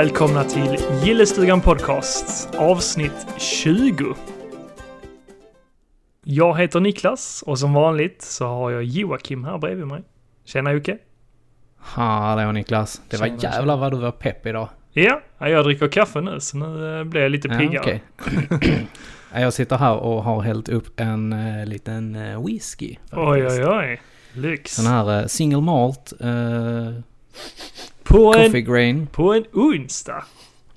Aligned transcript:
Välkomna 0.00 0.44
till 0.44 0.76
Gillestugan 1.04 1.60
Podcast, 1.60 2.54
avsnitt 2.54 3.26
20. 3.38 4.14
Jag 6.24 6.58
heter 6.58 6.80
Niklas 6.80 7.44
och 7.46 7.58
som 7.58 7.72
vanligt 7.72 8.22
så 8.22 8.46
har 8.46 8.70
jag 8.70 8.84
Joakim 8.84 9.44
här 9.44 9.58
bredvid 9.58 9.86
mig. 9.86 10.02
Tjena 10.44 10.72
Jocke! 10.72 10.98
Hallå 11.78 12.52
Niklas. 12.52 13.02
Det 13.08 13.16
var 13.16 13.26
Tjena, 13.26 13.42
jävlar 13.42 13.76
vad 13.76 13.92
du 13.92 13.98
var 13.98 14.10
pepp 14.10 14.46
idag. 14.46 14.68
Ja, 14.92 15.20
jag 15.38 15.64
dricker 15.64 15.88
kaffe 15.88 16.20
nu 16.20 16.40
så 16.40 16.56
nu 16.56 16.98
eh, 16.98 17.04
blir 17.04 17.22
jag 17.22 17.30
lite 17.30 17.48
piggare. 17.48 18.00
Ja, 19.32 19.40
jag 19.40 19.52
sitter 19.52 19.76
här 19.76 19.96
och 19.96 20.24
har 20.24 20.42
hällt 20.42 20.68
upp 20.68 21.00
en 21.00 21.32
uh, 21.32 21.66
liten 21.66 22.16
uh, 22.16 22.46
whisky. 22.46 22.96
Oj, 23.12 23.42
faktiskt. 23.42 23.60
oj, 23.60 23.66
oj. 23.66 24.00
Lyx. 24.32 24.74
Sån 24.74 24.86
här 24.86 25.20
uh, 25.20 25.26
single 25.26 25.60
malt, 25.60 26.12
På 28.10 28.32
coffee 28.32 28.58
en, 28.58 28.64
grain. 28.64 29.06
på 29.06 29.34
en 29.34 29.44
onsdag. 29.52 30.24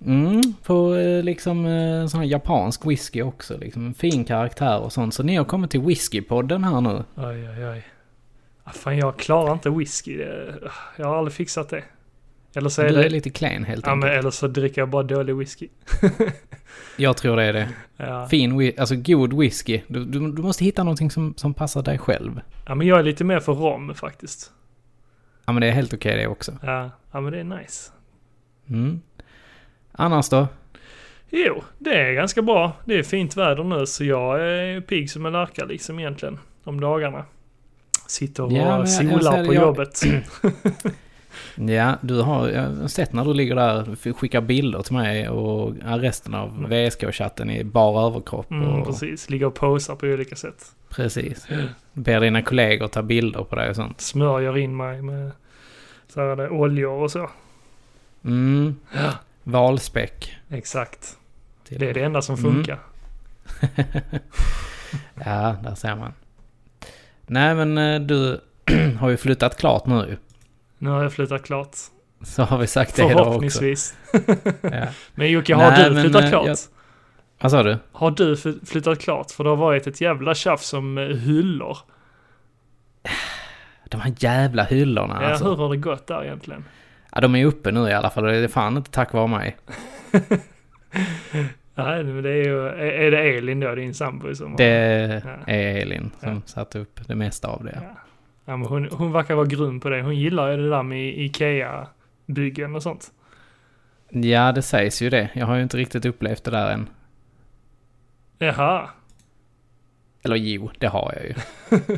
Mm, 0.06 0.42
på 0.64 0.94
uh, 0.94 1.24
liksom 1.24 1.66
uh, 1.66 2.08
sån 2.08 2.20
här 2.20 2.28
japansk 2.28 2.86
whisky 2.86 3.22
också. 3.22 3.58
Liksom 3.58 3.86
en 3.88 3.94
fin 3.94 4.26
karaktär 4.26 4.80
och 4.80 4.94
sånt. 4.94 5.14
Så 5.14 5.24
ni 5.24 5.36
har 5.36 5.46
kommit 5.46 5.72
till 5.72 5.82
whiskypodden 5.82 6.64
här 6.64 6.82
nu. 6.82 7.04
Oj, 7.16 7.50
oj, 7.58 7.68
oj. 7.70 7.84
Fan, 8.74 8.98
jag 8.98 9.18
klarar 9.18 9.54
inte 9.54 9.70
whisky. 9.70 10.18
Det- 10.18 10.56
Jag 10.98 11.06
har 11.08 11.18
aldrig 11.18 11.34
fixat 11.34 11.70
det. 11.70 11.84
Eller 12.56 12.70
så 12.70 12.82
är 12.82 12.90
Du 12.90 12.96
det... 12.96 13.04
är 13.06 13.10
lite 13.10 13.30
klen 13.30 13.64
helt 13.64 13.86
Ja, 13.86 13.96
men 13.96 14.04
enkelt. 14.10 14.20
eller 14.20 14.32
så 14.32 14.48
dricker 14.48 14.82
jag 14.82 14.90
bara 14.90 15.04
dålig 15.04 15.36
whisky. 15.36 15.68
Jag 16.98 17.18
tror 17.18 17.36
det 17.38 17.44
är 17.44 17.54
det. 17.54 17.70
Ja. 17.98 18.28
Fin, 18.28 18.72
alltså 18.78 18.96
god 18.96 19.34
whisky. 19.40 19.82
Du, 19.88 20.06
du, 20.06 20.32
du 20.32 20.42
måste 20.42 20.66
hitta 20.66 20.84
någonting 20.84 21.12
som, 21.12 21.34
som 21.38 21.54
passar 21.54 21.82
dig 21.82 21.98
själv. 21.98 22.42
ja, 22.68 22.76
men 22.76 22.88
jag 22.88 23.00
är 23.00 23.04
lite 23.04 23.24
mer 23.24 23.40
för 23.40 23.54
rom 23.54 23.96
faktiskt. 23.96 24.52
Ja 25.46 25.54
men 25.54 25.62
det 25.62 25.68
är 25.68 25.72
helt 25.72 25.94
okej 25.94 26.18
det 26.18 26.28
också. 26.28 26.52
Ja, 26.64 26.90
ja 27.12 27.22
men 27.22 27.32
det 27.32 27.40
är 27.40 27.44
nice. 27.44 27.92
Mm. 28.70 29.02
Annars 29.92 30.30
då? 30.30 30.48
Jo, 31.30 31.64
det 31.80 32.02
är 32.02 32.14
ganska 32.14 32.42
bra. 32.42 32.72
Det 32.86 33.00
är 33.00 33.04
fint 33.04 33.38
väder 33.38 33.64
nu 33.64 33.86
så 33.86 34.04
jag 34.04 34.42
är 34.42 34.82
pigg 34.82 35.12
som 35.12 35.26
en 35.26 35.34
lärka 35.34 35.66
liksom 35.66 36.00
egentligen. 36.00 36.40
Om 36.64 36.80
dagarna. 36.82 37.26
Sitter 38.08 38.44
och 38.44 38.52
Ja, 38.52 38.86
solar 38.86 39.46
på 39.46 39.54
jag- 39.54 39.62
jobbet. 39.64 40.02
Ja, 41.56 41.96
du 42.02 42.22
har, 42.22 42.50
jag 42.50 42.62
har 42.70 42.88
sett 42.88 43.14
när 43.14 43.26
du 43.26 43.34
ligger 43.34 43.56
där 43.56 43.90
och 43.90 44.18
skickar 44.18 44.42
bilder 44.42 44.82
till 44.82 44.94
mig 44.94 45.30
och 45.30 45.76
resten 45.84 46.34
av 46.34 46.68
VSK-chatten 46.70 47.52
i 47.52 47.64
bar 47.64 48.08
överkropp. 48.08 48.52
Mm, 48.52 48.70
och, 48.70 48.88
precis, 48.88 49.30
ligger 49.30 49.46
och 49.46 49.56
posar 49.56 49.96
på 49.96 50.06
olika 50.06 50.36
sätt. 50.36 50.66
precis. 50.90 51.48
Ber 51.94 52.20
dina 52.22 52.42
kollegor 52.42 52.88
ta 52.88 53.02
bilder 53.02 53.44
på 53.44 53.56
dig 53.56 53.70
och 53.70 53.76
sånt. 53.76 54.02
Smörjer 54.02 54.58
in 54.58 54.78
mig 54.78 55.02
med 55.02 55.32
så 56.08 56.20
här, 56.20 56.50
oljor 56.50 57.04
och 57.04 57.12
så. 57.12 57.30
Mm, 58.26 58.76
Ja, 58.96 59.12
valspäck. 59.44 60.36
exakt. 60.50 61.18
till- 61.68 61.80
Det 61.80 61.90
är 61.90 61.94
det 61.94 62.04
enda 62.04 62.22
som 62.22 62.36
Mm. 62.36 62.54
funkar. 62.54 62.80
Ja, 65.26 65.56
där 65.64 65.76
ser 65.76 65.96
man. 65.96 66.14
Nej 67.28 67.56
men 67.56 67.78
eh, 67.78 68.00
du 68.02 68.42
har 69.00 69.10
ju 69.10 69.18
flyttat 69.18 69.58
klart 69.58 69.86
nu. 69.86 70.18
Nu 70.84 70.90
har 70.90 71.04
jag 71.04 71.14
flyttat 71.14 71.44
klart. 71.44 71.76
Så 72.24 72.44
har 72.44 72.58
vi 72.58 72.68
sagt 72.68 72.96
det 72.96 73.02
idag 73.02 73.12
också. 73.12 73.24
Förhoppningsvis. 73.26 73.96
Ja. 74.62 74.88
Men 75.16 75.32
Jocke, 75.32 75.56
har 75.56 75.72
Nej, 75.72 75.84
du 75.90 75.94
men, 75.94 76.04
flyttat 76.04 76.24
eh, 76.24 76.30
klart? 76.30 76.48
jag- 76.48 76.58
Vad 77.42 77.52
sa 77.52 77.64
du? 77.64 77.78
Har 77.92 78.12
du 78.12 78.36
fly- 78.38 78.66
flyttat 78.66 79.00
klart? 79.00 79.32
För 79.32 79.44
det 79.44 79.50
har 79.50 79.58
varit 79.58 79.88
ett 79.88 80.02
jävla 80.02 80.34
tjafs 80.36 80.74
om 80.74 80.98
eh, 80.98 81.04
hyllor. 81.08 81.78
De 83.90 84.02
här 84.02 84.14
jävla 84.20 84.64
hyllorna 84.64 85.18
Ja, 85.22 85.28
alltså. 85.30 85.46
hur 85.50 85.56
har 85.56 85.70
det 85.70 85.78
gått 85.78 86.08
där 86.08 86.24
egentligen? 86.24 86.66
Ja, 87.12 87.22
de 87.22 87.36
är 87.36 87.46
uppe 87.46 87.72
nu 87.72 87.90
i 87.90 87.94
alla 87.94 88.10
fall 88.10 88.26
och 88.26 88.32
det 88.32 88.38
är 88.38 88.48
fan 88.48 88.78
inte 88.78 88.92
tack 88.92 89.14
vare 89.14 89.28
mig. 89.28 89.58
Nej, 91.76 92.04
men 92.04 92.24
det 92.24 92.30
är 92.30 92.44
ju, 92.44 92.68
är, 92.68 93.12
det 93.12 93.38
Elin 93.38 93.60
då, 93.60 93.76
din 93.76 93.94
sambo 93.94 94.36
som 94.36 94.52
har- 94.52 94.58
Det 94.58 95.22
Ja. 95.26 95.54
är 95.54 95.76
Elin 95.82 96.12
som 96.20 96.34
Ja. 96.34 96.42
satte 96.46 96.80
upp 96.80 97.00
det 97.08 97.16
mesta 97.16 97.48
av 97.48 97.64
det. 97.64 97.82
Ja. 97.84 98.00
Ja, 98.46 98.58
men 98.58 98.68
hon, 98.68 98.90
hon 98.92 99.12
verkar 99.12 99.36
vara 99.36 99.46
grym 99.46 99.80
på 99.80 99.90
det. 99.90 100.02
Hon 100.02 100.16
gillar 100.16 100.52
ju 100.52 100.58
det 100.58 100.70
där 100.70 100.84
med 100.84 101.14
Ikea-byggen 101.18 102.76
och 102.76 102.84
sånt. 102.84 103.12
Ja, 104.10 104.52
det 104.52 104.62
sägs 104.62 105.02
ju 105.02 105.10
det. 105.10 105.30
Jag 105.34 105.46
har 105.46 105.56
ju 105.56 105.64
inte 105.64 105.78
riktigt 105.78 106.06
upplevt 106.06 106.44
det 106.44 106.52
där 106.52 106.72
än. 106.72 106.90
Jaha. 108.38 108.90
Eller 110.24 110.36
jo, 110.36 110.70
det 110.80 110.88
har 110.88 111.14
jag 111.16 111.26
ju. 111.26 111.34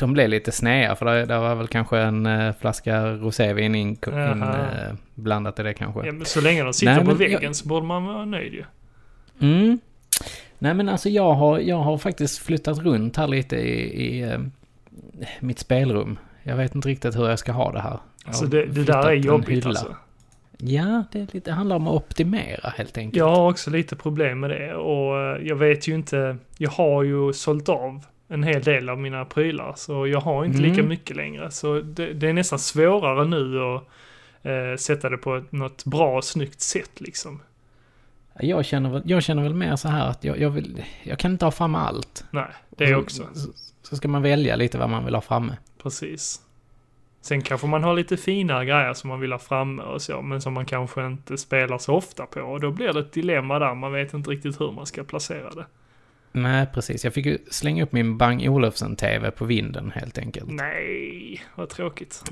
De 0.00 0.12
blev 0.12 0.28
lite 0.28 0.52
snea 0.52 0.96
för 0.96 1.06
det, 1.06 1.26
det 1.26 1.38
var 1.38 1.54
väl 1.54 1.68
kanske 1.68 1.98
en 1.98 2.26
eh, 2.26 2.54
flaska 2.60 3.06
rosévin 3.06 3.74
in, 3.74 3.88
in, 3.88 4.42
eh, 4.42 4.92
blandat 5.14 5.58
i 5.58 5.62
det 5.62 5.74
kanske. 5.74 6.06
Ja, 6.06 6.12
men 6.12 6.24
så 6.24 6.40
länge 6.40 6.62
de 6.62 6.72
sitter 6.72 6.94
Nej, 6.94 7.04
på 7.04 7.14
väggen 7.14 7.42
jag- 7.42 7.56
så 7.56 7.68
borde 7.68 7.86
man 7.86 8.04
vara 8.04 8.24
nöjd 8.24 8.52
ju. 8.54 8.64
Mm. 9.40 9.78
Nej 10.58 10.74
men 10.74 10.88
alltså 10.88 11.08
jag 11.08 11.32
har, 11.34 11.58
jag 11.58 11.76
har 11.76 11.98
faktiskt 11.98 12.38
flyttat 12.38 12.78
runt 12.78 13.16
här 13.16 13.26
lite 13.28 13.56
i, 13.56 14.06
i 14.06 14.22
eh, 14.22 14.38
mitt 15.40 15.58
spelrum. 15.58 16.18
Jag 16.42 16.56
vet 16.56 16.74
inte 16.74 16.88
riktigt 16.88 17.16
hur 17.16 17.28
jag 17.28 17.38
ska 17.38 17.52
ha 17.52 17.72
det 17.72 17.80
här. 17.80 17.98
Alltså 18.24 18.44
det, 18.46 18.66
det 18.66 18.84
där 18.84 19.06
är 19.06 19.12
jobbigt 19.12 19.66
alltså. 19.66 19.96
Ja, 20.58 21.04
det, 21.12 21.18
är 21.18 21.28
lite, 21.32 21.50
det 21.50 21.52
handlar 21.52 21.76
om 21.76 21.88
att 21.88 21.94
optimera 21.94 22.68
helt 22.76 22.98
enkelt. 22.98 23.16
Jag 23.16 23.28
har 23.28 23.50
också 23.50 23.70
lite 23.70 23.96
problem 23.96 24.40
med 24.40 24.50
det 24.50 24.74
och 24.74 25.18
eh, 25.18 25.46
jag 25.46 25.56
vet 25.56 25.88
ju 25.88 25.94
inte, 25.94 26.36
jag 26.58 26.70
har 26.70 27.02
ju 27.02 27.32
sålt 27.32 27.68
av 27.68 28.04
en 28.28 28.42
hel 28.42 28.62
del 28.62 28.88
av 28.88 28.98
mina 28.98 29.24
prylar 29.24 29.72
så 29.76 30.06
jag 30.06 30.20
har 30.20 30.44
inte 30.44 30.58
lika 30.58 30.74
Mm. 30.74 30.88
mycket 30.88 31.16
längre. 31.16 31.50
Så 31.50 31.80
det, 31.80 32.12
det 32.12 32.28
är 32.28 32.32
nästan 32.32 32.58
svårare 32.58 33.24
nu 33.24 33.60
att 33.60 33.82
eh, 34.42 34.76
sätta 34.78 35.08
det 35.08 35.16
på 35.16 35.36
ett, 35.36 35.52
något 35.52 35.84
bra 35.84 36.16
och 36.16 36.24
snyggt 36.24 36.60
sätt 36.60 37.00
liksom. 37.00 37.42
Jag, 38.42 38.64
känner 38.64 39.02
jag 39.04 39.22
känner 39.22 39.42
väl 39.42 39.54
mer 39.54 39.76
så 39.76 39.88
här 39.88 40.06
att 40.08 40.24
jag, 40.24 40.38
jag, 40.40 40.50
vill, 40.50 40.84
jag 41.02 41.18
kan 41.18 41.32
inte 41.32 41.44
ha 41.44 41.50
framme 41.52 41.78
allt. 41.78 42.24
Nej, 42.30 42.46
det 42.70 42.84
är 42.84 42.92
Så- 42.94 43.00
också. 43.00 43.28
Så, 43.34 43.48
så 43.82 43.96
ska 43.96 44.08
man 44.08 44.22
välja 44.22 44.56
lite 44.56 44.78
vad 44.78 44.90
man 44.90 45.04
vill 45.04 45.14
ha 45.14 45.20
framme. 45.22 45.56
Precis. 45.82 46.40
Sen 47.22 47.42
kanske 47.42 47.66
man 47.66 47.84
har 47.84 47.94
lite 47.94 48.16
fina 48.16 48.64
grejer 48.64 48.94
som 48.94 49.08
man 49.08 49.20
vill 49.20 49.32
ha 49.32 49.38
framme 49.38 49.82
och 49.82 50.02
så, 50.02 50.22
men 50.22 50.40
som 50.40 50.52
man 50.52 50.64
kanske 50.66 51.06
inte 51.06 51.38
spelar 51.38 51.78
så 51.78 51.94
ofta 51.94 52.26
på. 52.26 52.40
Och 52.40 52.60
då 52.60 52.70
blir 52.70 52.92
det 52.92 53.00
ett 53.00 53.12
dilemma 53.12 53.58
där, 53.58 53.74
man 53.74 53.92
vet 53.92 54.14
inte 54.14 54.30
riktigt 54.30 54.60
hur 54.60 54.72
man 54.72 54.86
ska 54.86 55.04
placera 55.04 55.50
det. 55.50 55.66
Nej, 56.32 56.66
precis. 56.74 57.04
Jag 57.04 57.14
fick 57.14 57.26
ju 57.26 57.38
slänga 57.50 57.82
upp 57.82 57.92
min 57.92 58.18
Bang 58.18 58.42
Olufsen-TV 58.48 59.30
på 59.30 59.44
vinden 59.44 59.90
helt 59.94 60.18
enkelt. 60.18 60.50
Nej, 60.50 61.42
vad 61.54 61.68
tråkigt. 61.68 62.24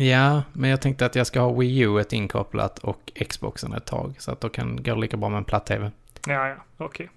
Ja, 0.00 0.42
men 0.52 0.70
jag 0.70 0.80
tänkte 0.80 1.06
att 1.06 1.14
jag 1.14 1.26
ska 1.26 1.40
ha 1.40 1.52
Wii 1.52 1.78
U 1.78 2.00
ett 2.00 2.12
inkopplat 2.12 2.78
och 2.78 3.12
Xboxen 3.28 3.72
ett 3.72 3.86
tag. 3.86 4.14
Så 4.18 4.30
att 4.32 4.40
då 4.40 4.48
kan 4.48 4.82
gå 4.82 4.94
lika 4.94 5.16
bra 5.16 5.28
med 5.28 5.38
en 5.38 5.44
platt-TV. 5.44 5.90
Ja, 6.26 6.48
ja, 6.48 6.56
okej. 6.76 7.10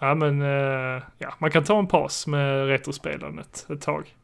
Ja, 0.00 0.14
men 0.14 0.42
eh, 0.42 1.02
ja, 1.18 1.34
man 1.38 1.50
kan 1.50 1.64
ta 1.64 1.78
en 1.78 1.86
paus 1.86 2.26
med 2.26 2.66
retrospelandet 2.66 3.66
ett 3.70 3.80
tag. 3.82 4.14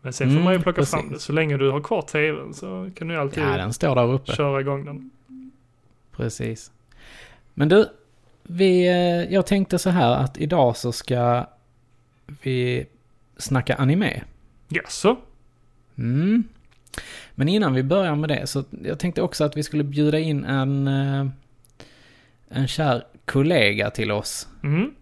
Men 0.00 0.12
sen 0.12 0.26
får 0.28 0.32
Mm, 0.32 0.44
man 0.44 0.52
ju 0.52 0.60
plocka 0.60 0.80
precis. 0.80 0.94
fram 0.94 1.10
det. 1.12 1.18
Så 1.18 1.32
länge 1.32 1.56
du 1.56 1.70
har 1.70 1.80
kvar 1.80 2.02
tvn 2.02 2.54
så 2.54 2.90
kan 2.96 3.08
du 3.08 3.14
ju 3.14 3.20
alltid 3.20 3.42
Ja, 3.42 3.56
den 3.56 3.72
står 3.72 3.94
där 3.94 4.12
uppe. 4.12 4.32
köra 4.32 4.60
igång 4.60 4.84
den. 4.84 5.10
Precis. 6.16 6.72
Men 7.54 7.68
du, 7.68 7.88
vi, 8.42 8.86
eh, 8.88 9.32
jag 9.34 9.46
tänkte 9.46 9.78
så 9.78 9.90
här 9.90 10.12
att 10.12 10.38
idag 10.38 10.76
så 10.76 10.92
ska 10.92 11.46
vi 12.42 12.86
snacka 13.36 13.74
anime. 13.74 14.22
Jaså? 14.68 15.16
Mm. 15.98 16.44
Men 17.34 17.48
innan 17.48 17.74
vi 17.74 17.82
börjar 17.82 18.14
med 18.14 18.28
det 18.28 18.46
så 18.46 18.64
jag 18.84 18.98
tänkte 18.98 19.22
också 19.22 19.44
att 19.44 19.56
vi 19.56 19.62
skulle 19.62 19.84
bjuda 19.84 20.18
in 20.18 20.44
en, 20.44 20.88
eh, 20.88 21.26
en 22.48 22.68
kär 22.68 23.04
kollega 23.24 23.90
till 23.90 24.10
oss. 24.10 24.48
Mm. 24.62 24.94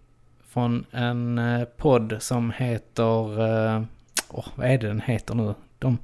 Från 0.49 0.85
en 0.91 1.37
eh, 1.37 1.63
podd 1.63 2.17
som 2.19 2.51
heter... 2.51 3.03
Åh, 4.29 4.47
vad 4.55 4.67
är 4.67 4.77
det 4.77 4.87
den 4.87 5.01
heter 5.01 5.35
nu? 5.35 5.53
De, 5.79 5.97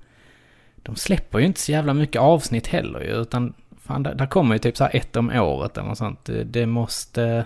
de 0.75 0.95
släpper 0.95 1.39
ju 1.39 1.45
inte 1.45 1.59
så 1.59 1.71
jävla 1.71 1.93
mycket 1.93 2.21
avsnitt 2.21 2.67
heller 2.67 2.99
ju, 2.99 3.21
utan 3.21 3.53
fan, 3.81 4.03
där, 4.03 4.15
där 4.15 4.25
kommer 4.25 4.55
ju 4.55 4.59
typ 4.59 4.77
så 4.77 4.83
här 4.83 4.95
ett 4.95 5.15
om 5.15 5.29
året 5.29 5.77
eller 5.77 5.87
något 5.87 5.97
sånt. 5.97 6.29
Det, 6.45 6.65
måste... 6.65 7.45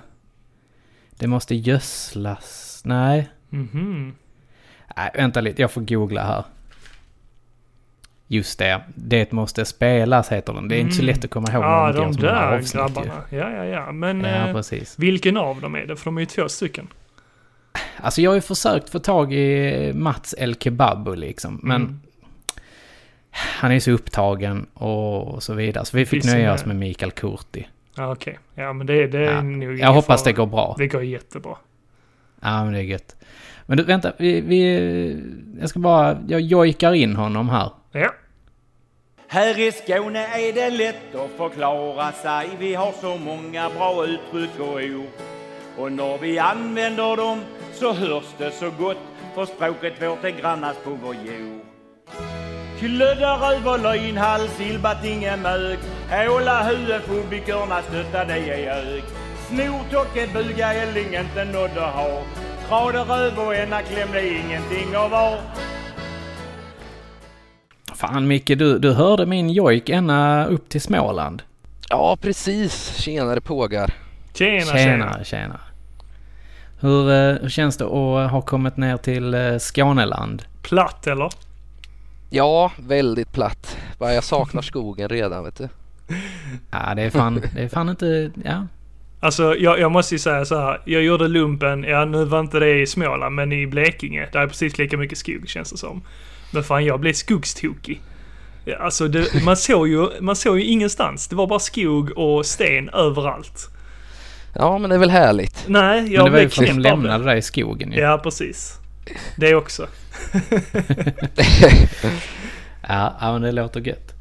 Det 1.09 1.27
måste 1.27 1.55
gödslas. 1.55 2.81
Nej. 2.85 3.29
Mhm. 3.49 4.15
Nej, 4.97 5.11
vänta 5.13 5.41
lite, 5.41 5.61
jag 5.61 5.71
får 5.71 5.81
googla 5.81 6.23
här. 6.25 6.43
Just 8.27 8.59
det, 8.59 8.81
Det 8.95 9.31
måste 9.31 9.65
spelas 9.65 10.31
heter 10.31 10.53
den. 10.53 10.67
Det 10.67 10.75
är 10.75 10.79
inte 10.79 10.93
så 10.95 11.01
Mm. 11.01 11.15
lätt 11.15 11.25
att 11.25 11.31
komma 11.31 11.47
ihåg 11.53 11.63
Ja, 11.63 11.91
de 11.91 12.11
där 12.11 12.53
avsnitt 12.55 12.73
ju. 12.75 12.77
grabbarna. 12.79 13.21
Ja, 13.29 13.49
ja, 13.51 13.65
ja. 13.65 13.91
Men 13.91 14.21
Ja, 14.21 14.59
eh, 14.59 14.81
vilken 14.97 15.37
av 15.37 15.61
dem 15.61 15.75
är 15.75 15.85
det? 15.85 15.95
För 15.95 16.05
de 16.05 16.17
är 16.17 16.21
ju 16.21 16.25
två 16.25 16.49
stycken. 16.49 16.87
Alltså 17.97 18.21
jag 18.21 18.31
har 18.31 18.35
ju 18.35 18.41
försökt 18.41 18.89
få 18.89 18.99
tag 18.99 19.33
i 19.33 19.91
Mats 19.95 20.35
El 20.37 20.55
Kebabu 20.55 21.15
liksom, 21.15 21.59
men 21.63 21.81
Mm. 21.81 21.99
han 23.31 23.71
är 23.71 23.79
så 23.79 23.91
upptagen 23.91 24.65
och 24.73 25.43
så 25.43 25.53
vidare. 25.53 25.85
Så 25.85 25.97
vi 25.97 26.05
fick 26.05 26.23
Finns 26.23 26.33
nöja 26.33 26.53
oss 26.53 26.65
med 26.65 26.75
Mikael 26.75 27.11
Kurti. 27.11 27.67
Ja, 27.95 28.11
okej. 28.11 28.39
Ja, 28.55 28.73
men 28.73 28.87
det, 28.87 29.07
det 29.07 29.17
är 29.19 29.33
Ja. 29.33 29.41
nog 29.41 29.79
Jag 29.79 29.93
hoppas 29.93 30.21
fara. 30.23 30.31
det 30.31 30.37
går 30.37 30.45
bra. 30.45 30.75
Det 30.77 30.87
går 30.87 31.03
jättebra. 31.03 31.55
Ja, 32.41 32.63
men 32.63 32.73
det 32.73 32.79
är 32.79 32.83
gött. 32.83 33.15
Men 33.65 33.77
du, 33.77 33.83
vänta, 33.83 34.11
vi, 34.17 34.41
vi... 34.41 35.23
Jag 35.59 35.69
ska 35.69 35.79
bara... 35.79 36.17
Jag 36.27 36.41
jojkar 36.41 36.93
in 36.93 37.15
honom 37.15 37.49
här. 37.49 37.71
Ja. 37.91 38.09
Här 39.27 39.59
i 39.59 39.71
Skåne 39.71 40.19
är 40.19 40.53
det 40.53 40.69
lätt 40.69 41.15
att 41.15 41.31
förklara 41.37 42.11
sig. 42.11 42.49
Vi 42.59 42.75
har 42.75 42.91
så 43.01 43.17
många 43.17 43.69
bra 43.69 44.05
uttryck 44.05 44.59
och 44.59 44.73
ord. 44.73 45.07
Och 45.77 45.91
när 45.91 46.17
vi 46.17 46.39
använder 46.39 47.17
dem 47.17 47.39
så 47.73 47.93
hörs 47.93 48.35
det 48.37 48.51
så 48.51 48.69
gott. 48.79 48.97
För 49.35 49.45
språket 49.45 50.01
vårt 50.01 50.23
är 50.23 50.29
grannast 50.29 50.83
på 50.83 50.89
vår 51.03 51.15
jord. 51.15 51.61
Klöddar 52.79 53.53
över 53.53 53.77
lögnhals, 53.77 54.51
silbatinge 54.57 55.37
mög. 55.37 55.79
Åla 56.29 56.63
hue, 56.63 56.99
fobikerna 56.99 57.81
stötta 57.81 58.25
det 58.25 58.33
är 58.33 58.93
ög. 58.93 59.03
Snortocke, 59.47 60.27
buga, 60.33 60.73
älling, 60.73 61.15
inte 61.15 61.45
nådde 61.45 61.81
ha. 61.81 62.23
Trader, 62.67 63.05
röv 63.05 63.39
och 63.39 63.55
ena 63.55 63.81
klämde 63.81 64.27
ingenting 64.27 64.97
av 64.97 65.09
var. 65.09 65.39
Fan 67.95 68.27
Micke, 68.27 68.47
du, 68.57 68.79
du 68.79 68.93
hörde 68.93 69.25
min 69.25 69.49
jojk 69.49 69.89
ända 69.89 70.45
upp 70.45 70.69
till 70.69 70.81
Småland. 70.81 71.43
Ja, 71.89 72.17
precis. 72.21 72.95
Tjenare 72.97 73.41
pågar. 73.41 73.93
Tjena, 74.33 74.61
tjena. 74.61 74.77
Tjena, 74.77 75.23
tjena. 75.23 75.59
Hur, 76.79 77.11
eh, 77.11 77.41
hur 77.41 77.49
känns 77.49 77.77
det 77.77 77.85
att 77.85 78.31
ha 78.31 78.41
kommit 78.41 78.77
ner 78.77 78.97
till 78.97 79.33
eh, 79.33 79.57
Skåneland? 79.57 80.43
Platt 80.61 81.07
eller? 81.07 81.29
Ja, 82.29 82.71
väldigt 82.77 83.31
platt. 83.33 83.77
Bara 83.97 84.13
jag 84.13 84.23
saknar 84.23 84.61
skogen 84.61 85.09
redan, 85.09 85.43
vet 85.43 85.57
du. 85.57 85.69
Ja, 86.71 86.95
det 86.95 87.01
är 87.01 87.09
fan, 87.09 87.41
det 87.55 87.61
är 87.63 87.69
fan 87.69 87.89
inte, 87.89 88.31
ja. 88.43 88.67
Alltså 89.23 89.55
jag, 89.55 89.79
jag 89.79 89.91
måste 89.91 90.15
ju 90.15 90.19
säga 90.19 90.45
så 90.45 90.59
här. 90.59 90.81
Jag 90.85 91.03
gjorde 91.03 91.27
lumpen, 91.27 91.83
ja 91.83 92.05
nu 92.05 92.25
var 92.25 92.39
inte 92.39 92.59
det 92.59 92.81
i 92.81 92.87
Småland, 92.87 93.35
men 93.35 93.51
i 93.51 93.67
Blekinge. 93.67 94.29
Där 94.31 94.39
är 94.39 94.47
precis 94.47 94.77
lika 94.77 94.97
mycket 94.97 95.17
skog 95.17 95.43
känns 95.47 95.71
det 95.71 95.77
som. 95.77 96.01
Men 96.51 96.63
fan 96.63 96.85
jag 96.85 96.99
blev 96.99 97.13
skogstokig. 97.13 98.01
Ja, 98.65 98.77
alltså 98.77 99.07
det, 99.07 99.43
man, 99.45 99.57
såg 99.57 99.87
ju, 99.87 100.07
man 100.21 100.35
såg 100.35 100.59
ju 100.59 100.65
ingenstans. 100.65 101.27
Det 101.27 101.35
var 101.35 101.47
bara 101.47 101.59
skog 101.59 102.17
och 102.17 102.45
sten 102.45 102.89
överallt. 102.89 103.69
Ja, 104.55 104.77
men 104.77 104.89
det 104.89 104.95
är 104.95 104.99
väl 104.99 105.09
härligt. 105.09 105.63
Nej, 105.67 106.01
Men 106.01 106.11
jag 106.11 106.25
det 106.25 106.31
var 106.31 106.39
ju 106.39 106.45
blev 106.45 106.49
för 106.49 106.63
att 106.63 106.67
de 106.69 106.73
knäpp 106.73 106.91
av 106.93 106.97
det. 107.01 107.07
lämnade 107.07 107.23
dig 107.25 107.37
i 107.37 107.41
skogen 107.41 107.91
ju. 107.91 107.99
Ja, 107.99 108.17
precis. 108.23 108.77
Det 109.37 109.55
också. 109.55 109.87
Ja, 112.87 113.17
ja, 113.21 113.33
men 113.33 113.41
det 113.41 113.51
låter 113.51 113.79
gött. 113.79 114.12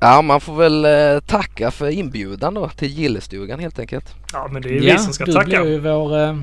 Ja, 0.00 0.22
man 0.22 0.40
får 0.40 0.56
väl 0.56 0.84
eh, 0.84 1.20
tacka 1.20 1.70
för 1.70 1.88
inbjudan 1.88 2.54
då 2.54 2.68
till 2.68 2.88
gillestugan 2.88 3.60
helt 3.60 3.78
enkelt. 3.78 4.14
Ja, 4.32 4.48
men 4.50 4.62
det 4.62 4.68
är 4.68 4.82
ja, 4.82 4.92
vi 4.92 4.98
som 4.98 5.12
ska 5.12 5.24
du 5.24 5.32
tacka. 5.32 5.46
blir 5.46 5.72
ju 5.72 5.78
vår, 5.78 6.18
eh, 6.18 6.40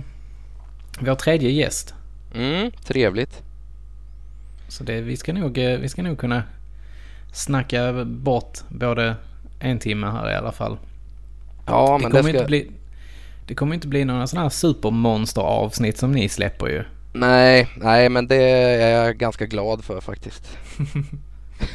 vår 0.99 1.15
tredje 1.15 1.51
gäst. 1.51 1.93
Mm, 2.35 2.71
trevligt. 2.71 3.43
Så 4.67 4.83
det, 4.83 5.01
vi, 5.01 5.17
ska 5.17 5.33
nog, 5.33 5.57
eh, 5.57 5.79
vi 5.79 5.89
ska 5.89 6.03
nog 6.03 6.17
kunna 6.17 6.43
snacka 7.33 8.05
bort 8.05 8.59
både 8.69 9.15
en 9.59 9.79
timme 9.79 10.07
här 10.07 10.31
i 10.31 10.35
alla 10.35 10.51
fall. 10.51 10.77
Ja, 11.65 11.97
det, 11.97 12.03
men 12.03 12.11
kommer 12.11 12.23
det 12.23 12.29
ska... 12.29 12.29
inte 12.29 12.45
bli, 12.45 12.71
det 13.47 13.55
kommer 13.55 13.75
inte 13.75 13.87
bli 13.87 14.05
några 14.05 14.27
sådana 14.27 14.43
här 14.43 14.49
supermonster-avsnitt 14.49 15.97
som 15.97 16.11
ni 16.11 16.29
släpper 16.29 16.67
ju. 16.67 16.83
Nej, 17.13 17.67
nej, 17.77 18.09
men 18.09 18.27
det 18.27 18.49
är 18.49 19.05
jag 19.05 19.17
ganska 19.17 19.45
glad 19.45 19.83
för 19.83 20.01
faktiskt. 20.01 20.57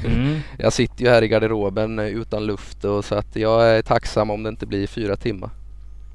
Mm. 0.06 0.40
Jag 0.58 0.72
sitter 0.72 1.04
ju 1.04 1.10
här 1.10 1.22
i 1.22 1.28
garderoben 1.28 1.98
utan 1.98 2.46
luft 2.46 2.84
och 2.84 3.04
så 3.04 3.14
att 3.14 3.36
jag 3.36 3.68
är 3.68 3.82
tacksam 3.82 4.30
om 4.30 4.42
det 4.42 4.48
inte 4.48 4.66
blir 4.66 4.86
fyra 4.86 5.16
timmar. 5.16 5.50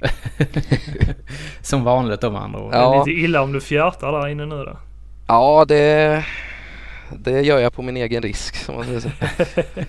Som 1.62 1.84
vanligt 1.84 2.24
om 2.24 2.36
andra 2.36 2.60
ord. 2.62 2.72
Det 2.72 2.78
är 2.78 2.82
Ja. 2.82 3.04
lite 3.06 3.20
illa 3.20 3.42
om 3.42 3.52
du 3.52 3.62
fjärtar 3.62 4.12
där 4.12 4.28
inne 4.28 4.46
nu 4.46 4.56
då. 4.56 4.78
Ja, 5.28 5.66
det, 5.68 6.26
det 7.18 7.42
gör 7.42 7.60
jag 7.60 7.74
på 7.74 7.82
min 7.82 7.98
egen 7.98 8.22
risk 8.24 8.56
som 8.56 8.76
man 8.76 8.86
säger 8.86 9.00
så. 9.00 9.10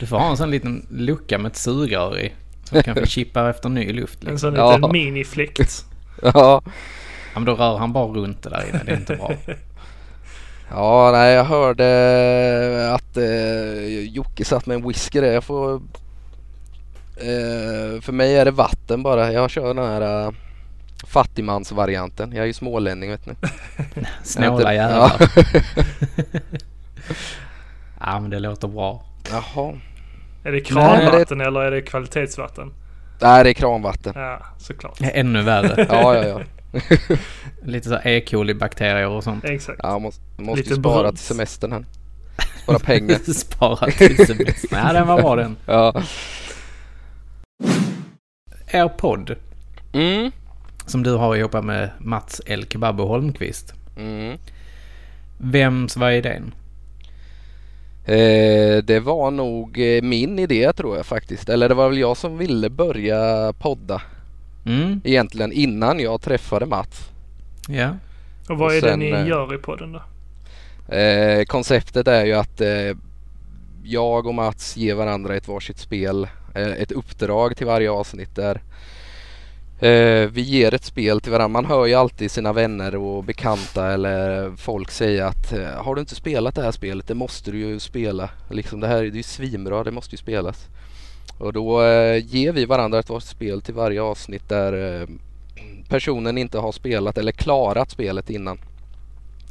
Du 0.00 0.06
får 0.06 0.16
ha 0.18 0.30
en 0.30 0.36
sån 0.36 0.50
liten 0.50 0.86
lucka 0.90 1.38
med 1.38 1.50
ett 1.50 1.56
sugrör 1.56 2.18
i. 2.18 2.32
Så 2.64 2.74
du 2.74 2.82
kanske 2.82 3.06
chippar 3.06 3.50
efter 3.50 3.68
ny 3.68 3.92
luft. 3.92 4.24
En 4.24 4.30
Liksom. 4.30 4.38
sån 4.38 4.54
Ja. 4.54 4.76
liten 4.76 4.92
minifläkt. 4.92 5.84
Ja, 6.22 6.30
Ja, 6.34 6.62
men 7.34 7.44
då 7.44 7.54
rör 7.54 7.78
han 7.78 7.92
bara 7.92 8.06
runt 8.06 8.42
det 8.42 8.50
där 8.50 8.64
inne. 8.68 8.80
Det 8.86 8.92
är 8.92 8.96
inte 8.96 9.16
bra. 9.16 9.32
Ja 10.74 11.10
nej, 11.12 11.34
jag 11.34 11.44
hörde 11.44 12.92
att 12.94 13.16
eh, 13.16 13.98
Jocke 14.04 14.44
satt 14.44 14.66
med 14.66 14.74
en 14.74 14.88
whisky 14.88 15.20
där. 15.20 15.32
Jag 15.32 15.44
får... 15.44 15.74
Eh, 17.16 18.00
för 18.00 18.12
mig 18.12 18.36
är 18.38 18.44
det 18.44 18.50
vatten 18.50 19.02
bara. 19.02 19.32
Jag 19.32 19.50
kör 19.50 19.74
den 19.74 19.84
här 19.86 20.26
eh, 20.26 20.32
fattigmansvarianten. 21.06 22.32
Jag 22.32 22.42
är 22.42 22.46
ju 22.46 22.52
smålänning 22.52 23.10
vet 23.10 23.26
ni. 23.26 23.34
Snåla 24.22 24.74
Ja. 24.74 24.88
jävlar. 24.88 25.12
Ja, 28.04 28.20
men 28.20 28.30
det 28.30 28.38
låter 28.38 28.68
bra. 28.68 29.04
Jaha. 29.30 29.72
Är 30.44 30.44
det 30.44 30.50
Nej, 30.50 30.64
kranvatten 30.64 31.40
eller 31.40 31.60
är 31.60 31.70
det 31.70 31.82
kvalitetsvatten? 31.82 32.72
Nej, 33.20 33.44
det 33.44 33.50
är 33.50 33.54
kranvatten. 33.54 34.12
Ja, 34.16 34.38
såklart. 34.58 34.98
Ännu 35.00 35.42
värre. 35.42 35.86
Ja, 35.90 36.14
ja, 36.14 36.24
ja. 36.28 36.40
Lite 37.62 37.88
så 37.88 37.98
E. 38.04 38.20
coli-bakterier 38.26 39.08
och 39.08 39.24
sånt. 39.24 39.44
Exakt. 39.44 39.80
ja 39.82 39.98
måste, 39.98 40.22
måste 40.36 40.56
Lite 40.62 40.70
ju 40.74 40.80
spara 40.80 41.02
brunt. 41.02 41.16
till 41.16 41.24
semestern 41.26 41.72
här. 41.72 41.84
Spara 42.62 42.78
pengar. 42.78 43.18
Spara 43.32 43.90
till 43.90 44.26
semestern. 44.26 44.68
Nej, 44.84 44.94
den 44.94 45.06
var 45.06 45.22
bra 45.22 45.36
den. 45.36 45.56
Ja. 45.66 46.02
Er 48.66 48.88
podd, 48.88 49.36
Mm. 49.92 50.30
som 50.86 51.02
du 51.02 51.14
har 51.16 51.36
ihop 51.36 51.64
med 51.64 51.90
Mats 51.98 52.40
El 52.46 52.66
Kebabo 52.68 53.04
Holmqvist. 53.06 53.74
Mm. 53.96 54.38
Vems 55.38 55.96
var 55.96 56.10
idén? 56.10 56.54
Eh, 58.04 58.82
det 58.84 59.00
var 59.04 59.30
nog 59.30 59.78
eh, 59.78 60.02
min 60.02 60.38
idé 60.38 60.72
tror 60.72 60.96
jag 60.96 61.06
faktiskt. 61.06 61.48
Eller 61.48 61.68
det 61.68 61.74
var 61.74 61.88
väl 61.88 61.98
jag 61.98 62.16
som 62.16 62.38
ville 62.38 62.70
börja 62.70 63.52
podda 63.58 64.02
Mm, 64.66 65.00
egentligen 65.04 65.52
innan 65.52 66.00
jag 66.00 66.20
träffade 66.20 66.66
Mats. 66.66 67.10
ja. 67.68 67.96
Och 68.48 68.58
vad 68.58 68.66
Och 68.66 68.74
är 68.74 68.80
det 68.82 68.96
ni 68.96 69.10
eh, 69.10 69.26
gör 69.26 69.54
i 69.54 69.58
podden 69.58 69.92
då? 69.92 70.02
Eh, 70.94 71.44
konceptet 71.44 72.08
är 72.08 72.24
ju 72.24 72.32
att 72.32 72.60
eh, 72.60 72.96
jag 73.84 74.26
och 74.26 74.34
Mats 74.34 74.76
ger 74.76 74.94
varandra 74.94 75.36
ett 75.36 75.48
varsitt 75.48 75.78
spel, 75.78 76.28
eh, 76.54 76.72
ett 76.72 76.92
uppdrag 76.92 77.56
till 77.56 77.66
varje 77.66 77.90
avsnitt 77.90 78.36
där 78.36 78.62
eh, 79.80 80.28
vi 80.30 80.40
ger 80.40 80.74
ett 80.74 80.84
spel 80.84 81.20
till 81.20 81.32
varandra. 81.32 81.62
Man 81.62 81.70
hör 81.70 81.86
ju 81.86 81.94
alltid 81.94 82.30
sina 82.30 82.52
vänner 82.52 82.96
och 82.96 83.24
bekanta 83.24 83.92
eller 83.92 84.52
folk 84.56 84.90
säga 84.90 85.26
att 85.26 85.52
eh, 85.52 85.84
har 85.84 85.94
du 85.94 86.00
inte 86.00 86.14
spelat 86.14 86.54
det 86.54 86.62
här 86.62 86.72
spelet, 86.72 87.08
det 87.08 87.14
måste 87.14 87.50
du 87.50 87.58
ju 87.58 87.80
spela. 87.80 88.30
Liksom 88.50 88.80
det 88.80 88.86
här 88.86 89.02
det 89.02 89.08
är 89.08 89.12
ju 89.12 89.22
svinbra, 89.22 89.84
det 89.84 89.90
måste 89.90 90.14
ju 90.14 90.18
spelas. 90.18 90.68
Och 91.42 91.52
då 91.52 91.82
eh, 91.82 92.24
ger 92.26 92.52
vi 92.52 92.64
varandra 92.64 92.98
ett 92.98 93.08
varsitt 93.10 93.30
spel 93.30 93.62
till 93.62 93.74
varje 93.74 94.02
avsnitt 94.02 94.48
där 94.48 95.00
eh, 95.00 95.08
personen 95.88 96.38
inte 96.38 96.58
har 96.58 96.72
spelat 96.72 97.18
eller 97.18 97.32
klarat 97.32 97.90
spelet 97.90 98.30
innan. 98.30 98.58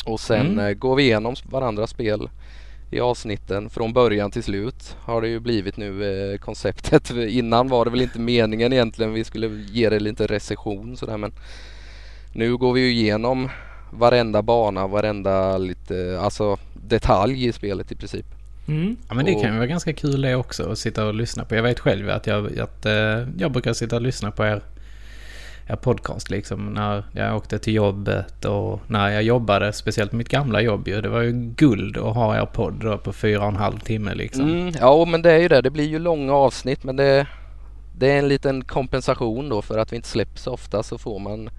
Och 0.06 0.20
sen 0.20 0.48
Mm. 0.52 0.66
eh, 0.66 0.74
går 0.74 0.96
vi 0.96 1.04
igenom 1.04 1.36
varandras 1.50 1.90
spel 1.90 2.30
i 2.92 3.00
avsnitten 3.00 3.70
från 3.70 3.94
början 3.94 4.32
till 4.32 4.44
slut 4.44 4.96
har 5.02 5.22
det 5.22 5.28
ju 5.28 5.40
blivit 5.40 5.78
nu 5.78 6.04
eh, 6.34 6.38
konceptet. 6.38 7.12
Innan 7.30 7.68
var 7.68 7.86
det 7.86 7.92
väl 7.92 8.02
inte 8.02 8.20
meningen 8.20 8.74
egentligen. 8.74 9.14
Vi 9.14 9.24
skulle 9.24 9.48
ge 9.48 9.90
det 9.90 10.00
lite 10.00 10.28
recension 10.28 10.98
sådär 10.98 11.18
men 11.18 11.32
nu 12.34 12.58
går 12.58 12.74
vi 12.74 12.82
ju 12.82 12.92
igenom 12.92 13.50
varenda 13.94 14.42
bana, 14.42 14.88
varenda 14.88 15.58
lite, 15.58 16.20
alltså 16.22 16.58
detalj 16.74 17.46
i 17.48 17.52
spelet 17.54 17.92
i 17.92 17.96
princip. 17.96 18.26
Mm. 18.68 18.98
Ja 19.10 19.14
men 19.16 19.26
det 19.26 19.36
Och- 19.36 19.42
kan 19.42 19.52
ju 19.52 19.58
vara 19.58 19.68
ganska 19.68 19.94
kul 19.94 20.22
det 20.22 20.36
också 20.36 20.72
att 20.72 20.78
sitta 20.78 21.06
och 21.06 21.14
lyssna 21.14 21.46
på. 21.46 21.56
Jag 21.56 21.64
vet 21.64 21.80
själv 21.80 22.10
att 22.10 22.28
jag, 22.28 22.60
att, 22.60 22.86
eh, 22.86 23.28
jag 23.38 23.52
brukar 23.52 23.74
sitta 23.74 23.96
och 23.96 24.02
lyssna 24.02 24.32
på 24.32 24.46
er, 24.46 24.62
er 25.68 25.76
podcast 25.76 26.30
liksom 26.30 26.74
när 26.74 27.04
jag 27.14 27.36
åkte 27.36 27.60
till 27.60 27.74
jobbet 27.74 28.46
och 28.46 28.80
när 28.88 29.10
jag 29.10 29.24
jobbade, 29.24 29.74
speciellt 29.74 30.12
mitt 30.12 30.30
gamla 30.30 30.62
jobb 30.62 30.88
ju. 30.88 31.02
Det 31.02 31.10
var 31.10 31.22
ju 31.22 31.32
guld 31.32 31.98
att 31.98 32.16
ha 32.16 32.42
er 32.42 32.46
podd 32.46 32.74
då 32.74 32.98
på 32.98 33.14
fyra 33.14 33.42
och 33.42 33.48
en 33.48 33.56
halv 33.56 33.80
timme 33.80 34.16
liksom. 34.16 34.50
Mm, 34.50 34.74
ja 34.80 35.06
men 35.06 35.22
det 35.22 35.32
är 35.32 35.38
ju 35.40 35.48
det, 35.48 35.62
det 35.62 35.70
blir 35.70 35.88
ju 35.88 36.00
långa 36.00 36.34
avsnitt 36.34 36.84
men 36.84 36.96
det, 36.96 37.28
det 37.98 38.12
är 38.12 38.20
en 38.20 38.28
liten 38.28 38.64
kompensation 38.64 39.50
då 39.50 39.62
för 39.62 39.78
att 39.78 39.92
vi 39.92 39.96
inte 39.96 40.08
släpper 40.08 40.40
så 40.40 40.52
ofta 40.54 40.84
så 40.84 40.98
får 40.98 41.20
man 41.20 41.50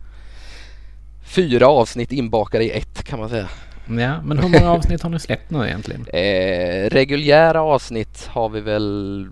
fyra 1.25 1.67
avsnitt 1.69 2.13
inbakade 2.13 2.65
i 2.65 2.71
ett 2.71 3.03
kan 3.05 3.19
man 3.19 3.29
säga. 3.29 3.49
Ja, 3.87 4.23
men 4.23 4.39
hur 4.39 4.49
många 4.49 4.71
avsnitt 4.71 5.03
har 5.03 5.11
ni 5.11 5.21
släppt 5.21 5.51
nu 5.51 5.67
egentligen? 5.67 6.07
Eh, 6.13 6.91
reguljära 6.91 7.63
avsnitt 7.63 8.27
har 8.27 8.49
vi 8.49 8.61
väl 8.61 9.29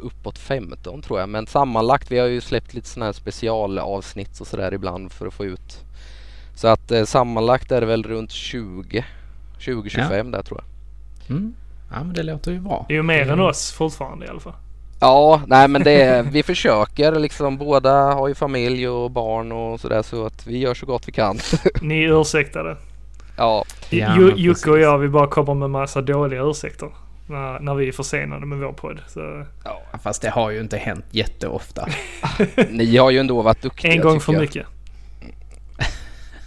uppåt 0.00 0.38
15 0.38 1.02
tror 1.02 1.20
jag. 1.20 1.28
Men 1.28 1.46
sammanlagt, 1.46 2.10
vi 2.10 2.18
har 2.18 2.26
ju 2.26 2.40
släppt 2.40 2.74
lite 2.74 2.88
sådana 2.88 3.06
här 3.06 3.12
specialavsnitt 3.12 4.40
och 4.40 4.46
sådär 4.46 4.74
ibland 4.74 5.12
för 5.12 5.26
att 5.26 5.34
få 5.34 5.44
ut. 5.44 5.84
Så 6.54 6.68
att 6.68 6.90
eh, 6.90 7.04
sammanlagt 7.04 7.72
är 7.72 7.80
det 7.80 7.86
väl 7.86 8.02
runt 8.02 8.30
20, 8.30 9.04
20-25 9.58 10.32
där 10.32 10.42
tror 10.42 10.60
jag. 10.60 11.36
Mm. 11.36 11.54
Ja 11.90 12.04
men 12.04 12.12
det 12.14 12.22
låter 12.22 12.52
ju 12.52 12.60
bra. 12.60 12.84
Det 12.88 12.94
är 12.94 12.96
ju 12.96 13.02
mer 13.02 13.30
än 13.30 13.40
oss 13.40 13.72
fortfarande 13.72 14.26
i 14.26 14.28
alla 14.28 14.40
fall. 14.40 14.54
Ja, 15.00 15.42
nej 15.46 15.68
men 15.68 15.82
det 15.82 16.02
är, 16.02 16.22
vi 16.22 16.42
försöker 16.42 17.18
liksom. 17.18 17.58
Båda 17.58 17.92
har 17.92 18.28
ju 18.28 18.34
familj 18.34 18.88
och 18.88 19.10
barn 19.10 19.52
och 19.52 19.80
sådär 19.80 20.02
så 20.02 20.26
att 20.26 20.46
vi 20.46 20.58
gör 20.58 20.74
så 20.74 20.86
gott 20.86 21.08
vi 21.08 21.12
kan. 21.12 21.38
Ni 21.80 22.04
är 22.04 22.20
ursäktade. 22.20 22.76
Ja, 23.36 23.64
Jocke 24.36 24.70
och 24.70 24.78
jag, 24.78 24.98
vi 24.98 25.08
bara 25.08 25.26
kommer 25.26 25.54
med 25.54 25.70
massa 25.70 26.00
dåliga 26.00 26.42
ursäkter. 26.42 26.88
När, 27.26 27.60
när 27.60 27.74
vi 27.74 27.88
är 27.88 27.92
försenade 27.92 28.46
med 28.46 28.58
vår 28.58 28.72
podd. 28.72 29.00
Så 29.08 29.46
Ja, 29.64 29.82
Fast 30.02 30.22
det 30.22 30.30
har 30.30 30.50
ju 30.50 30.60
inte 30.60 30.76
hänt 30.76 31.04
jätteofta. 31.10 31.88
Ni 32.70 32.96
har 32.96 33.10
ju 33.10 33.18
ändå 33.18 33.42
varit 33.42 33.62
duktiga 33.62 33.92
en 33.92 34.00
gång 34.00 34.20
för 34.20 34.32
jag. 34.32 34.40
mycket. 34.40 34.66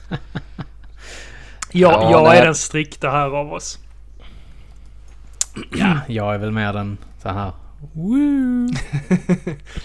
Jag, 1.71 1.93
Ja, 1.93 2.11
jag 2.11 2.23
nej. 2.23 2.37
är 2.39 2.45
den 2.45 2.55
strikta 2.55 3.09
här 3.09 3.29
av 3.35 3.53
oss. 3.53 3.79
Ja, 5.71 5.99
jag 6.07 6.33
är 6.33 6.37
väl 6.37 6.51
mer 6.51 6.73
den 6.73 6.97
så 7.21 7.29
här... 7.29 7.51
Woo! 7.93 8.67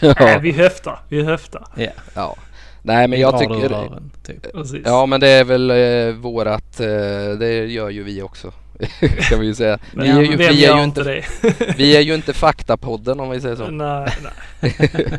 Nej, 0.00 0.14
Ja, 0.18 0.38
vi 0.42 0.52
höftar. 0.52 0.98
Vi 1.08 1.24
höftar. 1.24 1.66
Ja, 1.74 1.90
ja. 2.14 2.36
Nej 2.82 3.08
men 3.08 3.20
jag 3.20 3.38
tycker... 3.38 3.68
rören, 3.68 4.10
typ. 4.26 4.52
Precis. 4.52 4.82
Ja 4.84 5.06
men 5.06 5.20
det 5.20 5.28
är 5.28 5.44
väl 5.44 5.70
eh, 5.70 6.14
vårat, 6.14 6.80
eh, 6.80 7.38
det 7.38 7.66
gör 7.66 7.90
ju 7.90 8.02
vi 8.02 8.22
också. 8.22 8.52
kan 9.28 9.40
vi 9.40 9.46
ju 9.46 9.54
säga. 9.54 9.78
Men 9.92 10.04
vi, 10.04 10.10
är 10.10 10.30
ju, 10.30 10.36
vi, 10.36 10.64
är 10.64 10.76
ju 10.76 10.84
inte 10.84 11.22
vi 11.76 11.96
är 11.96 12.00
ju 12.00 12.14
inte 12.14 12.32
faktapodden 12.32 13.20
om 13.20 13.30
vi 13.30 13.40
säger 13.40 13.56
så. 13.56 13.70
nej, 13.70 14.08
nej. 14.22 15.18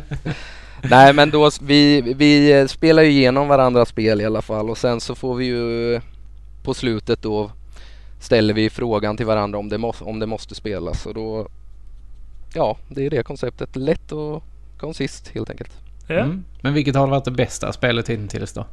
Nej 0.90 1.12
men 1.12 1.30
då, 1.30 1.50
vi, 1.62 2.00
vi 2.00 2.52
eh, 2.52 2.66
spelar 2.66 3.02
ju 3.02 3.10
igenom 3.10 3.48
varandras 3.48 3.88
spel 3.88 4.20
i 4.20 4.24
alla 4.24 4.42
fall 4.42 4.70
och 4.70 4.78
sen 4.78 5.00
så 5.00 5.14
får 5.14 5.34
vi 5.34 5.44
ju 5.44 6.00
på 6.62 6.74
slutet 6.74 7.22
då 7.22 7.50
ställer 8.20 8.54
vi 8.54 8.70
frågan 8.70 9.16
till 9.16 9.26
varandra 9.26 9.58
om 9.58 9.68
det, 9.68 9.78
må, 9.78 9.94
om 10.00 10.18
det 10.18 10.26
måste 10.26 10.54
spelas 10.54 11.06
och 11.06 11.14
då 11.14 11.48
Ja, 12.54 12.76
det 12.88 13.06
är 13.06 13.10
det 13.10 13.22
konceptet. 13.22 13.76
Lätt 13.76 14.12
och 14.12 14.42
koncist 14.78 15.28
helt 15.28 15.50
enkelt. 15.50 15.83
Ja. 16.06 16.20
Mm. 16.20 16.44
Men 16.60 16.74
vilket 16.74 16.96
har 16.96 17.06
varit 17.06 17.24
det 17.24 17.30
bästa 17.30 17.72
spelet 17.72 18.10
hittills 18.10 18.52
då? 18.52 18.66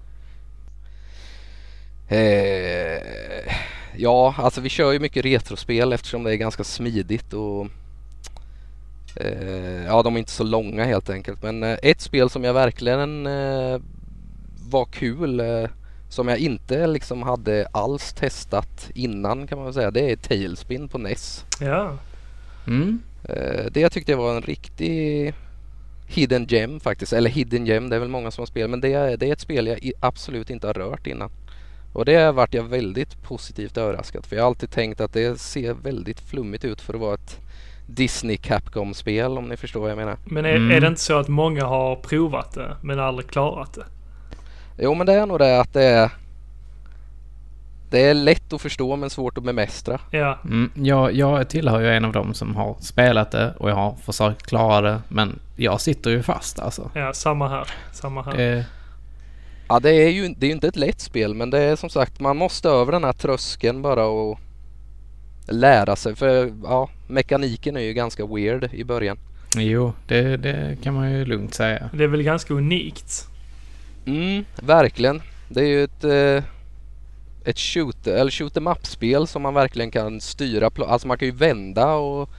Eh, 2.08 3.02
ja, 3.96 4.36
alltså 4.38 4.62
vi 4.62 4.70
kör 4.70 4.92
ju 4.92 5.00
mycket 5.00 5.26
retrospel 5.26 5.94
eftersom 5.94 6.24
det 6.24 6.32
är 6.32 6.36
ganska 6.36 6.64
smidigt 6.64 7.34
och 7.34 7.68
eh, 9.16 9.86
ja, 9.86 10.04
de 10.04 10.16
är 10.16 10.20
inte 10.20 10.32
så 10.32 10.44
långa 10.44 10.86
helt 10.86 11.10
enkelt. 11.10 11.44
Men 11.44 11.64
eh, 11.64 11.78
ett 11.84 12.02
spel 12.02 12.30
som 12.30 12.44
jag 12.44 12.54
verkligen 12.54 13.28
eh, 13.28 13.80
var 14.70 14.86
kul 14.86 15.40
eh, 15.40 15.70
som 16.10 16.28
jag 16.28 16.38
inte 16.38 16.88
liksom 16.88 17.24
hade 17.24 17.68
alls 17.72 18.14
testat 18.14 18.90
innan 18.96 19.48
kan 19.48 19.58
man 19.58 19.66
väl 19.66 19.74
säga. 19.74 19.92
Det 19.92 20.12
är 20.12 20.16
Tailspin 20.16 20.88
på 20.88 20.98
NES. 20.98 21.46
ja. 21.62 21.98
Mm. 22.68 23.00
Eh, 23.24 23.66
det 23.72 23.80
jag 23.80 23.92
tyckte 23.92 24.16
var 24.16 24.36
en 24.36 24.42
riktig 24.42 25.34
hidden 26.12 26.46
gem 26.48 26.80
faktiskt. 26.80 27.14
Eller 27.14 27.30
hidden 27.30 27.66
gem, 27.66 27.90
det 27.90 27.96
är 27.96 28.00
väl 28.00 28.10
många 28.10 28.32
som 28.32 28.42
har 28.42 28.46
spelat. 28.46 28.70
Men 28.70 28.82
det 28.82 28.94
är, 28.94 29.18
det 29.18 29.30
är 29.30 29.34
ett 29.34 29.40
spel 29.40 29.68
jag 29.68 29.92
absolut 30.00 30.50
inte 30.50 30.68
har 30.68 30.74
rört 30.74 31.08
innan. 31.08 31.30
Och 31.94 32.06
det 32.06 32.32
vart 32.32 32.54
jag 32.54 32.64
väldigt 32.64 33.24
positivt 33.24 33.78
överraskad. 33.78 34.26
För 34.26 34.36
jag 34.36 34.44
har 34.44 34.48
alltid 34.48 34.72
tänkt 34.72 35.02
att 35.02 35.14
det 35.14 35.40
ser 35.40 35.74
väldigt 35.74 36.20
flummigt 36.20 36.66
ut 36.66 36.82
för 36.82 36.94
att 36.94 37.00
vara 37.00 37.14
ett 37.14 37.40
Disney 37.88 38.38
Capcom-spel 38.38 39.38
om 39.38 39.50
ni 39.50 39.58
förstår 39.58 39.80
vad 39.82 39.90
jag 39.92 39.98
menar. 39.98 40.18
Men 40.26 40.46
är, 40.46 40.56
Mm. 40.56 40.72
är 40.72 40.82
det 40.82 40.88
inte 40.88 41.02
så 41.02 41.18
att 41.20 41.28
många 41.28 41.66
har 41.66 41.96
provat 41.96 42.54
det 42.54 42.78
men 42.82 43.00
aldrig 43.00 43.30
klarat 43.30 43.74
det? 43.74 43.86
Jo 44.80 44.94
men 44.94 45.08
det 45.08 45.14
är 45.14 45.26
nog 45.26 45.40
det 45.40 45.60
att 45.62 45.74
det 45.74 45.84
är 45.84 46.10
det 47.92 48.00
är 48.00 48.14
lätt 48.14 48.54
att 48.54 48.62
förstå 48.62 48.96
men 48.96 49.10
svårt 49.10 49.38
att 49.38 49.44
bemästra. 49.44 50.00
Ja. 50.12 50.40
Mm. 50.46 50.72
Jag, 50.74 51.14
jag 51.14 51.50
tillhör 51.50 51.80
ju 51.80 51.90
en 51.90 52.06
av 52.06 52.12
dem 52.12 52.34
som 52.34 52.56
har 52.56 52.76
spelat 52.80 53.32
det 53.32 53.54
och 53.58 53.70
jag 53.70 53.76
har 53.76 53.96
försökt 53.96 54.48
klara 54.48 54.82
det. 54.82 55.02
Men 55.08 55.40
jag 55.56 55.82
sitter 55.82 56.10
ju 56.12 56.24
fast 56.24 56.60
alltså. 56.60 56.92
Ja, 56.94 57.14
samma 57.14 57.50
här. 57.50 57.68
Samma 57.92 58.24
här. 58.24 58.38
Det, 58.38 58.66
Ja 59.68 59.80
det 59.80 59.90
är 59.92 60.10
ju 60.10 60.34
det 60.38 60.48
är 60.48 60.52
inte 60.52 60.68
ett 60.68 60.76
lätt 60.76 61.00
spel 61.00 61.34
men 61.34 61.50
det 61.50 61.60
är 61.60 61.76
som 61.76 61.90
sagt 61.90 62.20
man 62.20 62.38
måste 62.38 62.70
över 62.70 62.92
den 62.92 63.04
här 63.04 63.14
tröskeln 63.14 63.82
bara 63.82 64.06
och 64.06 64.40
lära 65.48 65.96
sig 65.96 66.16
för 66.16 66.54
ja 66.64 66.90
mekaniken 67.08 67.78
är 67.78 67.82
ju 67.82 67.94
ganska 67.94 68.26
weird 68.26 68.74
i 68.74 68.84
början. 68.84 69.18
jo, 69.58 69.94
det, 70.08 70.38
det 70.38 70.78
kan 70.84 70.94
man 70.94 71.12
ju 71.12 71.26
lugnt 71.26 71.54
säga. 71.54 71.90
Det 71.94 72.04
är 72.04 72.08
väl 72.08 72.24
ganska 72.24 72.54
unikt. 72.54 73.28
Mm, 74.06 74.46
verkligen. 74.62 75.22
Det 75.50 75.60
är 75.60 75.68
ju 75.68 75.84
ett 75.84 76.04
eh, 76.04 76.44
ett 77.46 77.60
shoot 77.60 78.08
eller 78.08 78.32
shoot 78.32 78.58
em 78.58 78.68
up-spel 78.68 79.28
som 79.28 79.42
man 79.42 79.54
verkligen 79.54 79.92
kan 79.92 80.22
styra. 80.22 80.70
Alltså 80.88 81.08
man 81.08 81.18
kan 81.18 81.28
ju 81.28 81.34
vända 81.34 81.94
och 81.94 82.30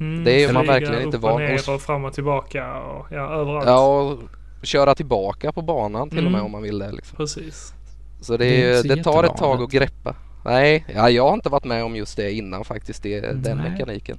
Mm, 0.00 0.24
Det 0.24 0.30
är 0.32 0.36
flyga 0.38 0.52
man 0.52 0.66
verkligen 0.66 1.02
inte 1.02 1.18
van 1.18 1.50
hos. 1.52 1.68
och 1.68 1.82
fram 1.82 2.04
och 2.04 2.12
tillbaka 2.14 2.74
och 2.80 3.06
ja, 3.10 3.32
överallt. 3.32 3.66
ja, 3.66 4.00
och 4.00 4.18
köra 4.62 4.94
tillbaka 4.94 5.52
på 5.52 5.62
banan 5.62 6.10
till 6.10 6.18
och 6.26 6.32
med 6.32 6.38
Mm. 6.38 6.44
om 6.44 6.52
man 6.52 6.62
vill 6.62 6.78
det. 6.78 6.92
Liksom. 6.92 7.16
Precis. 7.16 7.74
Så 8.20 8.36
det, 8.36 8.82
Det 8.82 8.94
det 8.96 9.04
tar 9.04 9.24
ett 9.24 9.36
tag 9.36 9.62
att 9.62 9.70
greppa. 9.70 10.14
Nej, 10.44 10.84
ja, 10.94 11.10
jag 11.10 11.26
har 11.26 11.34
inte 11.34 11.48
varit 11.48 11.64
med 11.64 11.84
om 11.84 11.96
just 11.96 12.16
det 12.16 12.32
innan 12.32 12.64
faktiskt. 12.64 13.02
Det, 13.02 13.20
den 13.20 13.56
Nej. 13.58 13.70
mekaniken. 13.70 14.18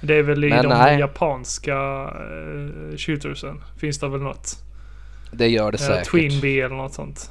Det 0.00 0.14
är 0.14 0.22
väl 0.22 0.44
i 0.44 0.48
Men 0.48 0.62
de 0.62 0.68
nej. 0.68 0.98
japanska 0.98 1.74
uh, 2.04 2.96
shootersen. 2.96 3.62
Finns 3.80 3.98
det 3.98 4.08
väl 4.08 4.20
något? 4.20 4.56
Det 5.32 5.48
gör 5.48 5.72
det 5.72 5.78
Uh, 5.78 5.86
säkert. 5.86 6.10
Twin 6.10 6.40
Bee 6.40 6.64
eller 6.64 6.76
något 6.76 6.94
sånt. 6.94 7.30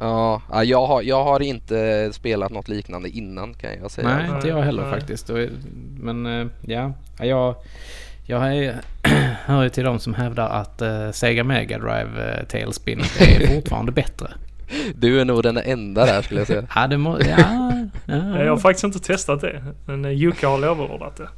Ja, 0.00 0.42
ja, 0.52 0.64
jag, 0.64 0.86
har, 0.86 1.02
jag 1.02 1.24
har 1.24 1.42
inte 1.42 2.10
spelat 2.12 2.52
något 2.52 2.68
liknande 2.68 3.08
innan 3.08 3.54
kan 3.54 3.70
jag 3.82 3.90
säga. 3.90 4.08
Nej, 4.08 4.30
inte 4.34 4.48
jag 4.48 4.62
heller 4.62 4.82
Nej. 4.82 4.92
faktiskt. 4.92 5.30
Men 6.00 6.26
eh, 6.26 6.46
ja, 6.66 6.92
Ja, 7.20 7.26
jag, 7.26 7.54
jag 8.24 8.56
är, 8.56 8.80
hör 9.44 9.62
ju 9.62 9.68
till 9.68 9.84
de 9.84 9.98
som 9.98 10.14
hävdar 10.14 10.48
att 10.48 10.82
uh, 10.82 11.10
Sega 11.10 11.44
Mega 11.44 11.78
Drive 11.78 12.40
uh, 12.40 12.46
Tailspin 12.46 13.00
är 13.00 13.46
fortfarande 13.54 13.92
bättre. 13.92 14.30
Du 14.94 15.20
är 15.20 15.24
nog 15.24 15.42
den 15.42 15.56
enda 15.56 16.06
där 16.06 16.22
skulle 16.22 16.40
jag 16.40 16.46
säga. 16.46 16.66
Ja, 16.74 16.86
det 16.86 16.98
må, 16.98 17.18
ja, 17.20 17.72
ja. 18.06 18.42
Jag 18.42 18.50
har 18.50 18.56
faktiskt 18.56 18.84
inte 18.84 19.00
testat 19.00 19.40
det. 19.40 19.64
Men 19.86 20.18
Jocke 20.18 20.46
har 20.46 20.58
lovordat 20.58 21.16
det. 21.16 21.28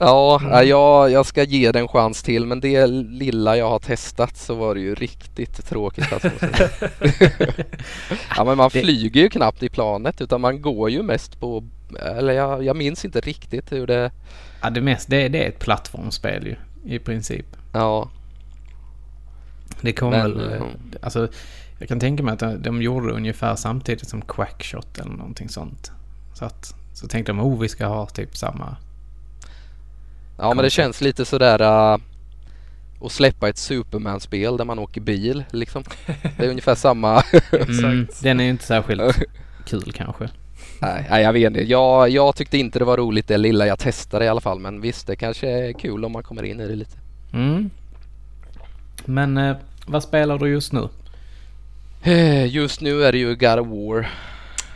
Ja, 0.00 0.38
Mm. 0.40 0.52
ja, 0.52 0.62
jag, 0.62 1.10
jag 1.10 1.26
ska 1.26 1.42
ge 1.42 1.72
det 1.72 1.78
en 1.78 1.88
chans 1.88 2.22
till 2.22 2.46
men 2.46 2.60
det 2.60 2.86
lilla 2.86 3.56
jag 3.56 3.70
har 3.70 3.78
testat 3.78 4.36
så 4.36 4.54
var 4.54 4.74
det 4.74 4.80
ju 4.80 4.94
riktigt 4.94 5.66
tråkigt 5.68 6.12
alltså. 6.12 6.30
ja 8.36 8.44
men 8.44 8.56
man 8.56 8.70
Det- 8.72 8.80
flyger 8.80 9.20
ju 9.20 9.28
knappt 9.28 9.62
i 9.62 9.68
planet 9.68 10.20
utan 10.20 10.40
man 10.40 10.62
går 10.62 10.90
ju 10.90 11.02
mest 11.02 11.40
på, 11.40 11.64
eller 12.02 12.32
jag, 12.32 12.64
jag 12.64 12.76
minns 12.76 13.04
inte 13.04 13.20
riktigt 13.20 13.72
hur 13.72 13.86
det, 13.86 14.10
ja 14.62 14.70
det, 14.70 14.80
mest, 14.80 15.10
det, 15.10 15.28
det 15.28 15.44
är 15.44 15.48
ett 15.48 15.58
plattformsspel 15.58 16.46
ju, 16.46 16.56
i 16.94 16.98
princip. 16.98 17.46
ja. 17.72 18.10
Det 19.80 19.92
kom 19.92 20.10
Men, 20.10 20.20
väl... 20.38 20.52
mm. 20.52 20.68
Alltså, 21.02 21.28
jag 21.78 21.88
kan 21.88 22.00
tänka 22.00 22.22
mig 22.22 22.32
att 22.34 22.38
de, 22.40 22.62
de 22.62 22.82
gjorde 22.82 23.12
ungefär 23.12 23.56
samtidigt 23.56 24.08
som 24.08 24.22
Quackshot 24.22 24.98
eller 24.98 25.12
någonting 25.12 25.48
sånt. 25.48 25.92
Så 26.34 26.44
att... 26.44 26.74
Så 26.94 27.08
tänkte 27.08 27.32
de, 27.32 27.40
oh 27.40 27.60
vi 27.60 27.68
ska 27.68 27.86
ha 27.86 28.06
typ 28.06 28.36
samma... 28.36 28.76
Ja 30.38 30.54
men 30.54 30.64
det 30.64 30.70
känns 30.70 31.00
lite 31.00 31.24
sådär 31.24 31.62
uh, 31.62 31.98
att 33.00 33.12
släppa 33.12 33.48
ett 33.48 33.58
Superman-spel 33.58 34.56
där 34.56 34.64
man 34.64 34.78
åker 34.78 35.00
bil 35.00 35.44
liksom. 35.50 35.84
Det 36.36 36.44
är 36.44 36.50
ungefär 36.50 36.74
samma. 36.74 37.22
Mm, 37.82 38.06
den 38.22 38.40
är 38.40 38.44
ju 38.44 38.50
inte 38.50 38.64
särskilt 38.64 39.16
kul 39.66 39.92
kanske. 39.94 40.28
nej, 40.80 41.06
nej 41.10 41.22
jag 41.22 41.32
vet 41.32 41.46
inte. 41.46 41.62
Jag, 41.64 42.08
jag 42.10 42.36
tyckte 42.36 42.58
inte 42.58 42.78
det 42.78 42.84
var 42.84 42.96
roligt 42.96 43.28
det 43.28 43.38
lilla 43.38 43.66
jag 43.66 43.78
testade 43.78 44.24
i 44.24 44.28
alla 44.28 44.40
fall 44.40 44.58
men 44.60 44.80
visst 44.80 45.06
det 45.06 45.16
kanske 45.16 45.48
är 45.48 45.72
kul 45.72 46.04
om 46.04 46.12
man 46.12 46.22
kommer 46.22 46.42
in 46.42 46.60
i 46.60 46.68
det 46.68 46.74
lite. 46.76 46.96
Mm. 47.32 47.70
Men 49.04 49.36
eh, 49.38 49.56
vad 49.86 50.02
spelar 50.02 50.38
du 50.38 50.48
just 50.48 50.72
nu? 50.72 50.88
Eh, 52.02 52.46
Just 52.46 52.80
nu 52.80 53.02
är 53.04 53.12
det 53.12 53.18
ju 53.18 53.36
God 53.36 53.58
of 53.58 53.66
War. 53.68 54.08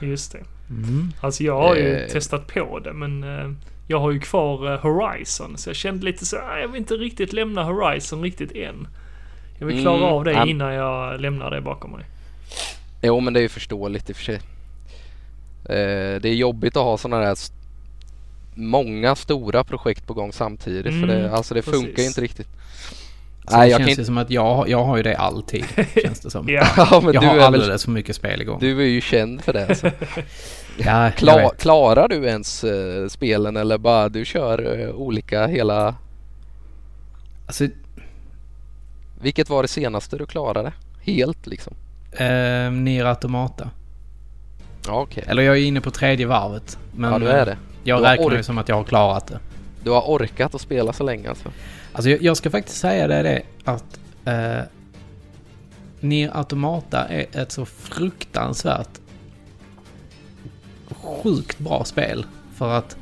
Just 0.01 0.33
det. 0.33 0.39
Mm. 0.71 1.13
Alltså 1.21 1.43
jag 1.45 1.57
har 1.61 1.75
ju 1.77 1.95
Eh. 1.97 2.09
testat 2.09 2.47
på 2.47 2.79
det 2.79 2.93
men 2.93 3.25
eh, 3.25 3.51
jag 3.93 4.01
har 4.01 4.11
ju 4.11 4.21
kvar 4.21 4.73
eh, 4.73 4.81
Horizon. 4.81 5.57
Så 5.59 5.69
jag 5.69 5.77
kände 5.77 6.05
lite 6.05 6.27
så 6.27 6.37
ah, 6.37 6.59
jag 6.59 6.69
vill 6.69 6.77
inte 6.81 6.95
riktigt 6.95 7.33
lämna 7.33 7.63
Horizon 7.65 8.23
riktigt 8.23 8.53
än. 8.57 8.89
Jag 9.59 9.67
vill 9.67 9.83
klara 9.83 9.97
Mm, 9.97 10.09
av 10.09 10.25
det 10.25 10.45
innan 10.47 10.75
jag 10.75 11.21
lämnar 11.21 11.51
det 11.51 11.61
bakom 11.61 11.91
mig. 11.91 12.05
Jo 13.03 13.21
men 13.21 13.33
det 13.33 13.41
är 13.41 13.43
ju 13.43 13.49
förståeligt 13.49 14.11
i 14.11 14.13
och 14.13 14.17
för 14.17 14.25
sig. 14.25 14.35
Eh, 15.65 16.21
det 16.21 16.29
är 16.29 16.35
jobbigt 16.35 16.77
att 16.77 16.83
ha 16.83 16.99
sådana 16.99 17.25
där 17.25 17.33
st- 17.33 17.55
många 18.55 19.15
stora 19.17 19.65
projekt 19.65 20.07
på 20.07 20.15
gång 20.15 20.33
samtidigt 20.33 21.01
för 21.01 21.07
det, 21.07 21.19
Mm, 21.21 21.35
alltså 21.35 21.55
det 21.55 21.63
funkar 21.63 21.89
ju 21.89 21.93
precis. 21.95 22.09
inte 22.09 22.21
riktigt. 22.21 22.47
Så 23.49 23.57
Nej 23.57 23.61
det 23.69 23.71
jag 23.71 23.79
känns 23.79 23.79
kan 23.79 23.87
ju 23.87 23.93
inte... 23.93 24.05
som 24.05 24.19
att 24.19 24.31
jag, 24.31 24.69
jag 24.69 24.85
har 24.85 24.97
ju 24.97 25.03
det 25.03 25.17
alltid, 25.17 25.65
känns 26.03 26.21
det 26.21 26.31
som. 26.31 26.49
Ja, 26.49 26.67
Ja 26.77 27.01
men 27.05 27.15
jag 27.15 27.23
du 27.23 27.27
har 27.27 27.35
är 27.35 27.39
väl... 27.39 27.45
alldeles 27.45 27.85
för 27.85 27.91
mycket 27.91 28.17
spel 28.17 28.43
igång. 28.43 28.59
Du 28.61 28.81
är 28.83 28.87
ju 28.87 29.01
känd 29.01 29.43
för 29.45 29.53
det 29.53 29.67
alltså. 29.69 29.91
ja, 30.79 31.11
Kla- 31.17 31.57
klarar 31.59 32.09
du 32.09 32.27
ens 32.27 32.65
eh, 32.65 33.09
spelen 33.09 33.57
eller 33.57 33.79
bara 33.79 34.09
du 34.09 34.25
kör 34.25 34.81
eh, 34.81 34.91
olika 34.95 35.47
hela... 35.47 35.95
Alltså, 37.47 37.67
Vilket 39.21 39.51
var 39.51 39.63
det 39.63 39.69
senaste 39.69 40.17
du 40.19 40.27
klarade? 40.27 40.73
Helt 41.01 41.47
liksom? 41.47 41.75
eh, 42.13 42.71
Nier 42.71 43.05
Automata. 43.05 43.71
Ja 44.87 45.01
okej. 45.01 45.25
Eller 45.27 45.43
jag 45.43 45.57
är 45.59 45.63
inne 45.65 45.81
på 45.81 45.91
tredje 45.91 46.27
varvet. 46.27 46.79
Men 46.95 47.13
Ja 47.13 47.19
du 47.19 47.29
är 47.29 47.47
det. 47.47 47.57
jag 47.85 48.01
Du 48.01 48.05
räknar 48.05 48.37
ju 48.37 48.43
som 48.43 48.59
att 48.59 48.69
jag 48.69 48.77
har 48.77 48.85
klarat 48.85 49.27
det. 49.27 49.39
Du 49.85 49.91
har 49.91 50.01
orkat 50.01 50.55
att 50.55 50.61
spela 50.61 50.93
så 50.93 51.05
länge 51.05 51.29
alltså. 51.29 51.49
Alltså 51.93 52.11
jag, 52.11 52.23
jag 52.23 52.37
ska 52.37 52.51
faktiskt 52.51 52.79
säga 52.79 53.07
det, 53.07 53.23
det 53.23 53.43
att 53.65 54.01
eh, 54.25 54.65
Nier 56.01 56.31
Automata 56.37 57.05
är 57.09 57.27
ett 57.43 57.53
så 57.53 57.65
fruktansvärt 57.67 58.89
sjukt 61.03 61.59
bra 61.59 61.85
spel. 61.85 62.27
För 62.55 62.71
att 62.71 62.97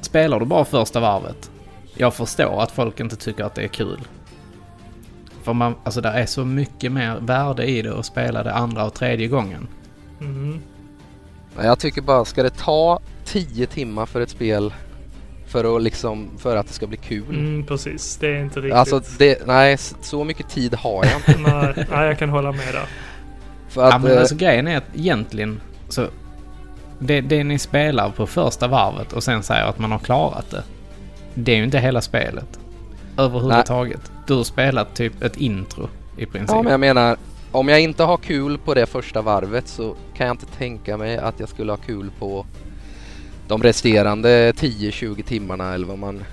spelar 0.00 0.40
du 0.40 0.46
bara 0.46 0.64
första 0.64 1.00
varvet, 1.00 1.50
jag 1.94 2.14
förstår 2.14 2.62
att 2.62 2.70
folk 2.70 3.00
inte 3.00 3.16
tycker 3.16 3.44
att 3.44 3.54
det 3.54 3.62
är 3.62 3.68
kul. 3.68 4.00
För 5.42 5.52
man, 5.52 5.74
alltså 5.84 6.00
det 6.00 6.08
är 6.08 6.26
så 6.26 6.44
mycket 6.44 6.92
mer 6.92 7.16
värde 7.20 7.66
i 7.66 7.82
det 7.82 7.98
att 7.98 8.06
spela 8.06 8.42
det 8.42 8.52
andra 8.52 8.84
och 8.84 8.94
tredje 8.94 9.28
gången. 9.28 9.68
Mm. 10.20 10.60
Men 11.56 11.66
Jag 11.66 11.78
tycker 11.78 12.02
bara, 12.02 12.24
ska 12.24 12.42
det 12.42 12.50
ta 12.50 13.00
10 13.24 13.66
timmar 13.66 14.06
för 14.06 14.20
ett 14.20 14.30
spel 14.30 14.72
för 15.46 15.76
att 15.76 15.82
liksom, 15.82 16.30
för 16.38 16.56
att 16.56 16.66
det 16.66 16.72
ska 16.72 16.86
bli 16.86 16.96
kul? 16.96 17.34
Mm, 17.34 17.66
precis. 17.66 18.16
Det 18.16 18.26
är 18.26 18.40
inte 18.40 18.60
riktigt... 18.60 18.74
Alltså 18.74 19.02
det, 19.18 19.46
nej, 19.46 19.76
så 20.00 20.24
mycket 20.24 20.48
tid 20.48 20.74
har 20.74 21.04
jag 21.04 21.16
inte. 21.16 21.50
nej, 21.50 21.86
nej, 21.90 22.06
jag 22.06 22.18
kan 22.18 22.28
hålla 22.28 22.52
med 22.52 22.74
där. 22.74 22.86
För 23.68 23.84
att, 23.84 23.92
ja, 23.92 23.98
men 23.98 24.12
eh, 24.12 24.20
alltså 24.20 24.34
grejen 24.34 24.68
är 24.68 24.76
att 24.76 24.84
egentligen 24.94 25.60
så... 25.88 26.06
Det, 27.02 27.20
det 27.20 27.44
ni 27.44 27.58
spelar 27.58 28.10
på 28.10 28.26
första 28.26 28.68
varvet 28.68 29.12
och 29.12 29.22
sen 29.22 29.42
säger 29.42 29.64
att 29.64 29.78
man 29.78 29.92
har 29.92 29.98
klarat 29.98 30.50
det. 30.50 30.62
Det 31.34 31.52
är 31.52 31.56
ju 31.56 31.64
inte 31.64 31.78
hela 31.78 32.00
spelet. 32.00 32.58
Överhuvudtaget. 33.16 34.12
Du 34.26 34.34
har 34.34 34.44
spelat 34.44 34.94
typ 34.94 35.22
ett 35.22 35.36
intro 35.36 35.88
i 36.16 36.26
princip. 36.26 36.50
ja, 36.56 36.62
men 36.62 36.70
jag 36.70 36.80
menar, 36.80 37.16
om 37.52 37.68
jag 37.68 37.80
inte 37.80 38.02
har 38.04 38.16
kul 38.16 38.58
på 38.58 38.74
det 38.74 38.86
första 38.86 39.22
varvet 39.22 39.68
så 39.68 39.94
kan 40.16 40.26
jag 40.26 40.34
inte 40.34 40.46
tänka 40.46 40.96
mig 40.96 41.18
att 41.18 41.40
jag 41.40 41.48
skulle 41.48 41.72
ha 41.72 41.76
kul 41.76 42.10
på 42.18 42.46
de 43.48 43.62
resterande 43.62 44.52
10-20 44.52 45.22
timmarna 45.22 45.74
eller 45.74 45.86
vad 45.86 45.98
man... 45.98 46.24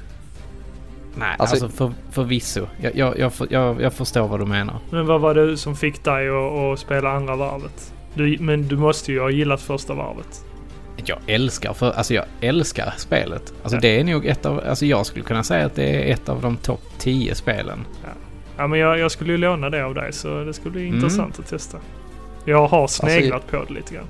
Nej, 1.15 1.35
Alltså- 1.39 1.65
alltså, 1.65 1.77
för, 1.77 1.91
förvisso. 2.11 2.67
Jag, 2.81 2.95
jag, 2.95 3.31
jag, 3.49 3.81
jag 3.81 3.93
förstår 3.93 4.27
vad 4.27 4.39
du 4.39 4.45
menar. 4.45 4.75
Men 4.89 5.05
vad 5.05 5.21
var 5.21 5.35
det 5.35 5.57
som 5.57 5.75
fick 5.75 6.03
dig 6.03 6.29
att, 6.29 6.53
att 6.73 6.79
spela 6.79 7.09
andra 7.11 7.35
varvet? 7.35 7.93
Du, 8.13 8.37
men 8.39 8.67
du 8.67 8.77
måste 8.77 9.11
ju 9.11 9.19
ha 9.19 9.29
gillat 9.29 9.61
första 9.61 9.93
varvet. 9.93 10.43
Jag 11.09 11.19
älskar, 11.27 11.73
för, 11.73 11.91
alltså 11.91 12.13
jag 12.13 12.25
älskar 12.41 12.93
spelet. 12.97 13.53
Alltså 13.63 13.75
Ja. 13.77 13.81
det 13.81 13.99
är 13.99 14.03
nog 14.03 14.25
ett 14.25 14.45
av, 14.45 14.61
alltså 14.69 14.85
jag 14.85 15.05
skulle 15.05 15.25
kunna 15.25 15.43
säga 15.43 15.65
att 15.65 15.75
det 15.75 16.09
är 16.09 16.13
ett 16.13 16.29
av 16.29 16.41
de 16.41 16.57
topp 16.57 16.83
10 16.97 17.35
spelen. 17.35 17.85
Ja, 18.57 18.67
men 18.67 18.79
jag, 18.79 18.99
jag 18.99 19.11
skulle 19.11 19.31
ju 19.31 19.37
låna 19.37 19.69
det 19.69 19.85
av 19.85 19.93
dig 19.93 20.13
så 20.13 20.43
det 20.43 20.53
skulle 20.53 20.71
bli 20.71 20.81
Mm. 20.83 20.95
intressant 20.95 21.39
att 21.39 21.47
testa. 21.47 21.77
Jag 22.45 22.67
har 22.67 22.87
sneglat 22.87 23.47
på 23.51 23.63
det 23.67 23.73
lite 23.73 23.93
grann. 23.93 24.07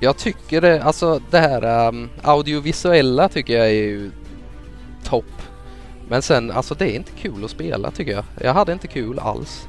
Jag 0.00 0.16
tycker 0.16 0.60
det, 0.60 0.82
alltså 0.82 1.20
det 1.30 1.38
här 1.38 1.88
um, 1.88 2.08
audiovisuella 2.22 3.28
tycker 3.28 3.56
jag 3.58 3.66
är 3.66 3.70
ju 3.70 4.10
topp. 5.04 5.42
Men 6.08 6.22
sen, 6.22 6.50
alltså 6.50 6.74
det 6.74 6.84
är 6.90 6.94
inte 6.96 7.12
kul 7.12 7.44
att 7.44 7.50
spela 7.50 7.90
tycker 7.90 8.12
jag. 8.12 8.24
Jag 8.40 8.54
hade 8.54 8.72
inte 8.72 8.86
kul 8.86 9.18
alls. 9.18 9.68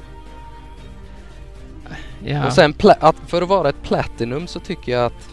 Ja. 2.24 2.46
Och 2.46 2.52
sen 2.52 2.74
att 3.00 3.16
för 3.26 3.42
att 3.42 3.48
vara 3.48 3.68
ett 3.68 3.82
Platinum 3.82 4.46
så 4.46 4.60
tycker 4.60 4.92
jag 4.92 5.04
att 5.06 5.31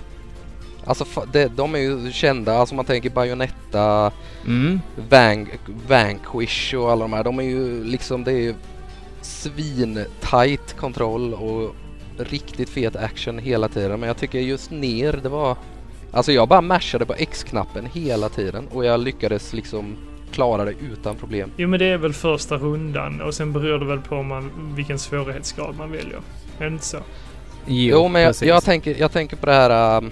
Alltså 0.85 1.05
det, 1.31 1.51
de 1.55 1.75
är 1.75 1.79
ju 1.79 2.11
kända, 2.11 2.53
alltså 2.57 2.75
man 2.75 2.85
tänker 2.85 3.09
Bayonetta, 3.09 4.11
Mm. 4.45 4.79
Van- 5.09 5.47
Vanquish 5.87 6.73
och 6.75 6.91
alla 6.91 7.01
de 7.01 7.13
här. 7.13 7.23
De 7.23 7.39
är 7.39 7.43
ju 7.43 7.83
liksom, 7.83 8.23
det 8.23 8.31
är 8.31 8.37
ju 8.41 8.53
svin-tight 9.21 10.73
kontroll 10.77 11.33
och 11.33 11.75
riktigt 12.17 12.69
fet 12.69 12.95
action 12.95 13.37
hela 13.39 13.67
tiden. 13.67 13.99
Men 13.99 14.07
jag 14.07 14.17
tycker 14.17 14.39
just 14.39 14.71
ner, 14.71 15.19
det 15.23 15.29
var... 15.29 15.57
Alltså 16.11 16.31
jag 16.31 16.47
bara 16.47 16.61
mashade 16.61 17.05
på 17.05 17.13
X-knappen 17.13 17.85
hela 17.93 18.29
tiden 18.29 18.67
och 18.71 18.85
jag 18.85 18.99
lyckades 18.99 19.53
liksom 19.53 19.95
klara 20.31 20.65
det 20.65 20.73
utan 20.93 21.15
problem. 21.15 21.51
Jo 21.57 21.67
men 21.67 21.79
det 21.79 21.85
är 21.85 21.97
väl 21.97 22.13
första 22.13 22.57
rundan 22.57 23.21
och 23.21 23.33
sen 23.33 23.53
beror 23.53 23.79
det 23.79 23.85
väl 23.85 23.99
på 24.01 24.23
man, 24.23 24.51
vilken 24.75 24.99
svårighetsgrad 24.99 25.75
man 25.77 25.91
väljer. 25.91 26.19
Är 26.59 26.63
det 26.65 26.67
inte 26.67 26.85
så? 26.85 26.97
Jo, 27.67 27.97
Jo, 27.97 28.07
men 28.07 28.21
jag, 28.21 28.35
jag, 28.41 28.63
tänker, 28.63 28.95
jag 28.99 29.11
tänker 29.11 29.35
på 29.37 29.45
det 29.45 29.53
här 29.53 29.97
um, 29.97 30.11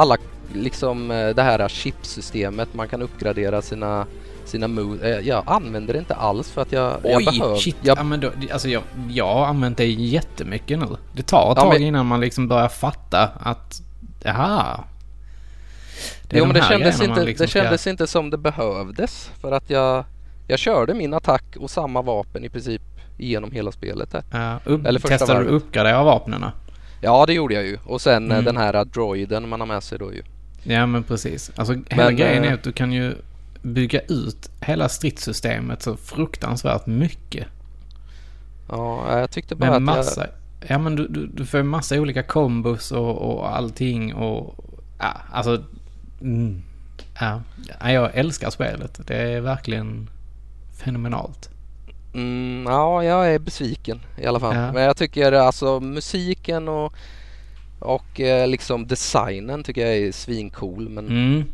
alla 0.00 0.16
liksom 0.54 1.10
eh, 1.10 1.28
det 1.28 1.42
här 1.42 1.68
chipsystemet 1.68 2.68
man 2.74 2.88
kan 2.88 3.02
uppgradera 3.02 3.62
sina 3.62 4.06
sina 4.44 4.68
moves. 4.68 5.02
Eh, 5.02 5.18
Jag 5.28 5.42
använder 5.46 5.92
det 5.92 5.98
inte 5.98 6.14
alls 6.14 6.50
för 6.50 6.62
att 6.62 6.72
jag, 6.72 6.96
jag 7.04 7.16
Oj, 7.16 7.24
behöver... 7.24 7.56
shit. 7.56 7.76
Jag, 7.82 7.98
Ja, 7.98 8.02
men 8.02 8.20
då, 8.20 8.30
alltså 8.52 8.68
jag, 8.68 8.82
jag 9.10 9.34
har 9.34 9.46
använt 9.46 9.76
det 9.78 9.86
jättemycket 9.86 10.78
nu. 10.78 10.86
Det 11.12 11.22
tar 11.22 11.52
ett 11.52 11.56
Ja, 11.56 11.62
tag 11.62 11.72
men- 11.72 11.82
innan 11.82 12.06
man 12.06 12.20
liksom 12.20 12.48
börjar 12.48 12.68
fatta 12.68 13.28
att, 13.40 13.82
jaha. 14.22 14.80
Det 16.22 16.36
jo 16.38 16.44
de 16.44 16.46
men 16.46 16.54
det 16.54 16.62
kändes, 16.68 17.02
inte, 17.02 17.24
liksom 17.24 17.44
det 17.44 17.50
ska- 17.50 17.62
kändes 17.62 17.86
inte 17.86 18.06
som 18.06 18.30
det 18.30 18.38
behövdes 18.38 19.30
för 19.40 19.52
att 19.52 19.70
jag 19.70 20.04
jag 20.48 20.58
körde 20.58 20.94
min 20.94 21.14
attack 21.14 21.56
och 21.60 21.70
samma 21.70 22.02
vapen 22.02 22.44
i 22.44 22.48
princip 22.48 22.82
igenom 23.18 23.50
hela 23.52 23.72
spelet. 23.72 24.14
Ja, 24.30 24.58
upp, 24.64 24.86
eller 24.86 25.00
första 25.00 25.18
testade 25.18 25.40
du 25.40 25.44
varvet. 25.44 25.62
uppgradera 25.62 26.02
vapnen? 26.02 26.44
Ja 27.00 27.26
det 27.26 27.32
gjorde 27.32 27.54
jag 27.54 27.66
ju 27.66 27.78
och 27.84 28.00
sen 28.00 28.30
eh, 28.30 28.38
Mm. 28.38 28.44
den 28.44 28.56
här 28.56 28.84
droiden 28.84 29.48
man 29.48 29.60
har 29.60 29.66
med 29.66 29.82
sig 29.82 29.98
då 29.98 30.12
ju. 30.14 30.22
Ja, 30.62 30.86
men 30.86 31.02
precis. 31.02 31.50
Alltså, 31.56 31.72
hela 31.88 32.04
Men, 32.04 32.16
grejen 32.16 32.44
eh, 32.44 32.50
är 32.50 32.54
att 32.54 32.62
du 32.62 32.72
kan 32.72 32.92
ju 32.92 33.14
bygga 33.62 34.00
ut 34.00 34.50
hela 34.60 34.88
stridssystemet 34.88 35.82
så 35.82 35.96
fruktansvärt 35.96 36.86
mycket. 36.86 37.46
Ja 38.68 39.18
jag 39.18 39.30
tyckte 39.30 39.54
bara 39.54 39.70
Med 39.70 39.76
att 39.76 39.82
massa... 39.82 40.26
Ja, 40.68 40.78
men 40.78 40.96
du, 40.96 41.08
du, 41.08 41.26
du 41.26 41.46
får 41.46 41.62
massa 41.62 42.00
olika 42.00 42.22
kombos 42.22 42.92
och, 42.92 43.16
och 43.18 43.56
allting 43.56 44.14
och... 44.14 44.64
Ja, 44.98 45.16
alltså... 45.32 45.62
Mm, 46.20 46.62
Ja, 47.20 47.42
jag 47.92 48.10
älskar 48.14 48.50
spelet. 48.50 49.00
Det 49.06 49.16
är 49.16 49.40
verkligen 49.40 50.10
fenomenalt. 50.84 51.50
Mm, 52.14 52.66
ja, 52.72 53.04
jag 53.04 53.34
är 53.34 53.38
besviken 53.38 54.00
i 54.18 54.26
alla 54.26 54.40
fall. 54.40 54.56
Ja. 54.56 54.72
Men 54.72 54.82
jag 54.82 54.96
tycker 54.96 55.32
alltså 55.32 55.80
musiken 55.80 56.68
och, 56.68 56.94
och 57.78 58.20
eh, 58.20 58.48
liksom 58.48 58.86
designen 58.86 59.62
tycker 59.64 59.86
jag 59.86 59.96
är 59.96 60.12
svincool. 60.12 60.88
Men 60.88 61.06
Mm. 61.08 61.44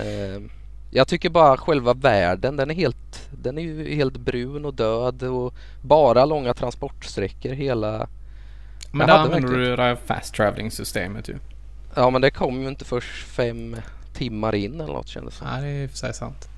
eh, 0.00 0.42
jag 0.90 1.08
tycker 1.08 1.30
bara 1.30 1.56
själva 1.56 1.94
världen, 1.94 2.56
den 2.56 2.70
är 2.70 2.74
helt, 2.74 3.28
den 3.42 3.58
är 3.58 3.62
ju 3.62 3.94
helt 3.94 4.16
brun 4.16 4.64
och 4.64 4.74
död 4.74 5.22
och 5.22 5.54
bara 5.82 6.24
långa 6.24 6.54
transportsträckor 6.54 7.52
hela. 7.52 8.08
Men 8.92 9.06
där 9.06 9.14
använder 9.14 9.40
verkligen- 9.48 9.64
du 9.64 9.70
det 9.70 9.76
där 9.82 9.96
fast 10.06 10.34
traveling 10.34 10.70
systemet 10.70 11.28
ju. 11.28 11.36
Ja, 11.94 12.10
men 12.10 12.20
det 12.22 12.30
kom 12.30 12.62
ju 12.62 12.68
inte 12.68 12.84
först 12.84 13.24
fem 13.26 13.76
timmar 14.14 14.54
in 14.54 14.80
eller 14.80 14.92
något 14.92 15.08
kändes 15.08 15.34
som. 15.34 15.46
Ja, 15.54 15.60
det 15.60 15.66
är 15.68 15.82
i 15.82 15.86
och 15.86 15.90
för 15.90 15.96
sig 15.98 16.14
sant. 16.14 16.48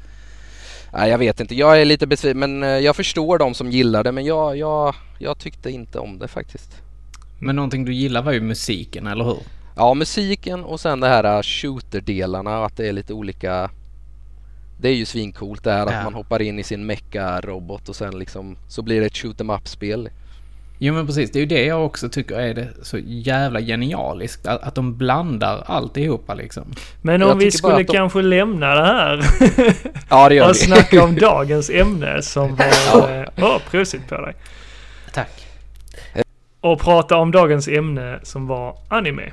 Nej, 0.96 1.10
jag 1.10 1.18
vet 1.18 1.40
inte. 1.40 1.54
Jag 1.54 1.80
är 1.80 1.84
lite 1.84 2.06
besviken, 2.06 2.38
men 2.38 2.62
eh, 2.62 2.68
jag 2.68 2.96
förstår 2.96 3.38
de 3.38 3.54
som 3.54 3.70
gillar 3.70 4.04
det. 4.04 4.12
Men 4.12 4.24
jag, 4.24 4.56
jag, 4.56 4.94
jag 5.18 5.38
tyckte 5.38 5.70
inte 5.70 5.98
om 5.98 6.18
det 6.18 6.28
faktiskt. 6.28 6.82
Men 7.38 7.56
någonting 7.56 7.84
du 7.84 7.94
gillar 7.94 8.22
var 8.22 8.32
ju 8.32 8.40
musiken, 8.40 9.06
eller 9.06 9.24
hur? 9.24 9.38
Ja, 9.76 9.94
musiken 9.94 10.64
och 10.64 10.80
sen 10.80 11.00
det 11.00 11.08
här 11.08 11.36
uh, 11.36 11.42
shooter-delarna, 11.42 12.64
att 12.64 12.76
det 12.76 12.88
är 12.88 12.92
lite 12.92 13.12
olika. 13.14 13.70
Det 14.80 14.88
är 14.88 14.94
ju 14.94 15.04
svincoolt 15.04 15.64
det 15.64 15.72
här 15.72 15.86
Ja. 15.86 15.98
att 15.98 16.04
man 16.04 16.14
hoppar 16.14 16.42
in 16.42 16.58
i 16.58 16.62
sin 16.62 16.86
mecha-robot 16.86 17.88
och 17.88 17.96
sen 17.96 18.18
liksom 18.18 18.56
så 18.68 18.82
blir 18.82 19.00
det 19.00 19.06
ett 19.06 19.16
shoot 19.16 19.40
em 19.40 19.50
up-spel. 19.50 20.08
Jo 20.78 20.94
men 20.94 21.06
precis, 21.06 21.30
det 21.30 21.38
är 21.38 21.40
ju 21.40 21.46
det 21.46 21.64
jag 21.64 21.84
också 21.86 22.08
tycker 22.08 22.34
är 22.34 22.54
det 22.54 22.68
så 22.82 22.98
jävla 23.04 23.60
genialiskt. 23.60 24.46
Att, 24.46 24.62
att 24.62 24.74
de 24.74 24.96
blandar 24.96 25.62
alltihopa 25.66 26.34
liksom. 26.34 26.72
Men 27.02 27.20
Jag 27.20 27.30
om 27.30 27.38
vi 27.38 27.50
skulle 27.50 27.76
de- 27.76 27.84
kanske 27.84 28.22
lämna 28.22 28.74
det 28.74 28.84
här 28.86 29.20
Ja, 30.08 30.28
det 30.28 30.34
gör 30.34 30.44
och 30.48 30.50
vi. 30.54 30.58
snacka 30.58 31.04
om 31.04 31.14
dagens 31.14 31.70
ämne 31.70 32.22
som 32.22 32.56
var... 32.92 33.28
Åh, 33.36 33.44
oh, 33.56 33.58
prosit 33.70 34.08
på 34.08 34.20
dig. 34.20 34.34
Tack. 35.12 35.46
Och 36.60 36.80
prata 36.80 37.16
om 37.16 37.30
dagens 37.30 37.68
ämne 37.68 38.20
som 38.22 38.46
var 38.46 38.76
anime. 38.88 39.32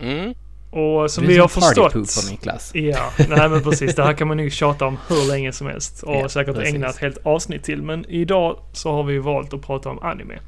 Mm. 0.00 0.34
Och 0.70 1.10
som 1.10 1.26
vi 1.26 1.38
har 1.38 1.48
förstått... 1.48 1.94
Niklas. 2.30 2.70
Ja, 2.74 3.10
nej 3.28 3.48
men 3.48 3.62
precis. 3.64 3.94
Det 3.94 4.02
här 4.04 4.12
kan 4.12 4.28
man 4.28 4.36
nog 4.36 4.52
tjata 4.52 4.86
om 4.86 4.96
hur 5.08 5.28
länge 5.28 5.52
som 5.52 5.66
helst 5.66 6.02
och 6.02 6.14
Ja, 6.16 6.28
säkert 6.28 6.54
precis. 6.54 6.74
ägna 6.74 6.86
ett 6.86 6.96
helt 6.98 7.18
avsnitt 7.26 7.64
till. 7.64 7.82
Men 7.82 8.04
idag 8.08 8.58
så 8.72 8.92
har 8.92 9.02
vi 9.02 9.18
valt 9.18 9.54
att 9.54 9.62
prata 9.62 9.88
om 9.90 9.98
anime. 10.02 10.38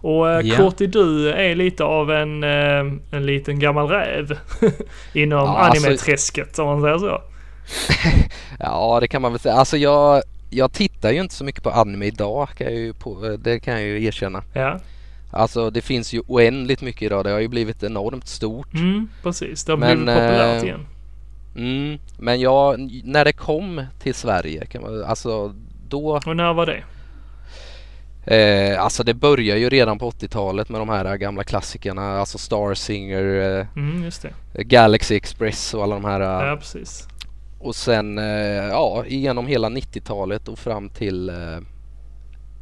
Och 0.00 0.30
eh, 0.30 0.40
Ja. 0.46 0.56
Kurti, 0.56 0.86
du 0.86 1.32
är 1.32 1.54
lite 1.54 1.84
av 1.84 2.10
en, 2.10 2.44
eh, 2.44 2.92
en 3.10 3.26
liten 3.26 3.58
gammal 3.58 3.88
räv 3.88 4.38
inom 5.12 5.38
Ja, 5.38 5.58
alltså- 5.58 5.86
anime-träsket 5.86 6.58
om 6.58 6.66
man 6.66 6.82
säger 6.82 6.98
så. 6.98 7.22
Ja, 8.58 8.98
det 9.00 9.08
kan 9.08 9.22
man 9.22 9.32
väl 9.32 9.38
säga. 9.40 9.54
Alltså 9.54 9.76
jag, 9.76 10.22
jag 10.50 10.72
tittar 10.72 11.10
ju 11.12 11.20
inte 11.20 11.34
så 11.34 11.44
mycket 11.44 11.62
på 11.62 11.70
anime 11.70 12.06
idag, 12.06 12.48
kan 12.56 12.66
jag 12.66 12.76
ju 12.76 12.92
på, 12.92 13.36
det 13.38 13.60
kan 13.60 13.74
jag 13.74 13.82
ju 13.82 14.04
erkänna. 14.04 14.42
Ja, 14.52 14.78
Alltså 15.34 15.70
det 15.70 15.80
finns 15.80 16.12
ju 16.12 16.22
oändligt 16.26 16.82
mycket 16.82 17.02
idag. 17.02 17.24
Det 17.24 17.30
har 17.30 17.40
ju 17.40 17.48
blivit 17.48 17.82
enormt 17.82 18.28
stort. 18.28 18.74
mm, 18.74 19.08
precis. 19.22 19.64
Det 19.64 19.72
har 19.72 19.76
Men, 19.76 19.96
blivit 20.04 20.14
populärt 20.14 20.62
eh, 20.62 20.68
igen. 20.68 20.86
Mm. 21.56 21.98
Men 22.18 22.40
jag, 22.40 22.80
när 23.04 23.24
det 23.24 23.32
kom 23.32 23.84
till 23.98 24.14
Sverige, 24.14 24.66
kan 24.66 24.82
man, 24.82 25.04
alltså 25.04 25.54
då 25.88 26.20
Och 26.26 26.36
när 26.36 26.52
var 26.54 26.66
det? 26.66 26.82
Eh, 28.26 28.82
alltså 28.82 29.02
det 29.02 29.14
börjar 29.14 29.56
ju 29.56 29.68
redan 29.68 29.98
på 29.98 30.10
80-talet 30.10 30.68
med 30.68 30.80
de 30.80 30.88
här 30.88 31.16
gamla 31.16 31.44
klassikerna, 31.44 32.18
alltså 32.18 32.38
Star 32.38 32.74
Singer, 32.74 33.58
eh, 33.60 33.66
Mm. 33.76 34.10
Galaxy 34.54 35.16
Express 35.16 35.74
och 35.74 35.82
alla 35.82 35.94
de 35.94 36.04
här. 36.04 36.20
eh, 36.20 36.48
Ja, 36.48 36.56
precis. 36.56 37.08
Och 37.58 37.76
sen 37.76 38.18
eh, 38.18 38.24
ja, 38.70 39.04
igenom 39.06 39.46
hela 39.46 39.68
90-talet 39.68 40.48
och 40.48 40.58
fram 40.58 40.88
till 40.88 41.32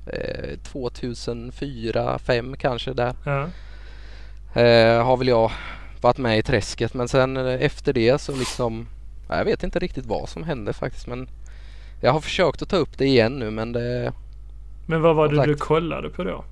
eh, 0.07 0.51
eh, 0.51 0.59
2004, 0.63 1.93
2005 1.93 2.57
kanske 2.57 2.93
där. 2.93 3.15
Ja. 3.25 3.49
Eh, 4.61 5.05
har 5.05 5.17
väl 5.17 5.29
jag 5.29 5.53
varit 6.01 6.19
med 6.19 6.39
i 6.39 6.43
träsket 6.43 6.95
men 6.95 7.09
sen 7.09 7.37
eh, 7.37 7.63
efter 7.63 7.93
det 7.93 8.21
så 8.21 8.37
liksom 8.37 8.89
Jag 9.29 9.45
vet 9.45 9.63
inte 9.63 9.79
riktigt 9.79 10.07
vad 10.07 10.29
som 10.29 10.45
hände 10.45 10.73
faktiskt 10.73 11.07
men 11.07 11.29
jag 12.01 12.13
har 12.13 12.21
försökt 12.21 12.63
att 12.63 12.69
ta 12.69 12.77
upp 12.77 12.99
det 12.99 13.07
igen 13.07 13.39
nu 13.39 13.51
men 13.51 13.73
det... 13.73 14.13
Men 14.87 15.03
vad 15.03 15.17
var 15.17 15.29
det 15.29 15.47
du 15.47 15.53
sagt. 15.53 15.61
kollade 15.61 16.11
på 16.11 16.25
då? 16.25 16.45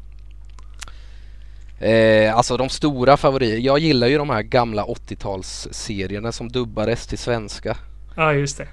Eh, 1.80 2.36
alltså 2.36 2.56
de 2.56 2.68
stora 2.68 3.16
favoriter. 3.16 3.58
Jag 3.58 3.78
gillar 3.78 4.06
ju 4.06 4.18
de 4.18 4.30
här 4.30 4.42
gamla 4.42 4.84
80-talsserierna 4.84 6.30
som 6.30 6.48
dubbades 6.48 7.06
till 7.06 7.18
svenska. 7.18 7.76
Ja, 8.16 8.24
ah, 8.24 8.32
just 8.32 8.58
det. 8.58 8.68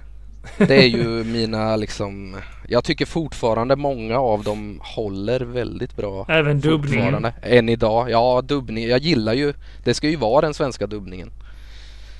Det 0.57 0.75
är 0.75 0.87
ju 0.87 1.07
mina 1.23 1.75
liksom... 1.75 2.35
Jag 2.69 2.83
tycker 2.83 3.05
fortfarande 3.05 3.75
många 3.75 4.19
av 4.19 4.43
dem 4.43 4.79
håller 4.83 5.39
väldigt 5.39 5.95
bra. 5.95 6.25
Även 6.29 6.59
dubbningen. 6.59 7.27
Än 7.41 7.69
idag. 7.69 8.09
Ja, 8.11 8.41
dubbning. 8.41 8.87
Jag 8.87 8.99
gillar 8.99 9.33
ju... 9.33 9.53
Det 9.83 9.93
ska 9.93 10.09
ju 10.09 10.15
vara 10.15 10.41
den 10.41 10.53
svenska 10.53 10.87
dubbningen. 10.87 11.31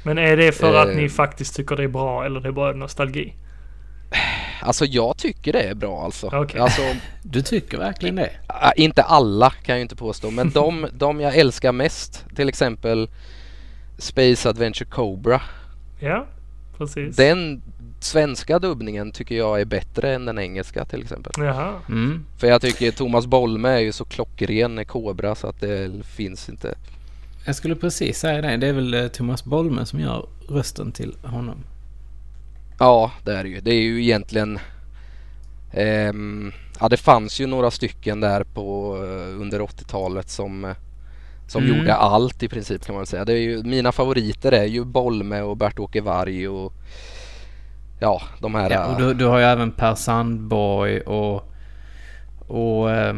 Men 0.03 0.17
är 0.17 0.37
det 0.37 0.51
för 0.51 0.75
att 0.75 0.87
Eh. 0.89 0.95
ni 0.95 1.09
faktiskt 1.09 1.55
tycker 1.55 1.75
det 1.75 1.83
är 1.83 1.87
bra 1.87 2.25
eller 2.25 2.39
det 2.39 2.47
är 2.47 2.51
bara 2.51 2.73
nostalgi? 2.73 3.33
Alltså 4.61 4.85
jag 4.85 5.17
tycker 5.17 5.53
det 5.53 5.61
är 5.61 5.75
bra 5.75 6.03
alltså. 6.03 6.29
Okej. 6.33 6.59
Alltså 6.61 6.81
Du 7.23 7.41
tycker 7.41 7.77
verkligen 7.77 8.15
det? 8.15 8.29
Inte 8.75 9.03
alla 9.03 9.49
kan 9.49 9.73
jag 9.73 9.77
ju 9.77 9.81
inte 9.81 9.95
påstå 9.95 10.31
men 10.31 10.49
de, 10.49 10.87
de 10.93 11.19
jag 11.21 11.35
älskar 11.37 11.71
mest 11.71 12.25
till 12.35 12.49
exempel 12.49 13.09
Space 13.97 14.49
Adventure 14.49 14.89
Cobra. 14.89 15.41
Ja, 15.99 16.25
precis. 16.77 17.15
Den 17.15 17.61
svenska 18.07 18.59
dubbningen 18.59 19.11
tycker 19.11 19.35
jag 19.35 19.61
är 19.61 19.65
bättre 19.65 20.13
än 20.15 20.25
den 20.25 20.39
engelska 20.39 20.85
till 20.85 21.01
exempel. 21.01 21.33
Jaha. 21.37 21.73
Mm. 21.89 22.25
För 22.37 22.47
jag 22.47 22.61
tycker 22.61 22.91
Thomas 22.91 23.25
Bolme 23.25 23.69
är 23.69 23.79
ju 23.79 23.91
så 23.91 24.05
klockren 24.05 24.85
Cobra 24.85 25.35
så 25.35 25.47
att 25.47 25.59
det 25.61 26.05
finns 26.05 26.49
inte. 26.49 26.75
Jag 27.45 27.55
skulle 27.55 27.75
precis 27.75 28.19
säga 28.19 28.41
det. 28.41 28.57
Det 28.57 28.67
är 28.67 28.73
väl 28.73 28.93
eh, 28.93 29.07
Thomas 29.07 29.43
Bolme 29.45 29.85
som 29.85 29.99
gör 29.99 30.27
rösten 30.49 30.91
till 30.91 31.15
honom. 31.23 31.57
Ja 32.79 33.11
det 33.25 33.31
är 33.35 33.43
det 33.43 33.49
ju. 33.49 33.59
Det 33.59 33.71
är 33.73 33.81
ju 33.81 34.03
egentligen 34.03 34.59
ehm, 35.73 36.51
Ja 36.79 36.89
det 36.89 36.97
fanns 36.97 37.39
ju 37.41 37.47
några 37.47 37.71
stycken 37.71 38.19
där 38.19 38.43
på 38.43 38.95
eh, 39.03 39.41
under 39.41 39.59
80-talet 39.59 40.29
som 40.29 40.65
eh, 40.65 40.71
som 41.47 41.63
Mm. 41.63 41.77
gjorde 41.77 41.95
allt 41.95 42.43
i 42.43 42.47
princip 42.47 42.85
kan 42.85 42.95
man 42.95 42.99
väl 43.01 43.07
säga. 43.07 43.25
Det 43.25 43.33
är 43.33 43.37
ju, 43.37 43.63
mina 43.63 43.91
favoriter 43.91 44.51
är 44.51 44.65
ju 44.65 44.83
Bolme 44.85 45.41
och 45.41 45.57
Bert-Åke 45.57 46.01
Varg 46.01 46.47
och 46.47 46.73
ja 47.99 48.21
de 48.39 48.55
här. 48.55 48.69
Ja, 48.69 48.85
och 48.85 49.01
du, 49.01 49.13
du 49.13 49.25
har 49.25 49.37
ju 49.37 49.43
även 49.43 49.71
Per 49.71 49.95
Sandborg 49.95 51.01
och... 51.01 51.51
Och... 52.47 52.91
Eh, 52.91 53.15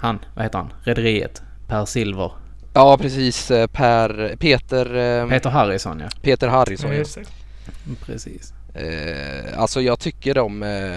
han, 0.00 0.18
vad 0.34 0.44
heter 0.44 0.58
han? 0.58 0.72
Rederiet. 0.82 1.42
Per 1.66 1.84
Silver. 1.84 2.32
Ja 2.74 2.98
precis 2.98 3.50
eh, 3.50 3.66
Per, 3.66 4.36
Peter, 4.36 4.96
eh, 4.96 5.28
Peter 5.28 5.50
Harrison 5.50 6.00
ja. 6.00 6.08
Peter 6.22 6.48
Harrison. 6.48 6.92
Ja. 6.94 7.04
Precis. 8.06 8.52
Eh, 8.74 9.58
alltså 9.60 9.80
jag 9.80 9.98
tycker 9.98 10.34
de 10.34 10.62
eh, 10.62 10.94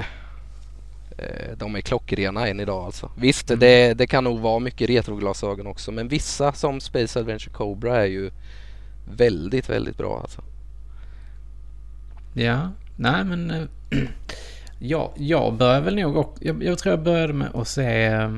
eh, 1.18 1.58
de 1.58 1.76
är 1.76 1.82
klockrena 1.82 2.48
än 2.48 2.60
idag 2.60 2.86
alltså. 2.86 3.12
Visst 3.18 3.50
Mm. 3.50 3.60
det, 3.60 3.94
det 3.94 4.08
kan 4.08 4.24
nog 4.24 4.40
vara 4.40 4.60
mycket 4.60 4.90
retroglasögon 4.90 5.68
också 5.68 5.92
men 5.92 6.08
vissa 6.08 6.54
som 6.54 6.80
Space 6.80 7.20
Adventure 7.20 7.54
Cobra 7.54 8.02
är 8.02 8.06
ju 8.06 8.32
väldigt 9.06 9.70
väldigt 9.70 9.98
bra 9.98 10.20
alltså. 10.22 10.42
Ja, 12.34 12.72
nej 12.98 13.24
men... 13.24 13.52
eh, 13.52 13.64
ja, 14.80 15.14
jag 15.18 15.54
började 15.58 15.82
väl 15.86 15.96
nog 15.96 16.18
också... 16.18 16.44
Jag, 16.46 16.64
jag 16.64 16.78
tror 16.80 16.94
jag 16.96 17.04
började 17.04 17.34
med 17.34 17.50
att 17.56 17.68
se... 17.68 18.06
eh, 18.06 18.32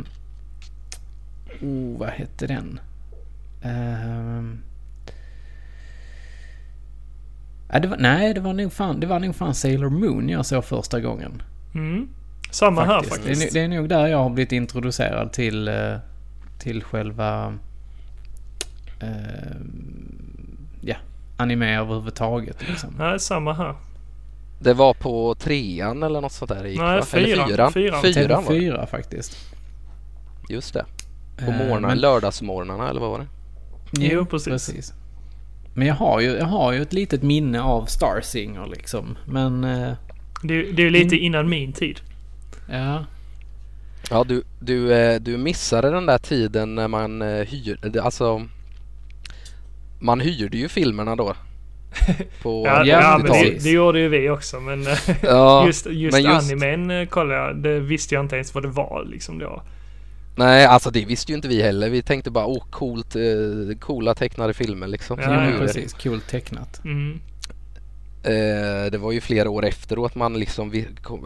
Oh, 1.61 1.97
vad 1.99 2.09
hette 2.09 2.47
den? 2.47 2.79
Ehm. 3.61 4.59
ja, 7.71 7.79
det 7.79 7.87
var, 7.87 7.97
nej, 7.97 8.33
det 8.33 8.39
var, 8.41 8.53
nog 8.53 8.73
fan, 8.73 8.99
det 8.99 9.07
var 9.07 9.19
nog 9.19 9.35
fan 9.35 9.55
Sailor 9.55 9.89
Moon 9.89 10.29
jag 10.29 10.45
såg 10.45 10.65
första 10.65 10.99
gången. 10.99 11.41
Mm. 11.75 12.09
Samma 12.51 12.85
här 12.85 13.01
Det, 13.01 13.07
är, 13.07 13.09
faktiskt. 13.09 13.53
det 13.53 13.59
är 13.59 13.67
nog 13.67 13.89
där 13.89 14.07
jag 14.07 14.17
har 14.17 14.29
blivit 14.29 14.51
introducerad 14.51 15.33
till, 15.33 15.67
eh, 15.67 15.95
till 16.59 16.83
själva... 16.83 17.57
eh, 18.99 19.55
ja, 20.81 20.95
anime 21.37 21.77
överhuvudtaget 21.77 22.67
liksom. 22.67 22.95
Nej, 22.97 23.19
samma 23.19 23.53
här. 23.53 23.75
Det 24.59 24.73
var 24.73 24.93
på 24.93 25.35
trean 25.35 26.03
eller 26.03 26.21
något 26.21 26.31
sånt 26.31 26.49
där 26.49 26.63
det 26.63 26.69
gick 26.69 26.79
Nej, 26.79 26.87
va? 26.87 26.93
Eller 26.93 27.35
fyran. 27.35 27.47
fyran? 27.49 27.71
Fyran. 27.73 28.01
Fyran 28.01 28.43
var 28.45 28.53
det. 28.53 28.59
TV4 28.59 28.85
faktiskt. 28.85 29.37
Just 30.49 30.73
det. 30.73 30.85
På 31.37 31.45
Eh, 31.51 31.57
morgnarna, 31.57 31.87
men- 31.87 31.97
lördagsmorgnarna 31.99 32.89
eller 32.89 33.01
vad 33.01 33.09
var 33.09 33.19
det? 33.19 33.27
Jo, 33.99 34.25
precis. 34.25 34.93
Men 35.73 35.87
jag 35.87 35.95
har, 35.95 36.19
ju, 36.19 36.29
jag 36.29 36.45
har 36.45 36.71
ju 36.73 36.81
ett 36.81 36.93
litet 36.93 37.23
minne 37.23 37.61
av 37.61 37.85
Star 37.85 38.21
Singer 38.21 38.65
liksom. 38.67 39.17
Men 39.25 39.63
eh, 39.63 39.91
Det, 40.43 40.61
det 40.71 40.81
är 40.81 40.85
ju 40.85 40.89
lite 40.89 41.15
Mm. 41.15 41.25
innan 41.25 41.49
min 41.49 41.73
tid. 41.73 41.99
ja. 42.71 43.05
Ja 44.09 44.23
du, 44.23 44.43
du, 44.59 44.93
eh, 44.93 45.19
du 45.21 45.37
missade 45.37 45.89
den 45.91 46.05
där 46.05 46.17
tiden 46.17 46.75
när 46.75 46.87
man 46.87 47.21
eh, 47.21 47.45
hyrde, 47.47 48.03
alltså 48.03 48.47
man 49.99 50.19
hyrde 50.19 50.57
ju 50.57 50.69
filmerna 50.69 51.15
då. 51.15 51.33
På 52.41 52.63
Ja, 52.65 52.85
ja, 52.85 53.19
men 53.23 53.31
det, 53.31 53.63
det 53.63 53.69
gjorde 53.69 53.99
ju 53.99 54.07
vi 54.09 54.29
också. 54.29 54.59
Men 54.59 54.81
eh, 54.87 54.97
Ja, 55.21 55.65
just, 55.67 55.85
just, 55.85 56.17
men 56.17 56.23
just- 56.33 56.51
animen 56.51 56.91
eh, 57.01 57.07
kollade 57.07 57.39
jag. 57.39 57.55
Det 57.55 57.79
visste 57.79 58.15
jag 58.15 58.23
inte 58.23 58.35
ens 58.35 58.53
vad 58.53 58.63
det 58.63 58.69
var 58.69 59.05
liksom 59.09 59.39
då. 59.39 59.63
Nej, 60.35 60.65
alltså 60.65 60.91
det 60.91 61.05
visste 61.05 61.31
ju 61.31 61.35
inte 61.35 61.47
vi 61.47 61.61
heller. 61.61 61.89
Vi 61.89 62.01
tänkte 62.01 62.31
bara 62.31 62.45
åh 62.45 62.63
coolt, 62.69 63.15
eh, 63.15 63.21
coola 63.79 64.15
tecknade 64.15 64.53
filmer 64.53 64.87
liksom. 64.87 65.19
Ja, 65.21 65.45
Ja, 65.51 65.57
precis. 65.57 65.93
Kul 65.93 66.21
tecknat. 66.21 66.81
Mm. 66.85 67.19
Eh, 68.23 68.91
det 68.91 68.97
var 68.97 69.11
ju 69.11 69.21
flera 69.21 69.49
år 69.49 69.65
efteråt 69.65 70.15
man 70.15 70.39
liksom 70.39 70.73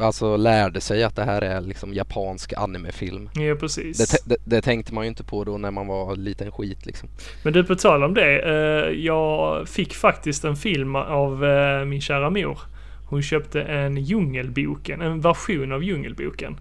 alltså 0.02 0.38
lärde 0.38 0.82
sig 0.82 1.04
att 1.04 1.16
det 1.16 1.24
här 1.24 1.42
är 1.42 1.62
liksom 1.62 1.94
japansk 1.94 2.54
animefilm. 2.58 3.30
Ja, 3.34 3.56
precis. 3.56 3.98
Det, 3.98 4.30
det, 4.30 4.38
det 4.46 4.62
tänkte 4.62 4.94
man 4.94 5.04
ju 5.04 5.08
inte 5.08 5.24
på 5.24 5.44
då 5.44 5.58
när 5.58 5.72
man 5.72 5.88
var 5.88 6.16
liten 6.16 6.52
skit 6.52 6.86
liksom. 6.86 7.10
Men 7.44 7.54
du, 7.54 7.64
på 7.64 7.76
tal 7.76 8.04
om 8.04 8.14
det. 8.14 8.40
Eh, 8.40 9.06
jag 9.06 9.70
fick 9.70 9.94
faktiskt 9.94 10.44
en 10.44 10.56
film 10.56 10.96
av 10.96 11.46
eh, 11.46 11.86
min 11.86 12.02
kära 12.02 12.30
mor. 12.30 12.60
Hon 13.06 13.22
köpte 13.22 13.62
en 13.62 13.98
Djungelboken, 13.98 15.02
en 15.02 15.22
version 15.22 15.72
av 15.72 15.84
Djungelboken. 15.84 16.58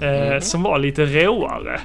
Eh, 0.00 0.30
Mhm. 0.30 0.40
Som 0.40 0.62
var 0.62 0.78
lite 0.78 1.04
råare. 1.04 1.80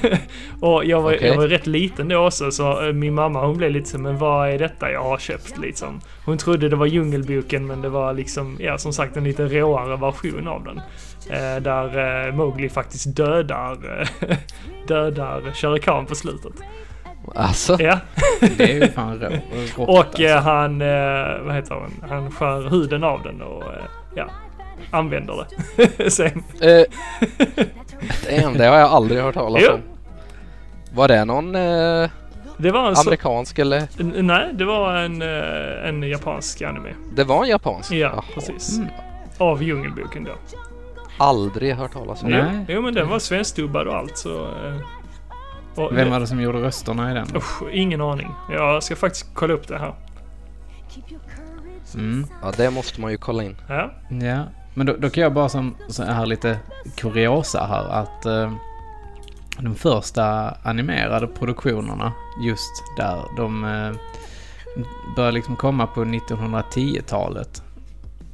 och 0.60 0.84
jag 0.84 1.00
var, 1.02 1.14
Okej. 1.14 1.28
jag 1.28 1.36
var 1.36 1.48
rätt 1.48 1.66
liten 1.66 2.08
då 2.08 2.26
också 2.26 2.50
så 2.50 2.86
eh, 2.86 2.92
min 2.92 3.14
mamma 3.14 3.46
hon 3.46 3.56
blev 3.56 3.70
lite 3.70 3.88
så 3.88 3.98
men 3.98 4.18
vad 4.18 4.48
är 4.50 4.58
detta 4.58 4.90
jag 4.90 5.02
har 5.02 5.18
köpt 5.18 5.58
liksom. 5.58 6.00
Hon 6.24 6.38
trodde 6.38 6.68
det 6.68 6.76
var 6.76 6.86
Djungelboken 6.86 7.66
men 7.66 7.82
det 7.82 7.88
var 7.88 8.12
liksom, 8.12 8.56
ja 8.60 8.78
som 8.78 8.92
sagt 8.92 9.16
en 9.16 9.24
lite 9.24 9.44
råare 9.46 9.96
version 9.96 10.48
av 10.48 10.64
den. 10.64 10.78
Eh, 11.30 11.62
där 11.62 12.26
eh, 12.28 12.34
Mowgli 12.34 12.68
faktiskt 12.68 13.16
dödar, 13.16 13.78
dödar 14.88 15.52
Shere 15.54 15.78
Khan 15.78 16.06
på 16.06 16.14
slutet. 16.14 16.52
Alltså, 17.34 17.76
Ja. 17.80 17.98
Det 18.56 18.60
är 18.72 18.74
ju 18.84 18.88
fan 18.88 19.18
rå, 19.20 19.28
rått, 19.76 19.88
Och 19.88 19.98
alltså. 19.98 20.22
eh, 20.22 20.42
han, 20.42 20.82
eh, 20.82 21.38
vad 21.44 21.54
heter 21.54 21.74
han, 21.74 22.10
han 22.10 22.30
skär 22.30 22.70
huden 22.70 23.04
av 23.04 23.22
den 23.22 23.42
och 23.42 23.62
ja, 24.14 24.24
använder 24.90 25.46
det. 25.76 26.10
Sen. 26.10 26.44
eh, 26.60 26.84
damn, 28.30 28.52
det 28.58 28.64
har 28.66 28.78
jag 28.78 28.90
aldrig 28.90 29.22
hört 29.22 29.34
talas 29.34 29.68
om. 29.68 29.80
Var 30.94 31.08
det 31.08 31.24
någon 31.24 31.54
eh, 31.54 32.10
Det 32.56 32.70
var 32.70 32.88
en 32.88 32.96
så, 32.96 33.00
amerikansk 33.08 33.58
eller? 33.58 33.82
Nej, 34.22 34.50
det 34.54 34.64
var 34.64 34.96
en, 34.96 35.22
eh, 35.22 35.88
en 35.88 36.02
japansk 36.02 36.62
anime. 36.62 36.94
Det 37.16 37.24
var 37.24 37.42
en 37.44 37.50
japansk? 37.50 37.92
Ja, 37.92 37.96
Jaha. 37.96 38.24
precis. 38.34 38.76
Mm. 38.78 38.88
Av 39.38 39.62
Djungelboken 39.62 40.24
då. 40.24 40.32
Aldrig 41.18 41.74
hört 41.74 41.92
talas 41.92 42.22
om. 42.22 42.30
Nej. 42.30 42.64
Jo, 42.68 42.82
men 42.82 42.94
den 42.94 43.08
var 43.08 43.18
svenskdubbad 43.18 43.86
och 43.88 43.94
allt 43.96 44.18
så... 44.18 44.44
eh, 44.44 44.76
och, 45.74 45.96
Vem 45.96 46.10
var 46.10 46.20
det 46.20 46.26
som 46.26 46.40
gjorde 46.40 46.58
rösterna 46.62 47.10
i 47.10 47.14
den? 47.14 47.26
Usch, 47.36 47.62
ingen 47.72 48.00
aning. 48.00 48.30
Jag 48.50 48.82
ska 48.82 48.96
faktiskt 48.96 49.26
kolla 49.34 49.54
upp 49.54 49.68
det 49.68 49.78
här. 49.78 49.94
Mm. 51.94 52.26
Ja, 52.42 52.52
det 52.56 52.70
måste 52.70 53.00
man 53.00 53.10
ju 53.10 53.16
kolla 53.16 53.42
in. 53.44 53.56
Ja. 53.68 53.90
Ja, 54.08 54.44
men 54.74 54.86
då, 54.86 54.96
då 54.96 55.10
kan 55.10 55.22
jag 55.22 55.34
bara 55.34 55.48
som 55.48 55.74
så 55.88 56.02
här 56.02 56.26
lite 56.26 56.58
kuriosa 56.96 57.66
här 57.66 57.88
att 57.88 58.26
eh, 58.26 58.52
de 59.58 59.74
första 59.74 60.50
animerade 60.62 61.26
produktionerna 61.26 62.12
just 62.44 62.96
där 62.96 63.24
de 63.36 63.64
eh, 63.64 63.92
började 65.16 65.34
liksom 65.34 65.56
komma 65.56 65.86
på 65.86 66.04
1910-talet. 66.04 67.62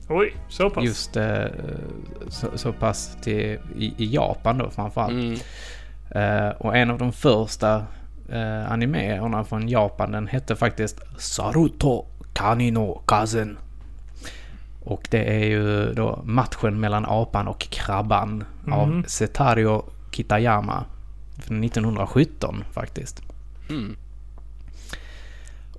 Oj, 0.09 0.37
så 0.48 0.70
pass. 0.70 0.85
Just 0.85 1.16
eh, 1.16 1.44
så, 2.29 2.46
så 2.55 2.72
pass 2.72 3.16
till 3.22 3.59
i, 3.76 3.94
i 3.96 4.14
Japan 4.14 4.59
då 4.59 4.70
framförallt. 4.70 5.12
Mm. 5.12 5.38
Eh, 6.11 6.48
och 6.48 6.76
en 6.76 6.90
av 6.90 6.98
de 6.98 7.12
första 7.12 7.85
eh, 8.29 8.72
animerna 8.72 9.44
från 9.44 9.68
Japan 9.68 10.12
den 10.12 10.26
hette 10.26 10.57
faktiskt 10.57 11.00
Saruto 11.18 12.07
Kanino 12.33 13.03
Kazen. 13.07 13.59
Och 14.84 15.08
det 15.10 15.24
är 15.24 15.44
ju 15.44 15.92
då 15.94 16.22
matchen 16.24 16.80
mellan 16.80 17.04
apan 17.08 17.48
och 17.48 17.60
krabban 17.60 18.44
av 18.70 18.88
Mhm. 18.88 19.04
Setario 19.06 19.84
Kitayama. 20.10 20.84
Från 21.38 21.64
1917 21.64 22.64
faktiskt. 22.72 23.22
Mm. 23.70 23.96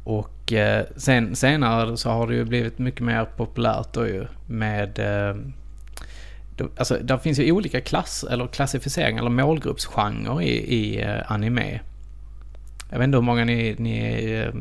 Och 0.04 0.54
eh, 0.54 0.86
sen, 0.96 1.36
senare 1.36 1.98
så 1.98 2.10
har 2.10 2.28
det 2.28 2.36
ju 2.36 2.46
blivit 2.46 2.80
mycket 2.80 3.02
mer 3.02 3.26
populärt 3.26 3.94
då 3.94 4.08
ju 4.08 4.26
med... 4.48 5.00
Eh, 5.00 5.36
då, 6.58 6.70
alltså 6.78 6.98
där 7.02 7.18
finns 7.18 7.40
ju 7.40 7.52
olika 7.52 7.82
klass 7.82 8.26
eller 8.32 8.48
klassificeringar 8.48 9.22
eller 9.22 9.30
målgruppsgenrer 9.32 10.42
i, 10.42 10.52
i 10.52 11.02
eh, 11.02 11.32
anime. 11.32 11.80
Jag 12.90 12.98
vet 12.98 13.06
inte 13.06 13.18
hur 13.18 13.24
många 13.24 13.46
ni, 13.46 13.76
ni 13.80 14.24
eh, 14.32 14.54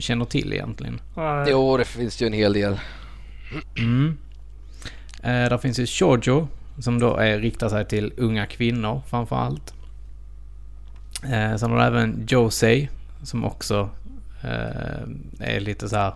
känner 0.00 0.24
till 0.24 0.52
egentligen. 0.52 1.00
Jo, 1.48 1.76
det 1.76 1.84
finns 1.84 2.22
ju 2.22 2.26
en 2.26 2.32
hel 2.32 2.52
del. 2.52 2.78
Mm. 3.78 4.18
Eh, 5.22 5.48
där 5.48 5.58
finns 5.58 5.78
ju 5.78 5.86
shoujo 5.86 6.48
som 6.78 6.98
då 6.98 7.16
är, 7.16 7.38
riktar 7.38 7.68
sig 7.68 7.84
till 7.84 8.12
unga 8.16 8.46
kvinnor 8.46 9.02
framför 9.06 9.36
allt. 9.36 9.74
Eh, 11.24 11.56
sen 11.56 11.70
har 11.70 11.78
du 11.78 11.84
även 11.84 12.26
josei 12.28 12.88
som 13.22 13.44
också 13.44 13.90
eh, 14.42 15.02
är 15.40 15.60
lite 15.60 15.88
så 15.88 15.96
här 15.96 16.12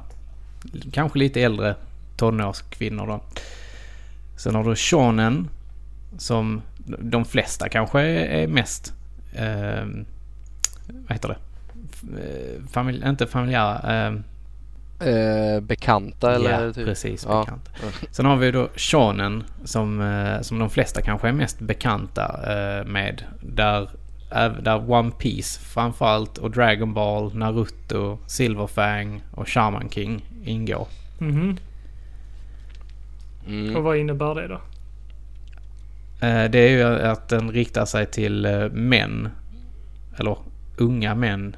kanske 0.92 1.18
lite 1.18 1.42
äldre 1.42 1.76
tonårskvinnor 2.16 3.06
då. 3.06 3.20
Sen 4.36 4.54
har 4.54 4.64
du 4.64 4.76
shonen 4.76 5.48
som 6.18 6.62
de 6.98 7.24
flesta 7.24 7.68
kanske 7.68 8.00
är, 8.00 8.46
mest 8.46 8.94
eh, 9.32 9.84
vad 10.88 11.12
heter 11.12 11.28
det? 11.28 11.36
Eh, 12.20 12.66
familj, 12.72 13.08
inte 13.08 13.26
familjära. 13.26 14.06
Eh, 14.06 14.14
Eh, 15.00 15.60
bekanta 15.60 16.34
eller 16.34 16.66
ja, 16.66 16.72
typ? 16.72 16.84
precis. 16.86 17.26
Ja. 17.28 17.40
Bekant. 17.40 17.70
Sen 18.10 18.26
har 18.26 18.36
vi 18.36 18.50
då 18.50 18.68
shonen 18.76 19.44
som, 19.64 20.00
eh, 20.00 20.40
som 20.40 20.58
de 20.58 20.70
flesta 20.70 21.00
kanske 21.02 21.28
är 21.28 21.32
mest 21.32 21.60
bekanta 21.60 22.22
eh, 22.46 22.84
med. 22.86 23.22
Där, 23.42 23.90
äv- 24.30 24.62
där 24.62 24.90
One 24.90 25.10
Piece 25.10 25.60
framförallt 25.60 26.38
och 26.38 26.50
Dragon 26.50 26.94
Ball, 26.94 27.34
Naruto, 27.34 28.18
Silverfang 28.26 29.22
och 29.30 29.48
Shaman 29.48 29.90
King 29.90 30.24
ingår. 30.44 30.86
Mhm. 31.18 31.56
Och 33.44 33.48
Mm. 33.48 33.82
vad 33.82 33.96
innebär 33.96 34.34
det 34.34 34.48
då? 34.48 34.60
Eh, 36.26 36.50
det 36.50 36.58
är 36.58 36.70
ju 36.70 36.82
att 36.84 37.28
den 37.28 37.50
riktar 37.50 37.84
sig 37.84 38.06
till 38.06 38.44
eh, 38.44 38.68
män. 38.70 39.28
Eller 40.16 40.36
unga 40.76 41.14
män. 41.14 41.56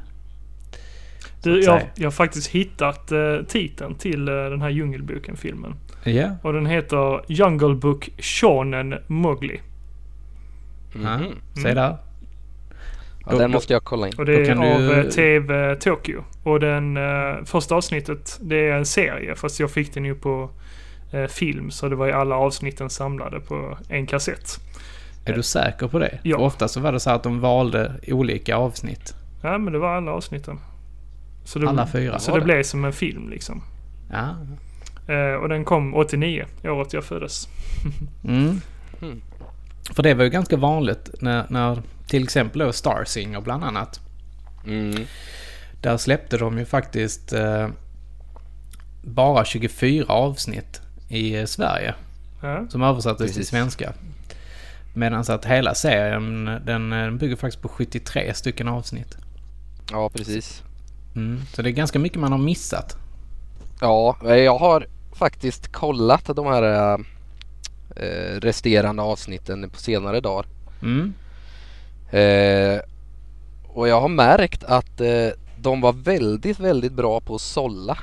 Du, 1.43 1.61
jag, 1.63 1.83
jag 1.95 2.07
har 2.07 2.11
faktiskt 2.11 2.49
hittat 2.49 3.13
eh, 3.13 3.19
titeln 3.49 3.95
till 3.95 4.29
eh, 4.29 4.35
den 4.35 4.63
här 4.63 4.71
Djungelboken-filmen. 4.71 5.75
Ja, 6.05 6.37
Och 6.43 6.53
den 6.53 6.67
heter 6.67 7.21
Jungle 7.29 7.75
Book 7.75 8.11
Shonen 8.19 8.95
Mowgli. 9.07 9.61
Mhm. 10.95 11.23
se 11.55 11.61
Mm. 11.61 11.75
där. 11.75 11.97
Ja, 13.27 13.33
Då- 13.33 13.39
den 13.39 13.51
måste 13.51 13.73
jag 13.73 13.85
kolla 13.85 14.07
in. 14.07 14.13
Och 14.19 14.25
det 14.27 14.35
är 14.49 14.57
av 14.75 14.79
du- 14.81 15.01
eh, 15.01 15.05
TV 15.09 15.77
Tokyo. 15.77 16.25
Och 16.43 16.61
den 16.61 16.97
eh, 16.97 17.45
första 17.45 17.75
avsnittet, 17.75 18.39
det 18.43 18.69
är 18.69 18.73
en 18.77 18.87
serie. 18.87 19.35
Fast 19.35 19.61
jag 19.61 19.71
fick 19.71 19.95
den 19.95 20.05
ju 20.05 20.15
på 20.15 20.51
eh, 21.13 21.27
film. 21.27 21.71
Så 21.71 21.89
det 21.89 21.97
var 21.97 22.07
ju 22.07 22.13
alla 22.13 22.37
avsnitten 22.37 22.91
samlade 22.91 23.41
på 23.41 23.79
en 23.89 24.07
kassett. 24.07 24.59
Är 25.25 25.33
du 25.33 25.43
säker 25.43 25.89
på 25.89 25.99
det? 25.99 26.19
Ja. 26.23 26.37
För 26.37 26.45
ofta 26.45 26.69
så 26.69 26.81
var 26.81 26.93
det 26.93 27.01
så 27.01 27.11
att 27.11 27.23
de 27.23 27.41
valde 27.41 27.93
olika 28.09 28.57
avsnitt. 28.57 29.15
Ja, 29.43 29.59
men 29.59 29.73
det 29.73 29.79
var 29.79 29.97
alla 29.97 30.13
avsnitten. 30.13 30.59
Så 31.45 31.59
det, 31.59 31.69
Alla 31.69 31.87
fyra 31.87 32.19
Så 32.19 32.31
det 32.35 32.39
det? 32.41 32.45
blev 32.45 32.63
som 32.63 32.85
en 32.85 32.93
film 32.93 33.31
liksom. 33.31 33.63
Ja. 34.11 34.37
Eh, 35.15 35.35
och 35.35 35.49
den 35.49 35.65
kom 35.65 35.95
89, 35.95 36.45
året 36.65 36.93
jag 36.93 37.05
föddes. 37.05 37.49
Mm. 38.25 38.61
Mm. 39.03 39.23
För 39.91 40.03
det 40.03 40.15
var 40.15 40.25
ju 40.25 40.31
ganska 40.31 40.57
vanligt 40.57 41.11
när, 41.21 41.47
när 41.49 41.83
till 42.07 42.23
exempel 42.23 42.59
då 42.59 42.73
Star 42.73 43.05
Singer 43.05 43.41
bland 43.41 43.65
annat. 43.65 44.01
Mm. 44.67 45.05
Där 45.81 45.97
släppte 45.97 46.37
de 46.39 46.59
ju 46.59 46.65
faktiskt 46.65 47.33
eh, 47.33 47.69
bara 49.03 49.45
24 49.45 50.05
avsnitt 50.09 50.81
i 51.09 51.37
eh, 51.37 51.45
Sverige. 51.45 51.95
Ja. 52.43 52.67
Som 52.69 52.83
översattes 52.83 53.27
till 53.27 53.27
Precis. 53.41 53.49
svenska. 53.49 53.93
Medan 54.95 55.25
att 55.29 55.45
hela 55.45 55.75
serien 55.75 56.45
den, 56.45 56.93
eh, 56.93 56.99
den 56.99 57.19
bygger 57.19 57.37
faktiskt 57.37 57.63
på 57.63 57.69
73 57.69 58.35
stycken 58.35 58.69
avsnitt. 58.69 59.17
Ja, 59.91 60.09
precis. 60.09 60.63
Mm. 61.17 61.41
Så 61.55 61.63
det 61.63 61.69
är 61.69 61.73
ganska 61.73 61.99
mycket 61.99 62.21
man 62.21 62.33
har 62.33 62.39
missat. 62.39 62.97
Ja, 63.81 64.17
eh, 64.25 64.35
jag 64.35 64.59
har 64.59 64.87
faktiskt 65.13 65.73
kollat 65.73 66.25
de 66.37 66.47
här 66.47 66.95
eh, 67.97 68.41
resterande 68.41 69.03
avsnitten 69.03 69.71
på 69.71 69.79
senare 69.79 70.21
dagar. 70.21 70.47
Mm. 70.83 71.15
Eh, 72.11 72.81
och 73.67 73.89
jag 73.89 74.01
har 74.01 74.09
märkt 74.09 74.65
att 74.65 75.01
eh, 75.01 75.29
de 75.57 75.81
var 75.81 75.93
väldigt, 75.93 76.59
väldigt 76.59 76.93
bra 76.93 77.21
på 77.21 77.35
att 77.35 77.41
sålla. 77.41 77.99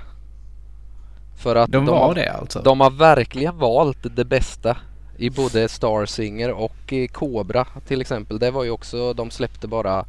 För 1.38 1.56
att 1.56 1.72
De 1.72 1.86
de, 1.86 1.92
var 1.92 2.08
har, 2.08 2.16
det 2.16 2.32
alltså? 2.32 2.62
de 2.62 2.80
har 2.80 2.90
verkligen 2.92 3.58
valt 3.58 4.16
det 4.16 4.26
bästa 4.26 4.78
i 5.18 5.30
både 5.30 5.70
Star 5.70 6.06
Singer 6.06 6.52
och 6.52 6.94
i 6.94 7.08
Cobra 7.08 7.66
till 7.88 8.02
exempel. 8.02 8.40
Det 8.40 8.52
var 8.52 8.64
ju 8.64 8.70
också, 8.70 9.14
de 9.14 9.32
släppte 9.32 9.68
bara, 9.68 10.06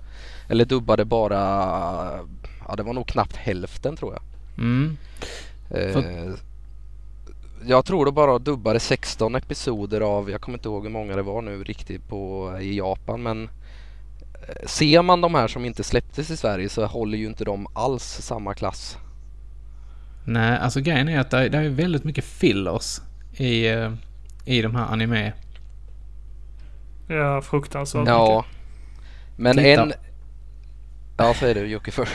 eller 0.48 0.64
dubbade 0.64 1.04
bara, 1.04 1.40
ja 2.70 2.76
det 2.76 2.82
var 2.82 2.92
nog 2.92 3.06
knappt 3.06 3.36
hälften 3.36 3.96
tror 3.96 4.12
jag. 4.12 4.22
Mm. 4.58 4.96
Eh, 5.70 6.34
jag 7.66 7.84
tror 7.84 8.06
det 8.06 8.12
bara 8.12 8.38
dubbade 8.38 8.80
16 8.80 9.34
episoder 9.34 10.00
av, 10.00 10.30
jag 10.30 10.40
kommer 10.40 10.58
inte 10.58 10.68
ihåg 10.68 10.82
hur 10.82 10.90
många 10.90 11.16
det 11.16 11.22
var 11.22 11.42
nu 11.42 11.64
riktigt 11.64 12.08
på, 12.08 12.52
i 12.60 12.78
Japan 12.78 13.22
men 13.22 13.50
eh, 14.48 14.66
Ser 14.66 15.02
man 15.02 15.20
de 15.20 15.34
här 15.34 15.48
som 15.48 15.64
inte 15.64 15.84
släpptes 15.84 16.30
i 16.30 16.36
Sverige 16.36 16.68
så 16.68 16.86
håller 16.86 17.18
ju 17.18 17.26
inte 17.26 17.44
de 17.44 17.66
alls 17.72 18.04
samma 18.04 18.54
klass. 18.54 18.98
Nej, 20.24 20.58
alltså 20.58 20.80
grejen 20.80 21.08
är 21.08 21.20
att 21.20 21.30
det, 21.30 21.48
det 21.48 21.58
är 21.58 21.68
väldigt 21.68 22.04
mycket 22.04 22.24
fillers 22.24 23.00
i, 23.32 23.68
eh, 23.68 23.92
i 24.44 24.62
de 24.62 24.74
här 24.74 24.86
anime. 24.92 25.32
Ja, 27.08 27.42
fruktansvärt 27.42 28.08
Ja. 28.08 28.44
Men 29.36 29.56
Titta. 29.56 29.82
en... 29.82 29.92
Ja, 31.20 31.34
säg 31.34 31.54
du 31.54 31.66
Jocke 31.66 31.90
för. 31.90 32.08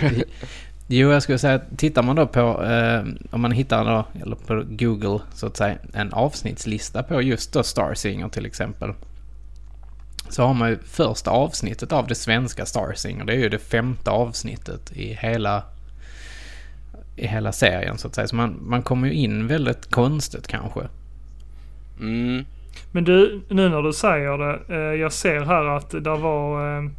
Jo, 0.88 1.12
jag 1.12 1.24
skulle 1.24 1.38
säga 1.38 1.54
att 1.54 1.78
tittar 1.78 2.04
man 2.04 2.16
då 2.16 2.28
på, 2.28 2.64
eh, 2.64 3.04
om 3.32 3.42
man 3.42 3.52
hittar 3.52 3.86
då, 3.86 4.06
eller 4.22 4.36
på 4.36 4.64
Google 4.70 5.20
så 5.34 5.48
att 5.48 5.58
säga, 5.58 5.78
en 5.94 6.14
avsnittslista 6.14 7.04
på 7.04 7.22
just 7.22 7.54
då 7.54 7.64
Star 7.64 7.94
Singer 7.94 8.30
till 8.30 8.46
exempel. 8.46 8.94
Så 10.30 10.44
har 10.44 10.54
man 10.54 10.70
ju 10.70 10.78
första 10.78 11.32
avsnittet 11.32 11.92
av 11.92 12.08
det 12.08 12.16
svenska 12.16 12.66
Star 12.66 12.94
Singer. 12.94 13.26
Det 13.26 13.34
är 13.34 13.38
ju 13.38 13.50
det 13.50 13.60
femte 13.60 14.12
avsnittet 14.12 14.92
i 14.92 15.14
hela, 15.14 15.64
i 17.16 17.28
hela 17.28 17.52
serien 17.52 17.98
så 17.98 18.08
att 18.08 18.16
säga. 18.16 18.28
Så 18.28 18.36
man, 18.36 18.60
man 18.62 18.84
kommer 18.84 19.08
ju 19.08 19.14
in 19.14 19.48
väldigt 19.48 19.92
konstigt 19.92 20.48
kanske. 20.48 20.82
Mm. 22.00 22.46
Men 22.92 23.04
du, 23.04 23.42
nu 23.50 23.70
när 23.70 23.82
du 23.82 23.94
säger 23.94 24.38
det. 24.38 24.76
Eh, 24.76 25.02
jag 25.02 25.14
ser 25.14 25.42
här 25.42 25.66
att 25.66 25.90
det 25.90 26.16
var, 26.16 26.78
eh, 26.78 26.90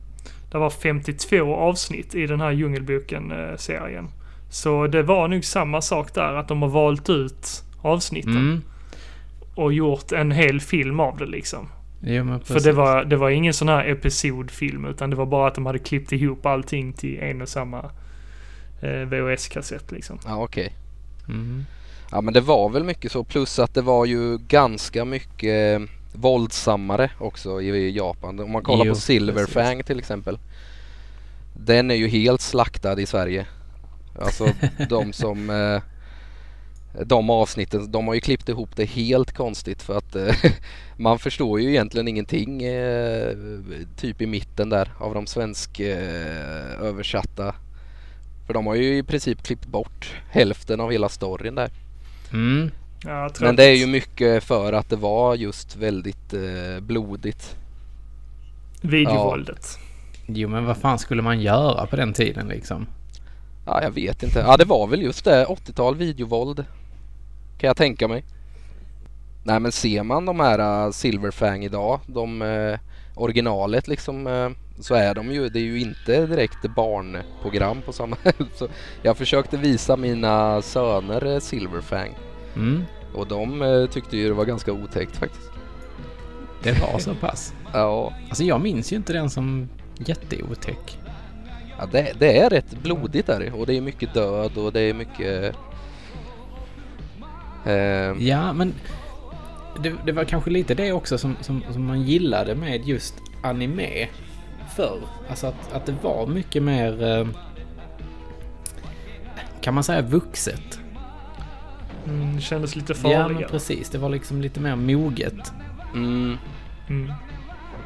det 0.51 0.59
var 0.59 0.71
52 0.71 1.55
avsnitt 1.55 2.15
i 2.15 2.27
den 2.27 2.41
här 2.41 2.51
Djungelboken-serien. 2.51 4.09
Så 4.51 4.87
det 4.87 5.03
var 5.03 5.29
nog 5.29 5.45
samma 5.45 5.81
sak 5.81 6.15
där, 6.15 6.35
att 6.35 6.49
de 6.49 6.63
har 6.63 6.69
valt 6.69 7.09
ut 7.11 7.63
avsnitten 7.83 8.37
Mm. 8.37 8.63
och 9.55 9.73
gjort 9.73 10.13
en 10.13 10.33
hel 10.33 10.61
film 10.61 11.01
av 11.01 11.19
det 11.19 11.27
liksom. 11.27 11.69
Jo, 12.01 12.25
men 12.25 12.41
För 12.41 12.61
det 12.61 12.73
var, 12.73 13.05
det 13.05 13.17
var 13.17 13.31
ingen 13.31 13.55
sån 13.55 13.69
här 13.69 13.85
episodfilm, 13.89 14.85
utan 14.85 15.11
det 15.11 15.17
var 15.17 15.27
bara 15.27 15.49
att 15.49 15.55
de 15.55 15.67
hade 15.67 15.79
klippt 15.79 16.13
ihop 16.13 16.47
allting 16.47 16.93
till 16.93 17.19
en 17.19 17.43
och 17.43 17.49
samma 17.49 17.79
eh, 18.81 18.91
VHS-kassett 19.09 19.93
liksom. 19.93 20.19
Ja, 20.27 20.43
okej. 20.43 20.73
Mm. 21.29 21.65
Ja, 22.11 22.21
men 22.21 22.35
det 22.35 22.41
var 22.41 22.69
väl 22.69 22.85
mycket 22.85 23.13
så. 23.13 23.25
Plus 23.25 23.59
att 23.59 23.75
det 23.75 23.83
var 23.83 24.05
ju 24.05 24.39
ganska 24.39 25.05
mycket 25.05 25.81
eh, 25.81 25.87
våldsammare 26.17 27.11
också 27.19 27.63
i 27.63 27.91
Japan. 27.91 28.41
Om 28.41 28.53
man 28.53 28.63
kollar 28.63 28.85
Jo, 28.85 28.95
på 28.95 29.01
Silverfang 29.01 29.83
till 29.83 29.99
exempel. 29.99 30.39
Den 31.55 31.91
är 31.91 31.95
ju 31.95 32.09
helt 32.09 32.41
slaktad 32.41 33.01
i 33.01 33.07
Sverige. 33.07 33.47
Alltså 34.19 34.49
de 34.89 35.13
som 35.13 35.51
eh, 35.51 35.83
de 37.05 37.31
avsnitten, 37.31 37.91
de 37.91 38.07
har 38.07 38.15
ju 38.15 38.21
klippt 38.21 38.49
ihop 38.49 38.77
det 38.77 38.85
helt 38.85 39.33
konstigt 39.33 39.83
för 39.83 39.99
att 39.99 40.17
eh, 40.17 40.35
man 40.97 41.19
förstår 41.19 41.61
ju 41.61 41.71
egentligen 41.71 42.09
ingenting 42.09 42.63
eh, 42.63 43.33
typ 43.97 44.23
i 44.23 44.27
mitten 44.27 44.69
där 44.69 44.93
av 44.99 45.15
de 45.15 45.27
svensk 45.27 45.81
eh, 45.81 46.81
översatta. 46.81 47.55
För 48.47 48.55
de 48.55 48.67
har 48.67 48.75
ju 48.75 48.99
i 48.99 49.03
princip 49.03 49.43
klippt 49.43 49.67
bort 49.67 50.15
hälften 50.31 50.81
av 50.81 50.93
hela 50.93 51.09
storyn 51.09 51.55
där. 51.55 51.71
Mm. 52.33 52.71
Ja, 53.07 53.31
Men 53.41 53.57
det 53.57 53.65
är 53.65 53.75
ju 53.75 53.87
mycket 53.87 54.45
för 54.45 54.73
att 54.73 54.91
det 54.91 54.97
var 54.97 55.35
just 55.35 55.77
väldigt 55.77 56.35
eh, 56.35 56.81
blodigt. 56.81 57.57
Videovåldet. 58.81 59.79
Jo, 60.27 60.49
men 60.49 60.65
vad 60.65 60.77
fan 60.77 60.99
skulle 60.99 61.23
man 61.23 61.41
göra 61.41 61.87
på 61.87 61.97
den 61.97 62.13
tiden 62.13 62.49
liksom? 62.49 62.87
Ja, 63.67 63.83
jag 63.83 63.91
vet 63.91 64.23
inte. 64.23 64.39
Ja, 64.39 64.57
det 64.57 64.65
var 64.65 64.87
väl 64.87 65.03
just 65.03 65.25
det. 65.25 65.45
80-tal 65.45 65.97
videovåld. 65.97 66.65
Kan 67.59 67.69
jag 67.69 67.77
tänka 67.77 68.09
mig. 68.09 68.25
Nej, 69.45 69.61
men 69.61 69.73
ser 69.73 70.03
man 70.03 70.27
de 70.27 70.41
här 70.41 70.87
uh, 70.87 70.91
Silverfang 70.91 71.65
idag, 71.65 72.01
de 72.07 72.43
uh, 72.43 72.79
originalet 73.15 73.89
liksom. 73.89 74.27
Uh, 74.27 74.51
så 74.81 74.95
är 74.95 75.15
de 75.15 75.33
ju, 75.33 75.49
det 75.49 75.59
är 75.59 75.65
ju 75.65 75.81
inte 75.81 76.27
direkt 76.27 76.75
barnprogram 76.77 77.83
på 77.83 77.93
samma 77.93 78.17
så 78.55 78.69
Jag 79.03 79.17
försökte 79.17 79.57
visa 79.57 79.97
mina 79.97 80.63
söner 80.63 81.35
eh, 81.35 81.39
Silverfang 81.39 82.15
Mm. 82.57 82.85
Och 83.17 83.27
de 83.27 83.63
eh, 83.63 83.87
tyckte 83.87 84.17
ju 84.17 84.29
det 84.29 84.35
var 84.35 84.45
ganska 84.45 84.73
otäckt 84.73 85.17
faktiskt. 85.17 85.51
Det 86.63 86.73
var 86.73 86.99
så 86.99 87.15
pass. 87.15 87.55
Ja, 87.73 88.13
Alltså 88.29 88.45
jag 88.45 88.61
minns 88.61 88.93
ju 88.93 88.97
inte 88.97 89.13
den 89.13 89.31
som 89.31 89.69
jätteotäck. 89.99 90.99
ja 91.79 91.87
det, 91.93 92.13
det 92.19 92.39
är 92.39 92.51
rätt 92.51 92.83
blodigt 92.83 93.27
där 93.27 93.53
och 93.55 93.67
det 93.67 93.77
är 93.77 93.81
mycket 93.81 94.15
död 94.15 94.59
och 94.59 94.73
det 94.73 94.81
är 94.81 94.95
mycket... 94.95 95.55
Eh, 97.65 98.27
Ja, 98.29 98.53
men 98.53 98.75
det, 99.83 99.95
det 100.07 100.13
var 100.13 100.25
kanske 100.25 100.51
lite 100.51 100.75
det 100.75 100.93
också 100.93 101.19
som, 101.19 101.37
som, 101.41 101.63
som 101.73 101.85
man 101.85 102.03
gillade 102.03 102.55
med 102.55 102.89
just 102.89 103.15
anime 103.43 104.09
förr. 104.77 105.01
Alltså 105.29 105.47
att, 105.47 105.73
att 105.73 105.87
det 105.87 105.95
var 106.03 106.27
mycket 106.27 106.63
mer... 106.63 107.03
Eh, 107.19 107.27
kan 109.61 109.75
man 109.75 109.85
säga 109.85 110.03
vuxet? 110.03 110.81
Mm, 112.07 112.41
kändes 112.41 112.77
lite 112.77 112.93
Ja, 112.93 113.09
men 113.09 113.23
farligare. 113.29 113.51
precis. 113.51 113.91
Det 113.91 113.99
var 113.99 114.09
liksom 114.09 114.41
lite 114.43 114.61
mer 114.61 114.77
moget. 114.77 115.53
mm, 115.95 116.37
Mm. 116.89 117.13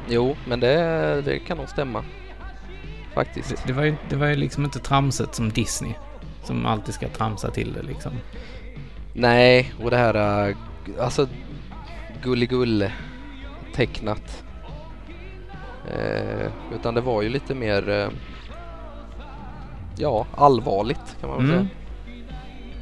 jo, 0.09 0.35
men 0.47 0.59
det, 0.59 1.21
det 1.25 1.39
kan 1.39 1.57
nog 1.57 1.69
stämma. 1.69 2.03
Faktiskt. 3.13 3.49
Det, 3.49 3.61
det, 3.67 3.73
var 3.73 3.83
ju, 3.83 3.95
det 4.09 4.15
var 4.15 4.27
ju 4.27 4.35
liksom 4.35 4.63
inte 4.65 4.79
tramset 4.79 5.35
som 5.35 5.49
Disney. 5.49 5.93
Som 6.43 6.65
alltid 6.65 6.93
ska 6.93 7.07
tramsa 7.07 7.51
till 7.51 7.73
det 7.73 7.81
liksom. 7.81 8.11
Nej, 9.13 9.73
och 9.83 9.89
det 9.91 9.97
här 9.97 10.47
äh, 10.49 10.55
alltså 10.99 11.27
gulligull 12.23 12.89
tecknat. 13.75 14.43
Eh, 15.91 16.47
utan 16.75 16.93
det 16.93 17.01
var 17.01 17.21
ju 17.21 17.29
lite 17.29 17.55
mer 17.55 17.89
eh, 17.89 18.09
ja, 19.97 20.25
allvarligt 20.37 21.17
kan 21.21 21.29
man 21.29 21.37
väl 21.39 21.49
Mm. 21.53 21.59
säga. 21.67 21.80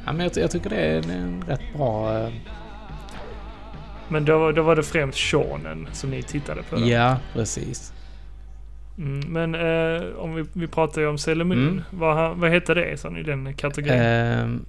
Ja, 0.06 0.12
men 0.12 0.20
jag, 0.20 0.32
jag 0.36 0.50
tycker 0.50 0.70
det 0.70 0.76
är 0.76 0.96
en 1.12 1.44
rätt 1.46 1.60
bra... 1.76 2.18
eh, 2.18 2.32
Men 4.08 4.24
då, 4.24 4.52
då 4.52 4.62
var 4.62 4.76
det 4.76 4.82
främst 4.82 5.18
shonen 5.18 5.88
som 5.92 6.10
ni 6.10 6.22
tittade 6.22 6.62
på? 6.62 6.76
då? 6.76 6.86
Ja, 6.88 7.18
precis. 7.32 7.92
Mm, 8.98 9.20
men 9.32 9.54
eh, 9.54 10.08
om 10.16 10.34
vi, 10.34 10.44
vi 10.52 10.66
pratar 10.66 11.00
ju 11.00 11.06
om 11.08 11.18
Sailor 11.18 11.44
Moon. 11.44 11.58
Mm. 11.68 11.82
Vad, 11.90 12.36
vad 12.36 12.50
heter 12.50 12.74
det 12.74 13.00
sa 13.00 13.10
ni, 13.10 13.22
den 13.22 13.54
kategorin? 13.54 14.00
Ehm, 14.00 14.64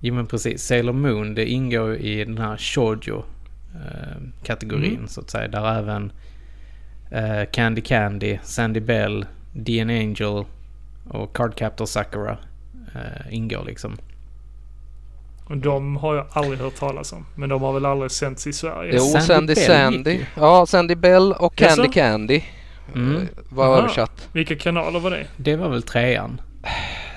jo 0.00 0.14
men 0.14 0.26
precis. 0.26 0.62
Sailor 0.62 0.92
Moon 0.92 1.34
det 1.34 1.46
ingår 1.46 1.96
i 1.96 2.24
den 2.24 2.38
här 2.38 2.56
shoujo 2.56 3.22
ehm, 3.74 4.32
kategorin 4.42 4.94
Mm. 4.96 5.08
så 5.08 5.20
att 5.20 5.30
säga. 5.30 5.48
Där 5.48 5.78
även 5.78 6.12
eh, 7.10 7.44
Candy 7.52 7.80
Candy, 7.80 8.38
Sandy 8.42 8.80
Bell, 8.80 9.26
DN 9.52 9.90
Angel 9.90 10.44
och 11.08 11.36
Cardcaptor 11.36 11.86
Sakura 11.86 12.38
eh, 12.94 13.34
ingår 13.34 13.64
liksom. 13.64 13.96
Och 15.50 15.56
de 15.56 15.96
har 15.96 16.14
jag 16.14 16.26
aldrig 16.32 16.58
hört 16.60 16.74
talas 16.76 17.12
om. 17.12 17.26
Men 17.34 17.48
de 17.48 17.62
har 17.62 17.72
väl 17.72 17.86
aldrig 17.86 18.10
sänts 18.10 18.46
i 18.46 18.52
Sverige? 18.52 18.92
Jo, 18.94 19.00
Sandy 19.02 19.24
Sandy 19.26 19.54
Bell 19.54 19.64
Sandy. 19.66 20.20
Ja, 20.36 20.66
Sandy 20.66 20.94
Bell 20.94 21.32
och 21.32 21.54
Candy 21.54 21.82
Jaså? 21.82 21.92
Candy 21.92 22.42
Mm. 22.94 23.16
eh, 23.16 23.22
var 23.48 23.64
Aha. 23.66 23.78
översatt. 23.78 24.28
Vilka 24.32 24.56
kanaler 24.56 25.00
var 25.00 25.10
det? 25.10 25.26
Det 25.36 25.56
var 25.56 25.68
väl 25.68 25.82
trean? 25.82 26.40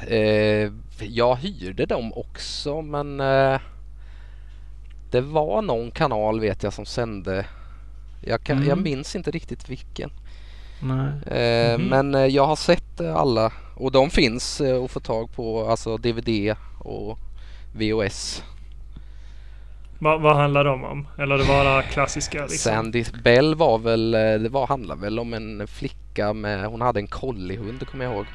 Eh, 0.07 0.71
jag 0.99 1.35
hyrde 1.35 1.85
dem 1.85 2.13
också 2.13 2.81
men 2.81 3.19
eh, 3.19 3.59
det 5.11 5.21
var 5.21 5.61
någon 5.61 5.91
kanal 5.91 6.39
vet 6.39 6.63
jag 6.63 6.73
som 6.73 6.85
sände. 6.85 7.45
Jag, 8.21 8.43
kan, 8.43 8.57
Mm. 8.57 8.69
jag 8.69 8.77
minns 8.77 9.15
inte 9.15 9.31
riktigt 9.31 9.69
vilken. 9.69 10.09
Nej. 10.81 11.37
Eh, 11.39 11.77
Mhm. 11.79 11.87
Men 11.89 12.15
eh, 12.15 12.25
jag 12.25 12.45
har 12.45 12.55
sett 12.55 13.01
alla 13.01 13.51
och 13.75 13.91
de 13.91 14.09
finns 14.09 14.61
eh, 14.61 14.83
att 14.83 14.91
få 14.91 14.99
tag 14.99 15.31
på, 15.35 15.67
alltså 15.67 15.97
DVD 15.97 16.55
och 16.79 17.17
VHS. 17.73 18.43
Va, 19.99 20.17
vad 20.17 20.35
handlar 20.35 20.63
de 20.63 20.83
om? 20.83 21.07
Eller 21.17 21.37
det 21.37 21.43
var 21.43 21.77
det 21.77 21.83
klassiska 21.83 22.41
liksom? 22.41 22.71
Sandy 22.71 23.05
Bell 23.23 23.55
var 23.55 23.77
väl, 23.79 24.13
eh, 24.13 24.19
det 24.19 24.49
var, 24.49 24.67
handlade 24.67 25.01
väl 25.01 25.19
om 25.19 25.33
en 25.33 25.67
flicka 25.67 26.33
med, 26.33 26.65
hon 26.65 26.81
hade 26.81 26.99
en 26.99 27.07
colliehund 27.07 27.87
kommer 27.87 28.05
jag 28.05 28.13
ihåg. 28.13 28.25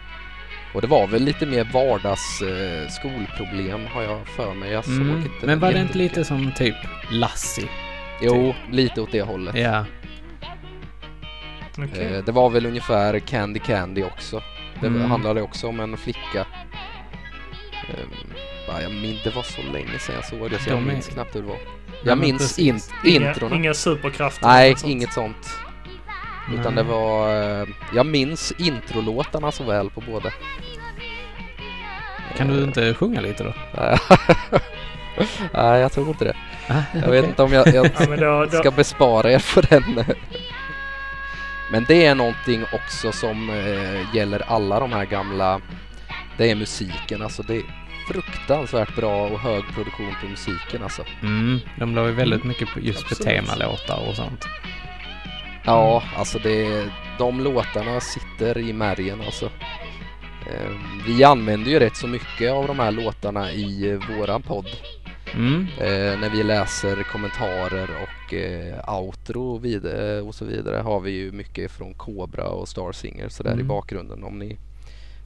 Och 0.75 0.81
det 0.81 0.87
var 0.87 1.07
väl 1.07 1.23
lite 1.23 1.47
mer 1.47 1.69
vardags 1.73 2.43
eh, 2.43 2.89
skolproblem 2.89 3.87
har 3.87 4.03
jag 4.03 4.27
för 4.29 4.55
mig. 4.55 4.71
Jag 4.73 4.85
såg 4.85 4.95
Mm. 4.95 5.17
inte 5.23 5.47
Men 5.47 5.61
var 5.61 5.73
det 5.73 5.81
inte 5.81 5.99
lite 5.99 6.25
som 6.25 6.53
typ 6.53 6.75
Lassie? 7.11 7.69
Jo, 8.23 8.55
lite 8.71 9.01
åt 9.01 9.13
det 9.13 9.23
hållet. 9.23 9.55
Ja. 9.57 9.85
Okej. 11.79 12.15
Eh, 12.17 12.25
det 12.25 12.33
var 12.33 12.51
väl 12.51 12.67
ungefär 12.67 13.19
Candy 13.19 13.61
Candy 13.61 14.03
också. 14.05 14.43
Det 14.81 14.87
Mm. 14.87 15.11
handlade 15.11 15.43
också 15.43 15.69
om 15.69 15.81
en 15.81 15.97
flicka. 15.97 16.47
Ehm, 17.89 18.33
ja, 18.69 18.83
jag 18.83 18.91
minns, 18.93 19.23
det 19.23 19.31
var 19.31 19.43
så 19.43 19.63
länge 19.73 19.99
sedan 19.99 20.15
jag 20.15 20.25
såg 20.25 20.51
det 20.51 20.59
så 20.59 20.71
jag 20.71 20.79
De 20.79 20.89
är- 20.89 20.93
minns 20.93 21.07
knappt 21.09 21.37
hur 21.37 21.41
det 21.43 21.47
var. 21.49 21.57
Ja, 21.57 21.93
Jag 22.05 22.19
men 22.19 22.27
minns 22.27 22.59
in, 22.59 22.75
precis. 22.75 22.93
inga, 23.05 23.29
introna. 23.29 23.57
inga 23.57 23.75
superkrafter? 23.75 24.47
Nej, 24.47 24.77
sånt. 24.77 24.91
inget 24.93 25.13
sånt. 25.13 25.51
Utan 26.53 26.75
Nej. 26.75 26.85
det 26.85 26.91
var... 26.91 27.29
eh, 27.63 27.67
jag 27.95 28.07
minns 28.07 28.53
introlåtarna 28.59 29.53
så 29.53 29.65
väl 29.65 29.91
på 29.91 30.01
båda. 30.01 30.31
Kan 32.37 32.49
du 32.49 32.63
inte 32.65 32.95
sjunga 32.95 33.21
lite 33.21 33.45
då? 33.45 33.55
Nej, 35.53 35.81
jag 35.81 35.93
tror 35.93 36.09
inte 36.09 36.25
det. 36.25 36.37
Ah, 36.69 36.83
Jag 37.03 37.11
vet 37.11 37.25
inte 37.25 37.43
om 37.43 37.53
jag, 37.53 37.67
jag 37.75 37.87
Ja, 37.87 38.07
men 38.09 38.21
då, 38.21 38.45
då, 38.45 38.59
ska 38.59 38.71
bespara 38.71 39.33
er 39.33 39.55
på 39.55 39.61
den. 39.61 40.05
Men 41.73 41.85
det 41.89 42.07
är 42.07 42.15
någonting 42.15 42.65
också 42.73 43.13
som 43.13 43.51
eh, 43.51 44.17
gäller 44.17 44.43
alla 44.53 44.81
de 44.81 44.93
här 44.93 45.05
gamla. 45.05 45.61
Det 46.37 46.51
är 46.51 46.55
musiken, 46.55 47.23
alltså 47.23 47.43
det 47.43 47.63
fruktansvärt 48.13 48.97
bra 48.97 49.27
och 49.29 49.39
hög 49.41 49.65
produktion 49.75 50.15
på 50.23 50.27
musiken 50.29 50.83
alltså. 50.83 51.05
Mm, 51.23 51.59
de 51.79 51.95
la 51.95 52.07
ju 52.07 52.13
väldigt 52.13 52.45
mycket 52.45 52.69
på, 52.69 52.81
just 52.81 53.09
på 53.09 53.15
temalåtar 53.15 54.09
och 54.09 54.17
sånt. 54.17 54.45
Ja, 55.65 56.03
alltså 56.17 56.39
det, 56.39 56.85
de 57.19 57.41
låtarna 57.41 58.01
sitter 58.01 58.59
i 58.59 58.73
märgen 58.73 59.21
alltså. 59.21 59.47
Eh, 60.47 60.71
vi 61.07 61.25
använder 61.25 61.71
ju 61.71 61.79
rätt 61.79 61.97
så 61.97 62.07
mycket 62.07 62.53
av 62.53 62.67
de 62.67 62.79
här 62.79 62.93
låtarna 62.93 63.53
i 63.53 63.91
eh, 63.91 63.99
våran 64.19 64.43
podd. 64.43 64.67
Mm, 65.35 65.67
Eh, 65.81 66.19
när 66.21 66.31
vi 66.31 66.43
läser 66.43 67.03
kommentarer 67.03 67.89
och 68.03 68.35
eh, 68.35 68.95
outro 68.99 69.43
och, 69.55 69.65
vid- 69.65 69.87
och 70.27 70.35
så 70.35 70.45
vidare 70.45 70.77
har 70.77 71.01
vi 71.01 71.11
ju 71.11 71.33
mycket 71.33 71.71
från 71.71 71.95
Cobra 71.95 72.45
och 72.45 72.69
Star 72.69 72.93
Singer 72.93 73.29
så 73.29 73.43
där 73.43 73.51
i 73.51 73.55
Mm. 73.55 73.67
bakgrunden 73.69 74.25
om 74.25 74.39
ni 74.39 74.59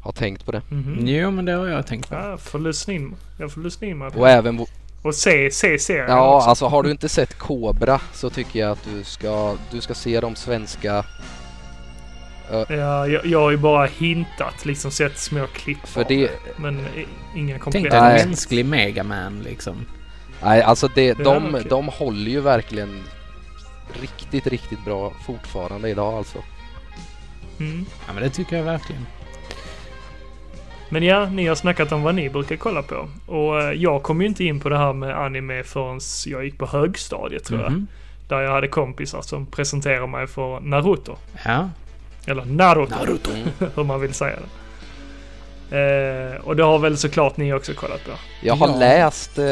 har 0.02 0.12
tänkt 0.12 0.44
på 0.46 0.52
det. 0.52 0.62
Mhm. 0.68 1.06
Jo, 1.06 1.30
men 1.30 1.44
det 1.44 1.52
har 1.52 1.66
jag 1.66 1.86
tänkt 1.86 2.08
på. 2.08 2.14
Ja, 2.14 2.28
jag 2.30 2.40
får 2.40 2.58
lyssna 2.58 2.92
in, 2.94 3.14
jag 3.38 3.52
får 3.52 3.60
lyssna 3.60 3.86
in 3.86 3.98
mig 3.98 4.10
på 4.10 4.20
Och 4.20 4.28
även 4.28 4.58
vo- 4.60 4.68
Och 5.02 5.14
se, 5.14 5.50
se 5.50 5.78
serien 5.78 6.06
Ja, 6.08 6.36
också. 6.36 6.48
alltså 6.48 6.66
har 6.66 6.82
du 6.82 6.90
inte 6.90 7.08
sett 7.08 7.38
Cobra 7.38 8.00
så 8.12 8.30
tycker 8.30 8.60
jag 8.60 8.70
att 8.70 8.84
du 8.84 9.04
ska, 9.04 9.54
du 9.70 9.80
ska 9.80 9.94
se 9.94 10.20
de 10.20 10.36
svenska 10.36 11.04
Ja, 12.68 13.06
jag, 13.06 13.26
jag 13.26 13.40
har 13.40 13.50
ju 13.50 13.56
bara 13.56 13.86
hintat, 13.86 14.64
liksom 14.64 14.90
sett 14.90 15.18
små 15.18 15.46
klipp 15.46 15.78
För 15.88 16.04
det- 16.08 16.30
Men 16.56 16.80
i- 16.80 17.06
inga 17.36 17.52
Tänk 17.52 17.62
kompletta. 17.62 18.00
dig 18.10 18.20
en 18.20 18.28
mänsklig 18.28 18.66
Megaman 18.66 19.40
liksom. 19.42 19.86
Nej, 20.42 20.62
alltså 20.62 20.88
det, 20.94 21.12
de, 21.14 21.54
okej. 21.54 21.66
de 21.68 21.88
håller 21.88 22.30
ju 22.30 22.40
verkligen 22.40 23.02
riktigt, 24.00 24.46
riktigt 24.46 24.84
bra 24.84 25.12
fortfarande 25.26 25.88
idag 25.88 26.14
alltså. 26.14 26.38
Mm. 27.60 27.84
Ja, 28.06 28.12
men 28.12 28.22
det 28.22 28.30
tycker 28.30 28.56
jag 28.56 28.64
verkligen. 28.64 29.06
Men 30.92 31.02
ja, 31.02 31.26
ni 31.26 31.46
har 31.46 31.54
snackat 31.54 31.92
om 31.92 32.02
vad 32.02 32.14
ni 32.14 32.30
brukar 32.30 32.56
kolla 32.56 32.82
på. 32.82 33.08
Och 33.26 33.62
eh, 33.62 33.72
jag 33.72 34.02
kom 34.02 34.20
ju 34.20 34.26
inte 34.26 34.44
in 34.44 34.60
på 34.60 34.68
det 34.68 34.78
här 34.78 34.92
med 34.92 35.18
anime 35.18 35.62
förrän 35.62 36.00
jag 36.26 36.44
gick 36.44 36.58
på 36.58 36.66
högstadiet 36.66 37.44
tror 37.44 37.60
jag. 37.60 37.72
Mhm. 37.72 37.86
Där 38.28 38.40
jag 38.40 38.50
hade 38.50 38.68
kompisar 38.68 39.22
som 39.22 39.46
presenterade 39.46 40.06
mig 40.06 40.26
för 40.26 40.60
Naruto. 40.60 41.16
Ja. 41.44 41.70
Eller 42.26 42.44
Naruto, 42.44 42.94
Naruto. 42.94 43.30
Mm. 43.30 43.48
hur 43.74 43.84
man 43.84 44.00
vill 44.00 44.14
säga 44.14 44.36
det. 45.70 45.78
Eh, 45.78 46.40
och 46.40 46.56
det 46.56 46.62
har 46.64 46.78
väl 46.78 46.98
såklart 46.98 47.36
ni 47.36 47.52
också 47.52 47.74
kollat 47.74 48.04
på. 48.04 48.10
Jag 48.42 48.54
har 48.54 48.68
Ja. 48.68 48.76
läst 48.78 49.38
eh, 49.38 49.44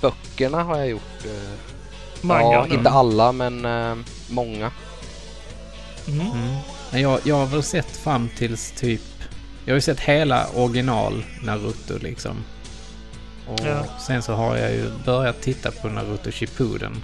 böckerna 0.00 0.62
har 0.62 0.78
jag 0.78 0.88
gjort. 0.88 1.24
Eh, 1.24 2.26
Manga. 2.26 2.42
ja, 2.52 2.66
inte 2.70 2.90
alla 2.90 3.32
men 3.32 3.64
eh, 3.64 3.94
många. 4.30 4.70
Mm. 6.08 6.20
Mm. 6.20 6.56
Men 6.90 7.00
jag, 7.00 7.20
jag 7.24 7.36
har 7.36 7.46
väl 7.46 7.62
sett 7.62 7.96
fram 7.96 8.28
tills 8.36 8.70
typ... 8.70 9.00
Jag 9.64 9.72
har 9.72 9.76
ju 9.76 9.80
sett 9.80 10.00
hela 10.00 10.46
original 10.54 11.24
Naruto 11.42 11.98
liksom. 12.00 12.36
Och 13.48 13.60
Ja. 13.66 13.84
sen 14.06 14.22
så 14.22 14.32
har 14.34 14.56
jag 14.56 14.72
ju 14.72 14.90
börjat 15.04 15.40
titta 15.42 15.70
på 15.70 15.88
Naruto 15.88 16.30
Shippuden. 16.30 17.02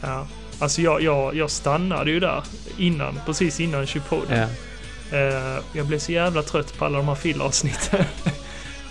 Ja. 0.00 0.26
Alltså 0.58 0.82
jag, 0.82 1.02
jag, 1.02 1.34
jag 1.36 1.50
stannade 1.50 2.10
ju 2.10 2.20
där 2.20 2.42
innan, 2.78 3.20
precis 3.26 3.60
innan 3.60 3.86
Shippuden. 3.86 4.48
Ja. 5.10 5.16
Eh, 5.18 5.58
jag 5.72 5.86
blev 5.86 5.98
så 5.98 6.12
jävla 6.12 6.42
trött 6.42 6.78
på 6.78 6.84
alla 6.84 6.98
de 6.98 7.08
här 7.08 7.14
filleravsnitten. 7.14 8.04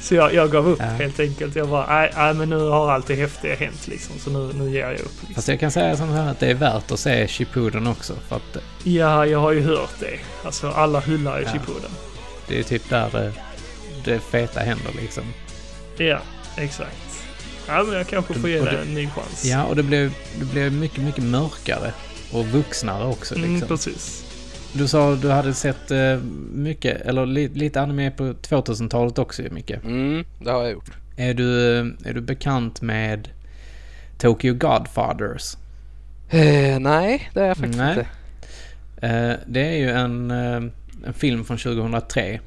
Så 0.02 0.16
jag, 0.16 0.34
jag 0.34 0.52
gav 0.52 0.68
upp 0.68 0.80
Ja. 0.80 0.86
helt 0.86 1.20
enkelt. 1.20 1.56
Jag 1.56 1.70
bara, 1.70 1.88
nej, 2.00 2.12
nej 2.18 2.34
men 2.34 2.50
nu 2.50 2.58
har 2.70 2.92
allt 2.92 3.08
det 3.08 3.16
häftiga 3.16 3.56
hänt 3.56 3.88
liksom. 3.88 4.20
Så 4.20 4.30
nu, 4.30 4.54
nu 4.54 4.70
ger 4.72 4.82
jag 4.82 4.94
upp. 4.94 5.00
Liksom. 5.20 5.36
Fast 5.36 5.48
jag 5.48 5.60
kan 5.60 5.72
säga 5.72 5.98
som 5.98 6.10
här 6.10 6.32
att 6.32 6.40
det 6.40 6.48
är 6.48 6.54
värt 6.54 6.92
att 6.92 7.00
se 7.00 7.28
Shippuden 7.28 7.88
också. 7.88 8.14
För 8.28 8.36
att 8.36 8.58
Ja, 8.84 9.26
jag 9.26 9.40
har 9.40 9.52
ju 9.52 9.62
hört 9.62 9.94
det. 10.00 10.20
Alltså 10.46 10.70
alla 10.70 11.00
hyllar 11.00 11.40
ju 11.40 11.46
Ja. 11.46 11.52
Shippuden. 11.52 11.92
det 12.48 12.60
är 12.60 12.64
typ 12.64 12.90
där 12.90 13.10
det, 13.12 13.34
det 14.06 14.20
feta 14.20 14.60
händer 14.60 14.92
liksom. 15.02 15.24
Ja, 15.98 16.20
exakt. 16.58 17.24
Ja, 17.68 17.84
men 17.84 17.98
jag 17.98 18.08
kanske 18.08 18.34
får 18.34 18.50
ge 18.50 18.60
det 18.60 18.72
det- 18.72 18.78
en 18.82 18.94
ny 18.94 19.10
chans. 19.16 19.46
Ja, 19.46 19.64
och 19.64 19.76
det 19.76 19.84
blev, 19.84 20.14
det 20.40 20.46
blev 20.46 20.72
mycket, 20.74 21.04
mycket 21.04 21.24
mörkare. 21.24 21.94
Och 22.32 22.46
vuxnare 22.46 23.06
också 23.08 23.36
mm, 23.36 23.52
liksom. 23.54 23.68
precis. 23.68 24.24
Du 24.74 24.88
sa 24.88 25.16
du 25.16 25.30
hade 25.30 25.54
sett 25.54 25.92
eh, 25.92 26.18
mycket, 26.54 27.02
eller 27.02 27.26
li, 27.26 27.48
lite 27.48 27.82
anime 27.82 28.12
på 28.12 28.24
2000-talet 28.24 29.20
också 29.20 29.42
Micke. 29.52 29.72
Mm, 29.72 30.26
det 30.40 30.52
har 30.52 30.62
jag 30.62 30.72
gjort. 30.72 30.92
Är 31.16 31.34
du, 31.34 31.78
är 31.80 32.14
du 32.14 32.22
bekant 32.22 32.82
med 32.82 33.30
Tokyo 34.18 34.54
Godfathers? 34.54 35.58
Eh, 36.30 36.80
nej, 36.80 37.30
det 37.34 37.42
är 37.42 37.48
jag 37.48 37.58
faktiskt 37.58 37.80
Nej. 37.80 37.90
inte. 37.90 38.08
Eh, 39.08 39.34
det 39.48 39.68
är 39.68 39.78
ju 39.78 39.90
en, 39.90 40.32
eh, 40.32 40.62
en 41.06 41.14
film 41.14 41.46
från 41.46 41.58
2003 41.58 42.40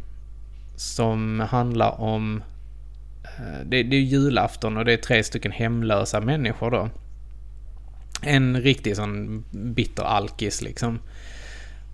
som 0.77 1.41
handlar 1.41 2.01
om... 2.01 2.43
Eh, 3.25 3.67
det, 3.67 3.83
det 3.83 3.97
är 3.97 4.01
julafton 4.01 4.77
och 4.77 4.85
det 4.85 4.93
är 4.93 4.97
tre 4.97 5.25
stycken 5.25 5.53
hemlösa 5.53 6.21
människor 6.21 6.71
då. 6.71 6.89
En 8.23 8.61
riktig 8.61 8.97
sån 8.97 9.45
bitter 9.51 10.03
alkis 10.03 10.63
liksom. 10.63 10.99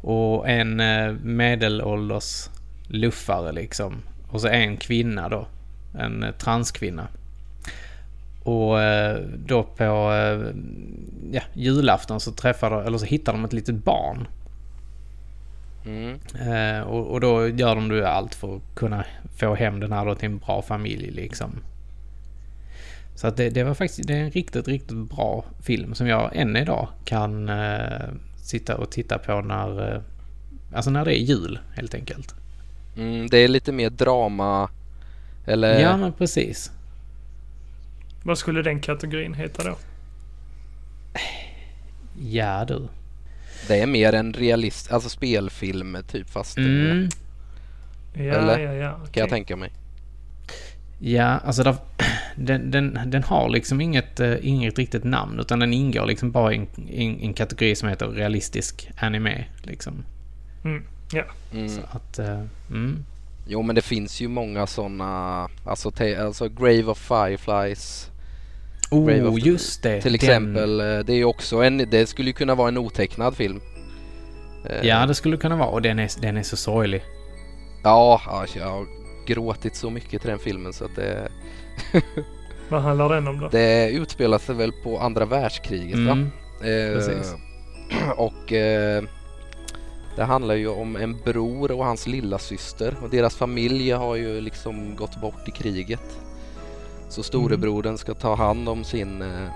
Och 0.01 0.48
en 0.48 0.80
eh, 0.80 1.12
medelålders 1.12 2.51
luffare 2.88 3.53
liksom. 3.53 4.03
Och 4.28 4.40
så 4.40 4.48
en 4.48 4.76
kvinna 4.76 5.28
då. 5.28 5.46
En 5.98 6.22
eh, 6.22 6.30
transkvinna. 6.30 7.09
Och 8.42 8.80
eh, 8.80 9.20
då 9.46 9.62
på 9.62 9.84
ja, 11.30 11.42
julafton 11.53 12.20
så 12.20 12.32
träffar 12.32 12.70
de, 12.70 12.86
eller 12.86 12.98
så 12.98 13.07
hittar 13.07 13.32
de 13.32 13.44
ett 13.44 13.53
litet 13.53 13.84
barn. 13.84 14.28
Mm. 15.86 16.18
Och, 16.84 17.07
och 17.07 17.20
då 17.20 17.48
gör 17.48 17.74
de 17.74 17.90
ju 17.90 18.05
allt 18.05 18.34
för 18.34 18.57
att 18.57 18.62
kunna 18.74 19.05
få 19.36 19.55
hem 19.55 19.80
den 19.80 19.92
här 19.92 20.07
då 20.07 20.14
till 20.14 20.28
en 20.28 20.38
bra 20.38 20.62
familj 20.62 21.11
liksom. 21.11 21.51
Så 23.14 23.26
att 23.26 23.36
det, 23.36 23.51
det 23.51 23.64
var 23.64 23.74
faktiskt 23.74 24.09
det 24.09 24.14
är 24.14 24.24
en 24.24 24.30
riktigt, 24.30 24.68
riktigt 24.68 24.96
bra 24.96 25.44
film 25.62 25.94
som 25.94 26.07
jag 26.07 26.36
än 26.36 26.57
idag 26.57 26.88
kan 27.05 27.51
sitta 28.51 28.76
och 28.76 28.90
titta 28.90 29.18
på 29.18 29.40
när, 29.40 29.94
eh, 29.94 30.01
alltså 30.74 30.90
när 30.90 31.05
det 31.05 31.18
är 31.20 31.22
jul 31.22 31.59
helt 31.74 31.94
enkelt. 31.94 32.34
Mm, 32.96 33.26
det 33.28 33.38
är 33.38 33.48
lite 33.48 33.72
mer 33.72 33.90
drama. 33.90 34.70
Eller 35.46 35.80
Ja 35.80 35.96
men 35.96 36.12
precis. 36.12 36.70
Vad 38.22 38.38
skulle 38.38 38.62
den 38.62 38.80
kategorin 38.80 39.34
heta 39.34 39.62
då? 39.64 39.76
Ja 42.18 42.64
du. 42.64 42.88
det 43.68 43.80
är 43.80 43.86
mer 43.86 44.12
en 44.12 44.32
realist, 44.32 44.92
alltså 44.92 45.09
spelfilm 45.09 45.98
typ 46.09 46.30
fast 46.30 46.59
Mm. 46.59 47.09
Ja, 48.14 48.22
Eller? 48.22 48.59
ja, 48.59 48.72
ja. 48.72 48.92
kan 49.12 49.20
jag 49.20 49.30
tänka 49.30 49.57
mig. 49.57 49.72
Ja, 51.03 51.24
alltså 51.24 51.62
där, 51.62 51.76
den, 52.36 52.70
den, 52.70 52.98
den 53.07 53.22
har 53.22 53.48
liksom 53.48 53.80
inget, 53.80 54.20
eh, 54.20 54.34
inget 54.42 54.78
riktigt 54.78 55.05
namn 55.05 55.40
utan 55.40 55.59
den 55.59 55.72
ingår 55.72 56.07
liksom 56.07 56.30
bara 56.30 56.53
i 56.53 56.57
en, 56.57 56.66
en, 56.90 57.20
en 57.20 57.34
kategori 57.34 57.74
som 57.76 57.88
heter 57.88 58.07
realistisk 58.09 58.90
anime. 58.96 59.44
Liksom. 59.62 60.05
Mm, 60.64 60.84
ja. 61.12 61.22
Mm. 61.55 61.68
Så 61.68 61.80
att, 61.90 62.18
eh, 62.18 62.40
mm. 62.70 63.05
Jo 63.46 63.62
men 63.62 63.74
det 63.74 63.82
finns 63.82 64.20
ju 64.20 64.28
många 64.28 64.66
sådana, 64.66 65.48
alltså, 65.64 65.90
te- 65.90 66.16
alltså 66.22 66.48
Grave 66.48 66.84
of 66.84 66.98
Fireflies 66.98 68.11
Grave 68.90 69.22
Oh, 69.22 69.34
of 69.34 69.40
the- 69.42 69.48
just 69.48 69.82
det. 69.82 70.01
till 70.03 70.12
den- 70.12 70.14
exempel. 70.14 70.80
eh, 70.80 70.98
Det 70.98 71.12
är 71.12 71.16
ju 71.16 71.24
också 71.24 71.57
en, 71.62 71.78
det 71.90 72.07
skulle 72.09 72.28
ju 72.28 72.32
kunna 72.34 72.55
vara 72.55 72.68
en 72.68 72.78
otecknad 72.78 73.36
film. 73.36 73.61
Ja, 74.82 75.07
det 75.07 75.14
skulle 75.14 75.36
kunna 75.36 75.57
vara. 75.57 75.68
Och 75.68 75.82
den 75.82 75.98
är, 75.98 76.11
den 76.20 76.36
är 76.36 76.42
så 76.42 76.57
sorglig. 76.57 77.03
Ja, 77.84 78.20
alltså, 78.26 78.59
jag 78.59 78.86
gråtit 79.35 79.76
så 79.76 79.91
mycket 79.91 80.20
till 80.20 80.31
den 80.31 80.39
filmen 80.39 80.72
så 80.72 80.85
att 80.85 80.97
det, 80.97 81.28
Vad 82.68 82.83
handlar 82.83 83.09
den 83.14 83.28
om 83.28 83.41
då? 83.41 83.49
det 83.49 83.91
utspelar 83.91 84.39
sig 84.39 84.55
väl 84.55 84.72
på 84.72 84.99
andra 84.99 85.24
världskriget 85.24 85.99
va? 85.99 86.12
Mm. 86.12 86.31
Eh, 86.61 86.95
precis. 86.95 87.35
och 88.16 88.53
eh, 88.53 89.03
det 90.16 90.24
handlar 90.24 90.55
ju 90.55 90.68
om 90.68 90.97
en 90.97 91.16
bror 91.24 91.70
och 91.70 91.85
hans 91.85 92.07
lilla 92.07 92.39
syster 92.39 92.95
och 93.03 93.11
deras 93.11 93.37
familj 93.37 93.91
har 93.91 94.16
ju 94.16 94.41
liksom 94.41 94.97
gått 94.97 95.20
bort 95.20 95.49
i 95.49 95.51
kriget. 95.51 96.18
Så 97.09 97.22
storebrodern 97.22 97.99
ska 97.99 98.14
ta 98.14 98.35
hand 98.35 98.68
om 98.68 98.85
sin, 98.85 99.22
eh, 99.22 99.49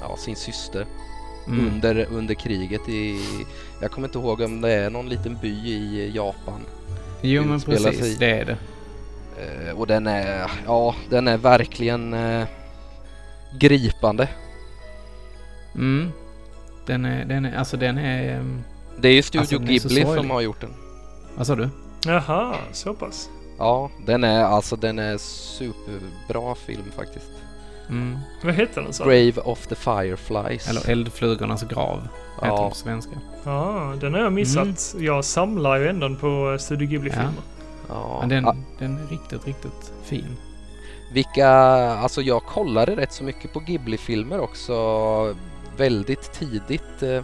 ja, 0.00 0.16
sin 0.16 0.36
syster 0.36 0.86
Mm. 1.46 1.66
under, 1.66 2.06
under 2.12 2.34
kriget 2.34 2.88
i, 2.88 3.20
jag 3.82 3.90
kommer 3.90 4.08
inte 4.08 4.18
ihåg 4.18 4.40
om 4.40 4.60
det 4.60 4.72
är 4.72 4.90
någon 4.90 5.08
liten 5.08 5.38
by 5.42 5.48
i 5.48 6.12
Japan. 6.14 6.60
Jo, 7.22 7.42
men 7.44 7.56
utspelar 7.56 7.78
sig 7.78 7.90
precis. 7.90 8.18
Det 8.18 8.30
är 8.30 8.44
det. 8.44 8.56
Eh, 9.40 9.78
och 9.78 9.86
den 9.86 10.06
är, 10.06 10.50
ja 10.66 10.94
den 11.10 11.28
är 11.28 11.36
verkligen 11.36 12.14
eh, 12.14 12.46
gripande. 13.58 14.28
Mm. 15.74 16.12
Den 16.86 17.04
är, 17.04 17.24
den 17.24 17.44
är, 17.44 17.56
alltså 17.58 17.76
den 17.76 17.98
är... 17.98 18.36
ehm, 18.38 18.62
Det 19.00 19.08
är 19.08 19.12
ju 19.12 19.22
Studio 19.22 19.40
Alltså, 19.40 19.58
Ghibli 19.58 20.04
som 20.04 20.30
har 20.30 20.40
gjort 20.40 20.60
den. 20.60 20.74
Vad 21.36 21.46
sa 21.46 21.54
du? 21.54 21.68
Jaha, 22.06 22.54
så 22.72 22.94
pass. 22.94 23.28
Ja, 23.58 23.90
den 24.06 24.24
är 24.24 24.44
alltså 24.44 24.76
den 24.76 24.98
är 24.98 25.18
superbra 25.18 26.54
film 26.54 26.84
faktiskt. 26.96 27.30
Mm. 27.88 28.18
Vad 28.44 28.54
heter 28.54 28.82
den 28.82 28.92
så? 28.92 29.04
Grave 29.04 29.32
of 29.44 29.66
the 29.66 29.74
Fireflies. 29.74 30.68
Eller 30.68 30.90
Eldflugornas 30.90 31.62
grav. 31.62 31.96
Heter 32.34 32.46
den 32.46 32.56
ja, 32.56 32.68
på 32.68 32.74
svenska. 32.74 33.10
Ja, 33.44 33.94
den 34.00 34.14
har 34.14 34.20
jag 34.20 34.32
missat. 34.32 34.94
Jag 34.98 35.24
samlar 35.24 35.76
ju 35.76 35.88
ändå 35.88 36.14
på 36.14 36.50
eh, 36.52 36.58
Studio 36.58 36.88
Ghibli-filmer. 36.88 37.32
ja. 37.36 37.57
Men 38.20 38.28
den, 38.28 38.44
Ja, 38.44 38.56
den 38.78 38.98
är 38.98 39.06
riktigt, 39.10 39.46
riktigt 39.46 39.92
fin. 40.04 40.36
vilka, 41.12 41.48
alltså 41.48 42.22
jag 42.22 42.42
kollade 42.42 42.96
rätt 42.96 43.12
så 43.12 43.24
mycket 43.24 43.52
på 43.52 43.60
Ghibli-filmer 43.60 44.40
också 44.40 44.74
väldigt 45.76 46.32
tidigt. 46.32 47.02
Eh, 47.02 47.22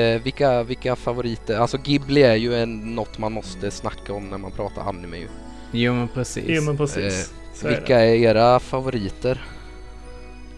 eh, 0.00 0.22
vilka, 0.22 0.62
vilka 0.62 0.96
favoriter, 0.96 1.58
alltså 1.58 1.78
Ghibli 1.78 2.22
är 2.22 2.34
ju 2.34 2.54
en, 2.54 2.94
något 2.94 3.18
man 3.18 3.32
måste 3.32 3.70
snacka 3.70 4.12
om 4.12 4.28
när 4.30 4.38
man 4.38 4.50
pratar 4.52 4.82
anime 4.88 5.16
ju. 5.16 5.28
Jo, 5.72 5.94
men 5.94 6.08
precis. 6.08 6.44
Jo 6.46 6.62
men 6.62 6.76
precis. 6.76 7.34
Är 7.64 7.68
Vilka 7.68 8.00
är 8.00 8.14
era 8.14 8.60
favoriter? 8.60 9.44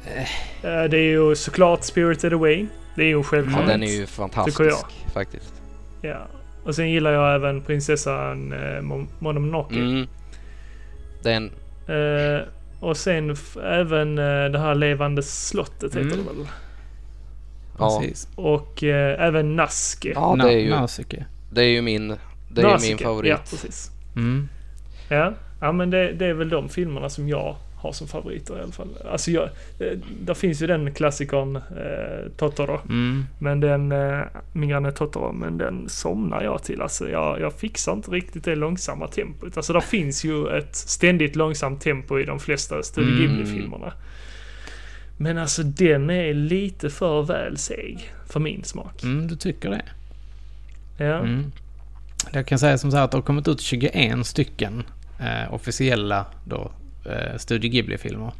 det. 0.04 0.68
Eh, 0.68 0.84
det 0.84 0.96
är 0.98 1.10
ju 1.10 1.36
såklart 1.36 1.84
Spirited 1.84 2.32
Away. 2.32 2.66
Det 2.96 3.02
är 3.02 3.06
ju 3.06 3.24
en 3.32 3.50
Ja, 3.56 3.62
den 3.66 3.82
är 3.82 3.92
ju 3.92 4.06
fantastisk 4.06 4.86
faktiskt. 5.12 5.54
Ja. 6.02 6.26
Och 6.64 6.74
sen 6.74 6.90
gillar 6.90 7.10
jag 7.12 7.34
även 7.34 7.62
prinsessan 7.62 8.52
eh, 8.52 8.58
Mon- 8.82 9.08
Mononoke. 9.18 9.74
Mm. 9.78 10.06
Den, 11.22 11.50
Eh, 11.88 12.40
och 12.80 12.96
sen 12.96 13.36
även 13.64 14.18
eh, 14.18 14.44
det 14.50 14.58
här 14.58 14.74
Levande 14.74 15.22
slottet 15.22 15.94
heter 15.96 16.00
Mm. 16.00 16.16
det 16.18 16.22
väl? 16.22 16.46
ja, 17.78 17.98
Precis. 18.00 18.28
Och 18.34 18.84
eh, 18.84 19.26
även 19.26 19.56
Naske. 19.56 20.12
ja 20.14 20.36
det 20.38 20.52
är 20.52 20.58
ju, 20.58 20.86
det 21.50 21.60
är 21.62 21.66
ju 21.68 21.82
min, 21.82 22.08
det 22.52 22.60
är 22.60 22.66
Nausicaa, 22.66 22.88
min 22.90 22.98
favorit. 22.98 23.30
Ja, 23.30 23.36
precis. 23.50 23.90
Mm. 24.16 24.48
Ja, 25.08 25.32
ja 25.60 25.72
men 25.72 25.90
det, 25.90 26.12
det 26.12 26.26
är 26.26 26.34
väl 26.34 26.48
de 26.48 26.68
filmerna 26.68 27.08
som 27.08 27.28
jag 27.28 27.56
har 27.78 27.92
som 27.92 28.08
favoriter 28.08 28.58
i 28.58 28.62
alla 28.62 28.72
fall. 28.72 28.88
Alltså 29.10 29.30
jag, 29.30 29.44
eh, 29.78 29.98
där 30.20 30.34
finns 30.34 30.62
ju 30.62 30.66
den 30.66 30.94
klassikern 30.94 31.56
eh, 31.56 32.30
Totoro. 32.36 32.80
Mm. 32.88 33.24
Men 33.38 33.60
den, 33.60 33.92
eh, 33.92 34.20
min 34.52 34.68
granne 34.68 34.92
Totoro, 34.92 35.32
men 35.32 35.58
den 35.58 35.88
somnar 35.88 36.42
jag 36.42 36.62
till. 36.62 36.82
Alltså 36.82 37.08
jag, 37.08 37.40
jag 37.40 37.52
fixar 37.52 37.92
inte 37.92 38.10
riktigt 38.10 38.44
det 38.44 38.54
långsamma 38.54 39.08
tempot. 39.08 39.56
Alltså 39.56 39.72
där 39.72 39.80
finns 39.80 40.24
ju 40.24 40.58
ett 40.58 40.76
ständigt 40.76 41.36
långsamt 41.36 41.80
tempo 41.80 42.18
i 42.18 42.24
de 42.24 42.40
flesta 42.40 42.82
Studio 42.82 43.08
Mm. 43.08 43.36
Ghibli-filmerna. 43.36 43.92
Men 45.16 45.38
alltså 45.38 45.62
den 45.62 46.10
är 46.10 46.34
lite 46.34 46.90
för 46.90 47.22
väl 47.22 47.58
seg 47.58 48.12
för 48.26 48.40
min 48.40 48.64
smak. 48.64 49.02
Mm, 49.02 49.28
du 49.28 49.36
tycker 49.36 49.70
det? 49.70 49.84
Ja. 51.04 51.18
Mm. 51.18 51.52
Jag 52.32 52.46
kan 52.46 52.58
säga 52.58 52.78
som 52.78 52.90
så 52.90 52.96
här 52.96 53.04
att 53.04 53.10
det 53.10 53.16
har 53.16 53.22
kommit 53.22 53.48
ut 53.48 53.60
21 53.60 54.26
stycken 54.26 54.82
eh, 55.20 55.54
officiella 55.54 56.26
då, 56.44 56.70
eh, 57.04 57.36
Studio 57.36 57.70
Ghibli-filmer. 57.70 58.32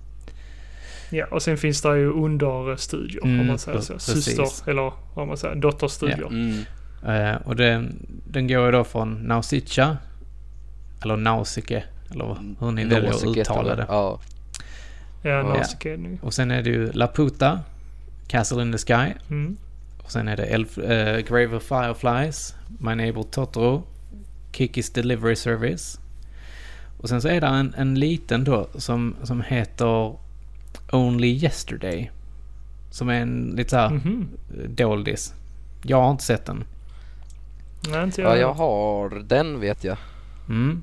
ja, 1.11 1.27
och 1.31 1.43
sen 1.43 1.57
finns 1.59 1.83
det 1.83 1.97
ju 1.99 2.11
understudior 2.13 3.25
om 3.25 3.31
Mm, 3.35 3.47
man 3.47 3.59
säger 3.59 3.81
så. 3.81 3.93
precis. 3.93 4.25
Syster, 4.25 4.71
eller 4.71 4.93
vad 5.15 5.29
man 5.29 5.37
säger, 5.37 5.55
dotterstudior. 5.55 6.29
Mm. 6.29 6.65
Eh, 7.07 7.37
och 7.45 7.57
den, 7.57 8.07
den 8.27 8.49
går 8.49 8.67
ju 8.67 8.73
då 8.73 8.85
från 8.85 9.15
Nausicaa, 9.15 9.97
eller 11.03 11.17
Nausicaa, 11.17 11.83
eller 12.11 12.37
hur 12.61 12.71
ni 12.71 12.85
väljer 12.85 13.11
att 13.11 13.37
uttala 13.37 13.77
det. 13.77 13.87
Ja. 13.89 14.21
Ja, 15.23 15.31
Ja. 15.31 15.43
Nausicaa 15.43 15.97
det. 15.97 16.19
Och 16.23 16.35
sen 16.35 16.51
är 16.51 16.63
det 16.63 16.71
ju 16.71 16.93
Laputa, 16.93 17.61
Castle 18.29 18.63
in 18.63 18.73
the 18.73 18.79
Sky. 18.79 19.13
Mm. 19.31 19.57
Och 20.03 20.11
sen 20.13 20.29
är 20.29 20.37
det 20.37 20.45
Elf, 20.45 20.79
eh, 20.79 21.19
Grave 21.21 21.57
of 21.57 21.63
Fireflies, 21.63 22.55
My 22.81 22.95
Neighbor 22.95 23.23
Totoro, 23.23 23.83
Kikis 24.53 24.91
Delivery 24.91 25.37
Service. 25.37 26.01
Och 27.01 27.09
sen 27.09 27.23
så 27.23 27.29
är 27.29 27.41
det 27.41 27.47
en, 27.47 27.75
en 27.77 27.95
liten 27.95 28.45
då 28.45 28.69
som, 28.75 29.17
som 29.23 29.41
heter 29.43 30.17
Only 30.93 31.29
Yesterday. 31.29 32.11
Som 32.91 33.09
är 33.09 33.21
en 33.21 33.53
lite 33.57 33.71
såhär 33.71 33.91
Mhm. 33.91 34.29
doldis. 34.69 35.35
Jag 35.83 36.03
har 36.03 36.11
inte 36.11 36.25
sett 36.25 36.47
den. 36.47 36.65
Nej, 37.91 38.05
inte 38.05 38.21
jag. 38.23 38.31
Ja, 38.31 38.37
jag 38.41 38.55
har 38.55 39.11
den 39.11 39.61
vet 39.61 39.85
jag. 39.85 39.97
Mm. 40.49 40.83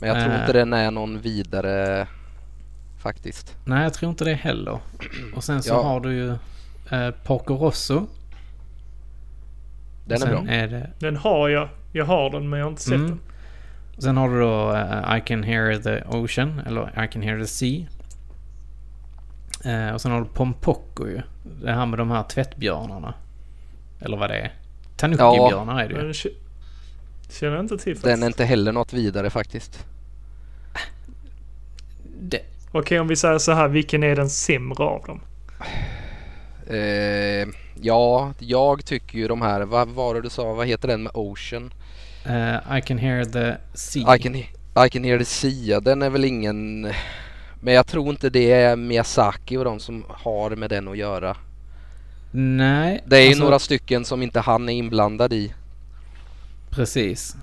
Men 0.00 0.08
jag 0.08 0.22
tror 0.24 0.34
Eh. 0.34 0.40
inte 0.40 0.52
den 0.52 0.72
är 0.72 0.90
någon 0.90 1.20
vidare 1.20 2.06
faktiskt. 2.98 3.56
Nej, 3.64 3.82
jag 3.82 3.94
tror 3.94 4.10
inte 4.10 4.24
det 4.24 4.34
heller. 4.34 4.78
Och 5.34 5.44
sen 5.44 5.62
så 5.62 5.72
Ja. 5.74 5.82
har 5.82 6.00
du 6.00 6.12
ju 6.14 6.30
eh, 6.90 7.10
Porco 7.24 7.54
Rosso. 7.56 8.06
Den 10.06 10.22
är 10.22 10.26
bra. 10.26 10.44
Är 10.48 10.68
det, 10.68 10.90
Den 10.98 11.16
har 11.16 11.48
jag. 11.48 11.68
Jag 11.92 12.04
har 12.04 12.30
den 12.30 12.48
men 12.48 12.58
jag 12.58 12.66
har 12.66 12.70
inte 12.70 12.82
sett 12.82 12.92
Mm. 12.94 13.08
den. 13.08 13.20
Sen 14.02 14.16
har 14.16 14.28
du 14.28 14.40
då 14.40 14.74
eh, 14.74 15.16
I 15.16 15.20
Can 15.20 15.42
Hear 15.42 15.76
the 15.76 16.02
Ocean, 16.16 16.62
eller 16.66 17.04
I 17.04 17.08
Can 17.08 17.22
Hear 17.22 17.38
the 17.40 17.46
Sea. 17.46 17.86
Eh, 19.64 19.94
och 19.94 20.00
sen 20.00 20.12
har 20.12 20.20
du 20.20 20.26
Pompoko 20.26 21.06
ju. 21.08 21.20
Det 21.62 21.72
här 21.72 21.86
med 21.86 21.98
de 21.98 22.10
här 22.10 22.22
tvättbjörnarna. 22.22 23.14
Eller 24.00 24.16
vad 24.16 24.30
det 24.30 24.36
är. 24.36 24.52
Tanuki-björnar 24.96 25.80
är 25.84 25.88
det 25.88 25.94
ju. 26.06 26.12
k- 26.12 26.28
känner 27.30 27.52
jag 27.56 27.64
inte 27.64 27.78
till 27.78 27.94
faktiskt. 27.94 28.04
Den 28.04 28.22
är 28.22 28.26
inte 28.26 28.44
heller 28.44 28.72
något 28.72 28.92
vidare 28.92 29.30
faktiskt. 29.30 29.86
Det, 32.20 32.40
Okej, 32.72 33.00
om 33.00 33.08
vi 33.08 33.16
säger 33.16 33.38
så 33.38 33.52
här. 33.52 33.68
Vilken 33.68 34.02
är 34.02 34.16
den 34.16 34.30
sämre 34.30 34.84
av 34.84 35.04
dem? 35.06 35.20
Eh, 36.66 37.48
ja, 37.80 38.32
jag 38.38 38.84
tycker 38.84 39.18
ju 39.18 39.28
de 39.28 39.42
här, 39.42 39.60
vad 39.62 39.88
var 39.88 40.14
det 40.14 40.20
du 40.20 40.30
sa, 40.30 40.52
vad 40.54 40.66
heter 40.66 40.88
den 40.88 41.02
med 41.02 41.12
Ocean? 41.14 41.72
Eh, 42.24 42.78
I 42.78 42.80
Can 42.80 42.98
Hear 42.98 43.24
the 43.24 43.56
Sea. 43.74 44.14
I 44.16 44.18
can, 44.18 44.36
I 44.86 44.88
can 44.90 45.04
hear 45.04 45.18
the 45.18 45.24
sea, 45.24 45.80
den 45.80 46.02
är 46.02 46.10
väl 46.10 46.24
ingen... 46.24 46.82
Men 47.60 47.74
jag 47.74 47.86
tror 47.86 48.08
inte 48.10 48.30
det 48.30 48.52
är 48.52 48.76
Miyazaki 48.76 49.56
och 49.56 49.64
de 49.64 49.80
som 49.80 50.04
har 50.08 50.50
med 50.50 50.70
den 50.70 50.88
att 50.88 50.96
göra. 50.96 51.36
Nej. 52.30 53.02
Det 53.06 53.16
är 53.16 53.20
ju 53.22 53.28
alltså, 53.28 53.44
några 53.44 53.58
stycken 53.58 54.04
som 54.04 54.22
inte 54.22 54.40
han 54.40 54.68
är 54.68 54.72
inblandad 54.72 55.32
i. 55.32 55.54
Precis. 56.70 57.36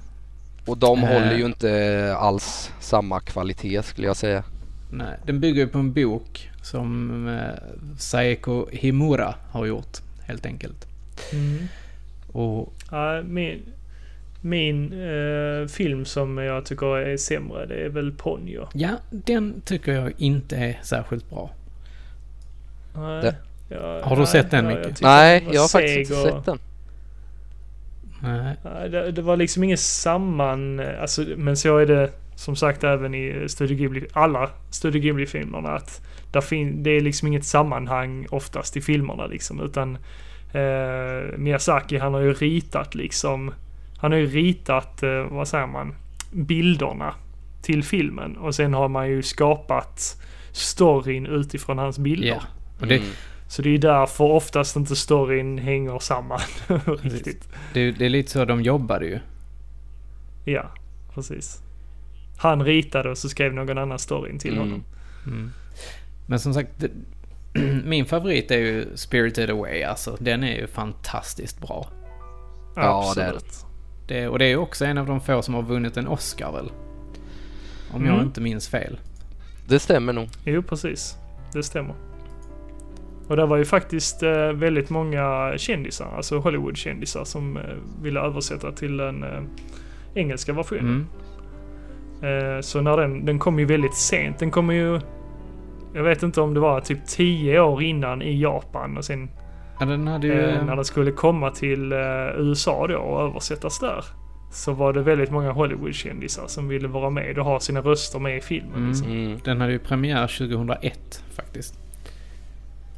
Och 0.66 0.78
de 0.78 1.04
Eh. 1.04 1.08
håller 1.14 1.38
ju 1.38 1.46
inte 1.46 2.16
alls 2.20 2.72
samma 2.80 3.20
kvalitet 3.20 3.84
skulle 3.84 4.08
jag 4.08 4.18
säga. 4.18 4.44
Nej, 4.92 5.18
den 5.26 5.40
bygger 5.40 5.62
ju 5.62 5.68
på 5.68 5.78
en 5.80 5.94
bok 5.94 6.50
som 6.62 7.28
eh, 7.28 7.74
Saeko 7.98 8.68
Himura 8.72 9.36
har 9.52 9.66
gjort, 9.66 9.98
helt 10.28 10.46
enkelt. 10.46 10.86
Mm. 11.34 11.68
Och 12.32 12.74
Ja, 12.92 13.22
min 13.22 13.62
min 14.42 14.94
eh, 14.94 15.68
film 15.68 16.06
som 16.06 16.38
jag 16.38 16.66
tycker 16.66 16.98
är 16.98 17.18
sämre, 17.18 17.66
det 17.66 17.76
är 17.86 17.90
väl 17.90 18.12
Ponyo. 18.12 18.68
ja, 18.74 18.90
den 19.10 19.62
tycker 19.66 19.92
jag 19.94 20.12
inte 20.18 20.56
är 20.58 20.80
särskilt 20.84 21.30
bra. 21.30 21.50
Nej, 22.96 23.34
jag- 23.70 24.02
Har 24.02 24.16
du 24.16 24.22
nej, 24.22 24.28
sett 24.28 24.52
den, 24.52 24.68
Micke? 24.68 25.02
Nej, 25.02 25.48
jag 25.52 25.62
har 25.62 25.68
faktiskt 25.68 26.12
inte 26.12 26.22
och- 26.22 26.28
sett 26.36 26.46
den. 26.46 26.58
Nej. 28.22 28.56
Det, 28.90 29.12
det 29.12 29.22
var 29.22 29.38
liksom 29.38 29.64
ingen 29.64 29.78
samman... 29.78 30.80
Alltså, 31.02 31.26
men 31.38 31.58
så 31.58 31.78
är 31.78 31.86
det 31.86 32.10
som 32.36 32.56
sagt 32.56 32.84
även 32.84 33.16
i 33.16 33.46
Studio 33.48 33.78
Ghibli, 33.78 34.08
alla 34.14 34.50
Studio 34.70 35.02
Ghibli-filmerna. 35.02 35.70
Att 35.70 36.02
där 36.32 36.42
fin, 36.42 36.84
det 36.84 36.90
är 36.92 37.02
liksom 37.02 37.28
inget 37.28 37.46
sammanhang 37.46 38.28
oftast 38.30 38.78
i 38.78 38.82
filmerna 38.82 39.26
liksom. 39.26 39.62
Utan 39.62 39.98
eh, 40.54 41.38
Miyazaki 41.38 41.98
han 41.98 42.14
har 42.14 42.22
ju 42.22 42.34
ritat 42.34 42.96
liksom... 42.96 43.54
Han 44.00 44.12
har 44.12 44.20
ju 44.20 44.26
ritat, 44.26 45.04
eh, 45.04 45.24
vad 45.30 45.48
säger 45.48 45.68
man, 45.68 45.96
bilderna 46.32 47.14
till 47.62 47.84
filmen. 47.84 48.38
Och 48.38 48.56
sen 48.56 48.74
har 48.74 48.88
man 48.90 49.10
ju 49.10 49.22
skapat 49.24 50.22
storyn 50.52 51.26
utifrån 51.26 51.78
hans 51.78 52.00
bilder. 52.00 52.42
Det, 52.80 52.96
Mm. 52.96 53.08
Så 53.48 53.62
det 53.62 53.70
är 53.70 53.78
därför 53.78 54.24
oftast 54.24 54.76
inte 54.76 54.96
storyn 54.96 55.58
hänger 55.58 56.00
samman 56.00 56.40
riktigt. 57.02 57.50
det, 57.74 57.92
det 57.92 58.06
är 58.06 58.10
lite 58.10 58.32
så 58.32 58.46
de 58.46 58.62
jobbade 58.62 59.06
ju. 59.06 59.20
Ja, 60.46 60.72
precis. 61.14 61.62
Han 62.38 62.64
ritade 62.66 63.10
och 63.10 63.18
så 63.18 63.30
skrev 63.30 63.54
någon 63.54 63.78
annan 63.78 64.00
storyn 64.00 64.40
till 64.40 64.54
Mm. 64.54 64.64
honom. 64.64 64.84
Mm. 65.28 65.52
Men 66.28 66.40
som 66.40 66.54
sagt, 66.54 66.70
det, 66.78 66.90
min 67.86 68.06
favorit 68.06 68.52
är 68.52 68.58
ju 68.58 68.86
Spirited 68.98 69.50
Away. 69.50 69.84
Alltså, 69.84 70.18
den 70.20 70.44
är 70.44 70.56
ju 70.56 70.68
fantastiskt 70.68 71.62
bra. 71.62 71.88
Ja, 72.76 73.14
det 73.16 73.22
är 73.22 73.28
Absolut. 73.28 73.66
Det, 74.10 74.28
och 74.28 74.40
det 74.40 74.46
är 74.46 74.50
ju 74.50 74.58
också 74.58 74.86
en 74.86 74.98
av 74.98 75.06
de 75.06 75.22
få 75.22 75.42
som 75.42 75.54
har 75.54 75.62
vunnit 75.62 75.98
en 75.98 76.08
Oscar 76.08 76.52
väl? 76.52 76.72
Om 77.92 78.06
jag 78.06 78.14
Mm. 78.14 78.26
inte 78.26 78.42
minns 78.42 78.70
fel. 78.70 79.00
Det 79.68 79.80
stämmer 79.80 80.14
nog. 80.14 80.28
Jo, 80.46 80.62
precis. 80.64 81.16
Det 81.54 81.64
stämmer. 81.64 81.96
Och 83.28 83.36
det 83.36 83.46
var 83.46 83.58
ju 83.58 83.66
faktiskt 83.66 84.24
eh, 84.24 84.52
väldigt 84.54 84.90
många 84.90 85.54
kändisar, 85.58 86.08
alltså 86.16 86.40
Hollywood-kändisar 86.40 87.24
som 87.24 87.58
eh, 87.58 87.64
ville 88.02 88.20
översätta 88.20 88.72
till 88.72 88.98
den 88.98 89.24
eh, 89.24 89.42
engelska 90.14 90.54
versionen. 90.54 91.08
Mm. 92.22 92.56
Eh, 92.56 92.62
så 92.62 92.82
när 92.82 92.98
den, 92.98 93.26
den 93.26 93.40
kom 93.40 93.60
ju 93.60 93.66
väldigt 93.66 93.96
sent. 93.96 94.40
Den 94.40 94.52
kom 94.52 94.70
ju, 94.76 95.00
jag 95.94 96.04
vet 96.04 96.24
inte 96.24 96.42
om 96.42 96.54
det 96.54 96.60
var 96.60 96.82
typ 96.82 97.06
10 97.08 97.60
år 97.60 97.84
innan 97.84 98.22
i 98.22 98.42
Japan 98.42 98.98
och 98.98 99.06
sen 99.06 99.30
Ja, 99.80 99.86
den 99.86 100.08
hade 100.08 100.28
ju... 100.28 100.50
Eh, 100.50 100.66
när 100.66 100.76
den 100.76 100.86
skulle 100.86 101.12
komma 101.12 101.52
till 101.52 101.92
eh, 101.92 101.98
USA 102.38 102.88
då 102.88 102.98
och 102.98 103.22
översättas 103.22 103.80
där. 103.80 104.06
Så 104.52 104.74
var 104.74 104.94
det 104.94 105.02
väldigt 105.02 105.32
många 105.32 105.52
Hollywood-kändisar 105.52 106.48
som 106.48 106.68
ville 106.68 106.88
vara 106.88 107.10
med 107.10 107.38
och 107.40 107.46
ha 107.46 107.60
sina 107.60 107.82
röster 107.82 108.20
med 108.20 108.38
i 108.38 108.42
filmen. 108.42 108.76
Mm. 108.76 108.90
Liksom. 108.90 109.08
Mm. 109.08 109.40
Den 109.44 109.62
hade 109.62 109.74
ju 109.74 109.80
premiär 109.80 110.28
2001 110.28 111.24
faktiskt. 111.36 111.80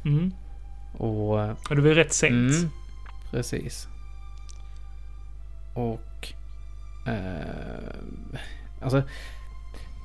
Mm. 0.04 0.32
Och... 0.98 1.40
eh, 1.40 1.50
Och 1.70 1.76
det 1.76 1.82
var 1.82 1.88
ju 1.88 1.94
rätt 1.94 2.12
sent. 2.12 2.32
Mm, 2.54 2.70
precis. 3.30 3.88
Och... 5.74 6.28
Eh, 7.06 7.94
alltså... 8.82 9.02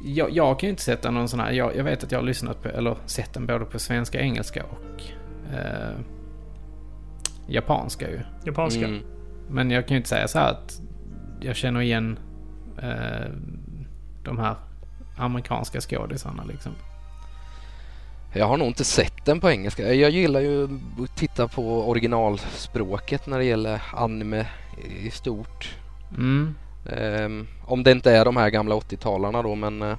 Jag, 0.05 0.31
jag 0.31 0.59
kan 0.59 0.67
ju 0.67 0.71
inte 0.71 0.83
sätta 0.83 1.11
någon 1.11 1.29
sån 1.29 1.39
här... 1.39 1.51
Jag, 1.51 1.75
jag 1.75 1.83
vet 1.83 2.03
att 2.03 2.11
jag 2.11 2.19
har 2.19 2.25
lyssnat 2.25 2.63
på, 2.63 2.69
eller 2.69 2.95
sett 3.05 3.33
den 3.33 3.45
både 3.45 3.65
på 3.65 3.79
svenska, 3.79 4.19
engelska 4.19 4.63
och 4.63 5.01
eh, 5.53 5.95
japanska 7.47 8.09
ju. 8.09 8.19
Japanska. 8.45 8.85
Mm. 8.85 9.01
Men 9.49 9.71
jag 9.71 9.87
kan 9.87 9.95
ju 9.95 9.97
inte 9.97 10.09
säga 10.09 10.27
så 10.27 10.39
här 10.39 10.51
att 10.51 10.81
jag 11.39 11.55
känner 11.55 11.81
igen 11.81 12.19
eh, 12.81 13.31
de 14.23 14.37
här 14.39 14.55
amerikanska 15.17 15.81
skådisarna 15.81 16.43
liksom. 16.43 16.71
Jag 18.33 18.47
har 18.47 18.57
nog 18.57 18.67
inte 18.67 18.83
sett 18.83 19.25
den 19.25 19.39
på 19.39 19.49
engelska. 19.49 19.93
Jag 19.93 20.11
gillar 20.11 20.39
ju 20.39 20.63
att 21.03 21.17
titta 21.17 21.47
på 21.47 21.89
originalspråket 21.89 23.27
när 23.27 23.37
det 23.37 23.45
gäller 23.45 23.81
anime 23.93 24.45
i 25.03 25.11
stort. 25.11 25.75
Mm. 26.17 26.55
Ehm, 26.89 27.47
om 27.65 27.83
det 27.83 27.91
inte 27.91 28.11
är 28.11 28.25
de 28.25 28.37
här 28.37 28.49
gamla 28.49 28.75
80-talarna 28.75 29.41
då 29.41 29.55
men 29.55 29.81
eh, 29.81 29.97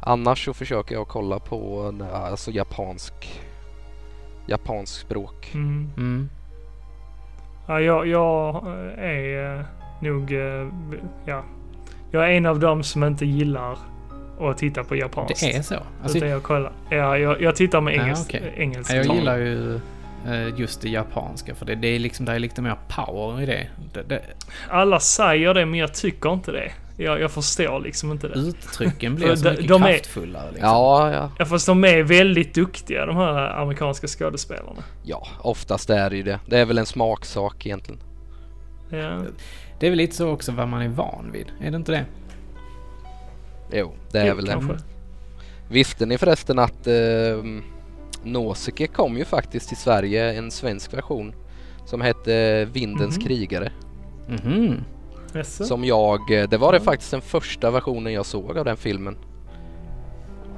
annars 0.00 0.44
så 0.44 0.54
försöker 0.54 0.94
jag 0.94 1.08
kolla 1.08 1.38
på 1.38 1.92
eh, 2.00 2.24
alltså 2.24 2.50
japansk 2.50 3.42
japansk 4.46 5.00
språk. 5.00 5.50
Mm. 5.54 5.90
Mm. 5.96 6.28
Ja, 7.68 7.80
jag, 7.80 8.06
jag 8.06 8.56
eh, 8.66 9.04
är 9.04 9.56
eh, 9.58 9.64
nog... 10.00 10.32
eh, 10.32 10.68
Ja. 11.26 11.44
Jag 12.10 12.24
är 12.24 12.30
en 12.30 12.46
av 12.46 12.58
dem 12.58 12.82
som 12.82 13.04
inte 13.04 13.26
gillar 13.26 13.78
att 14.40 14.58
titta 14.58 14.84
på 14.84 14.96
japanskt. 14.96 15.40
Det 15.40 15.56
är 15.56 15.62
så. 15.62 15.74
Alltså, 16.02 16.18
Utan 16.18 16.28
jag 16.28 16.42
kollar. 16.42 16.72
Ja, 16.90 17.18
jag, 17.18 17.40
jag 17.42 17.56
tittar 17.56 17.80
med 17.80 17.94
Ja, 17.96 18.02
engelskt. 18.02 18.26
okej. 18.28 18.54
engelskt 18.56 18.92
Ja, 18.94 18.96
jag 19.02 19.16
gillar 19.16 19.36
ju 19.36 19.80
just 20.56 20.82
det 20.82 20.88
japanska 20.88 21.54
för 21.54 21.66
det, 21.66 21.74
det 21.74 21.88
är 21.88 21.98
liksom, 21.98 22.26
det 22.26 22.32
är 22.32 22.38
lite 22.38 22.62
mer 22.62 22.76
power 22.88 23.40
i 23.42 23.46
det. 23.46 23.66
det, 23.92 24.02
det 24.02 24.20
Alla 24.68 25.00
säger 25.00 25.54
det, 25.54 25.66
men 25.66 25.80
jag 25.80 25.94
tycker 25.94 26.32
inte 26.32 26.52
det. 26.52 26.72
Jag, 27.04 27.20
jag 27.20 27.30
förstår 27.30 27.80
liksom 27.80 28.12
inte 28.12 28.28
det. 28.28 28.34
uttrycken 28.38 29.14
blir 29.16 29.36
så 29.36 29.44
de- 29.44 29.50
mycket 29.50 29.68
de 29.68 29.82
är- 29.82 29.92
kraftfullare 29.92 30.50
liksom. 30.50 30.68
Ja, 30.68 31.12
ja, 31.12 31.30
Ja, 31.38 31.44
fast 31.44 31.66
de 31.66 31.84
är 31.84 32.02
väldigt 32.02 32.54
duktiga, 32.54 33.06
de 33.06 33.16
här 33.16 33.60
amerikanska 33.62 34.06
skådespelarna. 34.06 34.82
ja, 35.02 35.26
oftast 35.40 35.90
är 35.90 36.10
det 36.10 36.16
ju 36.16 36.22
det. 36.22 36.40
Det 36.46 36.58
är 36.58 36.64
väl 36.64 36.78
en 36.78 36.86
smaksak 36.86 37.66
egentligen. 37.66 38.00
Ja. 38.90 39.22
Det 39.80 39.86
är 39.86 39.90
väl 39.90 39.96
lite 39.98 40.16
så 40.16 40.28
också 40.30 40.52
vad 40.52 40.68
man 40.68 40.82
är 40.82 40.88
van 40.88 41.30
vid, 41.32 41.46
är 41.60 41.70
det 41.70 41.76
inte 41.76 41.92
det? 41.92 42.04
Jo, 43.72 43.92
det 44.12 44.18
är 44.18 44.26
Jo, 44.26 44.34
väl 44.34 44.44
det. 44.44 44.78
Visste 45.70 46.06
ni 46.06 46.18
förresten 46.18 46.58
att 46.58 46.86
eh, 46.86 46.94
Nausicaa 48.24 48.86
kom 48.86 49.16
ju 49.18 49.24
faktiskt 49.24 49.68
till 49.68 49.76
Sverige, 49.76 50.32
en 50.32 50.50
svensk 50.50 50.94
version 50.94 51.34
som 51.86 52.00
hette 52.00 52.64
Vindens 52.64 53.16
Mhm. 53.18 53.26
krigare. 53.26 53.72
Mhm. 54.28 54.76
Jaså? 55.34 55.64
Som 55.64 55.84
jag, 55.84 56.40
eh, 56.40 56.48
det 56.48 56.56
var 56.56 56.72
det 56.72 56.80
faktiskt 56.80 57.10
den 57.10 57.20
första 57.20 57.70
versionen 57.70 58.12
jag 58.12 58.26
såg 58.26 58.58
av 58.58 58.64
den 58.64 58.76
filmen. 58.76 59.16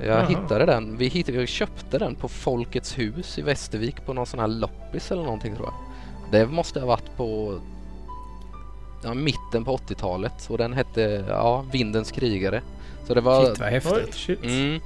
Jag 0.01 0.09
Jaha. 0.09 0.27
hittade 0.27 0.67
den, 0.67 0.97
vi, 0.97 1.09
hittade, 1.09 1.39
vi 1.39 1.47
köpte 1.47 1.99
den 1.99 2.15
på 2.15 2.29
Folkets 2.29 2.99
hus 2.99 3.39
i 3.39 3.43
Västervik 3.43 4.07
på 4.07 4.13
någon 4.13 4.27
sån 4.27 4.41
här 4.41 4.49
loppis 4.49 5.11
eller 5.11 5.23
någonting 5.23 5.57
tror 5.57 5.67
jag. 5.67 5.75
Det 6.33 6.47
måste 6.47 6.81
ha 6.81 6.87
varit 6.87 7.17
på 7.17 7.59
ja, 9.05 9.15
mitten 9.15 9.65
på 9.65 9.77
80-talet 9.77 10.51
och 10.51 10.59
den 10.59 10.73
hette 10.73 11.25
ja, 11.29 11.65
Vindens 11.73 12.11
krigare. 12.11 12.63
Så 13.07 13.15
det 13.15 13.21
var... 13.21 13.45
Shit 13.47 13.59
vad 13.59 13.69
Oj, 13.69 13.75
häftigt. 13.75 14.15
shit. 14.15 14.45
Mm, 14.45 14.81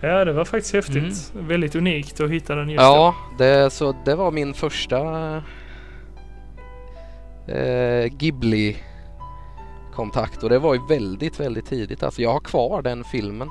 Ja, 0.00 0.24
det 0.24 0.32
var 0.32 0.44
faktiskt 0.44 0.74
häftigt. 0.74 1.32
Väldigt 1.34 1.74
unikt 1.74 2.20
att 2.20 2.30
hitta 2.30 2.54
den 2.54 2.68
just 2.68 2.82
ja, 2.82 3.14
det, 3.38 3.70
så 3.70 3.94
det 4.04 4.14
var 4.14 4.30
min 4.30 4.54
första 4.54 4.98
eh, 7.46 8.06
Ghibli 8.06 8.76
kontakt 9.96 10.42
och 10.42 10.48
det 10.50 10.58
var 10.58 10.74
ju 10.74 10.80
väldigt, 10.88 11.40
väldigt 11.40 11.66
tidigt. 11.66 12.02
Alltså 12.02 12.22
jag 12.22 12.32
har 12.32 12.40
kvar 12.40 12.82
den 12.82 13.04
filmen, 13.04 13.48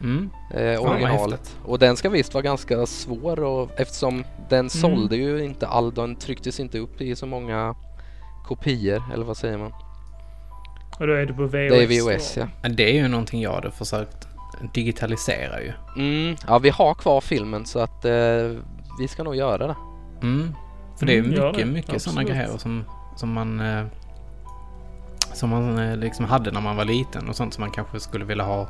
Mm. 0.00 0.30
eh, 0.54 0.80
originalet. 0.80 1.56
Och 1.64 1.78
den 1.78 1.96
ska 1.96 2.08
visst 2.08 2.34
vara 2.34 2.42
ganska 2.42 2.86
svår 2.86 3.40
och 3.42 3.70
eftersom 3.76 4.24
den 4.48 4.70
sålde 4.70 5.16
ju 5.16 5.44
inte 5.44 5.66
all, 5.66 5.94
den 5.94 6.16
trycktes 6.16 6.60
inte 6.60 6.78
upp 6.78 7.00
i 7.00 7.16
så 7.16 7.26
många 7.26 7.74
kopior 8.46 9.02
eller 9.14 9.24
vad 9.24 9.36
säger 9.36 9.58
man? 9.58 9.72
Och 11.00 11.06
då 11.06 11.12
är 11.12 11.26
det 11.26 11.32
på 11.32 11.42
VHS. 11.46 11.50
Det 11.52 11.82
är 11.84 11.86
VHS 12.16 12.34
då. 12.34 12.40
ja. 12.40 12.46
Men 12.62 12.76
Det 12.76 12.82
är 12.90 13.02
ju 13.02 13.08
någonting 13.08 13.42
jag 13.42 13.52
hade 13.52 13.70
försökt 13.70 14.28
digitalisera 14.74 15.60
ju. 15.62 15.72
Mm, 15.96 16.36
ja 16.46 16.58
vi 16.58 16.70
har 16.70 16.94
kvar 16.94 17.20
filmen 17.20 17.66
så 17.66 17.78
att 17.78 18.04
eh, 18.04 18.12
vi 18.98 19.08
ska 19.08 19.22
nog 19.22 19.36
göra 19.36 19.66
det. 19.66 19.76
Mm. 20.22 20.54
För 20.98 21.06
det 21.06 21.12
är 21.14 21.18
Mm, 21.18 21.30
mycket, 21.30 21.56
det. 21.56 21.64
mycket 21.64 22.02
sådana 22.02 22.24
grejer 22.24 22.58
som, 22.58 22.84
som 23.16 23.32
man 23.32 23.60
eh, 23.60 23.84
som 25.34 25.50
man 25.50 25.78
eh, 25.78 25.96
liksom 25.96 26.24
hade 26.24 26.50
när 26.50 26.60
man 26.60 26.76
var 26.76 26.84
liten 26.84 27.28
och 27.28 27.36
sånt 27.36 27.54
som 27.54 27.62
man 27.62 27.70
kanske 27.70 28.00
skulle 28.00 28.24
vilja 28.24 28.44
ha 28.44 28.68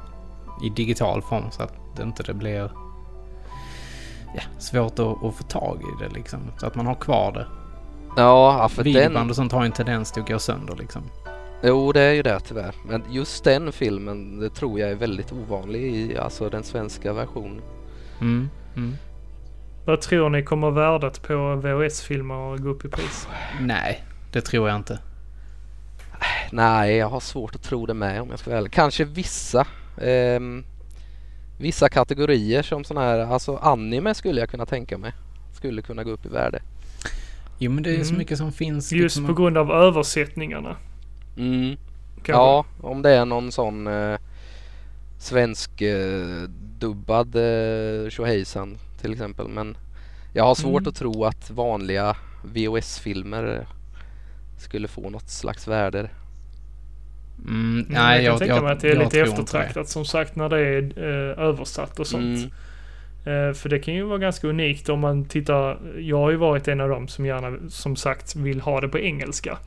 i 0.63 0.69
digital 0.69 1.23
form 1.23 1.51
så 1.51 1.63
att 1.63 1.75
det 1.97 2.03
inte 2.03 2.23
det 2.23 2.35
blir 2.35 2.71
ja, 4.35 4.43
svårt 4.59 4.99
att, 4.99 5.25
att 5.25 5.35
få 5.35 5.45
tag 5.49 5.83
i 5.83 6.05
det 6.05 6.15
liksom. 6.15 6.41
Så 6.57 6.67
att 6.67 6.75
man 6.75 6.87
har 6.87 6.95
kvar 6.95 7.33
det. 7.33 7.47
Ja, 8.17 8.69
för 8.69 8.83
Videoband 8.83 9.15
den... 9.15 9.31
och 9.31 9.37
sånt 9.37 9.53
har 9.53 9.63
ju 9.63 9.67
en 9.67 9.73
tendens 9.73 10.13
till 10.13 10.23
att 10.23 10.29
gå 10.29 10.39
sönder 10.39 10.77
liksom. 10.77 11.03
Jo, 11.63 11.93
det 11.93 12.01
är 12.01 12.13
ju 12.13 12.23
det 12.23 12.41
tyvärr. 12.41 12.75
Men 12.87 13.03
just 13.11 13.45
den 13.45 13.73
filmen, 13.73 14.41
det 14.41 14.51
tror 14.51 14.81
jag 14.81 14.91
är 14.91 14.95
väldigt 14.95 15.33
ovanlig 15.33 15.83
i 15.83 16.19
alltså 16.19 16.49
den 16.49 16.63
svenska 16.63 17.13
versionen. 17.13 17.63
Mm. 18.21 18.51
Mm. 18.77 18.97
Vad 19.87 20.01
tror 20.01 20.31
ni 20.31 20.43
kommer 20.43 20.71
värdet 20.71 21.23
på 21.23 21.55
VHS-filmer 21.55 22.55
att 22.55 22.61
gå 22.61 22.69
upp 22.69 22.85
i 22.85 22.89
pris? 22.89 23.29
Nej, 23.61 24.05
det 24.33 24.41
tror 24.41 24.69
jag 24.69 24.77
inte. 24.77 24.99
Nej, 26.53 26.97
jag 26.97 27.09
har 27.09 27.21
svårt 27.21 27.55
att 27.55 27.63
tro 27.63 27.87
det 27.87 27.95
med 27.95 28.23
om 28.23 28.31
jag 28.31 28.39
ska 28.39 28.51
vara 28.51 28.59
ärlig. 28.59 28.73
Kanske 28.73 29.05
vissa 29.05 29.67
ehm, 30.03 30.65
vissa 31.59 31.89
kategorier 31.89 32.63
som 32.63 32.85
sån 32.85 32.97
här, 32.97 33.19
alltså 33.19 33.57
anime 33.57 34.15
skulle 34.15 34.41
jag 34.41 34.49
kunna 34.51 34.67
tänka 34.67 34.99
mig. 34.99 35.13
Skulle 35.53 35.83
kunna 35.83 36.05
gå 36.05 36.11
upp 36.11 36.27
i 36.27 36.29
värde. 36.29 36.63
Jo 37.59 37.71
men 37.71 37.83
det 37.83 37.91
är 37.97 38.05
så 38.05 38.09
Mm. 38.11 38.19
mycket 38.19 38.39
som 38.39 38.53
finns. 38.53 38.93
Just 38.93 39.17
liksom, 39.17 39.27
på 39.35 39.43
grund 39.43 39.59
av 39.59 39.71
översättningarna. 39.71 40.77
Mm. 41.37 41.77
kanske. 42.17 42.33
Ja, 42.33 42.65
om 42.81 43.03
det 43.03 43.11
är 43.11 43.25
någon 43.25 43.53
sån 43.53 43.87
eh, 43.87 44.19
svensk 45.19 45.81
eh, 45.83 46.43
dubbad 46.79 47.37
eh, 47.37 48.11
tjohejsan 48.11 48.79
till 49.01 49.13
exempel. 49.13 49.49
Men 49.49 49.77
jag 50.33 50.45
har 50.45 50.55
svårt 50.55 50.81
Mm. 50.81 50.89
att 50.89 50.95
tro 50.97 51.25
att 51.25 51.51
vanliga 51.51 52.17
VHS-filmer 52.45 53.57
eh, 53.59 53.67
skulle 54.61 54.89
få 54.89 55.11
något 55.11 55.31
slags 55.31 55.69
värde. 55.69 55.99
Mm, 55.99 56.11
Mm, 57.49 57.87
nej, 57.89 58.25
jag 58.25 58.39
kan 58.39 58.49
jag, 58.49 58.57
tänka 58.57 58.63
mig 58.63 58.73
att 58.73 58.81
det 58.81 58.91
är 58.91 58.97
lite 58.97 59.21
eftertraktat 59.21 59.89
som 59.89 60.05
sagt 60.05 60.37
när 60.37 60.49
det 60.49 60.61
är 60.61 60.83
eh, 60.99 61.45
översatt 61.45 61.99
och 62.01 62.07
sånt. 62.07 62.53
Mm. 63.25 63.49
Eh, 63.49 63.55
för 63.55 63.69
det 63.69 63.79
kan 63.79 63.95
ju 63.95 64.03
vara 64.03 64.19
ganska 64.19 64.47
unikt 64.47 64.89
om 64.89 65.01
man 65.01 65.25
tittar. 65.25 65.79
Jag 65.99 66.19
har 66.19 66.31
ju 66.31 66.37
varit 66.37 66.69
en 66.69 66.81
av 66.81 66.89
dem 66.89 67.09
som 67.09 67.27
gärna 67.27 67.71
som 67.71 67.97
sagt 67.97 68.37
vill 68.37 68.61
ha 68.61 68.81
det 68.81 68.89
på 68.89 68.99
engelska. 68.99 69.59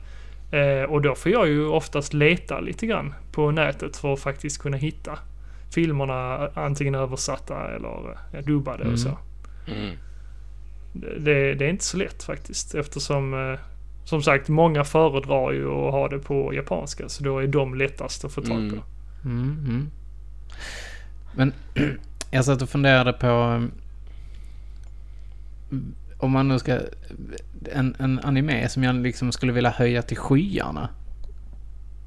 Eh, 0.52 0.82
och 0.82 1.02
då 1.02 1.14
får 1.14 1.32
jag 1.32 1.48
ju 1.48 1.66
oftast 1.66 2.14
leta 2.14 2.60
lite 2.60 2.86
grann 2.86 3.14
på 3.32 3.50
nätet 3.50 3.96
för 3.96 4.12
att 4.12 4.20
faktiskt 4.20 4.58
kunna 4.62 4.76
hitta 4.76 5.18
filmerna 5.74 6.48
antingen 6.54 6.94
översatta 6.94 7.74
eller 7.74 8.18
eh, 8.32 8.44
dubbade 8.44 8.82
Mm. 8.82 8.92
och 8.92 9.00
så. 9.00 9.18
Mm. 9.66 9.96
Det, 11.18 11.54
det 11.54 11.64
är 11.64 11.68
inte 11.68 11.84
så 11.84 11.96
lätt 11.96 12.22
faktiskt 12.22 12.74
eftersom 12.74 13.34
eh, 13.34 13.58
som 14.04 14.22
sagt 14.22 14.48
många 14.48 14.84
föredrar 14.84 15.52
ju 15.52 15.66
att 15.66 15.92
ha 15.92 16.08
det 16.08 16.18
på 16.18 16.54
japanska 16.54 17.08
så 17.08 17.24
då 17.24 17.38
är 17.38 17.46
de 17.46 17.74
lättast 17.74 18.24
att 18.24 18.32
få 18.32 18.40
tag 18.40 18.48
på. 18.50 18.54
Mm. 18.54 18.82
Mm, 19.24 19.58
mm. 19.66 19.90
Men 21.34 21.52
jag 22.30 22.44
satt 22.44 22.62
och 22.62 22.68
funderade 22.68 23.12
på 23.12 23.26
um, 23.28 23.72
om 26.18 26.30
man 26.30 26.48
nu 26.48 26.58
ska 26.58 26.78
en, 27.72 27.96
en 27.98 28.18
anime 28.18 28.68
som 28.68 28.82
jag 28.84 28.94
liksom 28.94 29.32
skulle 29.32 29.52
vilja 29.52 29.70
höja 29.70 30.02
till 30.02 30.16
skyarna. 30.16 30.88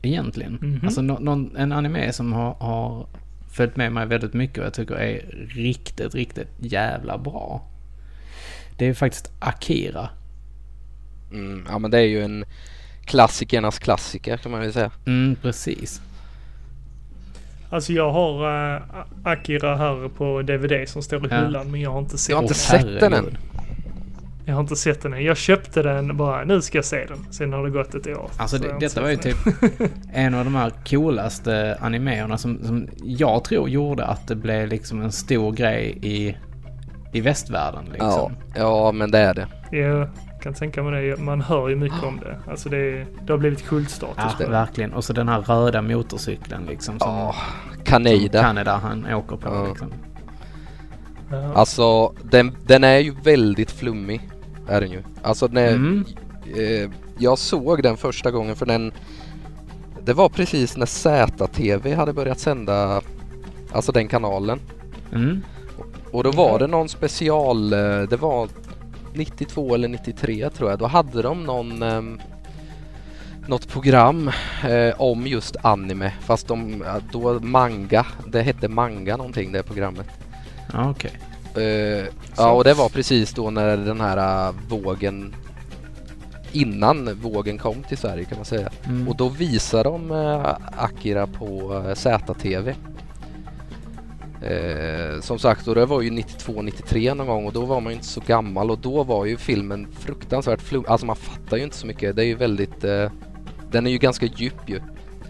Egentligen. 0.02 0.54
Mhm. 0.62 0.80
Alltså 0.84 1.02
nå- 1.02 1.20
någon, 1.20 1.56
en 1.56 1.72
anime 1.72 2.14
som 2.14 2.34
har, 2.34 2.54
har 2.54 3.08
följt 3.52 3.76
med 3.76 3.92
mig 3.92 4.06
väldigt 4.06 4.34
mycket 4.34 4.58
och 4.58 4.66
jag 4.66 4.74
tycker 4.74 4.96
är 4.96 5.48
riktigt, 5.50 6.16
riktigt 6.16 6.48
jävla 6.60 7.18
bra. 7.18 7.62
Det 8.78 8.86
är 8.86 8.94
faktiskt 8.94 9.32
Akira. 9.40 10.10
Mm. 11.32 11.66
Ja 11.70 11.80
men 11.80 11.92
det 11.92 11.98
är 11.98 12.02
ju 12.08 12.24
en 12.24 12.46
klassikernas 13.06 13.80
klassiker 13.80 14.38
kan 14.38 14.52
man 14.52 14.62
väl 14.62 14.74
säga. 14.74 14.92
Mm, 15.06 15.36
precis. 15.42 16.02
Alltså 17.70 17.94
jag 17.94 18.12
har 18.12 18.74
eh, 18.76 18.82
Akira 19.24 19.76
här 19.76 20.10
på 20.10 20.42
DVD 20.42 20.90
som 20.90 21.02
står 21.02 21.26
i 21.26 21.30
Ja. 21.32 21.46
hyllan 21.46 21.72
men 21.72 21.82
jag 21.82 21.92
har 21.92 22.00
inte 22.00 22.18
sett 22.18 22.30
Jag 22.30 22.38
har 22.38 22.44
inte 22.44 22.54
den. 22.54 22.82
sett 22.92 23.00
den 23.00 23.14
än. 23.14 23.38
Jag 24.46 24.54
har 24.54 24.62
inte 24.62 24.76
sett 24.76 25.02
den 25.02 25.14
än. 25.14 25.24
Jag 25.24 25.38
köpte 25.38 25.82
den 25.84 26.18
bara, 26.18 26.44
nu 26.44 26.62
ska 26.62 26.78
jag 26.78 26.86
se 26.86 27.06
den. 27.06 27.26
Sen 27.34 27.54
har 27.54 27.64
det 27.64 27.70
gått 27.70 27.96
ett 27.96 28.08
år. 28.08 28.30
Alltså 28.38 28.58
så 28.58 28.64
det, 28.64 28.76
detta 28.80 29.02
var 29.02 29.10
ju 29.10 29.16
typ 29.18 29.38
en 30.14 30.34
av 30.34 30.46
de 30.46 30.56
här 30.56 30.72
coolaste 30.90 31.78
animerna 31.82 32.38
som, 32.38 32.60
som 32.64 32.88
jag 33.04 33.44
tror 33.44 33.70
gjorde 33.70 34.06
att 34.06 34.28
det 34.28 34.36
blev 34.36 34.68
liksom 34.68 35.02
en 35.02 35.12
stor 35.12 35.52
grej 35.52 35.98
i, 36.02 36.38
i 37.14 37.22
västvärlden 37.22 37.84
Ja, 37.88 37.94
liksom. 37.94 38.32
ja 38.56 38.92
men 38.92 39.12
det 39.12 39.20
är 39.20 39.34
det. 39.34 39.48
den. 39.72 40.08
Kan 40.48 40.54
tänka 40.54 40.84
mig 40.84 41.10
det. 41.10 41.18
Man 41.20 41.42
hör 41.42 41.70
ju 41.70 41.76
mycket 41.76 42.04
om 42.04 42.20
det. 42.20 42.40
Alltså 42.52 42.70
det, 42.70 43.06
det 43.26 43.34
har 43.34 43.38
blivit 43.38 43.66
kultstatus 43.68 44.24
Ja, 44.40 44.48
verkligen. 44.48 44.94
Och 44.94 45.04
så 45.04 45.14
den 45.14 45.28
här 45.30 45.42
röda 45.42 45.82
motorcykeln 45.82 46.66
liksom 46.66 47.00
som, 47.00 47.10
Ja, 47.10 47.36
som 47.76 47.84
Kaneda. 47.84 48.42
Kanada 48.42 48.78
han 48.84 49.14
åker 49.14 49.36
på 49.36 49.50
Ja. 49.50 49.68
liksom. 49.68 49.94
Ja. 51.32 51.54
Alltså 51.54 52.14
den, 52.24 52.56
den 52.66 52.84
är 52.84 52.98
ju 53.00 53.16
väldigt 53.24 53.72
flummig. 53.72 54.30
Är 54.68 54.82
den 54.82 54.92
ju. 54.92 55.04
Alltså 55.22 55.48
den 55.48 55.58
är, 55.58 55.76
Mm. 55.76 56.06
eh, 56.56 56.90
jag 57.18 57.38
såg 57.38 57.84
den 57.84 57.98
första 57.98 58.32
gången 58.32 58.56
för 58.56 58.66
den 58.66 58.92
Det 60.06 60.14
var 60.14 60.30
precis 60.30 60.78
när 60.78 60.86
ZTV 60.86 61.94
hade 61.96 62.14
börjat 62.14 62.40
sända 62.40 63.02
Alltså 63.72 63.92
den 63.92 64.08
kanalen. 64.08 64.60
Mm. 65.14 65.42
Och 66.12 66.24
då 66.24 66.32
var 66.32 66.60
det 66.60 66.68
någon 66.68 66.90
special, 66.90 67.74
eh, 67.74 67.80
det 68.10 68.18
var 68.22 68.48
92 69.18 69.76
eller 69.76 69.88
93 69.88 70.50
tror 70.50 70.70
jag. 70.70 70.80
Då 70.80 70.86
hade 70.86 71.22
de 71.22 71.44
någon 71.44 71.84
ehm, 71.84 72.22
något 73.48 73.68
program 73.68 74.32
eh, 74.70 75.02
om 75.02 75.28
just 75.28 75.56
anime 75.62 76.12
fast 76.22 76.48
de, 76.48 76.84
då 77.12 77.40
manga, 77.40 78.06
det 78.28 78.42
hette 78.42 78.68
manga 78.68 79.18
någonting 79.18 79.52
det 79.52 79.64
programmet. 79.64 80.08
Ja, 80.74 80.90
okej. 80.90 81.12
Eh, 81.56 82.06
ja 82.38 82.52
och 82.52 82.64
det 82.64 82.74
var 82.74 82.90
precis 82.90 83.34
då 83.34 83.50
när 83.50 83.78
den 83.78 84.02
här 84.02 84.50
uh, 84.50 84.56
vågen 84.68 85.36
innan 86.52 87.20
vågen 87.22 87.58
kom 87.58 87.84
till 87.84 87.98
Sverige 87.98 88.26
kan 88.26 88.38
man 88.38 88.46
säga. 88.46 88.70
Mm. 88.86 89.08
Och 89.08 89.16
då 89.16 89.30
visade 89.30 89.84
de 89.84 90.12
eh, 90.12 90.58
Akira 90.78 91.28
på 91.28 91.84
eh, 91.88 91.94
ZTV. 91.94 92.76
Eh, 94.42 95.22
som 95.22 95.40
sagt, 95.40 95.68
och 95.68 95.76
det 95.76 95.86
var 95.86 96.02
ju 96.02 96.10
92-93 96.10 97.14
någon 97.14 97.28
gång 97.28 97.46
och 97.46 97.54
då 97.54 97.66
var 97.66 97.82
man 97.82 97.92
ju 97.92 97.96
inte 97.96 98.08
så 98.08 98.22
gammal 98.22 98.72
och 98.72 98.80
då 98.80 99.04
var 99.04 99.26
ju 99.26 99.38
filmen 99.38 99.88
fruktansvärt 100.00 100.62
flum. 100.62 100.86
Alltså 100.88 101.06
man 101.06 101.16
fattar 101.16 101.58
ju 101.58 101.64
inte 101.64 101.78
så 101.78 101.88
mycket. 101.88 102.16
Det 102.16 102.24
är 102.24 102.26
ju 102.26 102.36
väldigt... 102.36 102.84
Eh, 102.84 103.12
den 103.72 103.88
är 103.88 103.92
ju 103.92 103.98
ganska 103.98 104.26
djup 104.26 104.70
ju. 104.70 104.80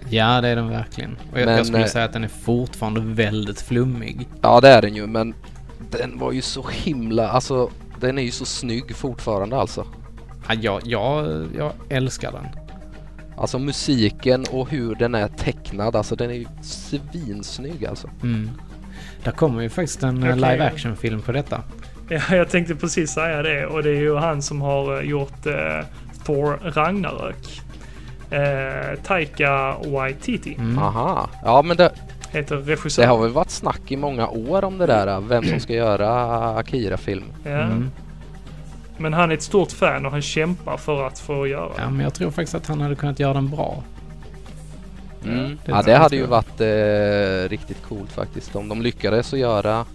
Ja, 0.09 0.41
det 0.41 0.47
är 0.47 0.55
den 0.55 0.69
verkligen. 0.69 1.17
Och 1.31 1.39
jag, 1.39 1.45
Men, 1.45 1.57
jag 1.57 1.65
skulle 1.65 1.83
eh, 1.83 1.89
säga 1.89 2.05
att 2.05 2.13
den 2.13 2.23
är 2.23 2.27
fortfarande 2.27 3.01
väldigt 3.01 3.61
flummig. 3.61 4.27
Ja 4.41 4.61
det 4.61 4.69
är 4.69 4.81
den 4.81 4.95
ju 4.95 5.07
men 5.07 5.33
den 5.91 6.19
var 6.19 6.31
ju 6.31 6.41
så 6.41 6.65
himla... 6.71 7.29
Alltså 7.29 7.69
den 7.99 8.17
är 8.17 8.23
ju 8.23 8.31
så 8.31 8.45
snygg 8.45 8.95
fortfarande 8.95 9.57
alltså. 9.57 9.87
Ja, 10.47 10.53
jag, 10.61 10.81
jag, 10.85 11.45
jag 11.57 11.71
älskar 11.89 12.31
den. 12.31 12.45
Alltså 13.37 13.59
musiken 13.59 14.45
och 14.51 14.69
hur 14.69 14.95
den 14.95 15.15
är 15.15 15.27
tecknad, 15.27 15.95
alltså 15.95 16.15
den 16.15 16.29
är 16.29 16.33
ju 16.33 16.45
svinsnygg 16.61 17.85
alltså. 17.85 18.09
Mm. 18.23 18.49
Där 19.27 19.31
kommer 19.31 19.61
ju 19.61 19.69
faktiskt 19.69 20.03
en 20.03 20.23
eh, 20.23 20.29
Okej. 20.29 20.35
live 20.51 20.65
action-film 20.65 21.21
på 21.21 21.31
detta. 21.31 21.61
Ja, 22.09 22.21
jag 22.35 22.49
tänkte 22.49 22.75
precis 22.75 23.11
säga 23.11 23.41
det 23.41 23.65
och 23.65 23.83
det 23.83 23.89
är 23.89 23.99
ju 24.01 24.15
han 24.15 24.41
som 24.41 24.61
har 24.61 24.97
eh, 25.01 25.09
gjort 25.09 25.45
eh, 25.45 25.85
Thor 26.25 26.59
Ragnarök. 26.63 27.61
Eh, 28.31 28.99
Taika 29.03 29.75
Waititi 29.85 30.55
Mm. 30.59 30.79
Aha, 30.79 31.29
ja 31.43 31.61
men 31.61 31.77
det, 31.77 31.91
heter 32.31 32.55
det 32.55 32.61
regissören. 32.71 33.09
har 33.09 33.17
väl 33.17 33.31
varit 33.31 33.49
snack 33.49 33.81
i 33.91 33.97
många 33.97 34.27
år 34.27 34.63
om 34.65 34.77
det 34.77 34.85
där, 34.85 35.21
vem 35.21 35.43
som 35.43 35.59
ska 35.59 35.73
göra 35.73 36.09
Akira-film. 36.57 37.23
Ja. 37.43 37.49
Mm. 37.49 37.91
Men 38.97 39.13
han 39.13 39.29
är 39.31 39.33
ett 39.33 39.43
stort 39.43 39.71
fan 39.71 40.05
och 40.05 40.11
han 40.11 40.21
kämpar 40.21 40.77
för 40.77 41.07
att 41.07 41.19
få 41.19 41.47
göra 41.47 41.69
Ja, 41.77 41.83
det. 41.85 41.91
men 41.91 41.99
jag 42.03 42.13
tror 42.13 42.31
faktiskt 42.31 42.55
att 42.55 42.67
han 42.67 42.81
hade 42.81 42.95
kunnat 42.95 43.19
göra 43.19 43.33
den 43.33 43.49
bra. 43.49 43.83
Mm. 45.29 45.57
det 45.65 45.71
Ja, 45.71 45.81
det 45.81 45.95
hade 45.95 46.15
ju 46.15 46.25
varit 46.25 46.61
eh, 46.61 47.49
riktigt 47.49 47.83
coolt 47.83 48.11
faktiskt. 48.11 48.55
Om 48.55 48.69
de 48.69 48.81
lyckades 48.81 49.33
att 49.33 49.39
göra 49.39 49.85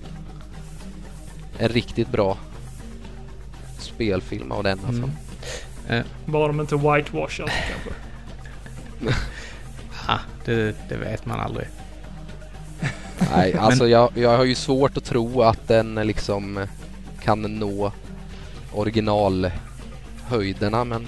en 1.58 1.68
riktigt 1.68 2.08
bra 2.08 2.38
spelfilm 3.78 4.52
av 4.52 4.62
den 4.62 4.78
alltså. 4.86 5.10
Mm. 5.88 6.04
Bara 6.24 6.46
de 6.46 6.60
inte 6.60 6.76
whitewashar 6.76 7.44
det 7.44 7.52
kanske. 7.72 7.90
Ah, 10.06 10.18
det, 10.44 10.76
det 10.88 10.96
vet 10.96 11.26
man 11.26 11.40
aldrig. 11.40 11.68
Nej, 13.34 13.54
alltså 13.58 13.88
jag, 13.88 14.10
jag 14.14 14.36
har 14.36 14.44
ju 14.44 14.54
svårt 14.54 14.96
att 14.96 15.04
tro 15.04 15.42
att 15.42 15.68
den 15.68 15.98
eh, 15.98 16.04
liksom 16.04 16.58
eh, 16.58 16.68
kan 17.22 17.42
nå 17.42 17.92
originalhöjderna 18.72 20.84
men 20.84 21.06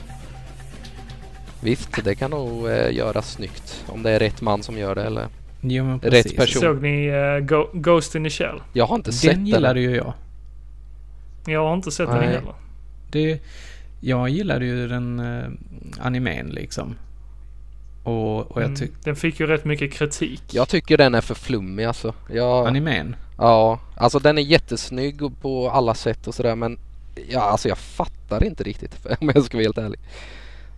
visst, 1.65 2.05
det 2.05 2.15
kan 2.15 2.31
nog 2.31 2.69
eh, 2.69 2.91
göras 2.93 3.33
snyggt 3.33 3.85
om 3.89 4.03
det 4.03 4.11
är 4.11 4.19
rätt 4.19 4.41
man 4.41 4.63
som 4.63 4.79
gör 4.79 4.95
det 4.95 5.03
eller 5.05 5.27
Jo, 5.61 5.85
men 5.85 6.01
Rätt 6.01 6.11
precis. 6.11 6.37
person. 6.37 6.63
Såg 6.63 6.83
ni 6.83 7.11
uh, 7.11 7.39
Go- 7.41 7.71
Ghost 7.73 8.15
in 8.15 8.25
the 8.25 8.31
Shell? 8.31 8.61
jag 8.73 8.87
har 8.87 8.95
inte 8.97 9.13
sett 9.13 9.31
Den 9.31 9.47
gillade 9.47 9.81
ju 9.81 9.97
jag. 9.97 10.13
Jag 11.47 11.67
har 11.67 11.75
inte 11.75 11.91
sett 11.91 12.09
den 12.09 12.19
Nej. 12.19 12.27
heller. 12.29 12.55
Det, 13.11 13.41
jag 14.01 14.29
gillade 14.29 14.65
ju 14.67 14.89
den 14.89 15.21
uh, 15.21 15.49
animen 16.01 16.47
liksom. 16.47 16.95
Och, 18.03 18.39
och 18.51 18.63
jag 18.63 18.65
Mm. 18.65 18.77
tyckte... 18.77 18.97
Den 19.05 19.17
fick 19.17 19.41
ju 19.41 19.47
rätt 19.47 19.65
mycket 19.65 19.93
kritik. 19.93 20.43
Jag 20.51 20.69
tycker 20.69 20.97
den 20.99 21.15
är 21.15 21.21
för 21.21 21.35
flummig 21.35 21.85
alltså. 21.85 22.15
Jag, 22.33 22.67
Animen? 22.67 23.17
ja, 23.39 23.81
alltså 23.97 24.19
den 24.19 24.39
är 24.39 24.43
jättesnygg 24.43 25.21
på 25.43 25.71
alla 25.71 25.95
sätt 25.95 26.27
och 26.27 26.35
sådär 26.35 26.55
men 26.57 26.79
ja, 27.29 27.41
alltså 27.41 27.69
jag 27.69 27.79
fattar 27.79 28.45
inte 28.45 28.65
riktigt 28.65 29.07
om 29.21 29.31
jag 29.35 29.45
ska 29.45 29.57
vara 29.57 29.65
helt 29.65 29.79
ärlig. 29.79 30.01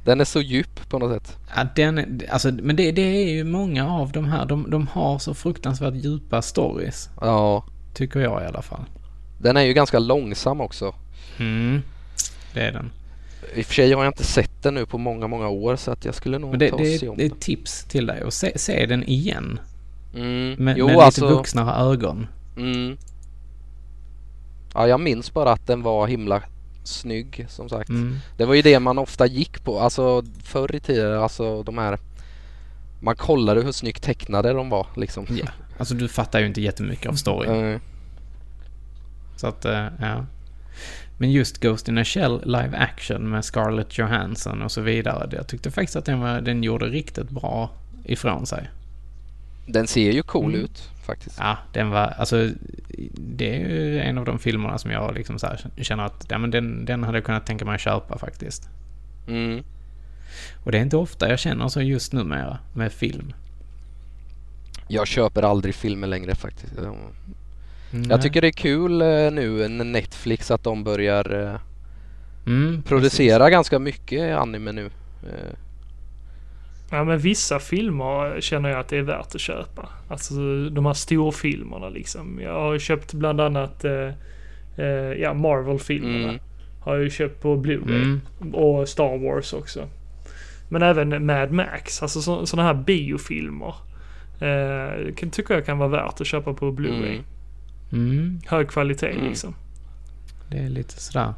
Den 0.06 0.20
är 0.20 0.24
så 0.24 0.40
djup 0.40 0.88
på 0.88 0.98
något 0.98 1.12
sätt. 1.12 1.36
Ja, 1.56 1.66
den, 1.76 2.20
alltså, 2.30 2.52
men 2.52 2.76
det, 2.76 2.92
det 2.92 3.02
är 3.02 3.28
ju 3.28 3.44
många 3.44 3.88
av 3.88 4.12
de 4.12 4.24
här. 4.24 4.46
De, 4.46 4.70
de 4.70 4.86
har 4.86 5.18
så 5.18 5.34
fruktansvärt 5.34 5.94
djupa 5.94 6.42
stories. 6.42 7.10
Ja, 7.20 7.64
Tycker 7.94 8.20
jag 8.20 8.42
i 8.42 8.46
alla 8.46 8.62
fall. 8.62 8.84
den 9.38 9.56
är 9.56 9.62
ju 9.62 9.72
ganska 9.72 9.98
långsam 9.98 10.60
också. 10.60 10.94
Mm. 11.38 11.82
Det 12.54 12.60
är 12.60 12.72
den. 12.72 12.90
I 13.54 13.62
och 13.62 13.66
för 13.66 13.74
sig 13.74 13.92
har 13.92 14.04
jag 14.04 14.10
inte 14.10 14.24
sett 14.24 14.62
den 14.62 14.74
nu 14.74 14.86
på 14.86 14.98
många, 14.98 15.26
många 15.26 15.48
år 15.48 15.76
så 15.76 15.90
att 15.90 16.04
jag 16.04 16.14
skulle 16.14 16.38
nog 16.38 16.58
det, 16.58 16.68
ta 16.68 16.76
och 16.76 16.82
det, 16.82 16.98
se 16.98 17.08
om 17.08 17.16
det 17.16 17.22
är 17.22 17.26
ett 17.26 17.40
tips 17.40 17.84
till 17.84 18.06
dig 18.06 18.20
att 18.20 18.34
se, 18.34 18.58
se 18.58 18.86
den 18.86 19.04
igen. 19.04 19.60
Mm. 20.14 20.52
Med, 20.52 20.78
jo, 20.78 20.86
med 20.86 20.94
lite 20.94 21.04
alltså, 21.04 21.28
vuxnare 21.28 21.92
ögon. 21.92 22.26
mm. 22.56 22.96
Ja, 24.74 24.88
jag 24.88 25.00
minns 25.00 25.32
bara 25.32 25.52
att 25.52 25.66
den 25.66 25.82
var 25.82 26.06
himla 26.06 26.42
snygg 26.86 27.46
som 27.48 27.68
sagt. 27.68 27.88
Mm. 27.88 28.18
Det 28.36 28.44
var 28.44 28.54
ju 28.54 28.62
det 28.62 28.80
man 28.80 28.98
ofta 28.98 29.26
gick 29.26 29.64
på. 29.64 29.80
Alltså 29.80 30.22
förr 30.42 30.74
i 30.74 30.80
tiden, 30.80 31.22
alltså 31.22 31.62
de 31.62 31.78
här 31.78 31.98
man 33.00 33.16
kollade 33.16 33.62
hur 33.62 33.72
snyggt 33.72 34.02
tecknade 34.02 34.52
de 34.52 34.70
var 34.70 34.86
liksom. 34.96 35.26
Ja. 35.30 35.46
Alltså 35.78 35.94
du 35.94 36.08
fattar 36.08 36.40
ju 36.40 36.46
inte 36.46 36.60
jättemycket 36.60 37.06
av 37.06 37.14
storyn. 37.14 37.72
Eh, 37.74 37.80
Så 39.36 39.46
att, 39.46 39.64
eh, 39.64 39.86
ja. 40.00 40.26
Men 41.18 41.30
just 41.32 41.60
Ghost 41.60 41.88
in 41.88 41.98
a 41.98 42.04
Shell 42.04 42.40
live 42.44 42.76
action 42.76 43.30
med 43.30 43.44
Scarlett 43.44 43.98
Johansson 43.98 44.62
och 44.62 44.72
så 44.72 44.80
vidare. 44.80 45.28
Jag 45.32 45.46
tyckte 45.46 45.70
faktiskt 45.70 45.96
att 45.96 46.04
den, 46.04 46.20
var, 46.20 46.40
den 46.40 46.62
gjorde 46.62 46.86
riktigt 46.86 47.30
bra 47.30 47.70
ifrån 48.04 48.46
sig. 48.46 48.70
Den 49.66 49.86
ser 49.86 50.10
ju 50.12 50.22
cool 50.22 50.54
Mm. 50.54 50.64
ut 50.64 50.90
faktiskt. 51.06 51.36
Ja, 51.38 51.58
den 51.72 51.90
var, 51.90 52.06
alltså 52.06 52.50
det 53.14 53.54
är 53.56 53.68
ju 53.68 54.00
en 54.00 54.18
av 54.18 54.24
de 54.24 54.38
filmerna 54.38 54.78
som 54.78 54.90
jag 54.90 55.14
liksom 55.14 55.38
så 55.38 55.46
här 55.46 55.70
känner 55.76 56.04
att, 56.04 56.26
ja 56.28 56.38
men 56.38 56.50
den, 56.50 56.84
den 56.84 57.02
hade 57.04 57.18
jag 57.18 57.24
kunnat 57.24 57.46
tänka 57.46 57.64
mig 57.64 57.74
att 57.74 57.80
köpa 57.80 58.18
faktiskt. 58.18 58.68
Mm. 59.28 59.64
Och 60.64 60.72
det 60.72 60.78
är 60.78 60.82
inte 60.82 60.96
ofta 60.96 61.28
jag 61.30 61.38
känner 61.38 61.68
så 61.68 61.82
just 61.82 62.12
numera 62.12 62.58
med 62.74 62.92
film. 62.92 63.32
Jag 64.88 65.06
köper 65.06 65.42
aldrig 65.42 65.74
filmer 65.74 66.06
längre 66.06 66.34
faktiskt. 66.34 66.72
Ja. 66.82 66.94
Nej. 67.90 68.06
Jag 68.08 68.22
tycker 68.22 68.40
det 68.40 68.46
är 68.48 68.52
kul 68.52 69.02
eh, 69.02 69.08
nu 69.08 69.68
när 69.68 69.84
Netflix 69.84 70.50
att 70.50 70.62
de 70.64 70.84
börjar 70.84 71.42
eh, 71.44 71.60
mm, 72.46 72.82
producera 72.82 73.50
ganska 73.50 73.78
mycket 73.78 74.36
anime 74.36 74.72
nu. 74.72 74.90
Ja 76.90 77.04
men 77.04 77.18
vissa 77.18 77.58
filmer 77.58 78.40
känner 78.40 78.68
jag 78.68 78.80
att 78.80 78.88
det 78.88 78.96
är 78.96 79.02
värt 79.02 79.34
att 79.34 79.40
köpa. 79.40 79.88
Alltså 80.08 80.34
de 80.70 80.86
här 80.86 80.92
storfilmerna 80.92 81.88
liksom. 81.88 82.40
Jag 82.42 82.52
har 82.60 82.78
köpt 82.78 83.12
bland 83.14 83.40
annat 83.40 83.84
eh, 83.84 84.10
eh, 84.76 84.86
ja, 85.20 85.34
Marvel-filmerna. 85.34 86.28
Mm. 86.28 86.38
Har 86.80 86.94
jag 86.94 87.04
ju 87.04 87.10
köpt 87.10 87.42
på 87.42 87.56
Blu-ray. 87.56 88.02
Mm. 88.40 88.54
Och 88.54 88.88
Star 88.88 89.18
Wars 89.18 89.52
också. 89.52 89.88
Men 90.68 90.82
även 90.82 91.26
Mad 91.26 91.52
Max. 91.52 92.02
Alltså 92.02 92.22
så, 92.22 92.46
sådana 92.46 92.68
här 92.68 92.74
biofilmer. 92.74 93.74
Eh, 94.40 95.14
kan, 95.14 95.30
tycker 95.30 95.54
jag 95.54 95.66
kan 95.66 95.78
vara 95.78 95.88
värt 95.88 96.20
att 96.20 96.26
köpa 96.26 96.54
på 96.54 96.72
Blu-ray. 96.72 97.22
Mm. 97.92 98.10
Mm, 98.10 98.40
Hög 98.46 98.68
kvalitet 98.68 99.10
Mm. 99.10 99.24
liksom. 99.24 99.54
det 100.50 100.58
är 100.58 100.68
lite 100.68 101.00
sådär. 101.00 101.34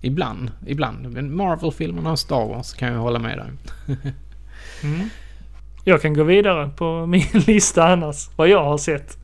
Ibland, 0.00 0.50
ibland. 0.66 1.10
Men 1.12 1.36
Marvel-filmerna 1.36 2.12
och 2.12 2.18
Star 2.18 2.48
Wars 2.48 2.72
kan 2.72 2.92
jag 2.92 2.98
hålla 2.98 3.18
med 3.18 3.38
dig. 3.38 3.48
Mm. 4.84 5.08
Jag 5.84 6.02
kan 6.02 6.14
gå 6.14 6.22
vidare 6.22 6.70
på 6.76 7.06
min 7.08 7.26
lista 7.46 7.84
annars, 7.84 8.28
vad 8.36 8.48
jag 8.48 8.64
har 8.64 8.78
sett. 8.78 9.18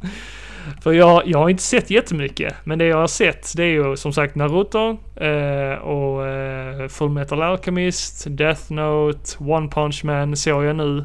För 0.82 0.92
jag, 0.92 1.22
jag 1.26 1.38
har 1.38 1.48
inte 1.48 1.62
sett 1.62 1.90
jättemycket, 1.90 2.54
men 2.64 2.78
det 2.78 2.84
jag 2.84 2.96
har 2.96 3.06
sett 3.06 3.52
det 3.56 3.62
är 3.62 3.66
ju 3.66 3.96
som 3.96 4.12
sagt 4.12 4.34
Naruto 4.34 4.98
eh, 5.16 5.72
och 5.72 6.26
eh, 6.26 6.88
Full 6.88 7.10
Metal 7.10 7.42
Alchemist, 7.42 8.26
Death 8.28 8.72
Note, 8.72 9.36
One 9.38 9.68
Punch 9.68 10.04
Man 10.04 10.36
såg 10.36 10.64
jag 10.64 10.76
nu 10.76 11.04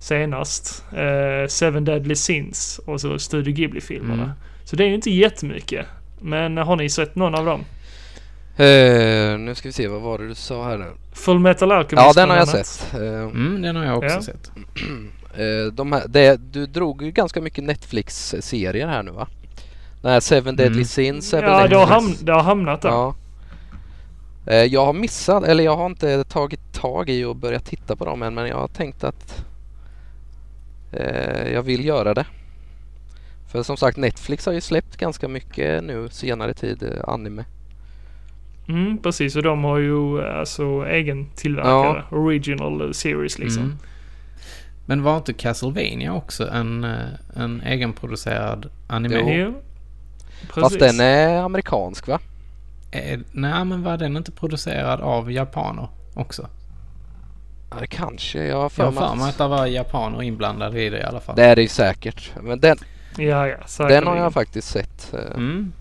senast. 0.00 0.84
Eh, 0.92 1.48
Seven 1.48 1.84
Deadly 1.84 2.14
Sins 2.14 2.80
och 2.86 3.00
så 3.00 3.18
Studio 3.18 3.52
Ghibli-filmerna. 3.52 4.22
Mm. 4.22 4.36
Så 4.64 4.76
det 4.76 4.84
är 4.84 4.88
ju 4.88 4.94
inte 4.94 5.10
jättemycket. 5.10 5.86
Men 6.20 6.56
har 6.56 6.76
ni 6.76 6.90
sett 6.90 7.14
någon 7.14 7.34
av 7.34 7.44
dem? 7.44 7.64
Eh, 8.58 9.38
nu 9.38 9.54
ska 9.54 9.68
vi 9.68 9.72
se, 9.72 9.88
vad 9.88 10.00
var 10.00 10.18
det 10.18 10.28
du 10.28 10.34
sa 10.34 10.64
här 10.68 10.78
nu? 10.78 10.86
Full 11.12 11.38
Metal 11.38 11.72
Alchemist 11.72 12.06
Ja, 12.06 12.12
den 12.22 12.30
har 12.30 12.36
jag 12.36 12.48
sett. 12.48 12.94
Eh, 12.94 13.00
Mm, 13.22 13.62
den 13.62 13.76
har 13.76 13.84
jag 13.84 13.96
också 13.98 14.14
Ja. 14.16 14.22
sett. 14.22 14.50
eh, 15.34 15.72
de 15.72 15.92
här, 15.92 16.02
det, 16.08 16.36
du 16.52 16.66
drog 16.66 17.02
ju 17.02 17.10
ganska 17.10 17.40
mycket 17.40 17.64
Netflix-serier 17.64 18.86
här 18.88 19.02
nu 19.02 19.10
va? 19.10 19.28
Den 20.02 20.12
här 20.12 20.20
Seven 20.20 20.56
Deadly 20.56 20.74
Mm. 20.76 20.84
Sins 20.84 21.32
väl 21.34 21.42
Ja, 21.44 21.66
det 21.68 21.76
har, 21.76 21.86
ham- 21.86 22.16
det 22.24 22.32
har 22.32 22.42
hamnat 22.42 22.82
där. 22.82 22.88
Ja. 22.88 23.14
Jag 24.70 24.86
har 24.86 24.92
missat, 24.92 25.44
eller 25.44 25.64
jag 25.64 25.76
har 25.76 25.86
inte 25.86 26.24
tagit 26.24 26.72
tag 26.72 27.10
i 27.10 27.24
och 27.24 27.36
börjat 27.36 27.64
titta 27.64 27.96
på 27.96 28.04
dem 28.04 28.22
än 28.22 28.34
men 28.34 28.46
jag 28.48 28.56
har 28.56 28.68
tänkt 28.68 29.04
att 29.04 29.44
jag 31.52 31.62
vill 31.62 31.84
göra 31.84 32.14
det. 32.14 32.26
För 33.52 33.62
som 33.62 33.76
sagt 33.76 33.96
Netflix 33.96 34.46
har 34.46 34.52
ju 34.52 34.60
släppt 34.60 34.96
ganska 34.96 35.28
mycket 35.28 35.84
nu 35.84 36.08
senare 36.10 36.54
tid 36.54 37.00
anime. 37.06 37.44
Mm, 38.68 38.98
precis. 39.02 39.36
Och 39.36 39.42
de 39.42 39.64
har 39.64 39.78
ju 39.78 40.22
alltså 40.28 40.86
egen 40.86 41.26
tillverkare. 41.36 42.04
Original 42.10 42.94
series 42.94 43.38
liksom. 43.38 43.62
Mm. 43.62 43.78
Men 44.86 45.02
var 45.02 45.16
inte 45.16 45.32
Castlevania 45.32 46.12
också 46.14 46.48
en, 46.50 46.84
eh, 46.84 46.96
en 47.36 47.60
egenproducerad 47.60 48.70
anime? 48.86 49.34
Jo. 49.36 49.54
Precis. 50.48 50.62
Fast 50.62 50.78
den 50.78 51.00
är 51.00 51.42
amerikansk 51.42 52.06
va? 52.08 52.18
Eh, 52.90 53.18
nej, 53.32 53.64
men 53.64 53.82
var 53.82 53.96
den 53.96 54.16
inte 54.16 54.32
producerad 54.32 55.00
av 55.00 55.32
japaner 55.32 55.88
också? 56.14 56.48
Ja, 57.70 57.76
det 57.80 57.86
kanske. 57.86 58.44
Jag 58.46 58.56
har 58.56 58.62
Jag 58.62 58.72
för 58.72 58.84
har 58.84 58.90
mig 58.92 59.00
för 59.08 59.14
mig 59.16 59.24
att 59.24 59.30
att 59.30 59.38
det 59.38 59.48
var 59.48 59.66
japaner 59.66 60.22
inblandade 60.22 60.82
i 60.82 60.90
det 60.90 60.98
i 60.98 61.02
alla 61.02 61.20
fall. 61.20 61.36
det 61.36 61.44
är 61.44 61.56
det 61.56 61.62
ju 61.62 61.68
säkert. 61.68 62.32
Men 62.42 62.60
den, 62.60 62.76
Ja, 63.18 63.46
ja. 63.48 63.88
den 63.88 64.06
har 64.06 64.16
jag 64.16 64.32
faktiskt 64.32 64.68
sett. 64.68 65.14
Eh, 65.14 65.20
Mm. 65.36 65.72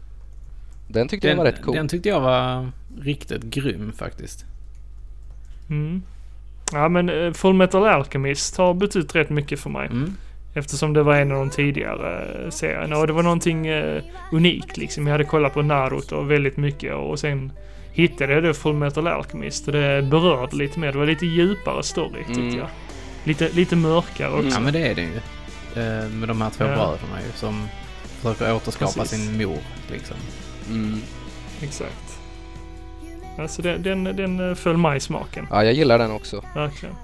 Den 0.87 1.07
tyckte 1.07 1.27
Den, 1.27 1.37
jag 1.37 1.43
var 1.43 1.51
rätt 1.51 1.61
cool. 1.61 1.75
den 1.75 1.87
tyckte 1.87 2.09
jag 2.09 2.21
var 2.21 2.71
riktigt 3.01 3.43
grym 3.43 3.91
faktiskt. 3.97 4.45
Mm. 5.69 6.01
Ja, 6.73 6.89
men 6.89 7.09
eh, 7.09 7.33
Full 7.33 7.53
Metal 7.53 7.85
Alchemist 7.87 8.57
har 8.57 8.73
betytt 8.73 9.15
rätt 9.15 9.29
mycket 9.29 9.59
för 9.59 9.69
mig. 9.69 9.87
Mm. 9.87 10.15
Eftersom 10.53 10.93
det 10.93 11.03
var 11.03 11.15
en 11.15 11.31
av 11.31 11.37
de 11.37 11.49
tidigare 11.49 12.25
eh, 12.43 12.49
serierna. 12.49 12.97
Och 12.97 13.07
det 13.07 13.13
var 13.13 13.23
någonting 13.23 13.67
eh, 13.67 14.01
unikt 14.31 14.77
liksom. 14.77 15.07
Jag 15.07 15.11
hade 15.11 15.23
kollat 15.23 15.53
på 15.53 15.61
Naruto 15.61 16.21
väldigt 16.21 16.57
mycket 16.57 16.93
och 16.93 17.19
sen 17.19 17.51
hittade 17.91 18.33
jag 18.33 18.43
då 18.43 18.53
Full 18.53 18.73
Metal 18.75 19.07
Alchemist 19.07 19.67
och 19.67 19.73
det 19.73 20.01
berörde 20.01 20.55
lite 20.55 20.79
mer. 20.79 20.91
Det 20.91 20.97
var 20.97 21.05
lite 21.05 21.25
djupare 21.25 21.83
story 21.83 22.23
tyckte 22.27 22.41
Mm. 22.41 22.57
jag. 22.57 22.67
Lite, 23.23 23.49
lite 23.49 23.75
mörkare 23.75 24.31
också. 24.33 24.49
Ja, 24.49 24.59
men 24.59 24.73
det 24.73 24.87
är 24.87 24.95
det 24.95 25.01
ju. 25.01 25.15
Eh, 25.83 26.09
med 26.09 26.27
de 26.29 26.41
här 26.41 26.49
två 26.49 26.63
Ja. 26.63 26.69
bröderna 26.69 27.21
ju 27.25 27.31
som 27.35 27.67
försöker 28.21 28.55
återskapa 28.55 28.91
Precis. 28.93 29.25
sin 29.25 29.37
mor 29.37 29.57
liksom. 29.91 30.17
Mm. 30.69 31.01
Exakt. 31.61 32.19
Alltså 33.39 33.61
den, 33.61 33.83
den, 33.83 34.03
den 34.03 34.49
eh, 34.49 34.55
föll 34.55 34.77
mig 34.77 34.99
smaken. 34.99 35.47
Ja, 35.51 35.63
jag 35.63 35.73
gillar 35.73 35.97
den 35.99 36.11
också 36.11 36.43
Verkligen. 36.55 36.95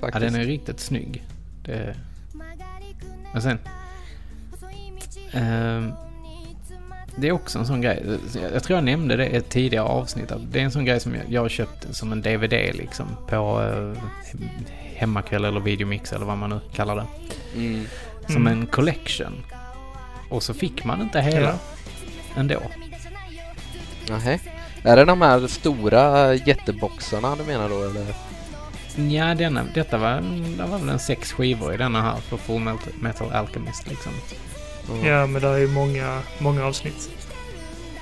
faktiskt. 0.00 0.32
den 0.32 0.40
är 0.40 0.44
riktigt 0.44 0.80
snygg. 0.80 1.22
Det... 1.64 1.94
Men 3.32 3.42
sen... 3.42 3.58
ehm, 5.32 5.92
det 7.16 7.28
är 7.28 7.32
också 7.32 7.58
en 7.58 7.66
sån 7.66 7.80
grej. 7.80 8.18
Jag 8.52 8.62
tror 8.62 8.76
jag 8.76 8.84
nämnde 8.84 9.16
det 9.16 9.26
i 9.28 9.36
ett 9.36 9.48
tidigare 9.48 9.84
avsnitt. 9.84 10.32
att 10.32 10.52
Det 10.52 10.60
är 10.60 10.64
en 10.64 10.70
sån 10.70 10.84
grej 10.84 11.00
som 11.00 11.14
jag, 11.14 11.24
jag 11.28 11.40
har 11.40 11.48
köpt 11.48 11.94
som 11.94 12.12
en 12.12 12.22
DVD 12.22 12.52
liksom. 12.52 13.06
På 13.28 13.62
eh, 13.62 14.02
hemmakväll 14.94 15.44
eller 15.44 15.60
videomix 15.60 16.12
eller 16.12 16.26
vad 16.26 16.38
man 16.38 16.50
nu 16.50 16.60
kallar 16.74 16.96
det. 16.96 17.06
Mm. 17.56 17.84
Som 18.26 18.36
Mm. 18.46 18.60
en 18.60 18.66
collection. 18.66 19.32
Och 20.28 20.42
så 20.42 20.54
fick 20.54 20.84
man 20.84 21.00
inte 21.02 21.20
hela 21.20 21.40
Ja. 21.48 21.54
ändå. 22.36 22.60
Nähä. 24.10 24.38
Är 24.82 24.96
det 24.96 25.04
de 25.04 25.22
här 25.22 25.46
stora 25.46 26.34
jätteboxarna 26.34 27.36
du 27.36 27.44
menar 27.44 27.68
då 27.68 27.82
eller? 27.84 28.06
Ja, 29.10 29.34
denna, 29.34 29.64
detta 29.74 29.98
var, 29.98 30.20
det 30.56 30.62
var 30.70 30.78
väl 30.78 30.88
en 30.88 30.98
sex 30.98 31.32
skivor 31.32 31.74
i 31.74 31.76
denna 31.76 32.02
här 32.02 32.16
för 32.16 32.36
Full 32.36 32.60
Metal, 32.60 32.92
Metal 33.00 33.32
Alchemist 33.32 33.88
liksom. 33.88 34.12
Mm. 34.92 35.06
Ja, 35.06 35.26
men 35.26 35.42
det 35.42 35.48
är 35.48 35.58
ju 35.58 35.68
många, 35.68 36.20
många 36.38 36.64
avsnitt. 36.64 37.10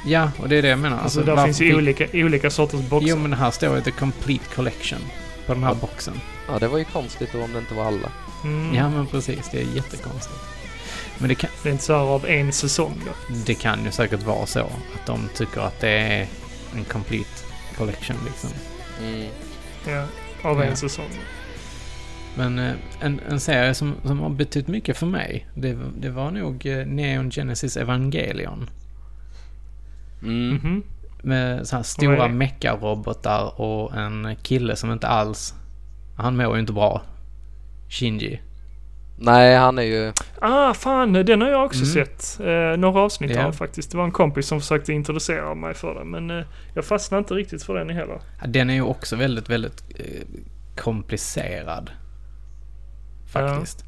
Ja, 0.06 0.30
och 0.38 0.48
det 0.48 0.56
är 0.56 0.62
det 0.62 0.68
jag 0.68 0.78
menar. 0.78 0.98
Alltså, 1.02 1.20
där 1.20 1.26
varför 1.32 1.44
finns 1.44 1.60
ju 1.60 1.76
olika, 1.76 2.06
olika 2.12 2.50
sorters 2.50 2.80
boxar. 2.80 3.08
Jo, 3.08 3.16
men 3.16 3.30
det 3.30 3.36
här 3.36 3.50
står 3.50 3.76
ju 3.76 3.82
The 3.82 3.90
Complete 3.90 4.44
Collection 4.54 4.98
på 5.46 5.54
den 5.54 5.62
här 5.62 5.70
Ja. 5.70 5.74
boxen. 5.80 6.14
Ja, 6.48 6.58
det 6.58 6.68
var 6.68 6.78
ju 6.78 6.84
konstigt 6.84 7.28
då 7.32 7.42
om 7.42 7.52
det 7.52 7.58
inte 7.58 7.74
var 7.74 7.84
alla. 7.84 8.08
Mm. 8.44 8.74
Ja, 8.74 8.88
men 8.90 9.06
precis. 9.06 9.48
Det 9.52 9.58
är 9.60 9.66
jättekonstigt. 9.76 10.40
Men 11.18 11.28
det 11.28 11.34
kan, 11.34 11.50
Det 11.62 11.68
är 11.68 11.72
inte 11.72 11.84
så 11.84 11.92
här 11.92 12.00
av 12.04 12.26
en 12.26 12.52
säsong 12.52 13.02
då. 13.06 13.34
det 13.46 13.54
kan 13.54 13.84
ju 13.84 13.90
säkert 13.90 14.22
vara 14.22 14.46
så 14.46 14.60
att 14.60 15.06
de 15.06 15.28
tycker 15.34 15.60
att 15.60 15.80
det 15.80 15.88
är 15.90 16.26
en 16.76 16.84
complete 16.84 17.44
collection 17.76 18.16
liksom. 18.26 18.50
Mm. 19.02 19.28
Ja, 19.88 20.04
av 20.50 20.58
Ja. 20.58 20.64
en 20.64 20.76
säsong. 20.76 21.08
Men 22.36 22.58
eh, 22.58 22.72
en, 23.00 23.20
en 23.30 23.40
serie 23.40 23.74
som, 23.74 23.94
som 24.04 24.20
har 24.20 24.30
betytt 24.30 24.68
mycket 24.68 24.96
för 24.96 25.06
mig, 25.06 25.46
det, 25.54 25.78
det 25.98 26.10
var 26.10 26.30
nog 26.30 26.66
eh, 26.66 26.86
Neon 26.86 27.30
Genesis 27.30 27.76
Evangelion. 27.76 28.70
Mm. 30.22 30.54
Mhm. 30.54 30.82
Med 31.22 31.68
så 31.68 31.76
här 31.76 31.82
stora 31.82 32.28
det? 32.28 32.34
mecha-robotar 32.34 33.60
och 33.60 33.96
en 33.96 34.36
kille 34.42 34.76
som 34.76 34.92
inte 34.92 35.06
alls... 35.08 35.54
Han 36.16 36.36
mår 36.36 36.54
ju 36.54 36.60
inte 36.60 36.72
bra. 36.72 37.02
Shinji. 37.88 38.40
Nej, 39.20 39.56
han 39.56 39.78
är 39.78 39.82
ju... 39.82 40.12
Ah, 40.40 40.74
fan, 40.74 41.12
den 41.12 41.40
har 41.40 41.48
jag 41.48 41.64
också 41.64 41.82
Mm. 41.82 41.92
sett. 41.94 42.40
Eh, 42.40 42.76
några 42.78 43.00
avsnitt 43.00 43.30
Ja. 43.30 43.44
av 43.46 43.52
faktiskt. 43.52 43.90
Det 43.90 43.96
var 43.96 44.04
en 44.04 44.10
kompis 44.12 44.46
som 44.46 44.60
försökte 44.60 44.92
introducera 44.92 45.54
mig 45.54 45.74
för 45.74 45.94
den, 45.94 46.10
men 46.10 46.30
eh, 46.30 46.44
jag 46.74 46.84
fastnade 46.84 47.18
inte 47.18 47.34
riktigt 47.34 47.62
för 47.62 47.74
den 47.74 47.90
heller. 47.90 48.20
Ja, 48.40 48.46
Den 48.46 48.70
är 48.70 48.74
ju 48.74 48.82
också 48.82 49.16
väldigt, 49.16 49.48
väldigt 49.50 49.82
eh, 49.98 50.22
komplicerad. 50.76 51.90
Faktiskt. 53.32 53.84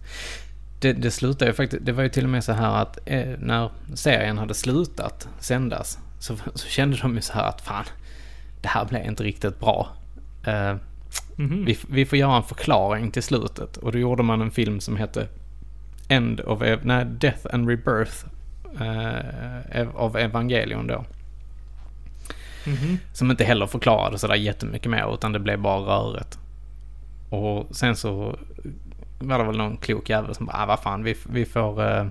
Det, 0.80 0.92
det 0.92 1.10
slutade 1.10 1.50
ju 1.50 1.54
faktiskt, 1.54 1.84
det 1.86 1.92
var 1.92 2.02
ju 2.02 2.08
till 2.08 2.24
och 2.24 2.30
med 2.30 2.44
så 2.44 2.52
här 2.52 2.82
att 2.82 2.98
eh, 3.06 3.28
när 3.38 3.70
serien 3.94 4.38
hade 4.38 4.54
slutat 4.54 5.28
sändas 5.40 5.98
så, 6.18 6.36
så 6.54 6.68
kände 6.68 6.96
de 7.02 7.14
ju 7.14 7.20
så 7.20 7.32
här 7.32 7.48
att 7.48 7.60
fan, 7.60 7.84
det 8.62 8.68
här 8.68 8.84
blev 8.84 9.06
inte 9.06 9.22
riktigt 9.22 9.60
bra. 9.60 9.88
Eh, 11.38 11.44
Mhm. 11.44 11.64
vi, 11.64 11.78
vi 11.90 12.06
får 12.06 12.18
göra 12.18 12.36
en 12.36 12.42
förklaring 12.42 13.10
till 13.10 13.22
slutet 13.22 13.76
och 13.76 13.92
då 13.92 13.98
gjorde 13.98 14.22
man 14.22 14.40
en 14.40 14.50
film 14.50 14.80
som 14.80 14.96
hette 14.96 15.28
End 16.08 16.40
of, 16.40 16.62
Ev- 16.62 16.80
nej, 16.82 17.04
Death 17.04 17.46
and 17.54 17.68
Rebirth 17.68 18.24
eh, 18.80 19.88
av 19.96 20.16
Evangelion 20.16 20.86
då. 20.86 21.04
Mhm. 22.66 22.98
Som 23.12 23.30
inte 23.30 23.44
heller 23.44 23.66
förklarade 23.66 24.18
sådär 24.18 24.34
jättemycket 24.34 24.90
mer 24.90 25.14
utan 25.14 25.32
det 25.32 25.38
blev 25.38 25.60
bara 25.60 25.78
röret. 25.80 26.38
Och 27.30 27.76
sen 27.76 27.96
så 27.96 28.36
var 29.18 29.38
det 29.38 29.44
väl 29.44 29.56
någon 29.56 29.76
klok 29.76 30.10
jävel 30.10 30.34
som 30.34 30.46
bara, 30.46 30.56
ah, 30.62 30.66
vad 30.66 30.80
fan, 30.80 31.04
vi, 31.04 31.16
vi 31.32 31.44
får... 31.44 31.82
eh, 31.90 32.06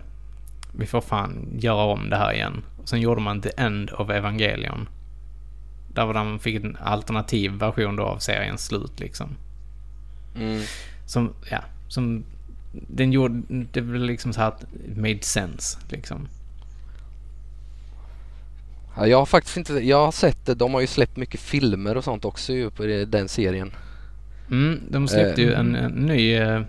vi 0.71 0.85
får 0.85 1.01
fan 1.01 1.47
göra 1.59 1.83
om 1.83 2.09
det 2.09 2.15
här 2.17 2.33
igen. 2.33 2.61
Och 2.81 2.89
sen 2.89 3.01
gjorde 3.01 3.21
man 3.21 3.41
The 3.41 3.49
End 3.57 3.91
of 3.91 4.09
Evangelion. 4.09 4.89
Där 5.93 6.05
var 6.05 6.13
man 6.13 6.39
fick 6.39 6.55
en 6.55 6.77
alternativ 6.81 7.51
version 7.51 7.95
då 7.95 8.03
av 8.03 8.17
seriens 8.17 8.65
slut 8.65 8.99
liksom. 8.99 9.29
Mm. 10.35 10.61
Som, 11.05 11.33
ja, 11.51 11.59
som... 11.87 12.23
Den 12.71 13.11
gjorde, 13.11 13.41
det 13.71 13.81
blev 13.81 14.01
liksom 14.01 14.33
så 14.33 14.41
här 14.41 14.47
att 14.47 14.63
it 14.63 14.97
made 14.97 15.21
sense 15.21 15.77
liksom. 15.89 16.27
Ja, 18.97 19.07
jag 19.07 19.17
har 19.17 19.25
faktiskt 19.25 19.57
inte... 19.57 19.73
Jag 19.73 20.05
har 20.05 20.11
sett 20.11 20.45
det. 20.45 20.55
De 20.55 20.73
har 20.73 20.81
ju 20.81 20.87
släppt 20.87 21.17
mycket 21.17 21.39
filmer 21.39 21.97
och 21.97 22.03
sånt 22.03 22.25
också 22.25 22.53
ju 22.53 22.69
på 22.69 22.83
den 23.07 23.29
serien. 23.29 23.71
Mm, 24.51 24.81
de 24.89 25.07
släppte 25.07 25.41
ju 25.41 25.51
Eh. 25.51 25.59
en, 25.59 25.75
en 25.75 25.91
ny, 25.91 26.33
eh, 26.33 26.61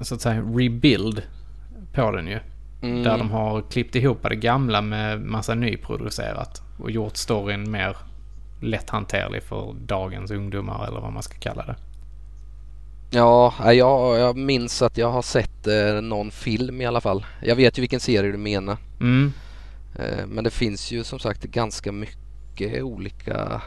så 0.00 0.14
att 0.14 0.20
säga, 0.20 0.40
rebuild 0.40 1.22
på 1.92 2.10
den 2.10 2.26
ju. 2.26 2.38
Mm. 2.82 3.02
Där 3.02 3.18
de 3.18 3.30
har 3.30 3.62
klippt 3.62 3.94
ihop 3.94 4.22
det 4.22 4.36
gamla 4.36 4.80
med 4.80 5.20
massa 5.20 5.54
nyproducerat. 5.54 6.62
Och 6.78 6.90
gjort 6.90 7.16
storyn 7.16 7.70
mer 7.70 7.96
lätthanterlig 8.66 9.42
för 9.42 9.74
dagens 9.86 10.30
ungdomar 10.30 10.86
eller 10.86 11.00
vad 11.00 11.12
man 11.12 11.22
ska 11.22 11.38
kalla 11.38 11.66
det. 11.66 11.76
Ja, 13.10 13.54
ja, 13.58 13.72
jag, 13.72 14.18
jag 14.18 14.36
minns 14.36 14.82
att 14.82 14.98
jag 14.98 15.10
har 15.10 15.22
sett 15.22 15.66
eh, 15.66 16.00
någon 16.02 16.30
film 16.30 16.80
i 16.80 16.86
alla 16.86 17.00
fall. 17.00 17.26
Jag 17.42 17.56
vet 17.56 17.78
ju 17.78 17.80
vilken 17.80 18.00
serie 18.00 18.32
du 18.32 18.38
menar. 18.38 18.76
Mm. 19.00 19.32
Eh, 19.98 20.26
men 20.26 20.44
det 20.44 20.50
finns 20.50 20.92
ju 20.92 21.04
som 21.04 21.18
sagt 21.18 21.42
ganska 21.42 21.92
mycket 21.92 22.82
olika 22.82 23.62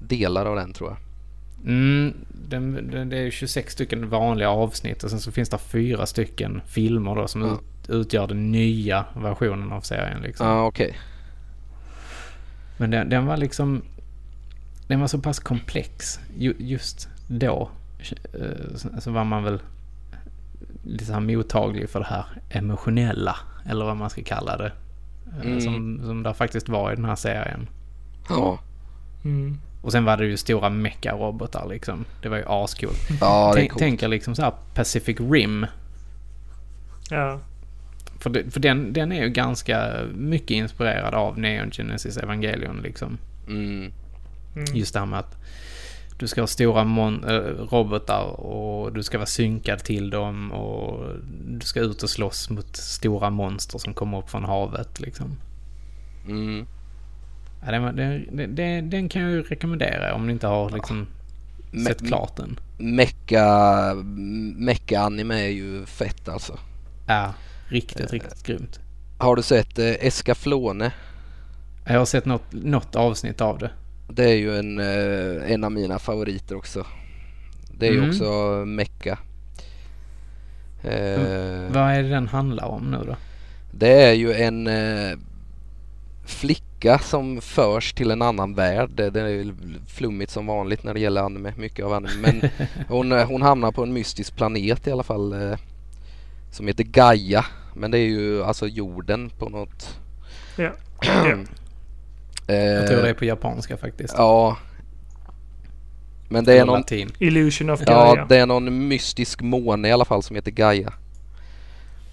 delar 0.00 0.46
av 0.46 0.56
den 0.56 0.72
tror 0.72 0.90
jag. 0.90 0.98
Mm, 1.66 2.14
den, 2.48 2.90
den, 2.90 3.08
det 3.08 3.18
är 3.18 3.30
26 3.30 3.72
stycken 3.72 4.08
vanliga 4.08 4.50
avsnitt 4.50 5.04
och 5.04 5.10
sen 5.10 5.20
så 5.20 5.32
finns 5.32 5.48
det 5.48 5.58
fyra 5.58 6.06
stycken 6.06 6.60
filmer 6.66 7.14
då 7.14 7.28
som 7.28 7.42
Ja. 7.42 7.52
ut, 7.54 7.90
utgör 7.90 8.26
den 8.26 8.52
nya 8.52 9.04
versionen 9.16 9.72
av 9.72 9.80
serien 9.80 10.22
liksom. 10.22 10.46
Ja, 10.46 10.66
okej. 10.66 10.98
Men 12.76 12.90
den, 12.90 13.08
den 13.08 13.26
var 13.26 13.36
liksom... 13.36 13.82
Den 14.86 15.00
var 15.00 15.06
så 15.06 15.18
pass 15.18 15.38
komplex 15.38 16.20
ju, 16.38 16.54
just 16.58 17.08
då. 17.26 17.70
eh, 18.34 18.76
Så, 19.00 19.10
var 19.10 19.24
man 19.24 19.44
väl 19.44 19.60
lite 20.84 21.04
så 21.04 21.12
här 21.12 21.20
mottaglig 21.20 21.90
för 21.90 22.00
det 22.00 22.06
här 22.06 22.24
emotionella. 22.50 23.36
Eller 23.66 23.84
vad 23.84 23.96
man 23.96 24.10
ska 24.10 24.22
kalla 24.22 24.56
det. 24.56 24.72
eh, 25.40 25.46
Mm. 25.46 25.60
Som, 25.60 26.00
som 26.04 26.22
det 26.22 26.34
faktiskt 26.34 26.68
var 26.68 26.92
i 26.92 26.96
den 26.96 27.04
här 27.04 27.16
serien. 27.16 27.68
Ja. 28.28 28.58
Mm. 29.24 29.58
Och 29.82 29.92
sen 29.92 30.04
var 30.04 30.16
det 30.16 30.26
ju 30.26 30.36
stora 30.36 30.68
mecha-robotar 30.70 31.68
liksom. 31.68 32.04
Det 32.22 32.28
var 32.28 32.36
ju 32.36 32.44
ascoolt. 32.46 33.08
ja, 33.20 33.52
Tänk, 33.54 33.72
tänk 33.78 34.02
er 34.02 34.08
liksom 34.08 34.34
så 34.34 34.42
här 34.42 34.52
Pacific 34.74 35.16
Rim. 35.20 35.66
Ja. 37.10 37.40
För, 38.22 38.30
det, 38.30 38.50
för 38.50 38.60
den, 38.60 38.92
den 38.92 39.12
är 39.12 39.22
ju 39.22 39.28
ganska 39.28 40.00
mycket 40.14 40.50
inspirerad 40.50 41.14
av 41.14 41.38
Neon 41.38 41.70
Genesis 41.70 42.16
Evangelion 42.16 42.80
liksom. 42.82 43.18
Mm. 43.48 43.92
Mm. 44.54 44.64
Just 44.74 44.92
det 44.94 44.98
här 44.98 45.06
med 45.06 45.18
att 45.18 45.36
du 46.18 46.26
ska 46.28 46.40
ha 46.42 46.46
stora 46.46 46.84
mon- 46.84 47.24
äh, 47.30 47.64
robotar 47.72 48.22
och 48.40 48.92
du 48.92 49.02
ska 49.02 49.18
vara 49.18 49.26
synkad 49.26 49.78
till 49.78 50.10
dem 50.10 50.52
och 50.52 51.06
du 51.48 51.66
ska 51.66 51.80
ut 51.80 52.02
och 52.02 52.10
slåss 52.10 52.50
mot 52.50 52.76
stora 52.76 53.30
monster 53.30 53.78
som 53.78 53.94
kommer 53.94 54.18
upp 54.18 54.30
från 54.30 54.44
havet 54.44 55.00
liksom. 55.00 55.36
Mm. 56.28 56.66
Ja, 57.66 57.70
den, 57.72 57.96
den, 57.96 58.54
den, 58.56 58.90
den, 58.90 59.08
kan 59.08 59.22
jag 59.22 59.30
ju 59.30 59.42
rekommendera 59.42 60.14
om 60.14 60.26
ni 60.26 60.32
inte 60.32 60.46
har 60.46 60.70
liksom 60.70 61.06
Me- 61.72 61.84
sett 61.84 62.06
klart 62.06 62.36
den. 62.36 62.60
Mecka, 62.78 63.44
mecka 64.56 65.00
anime 65.00 65.34
är 65.34 65.48
ju 65.50 65.86
fett 65.86 66.28
alltså. 66.28 66.58
Ja, 67.06 67.34
riktigt, 67.72 68.12
riktigt 68.12 68.42
grymt. 68.46 68.80
Har 69.18 69.36
du 69.36 69.42
sett 69.42 69.78
eh, 69.78 69.86
Escaflone? 70.06 70.92
Jag 71.86 71.98
har 71.98 72.04
sett 72.04 72.24
något, 72.26 72.52
något 72.52 72.96
avsnitt 72.96 73.40
av 73.40 73.58
det. 73.58 73.70
Det 74.08 74.24
är 74.24 74.34
ju 74.36 74.58
en, 74.58 74.78
eh, 74.80 75.52
en 75.52 75.64
av 75.64 75.72
mina 75.72 75.98
favoriter 75.98 76.54
också. 76.56 76.86
Det 77.78 77.86
är 77.86 77.90
ju 77.92 77.98
Mm. 77.98 78.10
också 78.10 78.24
mecka. 78.66 79.18
Eh, 80.82 81.20
Vad 81.72 81.90
är 81.90 82.02
det 82.02 82.08
den 82.08 82.28
handlar 82.28 82.66
om 82.66 82.90
nu 82.90 82.98
då? 83.06 83.16
det 83.74 84.02
är 84.04 84.12
ju 84.12 84.32
en 84.32 84.66
eh, 84.66 85.18
flicka 86.26 86.98
som 86.98 87.40
förs 87.40 87.92
till 87.92 88.10
en 88.10 88.22
annan 88.22 88.54
värld. 88.54 88.90
Det, 88.94 89.20
är 89.20 89.28
ju 89.28 89.54
flummigt 89.86 90.30
som 90.32 90.46
vanligt 90.46 90.84
när 90.84 90.94
det 90.94 91.00
gäller 91.00 91.22
anime, 91.22 91.52
mycket 91.56 91.84
av 91.84 91.92
anime. 91.92 92.20
Men 92.20 92.50
hon, 92.88 93.12
eh, 93.12 93.26
hon 93.26 93.42
hamnar 93.42 93.72
på 93.72 93.82
en 93.82 93.92
mystisk 93.92 94.36
planet 94.36 94.86
i 94.86 94.92
alla 94.92 95.02
fall. 95.02 95.32
Eh, 95.32 95.58
som 96.50 96.66
heter 96.66 96.84
Gaia. 96.84 97.44
Men 97.74 97.90
det 97.90 97.98
är 97.98 98.06
ju 98.08 98.44
alltså 98.44 98.66
jorden 98.66 99.30
på 99.38 99.48
något... 99.48 99.98
Ja. 100.56 100.70
ja. 102.46 102.54
Jag 102.54 102.86
tror 102.86 102.96
det 102.96 103.02
är 103.02 103.06
Eh, 103.08 103.14
på 103.14 103.24
japanska 103.24 103.76
faktiskt. 103.76 104.14
Ja. 104.18 104.56
Men 106.28 106.44
det 106.44 106.58
är 106.58 106.64
någon, 106.64 106.78
latin. 106.80 107.10
Illusion 107.18 107.70
of 107.70 107.80
Gaia. 107.80 108.16
Ja, 108.16 108.26
det 108.28 108.36
är 108.36 108.46
någon 108.46 108.88
mystisk 108.88 109.40
måne 109.42 109.88
i 109.88 109.92
alla 109.92 110.04
fall 110.04 110.22
som 110.22 110.36
heter 110.36 110.50
Gaia. 110.50 110.92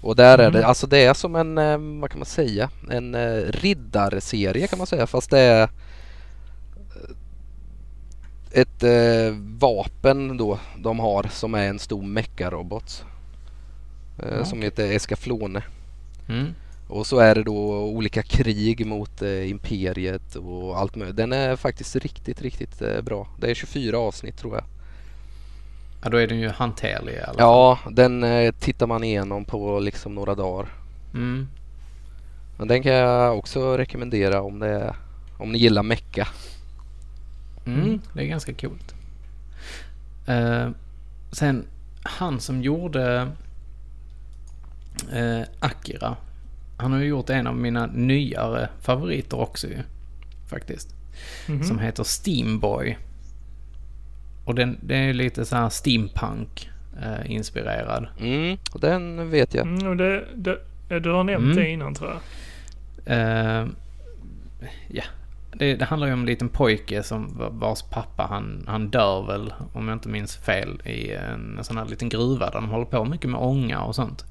Och 0.02 0.16
där 0.16 0.38
är 0.38 0.50
det, 0.50 0.58
Mhm. 0.58 0.68
alltså 0.68 0.86
det 0.86 0.98
är 1.04 1.14
som 1.14 1.36
en, 1.36 1.58
eh, 1.58 1.78
vad 2.00 2.10
kan 2.10 2.18
man 2.18 2.26
säga, 2.26 2.70
en 2.90 3.14
eh, 3.14 3.42
riddarserie 3.48 4.66
kan 4.66 4.78
man 4.78 4.86
säga 4.86 5.06
fast 5.06 5.30
det 5.30 5.38
är 5.38 5.62
eh, 5.62 5.68
ett 8.60 8.82
eh, 8.82 9.34
vapen 9.58 10.36
då 10.36 10.58
de 10.78 10.98
har 10.98 11.22
som 11.30 11.54
är 11.54 11.68
en 11.68 11.78
stor 11.78 12.02
meckarobot. 12.02 13.04
Eh, 14.22 14.38
Ja, 14.38 14.44
som 14.44 14.62
heter 14.62 14.92
Escaflone. 14.92 15.62
Mm. 16.28 16.54
Och 16.88 17.06
så 17.06 17.18
är 17.18 17.34
det 17.34 17.42
då 17.42 17.84
olika 17.84 18.22
krig 18.22 18.86
mot 18.86 19.22
eh, 19.22 19.50
imperiet 19.50 20.34
och 20.36 20.78
allt 20.78 20.96
möjligt. 20.96 21.16
Den 21.16 21.32
är 21.32 21.56
faktiskt 21.56 21.96
riktigt, 21.96 22.42
riktigt 22.42 22.82
eh, 22.82 23.00
bra. 23.02 23.28
Det 23.40 23.50
är 23.50 23.54
24 23.54 23.98
avsnitt 23.98 24.36
tror 24.38 24.54
jag. 24.54 24.64
Ja, 26.02 26.08
då 26.10 26.16
är 26.16 26.26
den 26.26 26.40
ju 26.40 26.48
hanterlig 26.48 27.12
i 27.12 27.16
alla 27.18 27.26
fall. 27.26 27.34
Ja, 27.38 27.78
den 27.90 28.24
eh, 28.24 28.52
tittar 28.52 28.86
man 28.86 29.04
igenom 29.04 29.44
på 29.44 29.80
liksom 29.80 30.14
några 30.14 30.34
dagar. 30.34 30.68
Mm. 31.14 31.48
Men 32.58 32.68
den 32.68 32.82
kan 32.82 32.92
jag 32.92 33.38
också 33.38 33.76
rekommendera 33.76 34.42
om, 34.42 34.58
det, 34.58 34.94
om 35.38 35.52
ni 35.52 35.58
gillar 35.58 35.82
mecka. 35.82 36.28
Mm, 37.66 37.80
Mm. 37.82 38.00
det 38.12 38.22
är 38.22 38.26
ganska 38.26 38.54
coolt. 38.54 38.94
Eh, 40.26 40.68
sen, 41.32 41.66
han 42.02 42.40
som 42.40 42.62
gjorde 42.62 43.28
eh, 45.12 45.42
Akira. 45.60 46.16
Han 46.76 46.92
har 46.92 46.98
ju 46.98 47.06
gjort 47.06 47.30
en 47.30 47.46
av 47.46 47.56
mina 47.56 47.86
nyare 47.86 48.68
favoriter 48.80 49.40
också 49.40 49.66
ju. 49.66 49.78
Faktiskt. 50.50 50.94
Mhm. 51.48 51.64
Som 51.64 51.78
heter 51.78 52.04
Steamboy. 52.04 52.98
Och 54.44 54.54
den, 54.54 54.78
den 54.82 54.98
är 55.00 55.06
ju 55.06 55.12
lite 55.12 55.44
så 55.44 55.56
här 55.56 55.68
steampunk 55.68 56.70
eh, 57.02 57.30
inspirerad. 57.32 58.08
Mm, 58.20 58.58
och 58.72 58.80
den 58.80 59.30
vet 59.30 59.54
jag. 59.54 59.66
Mm, 59.66 59.86
och 59.86 59.96
det, 59.96 60.24
det, 60.34 61.00
du 61.00 61.10
har 61.10 61.24
nämnt 61.24 61.44
Mm. 61.44 61.56
det 61.56 61.68
innan 61.68 61.94
tror 61.94 62.10
jag. 62.10 62.20
Eh, 63.18 63.66
ja, 64.88 65.02
det, 65.52 65.74
det 65.76 65.84
handlar 65.84 66.06
ju 66.06 66.12
om 66.12 66.20
en 66.20 66.26
liten 66.26 66.48
pojke 66.48 67.02
som 67.02 67.48
vars 67.50 67.82
pappa 67.82 68.26
han, 68.30 68.64
han 68.66 68.88
dör 68.90 69.26
väl, 69.26 69.52
om 69.72 69.88
jag 69.88 69.96
inte 69.96 70.08
minns 70.08 70.36
fel, 70.36 70.80
i 70.84 71.12
en 71.12 71.58
sån 71.62 71.76
här 71.78 71.84
liten 71.84 72.08
gruva 72.08 72.46
där 72.46 72.52
de 72.60 72.68
håller 72.68 72.84
på 72.84 73.04
mycket 73.04 73.30
med 73.30 73.40
ånga 73.40 73.82
och 73.82 73.94
sånt. 73.94 74.24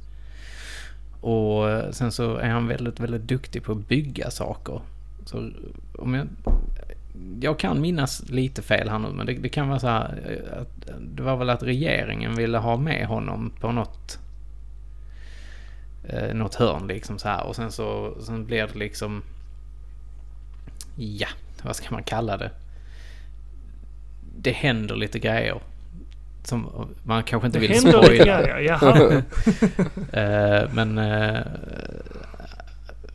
Och 1.22 1.96
sen 1.96 2.12
så 2.12 2.36
är 2.36 2.50
han 2.50 2.68
väldigt, 2.68 3.00
väldigt 3.00 3.22
duktig 3.22 3.64
på 3.64 3.72
att 3.72 3.88
bygga 3.88 4.32
saker. 4.32 4.82
Så 5.26 5.50
om 5.98 6.14
jag... 6.14 6.28
Jag 7.42 7.60
kan 7.60 7.82
minnas 7.82 8.30
lite 8.30 8.62
fel 8.62 8.90
här 8.90 9.00
nu, 9.00 9.08
men 9.10 9.26
det, 9.26 9.34
det 9.34 9.50
kan 9.50 9.70
vara 9.70 9.80
så 9.80 9.88
här 9.88 10.42
att 10.62 10.90
det 11.00 11.24
var 11.24 11.36
väl 11.38 11.50
att 11.50 11.64
regeringen 11.64 12.36
ville 12.36 12.58
ha 12.58 12.78
med 12.78 13.08
honom 13.08 13.52
på 13.60 13.72
något 13.72 14.20
eh, 16.10 16.34
något 16.34 16.56
hörn 16.56 16.88
liksom 16.88 17.20
så 17.20 17.28
här 17.28 17.44
och 17.44 17.56
sen 17.56 17.72
så 17.72 18.14
sen 18.22 18.46
blir 18.46 18.68
det 18.68 18.76
liksom 18.76 19.24
ja, 20.96 21.28
vad 21.64 21.76
ska 21.76 21.92
man 21.92 22.04
kalla 22.04 22.38
det? 22.38 22.52
Det 24.38 24.52
händer 24.52 24.96
lite 24.96 25.20
grejer. 25.20 25.60
Som 26.44 26.70
man 27.04 27.24
kanske 27.24 27.46
inte 27.48 27.60
Det 27.60 27.68
vill 27.68 27.80
spoila. 27.80 28.60
jaha. 28.62 29.22
Eh, 30.14 30.70
men 30.74 30.98
eh, 30.98 31.40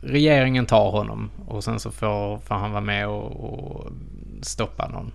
regeringen 0.01 0.65
tar 0.65 0.91
honom 0.91 1.29
och 1.47 1.63
sen 1.63 1.79
så 1.79 1.91
får, 1.91 2.37
får 2.39 2.55
han 2.55 2.71
vara 2.71 2.81
med 2.81 3.07
och, 3.07 3.49
och 3.49 3.91
stoppa 4.41 4.87
någon 4.87 5.11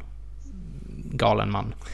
galen 1.12 1.50
man. 1.50 1.74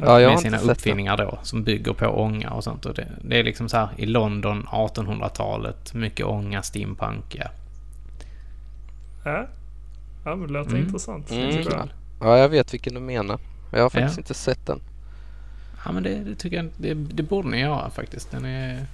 Ja, 0.00 0.18
med 0.18 0.38
sina 0.40 0.58
sett 0.58 0.66
det. 0.66 0.72
uppfinningar 0.72 1.16
då 1.16 1.38
som 1.42 1.64
bygger 1.64 1.92
på 1.92 2.06
ånga 2.06 2.50
och 2.50 2.64
sånt. 2.64 2.86
Och 2.86 2.94
det, 2.94 3.08
det 3.22 3.38
är 3.38 3.44
liksom 3.44 3.68
så 3.68 3.76
här 3.76 3.88
i 3.96 4.06
London 4.06 4.66
1800-talet, 4.72 5.94
mycket 5.94 6.26
ånga, 6.26 6.62
steampunk, 6.62 7.24
ja. 7.38 7.46
ja. 9.24 9.46
ja, 10.24 10.36
men 10.36 10.46
det 10.46 10.52
låter 10.52 10.70
Mm. 10.70 10.82
intressant. 10.86 11.30
Mm. 11.30 11.50
jag. 11.62 11.88
Ja, 12.20 12.38
jag 12.38 12.48
vet 12.48 12.74
vilken 12.74 12.94
du 12.94 13.00
menar. 13.00 13.38
Jag 13.70 13.82
har 13.82 13.90
faktiskt 13.90 14.16
Ja. 14.16 14.20
inte 14.20 14.34
sett 14.34 14.66
den. 14.66 14.80
Ja 15.84 15.92
men 15.92 16.02
det, 16.02 16.14
det 16.14 16.34
tycker 16.34 16.56
jag, 16.56 16.68
det, 16.76 16.94
det 16.94 17.22
borde 17.22 17.48
ni 17.48 17.60
göra 17.60 17.90
faktiskt. 17.90 18.30
Den 18.30 18.44
är, 18.44 18.86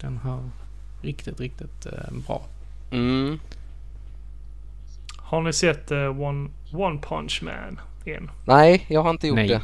den 0.00 0.16
har 0.16 0.40
riktigt, 1.02 1.40
riktigt 1.40 1.86
eh, 1.86 1.92
bra. 2.26 2.42
Mm. 2.90 3.40
Har 5.16 5.42
ni 5.42 5.52
sett 5.52 5.90
eh, 5.90 6.20
One, 6.20 6.50
One 6.72 7.00
Punch 7.00 7.42
Man 7.42 7.80
än? 8.06 8.30
Nej, 8.44 8.84
jag 8.88 9.02
har 9.02 9.10
inte 9.10 9.26
gjort 9.26 9.36
Nej. 9.36 9.48
det. 9.48 9.62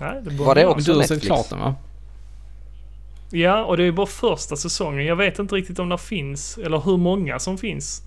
Nej, 0.00 0.20
det 0.24 0.30
borde 0.30 0.44
Var 0.44 0.54
det 0.54 0.66
också 0.66 0.76
Men 0.76 0.84
du 0.84 1.00
har 1.00 1.02
sett 1.02 1.10
Netflix? 1.10 1.26
klart 1.26 1.50
den 1.50 1.58
va? 1.58 1.74
Ja, 3.30 3.64
och 3.64 3.76
det 3.76 3.84
är 3.84 3.92
bara 3.92 4.06
första 4.06 4.56
säsongen. 4.56 5.06
Jag 5.06 5.16
vet 5.16 5.38
inte 5.38 5.54
riktigt 5.54 5.78
om 5.78 5.88
det 5.88 5.98
finns, 5.98 6.58
eller 6.58 6.80
hur 6.80 6.96
många 6.96 7.38
som 7.38 7.58
finns 7.58 8.02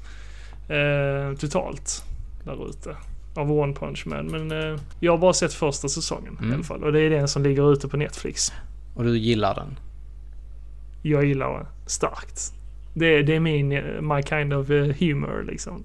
eh, 0.69 1.37
totalt 1.39 2.03
där 2.45 2.69
ute 2.69 2.95
av 3.37 3.51
One 3.51 3.73
Punch 3.73 4.03
Man. 4.07 4.25
Men 4.25 4.51
eh, 4.51 4.79
jag 4.99 5.11
har 5.11 5.17
bara 5.17 5.33
sett 5.33 5.53
första 5.53 5.87
säsongen 5.89 6.37
i 6.41 6.43
Mm. 6.43 6.53
alla 6.55 6.63
fall. 6.63 6.83
Och 6.83 6.91
det 6.93 7.01
är 7.01 7.09
den 7.09 7.27
som 7.27 7.43
ligger 7.43 7.73
ute 7.73 7.87
på 7.87 7.97
Netflix. 7.97 8.53
Och 8.95 9.03
du 9.03 9.17
gillar 9.17 9.55
den? 9.55 9.79
Jag 11.01 11.25
gillar 11.25 11.59
det 11.59 11.65
starkt. 11.89 12.53
Det, 12.93 13.21
det 13.23 13.35
är 13.35 13.39
min, 13.39 13.71
eh, 13.71 14.01
my 14.01 14.23
kind 14.23 14.53
of 14.53 14.69
eh, 14.69 14.85
humor 14.99 15.43
liksom. 15.47 15.83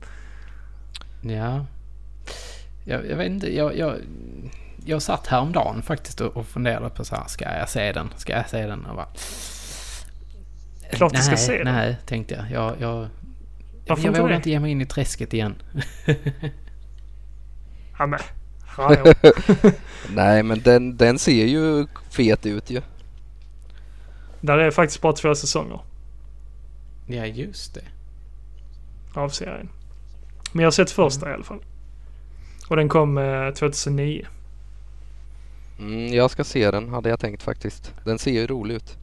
Ja. 1.22 1.66
Jag, 2.84 3.06
jag 3.10 3.16
vet 3.16 3.26
inte, 3.30 3.56
jag, 3.56 3.78
jag, 3.78 3.94
jag 4.84 5.02
satt 5.02 5.26
häromdagen 5.26 5.82
faktiskt 5.82 6.20
och, 6.20 6.36
och 6.36 6.46
funderade 6.46 6.90
på 6.90 7.04
så 7.04 7.16
här, 7.16 7.24
ska 7.26 7.44
jag 7.58 7.68
se 7.68 7.92
den? 7.92 8.08
Ska 8.16 8.32
jag 8.32 8.50
se 8.50 8.66
den? 8.66 8.84
Och 8.86 8.96
bara, 8.96 9.08
Klart 10.92 11.12
du 11.12 11.18
ska 11.18 11.30
nej, 11.30 11.38
se 11.38 11.58
den. 11.64 11.74
Nej, 11.74 11.96
tänkte 12.06 12.34
jag. 12.34 12.50
Jag, 12.50 12.74
jag, 12.80 13.06
jag, 13.86 13.98
jag 13.98 14.18
vågar 14.22 14.36
inte 14.36 14.50
ge 14.50 14.60
mig 14.60 14.70
in 14.70 14.80
i 14.80 14.86
träsket 14.86 15.34
igen. 15.34 15.54
Ja, 18.02 18.06
men. 18.06 18.20
Nej, 20.14 20.42
men 20.42 20.60
den, 20.60 20.96
den 20.96 21.18
ser 21.18 21.44
ju 21.46 21.86
fet 22.10 22.46
ut 22.46 22.70
ju. 22.70 22.80
Där 24.40 24.58
är 24.58 24.70
faktiskt 24.70 25.00
bara 25.00 25.12
två 25.12 25.34
säsonger 25.34 25.80
Ja, 27.06 27.26
just 27.26 27.74
det. 27.74 27.84
av 29.14 29.28
serien. 29.28 29.68
Men 30.52 30.62
jag 30.62 30.66
har 30.66 30.72
sett 30.72 30.90
första 30.90 31.30
i 31.30 31.34
alla 31.34 31.44
fall. 31.44 31.60
Och 32.68 32.76
den 32.76 32.88
kom 32.88 33.18
eh, 33.18 33.50
2009. 33.50 34.26
Mm, 35.78 36.12
jag 36.14 36.30
ska 36.30 36.44
se 36.44 36.70
den 36.70 36.88
hade 36.88 37.08
jag 37.08 37.20
tänkt 37.20 37.42
faktiskt. 37.42 37.94
Den 38.04 38.18
ser 38.18 38.30
ju 38.32 38.46
rolig 38.46 38.74
ut. 38.74 38.96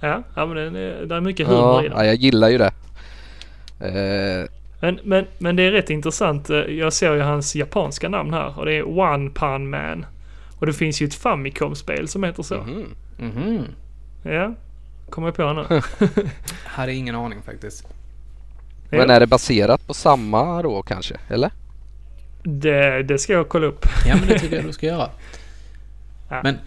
Ja, 0.00 0.22
ja 0.36 0.46
men 0.46 0.56
den 0.56 0.76
är, 0.76 1.06
det 1.06 1.14
är 1.14 1.20
mycket 1.20 1.46
humor 1.46 1.60
Ja, 1.62 1.84
i 1.84 1.88
den. 1.88 1.98
ja, 1.98 2.04
jag 2.04 2.14
gillar 2.14 2.48
ju 2.48 2.58
det. 2.58 2.72
Eh, 3.80 4.48
Men, 4.82 4.98
men, 5.04 5.26
men 5.38 5.56
det 5.56 5.62
är 5.62 5.70
rätt 5.70 5.90
intressant. 5.90 6.50
Eh, 6.50 6.56
Jag 6.58 6.92
ser 6.92 7.14
ju 7.14 7.20
hans 7.20 7.54
japanska 7.56 8.08
namn 8.08 8.32
här 8.34 8.58
och 8.58 8.66
det 8.66 8.72
är 8.74 8.98
One 8.98 9.30
Pan 9.30 9.70
Man. 9.70 10.06
Och 10.58 10.66
det 10.66 10.72
finns 10.72 11.02
ju 11.02 11.06
ett 11.06 11.14
Famicom-spel 11.14 12.08
som 12.08 12.24
heter 12.24 12.42
så. 12.42 12.54
mhm. 12.62 12.86
Mhm. 13.18 13.64
Ja, 14.22 14.54
kommer 15.10 15.28
jag 15.28 15.34
på 15.34 15.52
nu. 15.52 15.82
Hade 16.64 16.92
ingen 16.94 17.14
aning 17.14 17.42
faktiskt. 17.42 17.86
Men 18.90 19.10
är 19.10 19.20
det 19.20 19.26
baserat 19.26 19.86
på 19.86 19.94
samma 19.94 20.62
då 20.62 20.82
kanske? 20.82 21.14
Eller? 21.28 21.50
Det, 22.42 23.02
det 23.02 23.18
ska 23.18 23.32
jag 23.32 23.48
kolla 23.48 23.66
upp. 23.66 23.86
Ja, 24.06 24.16
men 24.20 24.28
det 24.28 24.38
tycker 24.38 24.56
jag 24.56 24.64
du 24.64 24.72
ska 24.72 24.86
göra. 24.86 25.08
Ja. 26.28 26.40
Men 26.42 26.58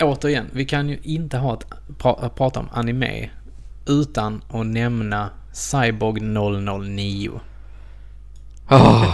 återigen, 0.00 0.46
vi 0.52 0.64
kan 0.64 0.88
ju 0.88 0.98
inte 1.02 1.38
ha 1.38 1.54
ett 1.54 1.66
pra, 1.98 2.28
prata 2.28 2.60
om 2.60 2.68
anime 2.72 3.30
utan 3.88 4.42
att 4.48 4.66
nämna 4.66 5.30
Cyborg 5.54 6.20
009. 6.20 7.40
Ah, 8.68 9.04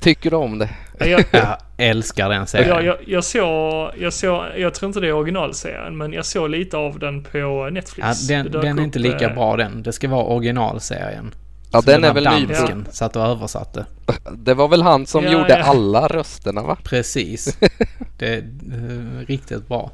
tycker 0.00 0.30
du 0.30 0.36
om 0.36 0.58
det? 0.58 0.70
Jag, 0.98 1.24
Jag 1.30 1.56
älskar 1.76 2.28
den 2.28 2.46
serien. 2.46 2.68
jag, 2.68 2.84
jag, 2.84 2.96
jag 3.06 3.24
såg, 3.24 3.90
jag 3.98 4.12
såg, 4.12 4.44
jag 4.56 4.74
tror 4.74 4.88
inte 4.88 5.00
det 5.00 5.08
är 5.08 5.12
originalserien, 5.12 5.96
men 5.96 6.12
jag 6.12 6.26
såg 6.26 6.50
lite 6.50 6.76
av 6.76 6.98
den 6.98 7.22
på 7.22 7.68
Netflix. 7.72 8.28
Ja, 8.30 8.36
den, 8.42 8.52
den 8.52 8.78
är 8.78 8.82
inte 8.82 8.98
lika 8.98 9.28
eh, 9.28 9.34
bra 9.34 9.56
den. 9.56 9.82
Det 9.82 9.92
ska 9.92 10.08
vara 10.08 10.24
originalserien. 10.24 11.34
Ja, 11.72 11.80
den 11.80 12.04
är 12.04 12.14
väl 12.14 12.24
dansken 12.24 12.78
ny. 12.78 12.84
satt 12.90 13.16
och 13.16 13.22
översatte. 13.22 13.86
Det 14.32 14.54
var 14.54 14.68
väl 14.68 14.82
han 14.82 15.06
som 15.06 15.24
Ja, 15.24 15.32
gjorde 15.32 15.58
ja. 15.58 15.64
alla 15.64 16.06
rösterna 16.08 16.62
va? 16.62 16.76
Precis. 16.84 17.58
Det 18.18 18.28
är 18.34 18.38
eh, 18.38 19.26
riktigt 19.26 19.68
bra. 19.68 19.90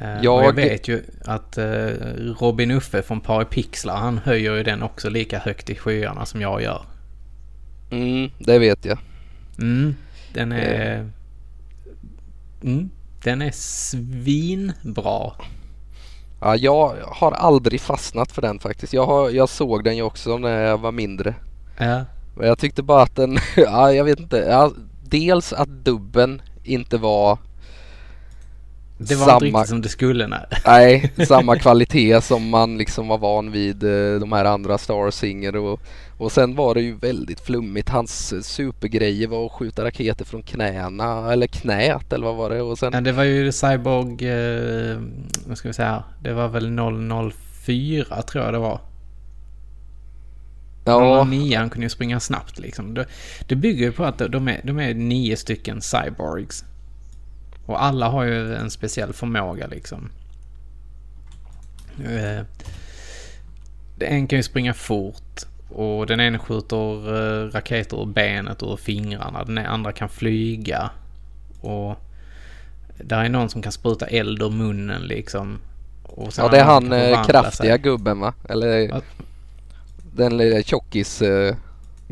Eh, 0.00 0.08
Jag- 0.22 0.44
jag 0.44 0.52
vet 0.52 0.88
ju 0.88 1.02
att 1.24 1.58
eh, 1.58 1.64
Robin 2.40 2.70
Uffe 2.70 3.02
från 3.02 3.20
Paripixlar, 3.20 3.96
han 3.96 4.18
höjer 4.18 4.54
ju 4.54 4.62
den 4.62 4.82
också 4.82 5.10
lika 5.10 5.38
högt 5.38 5.70
i 5.70 5.74
skyarna 5.74 6.26
som 6.26 6.40
jag 6.40 6.62
gör. 6.62 6.82
Mm, 7.90 8.30
det 8.38 8.58
vet 8.58 8.84
jag. 8.84 8.98
Mm, 9.58 9.94
den 10.34 10.52
är... 10.52 11.08
Mm, 12.62 12.90
den 13.24 13.42
är 13.42 13.50
svinbra. 13.54 15.32
Ja, 16.40 16.56
jag 16.56 16.94
har 17.06 17.32
aldrig 17.32 17.80
fastnat 17.80 18.32
för 18.32 18.42
den 18.42 18.58
faktiskt. 18.58 18.92
Jag, 18.92 19.06
har, 19.06 19.30
jag 19.30 19.48
såg 19.48 19.84
den 19.84 19.96
ju 19.96 20.02
också 20.02 20.38
när 20.38 20.60
jag 20.62 20.78
var 20.78 20.92
mindre. 20.92 21.34
Ja. 21.78 22.04
Men 22.36 22.46
jag 22.48 22.58
tyckte 22.58 22.82
bara 22.82 23.02
att 23.02 23.16
den, 23.16 23.38
ja 23.56 23.92
jag 23.92 24.04
vet 24.04 24.20
inte. 24.20 24.36
Ja, 24.38 24.72
dels 25.04 25.52
att 25.52 25.68
dubben 25.68 26.42
inte 26.64 26.96
var 26.98 27.38
Det 29.08 29.14
var 29.14 29.26
samma, 29.26 29.46
inte 29.46 29.58
riktigt 29.58 29.68
som 29.68 29.80
det 29.80 29.88
skulle 29.88 30.26
nej. 30.26 30.46
nej, 30.66 31.26
samma 31.26 31.56
kvalitet 31.56 32.20
som 32.20 32.48
man 32.48 32.78
liksom 32.78 33.08
var 33.08 33.18
van 33.18 33.52
vid 33.52 33.82
eh, 33.82 34.20
de 34.20 34.32
här 34.32 34.44
andra 34.44 34.78
Star 34.78 35.10
Singer 35.10 35.56
och, 35.56 35.80
och 36.18 36.32
sen 36.32 36.54
var 36.54 36.74
det 36.74 36.80
ju 36.80 36.94
väldigt 36.94 37.40
flummigt. 37.40 37.88
Hans 37.88 38.32
eh, 38.32 38.40
supergrejer 38.40 39.28
var 39.28 39.46
att 39.46 39.52
skjuta 39.52 39.84
raketer 39.84 40.24
från 40.24 40.42
knäna 40.42 41.32
eller 41.32 41.46
knät 41.46 42.12
eller 42.12 42.26
vad 42.26 42.36
var 42.36 42.50
det? 42.50 42.62
Och 42.62 42.78
sen, 42.78 42.90
Ja, 42.92 43.00
det 43.00 43.12
var 43.12 43.24
ju 43.24 43.52
Cyborg, 43.52 44.28
eh, 44.28 44.98
vad 45.46 45.58
ska 45.58 45.68
vi 45.68 45.74
säga, 45.74 46.04
det 46.22 46.32
var 46.32 46.48
väl 46.48 46.78
004 47.66 48.22
tror 48.22 48.44
jag 48.44 48.54
det 48.54 48.58
var. 48.58 48.80
ja, 50.84 51.24
09 51.24 51.58
han 51.58 51.70
kunde 51.70 51.84
ju 51.84 51.90
springa 51.90 52.20
snabbt 52.20 52.58
liksom. 52.58 52.94
Det, 52.94 53.06
det 53.48 53.56
bygger 53.56 53.84
ju 53.84 53.92
på 53.92 54.04
att 54.04 54.18
de 54.18 54.48
är, 54.48 54.60
de 54.64 54.80
är 54.80 54.94
nio 54.94 55.36
stycken 55.36 55.80
cyborgs. 55.80 56.64
Och 57.70 57.82
alla 57.84 58.08
har 58.08 58.24
ju 58.24 58.54
en 58.54 58.70
speciell 58.70 59.12
förmåga 59.12 59.66
liksom. 59.66 60.10
Eh, 62.04 62.44
En 64.08 64.26
kan 64.26 64.36
ju 64.38 64.42
springa 64.42 64.74
fort 64.74 65.40
och 65.68 66.06
den 66.06 66.20
ena 66.20 66.38
skjuter 66.38 67.14
eh, 67.16 67.50
raketer 67.50 68.02
ur 68.02 68.06
benet 68.06 68.62
och 68.62 68.72
ur 68.72 68.76
fingrarna. 68.76 69.44
Den 69.44 69.58
andra 69.58 69.92
kan 69.92 70.08
flyga. 70.08 70.90
Och 71.60 71.96
där 72.98 73.24
är 73.24 73.28
någon 73.28 73.50
som 73.50 73.62
kan 73.62 73.72
spruta 73.72 74.06
eld 74.06 74.42
ur 74.42 74.50
munnen 74.50 75.02
liksom. 75.02 75.58
Ja 76.36 76.48
det 76.48 76.58
är 76.58 76.64
han 76.64 76.92
eh, 76.92 77.24
kraftiga 77.26 77.72
sig. 77.74 77.78
gubben 77.78 78.20
va? 78.20 78.34
Eller 78.48 78.78
Ja. 78.78 79.00
den 80.14 80.36
lilla 80.36 80.62
tjockis. 80.62 81.22
Eh, 81.22 81.54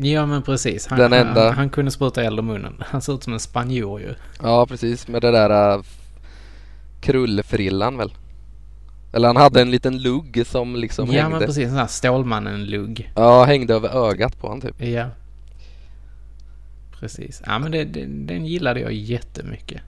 Ja 0.01 0.25
men 0.25 0.41
precis. 0.41 0.87
Han, 0.87 0.99
Den 0.99 1.13
enda- 1.13 1.45
han, 1.47 1.53
han 1.53 1.69
kunde 1.69 1.91
spruta 1.91 2.23
eld 2.23 2.39
ur 2.39 2.43
munnen. 2.43 2.83
Han 2.87 3.01
ser 3.01 3.13
ut 3.13 3.23
som 3.23 3.33
en 3.33 3.39
spanjor 3.39 4.01
ju. 4.01 4.15
ja 4.43 4.65
precis 4.65 5.07
med 5.07 5.21
det 5.21 5.31
där 5.31 5.77
uh, 5.77 5.83
krullfrillan 7.01 7.97
väl? 7.97 8.13
Eller 9.13 9.27
han 9.27 9.37
hade 9.37 9.61
en 9.61 9.71
liten 9.71 9.97
lugg 9.97 10.43
som 10.47 10.75
liksom 10.75 11.11
ja 11.11 11.23
men 11.23 11.31
hängde. 11.31 11.45
precis, 11.45 11.63
en 11.63 11.69
sån 11.69 11.79
här 11.79 11.87
Stålmannen-lugg. 11.87 13.11
Ja, 13.15 13.43
hängde 13.45 13.73
över 13.73 13.89
ögat 14.09 14.39
på 14.39 14.47
honom 14.47 14.61
typ. 14.61 14.81
Ja. 14.83 15.09
Precis. 16.99 17.41
Ja 17.45 17.59
men 17.59 17.71
det, 17.71 17.83
det, 17.83 18.05
den 18.05 18.45
gillade 18.45 18.79
jag 18.79 18.93
jättemycket. 18.93 19.81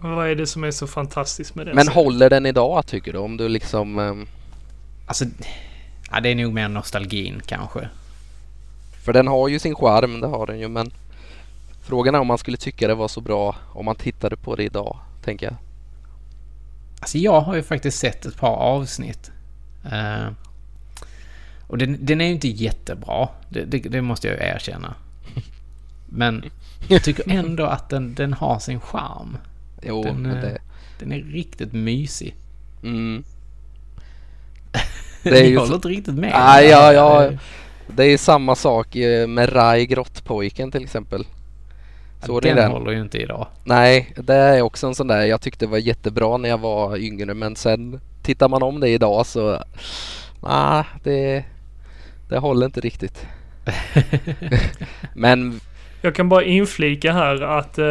Vad 0.00 0.28
är 0.30 0.34
det 0.34 0.46
som 0.46 0.64
är 0.64 0.70
så 0.70 0.86
fantastiskt 0.86 1.54
med 1.54 1.66
den? 1.66 1.76
Men 1.76 1.88
håller 1.88 2.30
den 2.30 2.46
idag 2.46 2.86
tycker 2.86 3.12
du? 3.12 3.18
Om 3.18 3.36
du 3.36 3.48
liksom... 3.48 3.98
ehm, 3.98 4.26
Alltså, 5.06 5.24
ja 6.10 6.20
det 6.20 6.28
är 6.28 6.34
nog 6.34 6.52
mer 6.52 6.68
nostalgin 6.68 7.42
kanske. 7.46 7.88
För 9.06 9.12
den 9.12 9.26
har 9.28 9.48
ju 9.48 9.58
sin 9.58 9.74
charm, 9.74 10.20
det 10.20 10.26
har 10.26 10.46
den 10.46 10.58
ju 10.58 10.68
men 10.68 10.90
Frågan 11.80 12.14
är 12.14 12.18
om 12.18 12.26
man 12.26 12.38
skulle 12.38 12.56
tycka 12.56 12.88
det 12.88 12.94
var 12.94 13.08
så 13.08 13.20
bra 13.20 13.56
om 13.72 13.84
man 13.84 13.96
tittade 13.96 14.36
på 14.36 14.56
det 14.56 14.64
idag, 14.64 14.98
tänker 15.24 15.46
jag. 15.46 15.56
Alltså 17.00 17.18
jag 17.18 17.40
har 17.40 17.54
ju 17.54 17.62
faktiskt 17.62 17.98
sett 17.98 18.26
ett 18.26 18.36
par 18.36 18.56
avsnitt. 18.56 19.30
Eh, 19.84 20.26
och 21.66 21.78
den, 21.78 21.98
den 22.00 22.20
är 22.20 22.24
ju 22.24 22.32
inte 22.32 22.48
jättebra. 22.48 23.28
Det, 23.48 23.64
det, 23.64 23.78
det 23.78 24.02
måste 24.02 24.28
jag 24.28 24.36
ju 24.36 24.42
erkänna. 24.42 24.94
Men 26.06 26.44
jag 26.88 27.04
tycker 27.04 27.30
ändå 27.30 27.64
att 27.64 27.88
den, 27.88 28.14
den 28.14 28.32
har 28.32 28.58
sin 28.58 28.80
charm. 28.80 29.38
Jo, 29.82 30.02
Den, 30.02 30.26
eh, 30.26 30.40
det... 30.40 30.58
Den 30.98 31.12
är 31.12 31.18
riktigt 31.18 31.72
mysig. 31.72 32.34
Mm. 32.82 33.24
Det 35.22 35.38
är 35.38 35.42
Ni 35.42 35.48
ju 35.48 35.58
håller 35.58 35.74
inte 35.74 35.88
riktigt 35.88 36.14
med? 36.14 36.32
Nej, 36.32 36.68
ja, 36.68 36.92
ja. 36.92 37.30
Det 37.86 38.04
är 38.04 38.18
samma 38.18 38.54
sak 38.54 38.96
eh, 38.96 39.26
med 39.26 39.56
Rai 39.56 39.86
Grottpojken 39.86 40.70
till 40.70 40.84
exempel. 40.84 41.24
Ni 42.28 42.40
den, 42.40 42.56
den? 42.56 42.70
håller 42.70 42.92
ju 42.92 43.00
inte 43.00 43.18
idag. 43.18 43.46
Nej, 43.64 44.12
det 44.16 44.34
är 44.34 44.62
också 44.62 44.86
en 44.86 44.94
sån 44.94 45.06
där 45.06 45.24
jag 45.24 45.40
tyckte 45.40 45.66
var 45.66 45.78
jättebra 45.78 46.36
när 46.36 46.48
jag 46.48 46.58
var 46.58 46.96
yngre 46.96 47.34
men 47.34 47.56
sen 47.56 48.00
tittar 48.22 48.48
man 48.48 48.62
om 48.62 48.80
det 48.80 48.88
idag 48.88 49.26
så 49.26 49.62
nej, 50.42 50.84
det, 51.02 51.44
det 52.28 52.38
håller 52.38 52.66
inte 52.66 52.80
riktigt. 52.80 53.26
men 55.14 55.60
Jag 56.06 56.14
kan 56.14 56.28
bara 56.28 56.42
inflika 56.42 57.12
här 57.12 57.42
att 57.42 57.78
eh, 57.78 57.86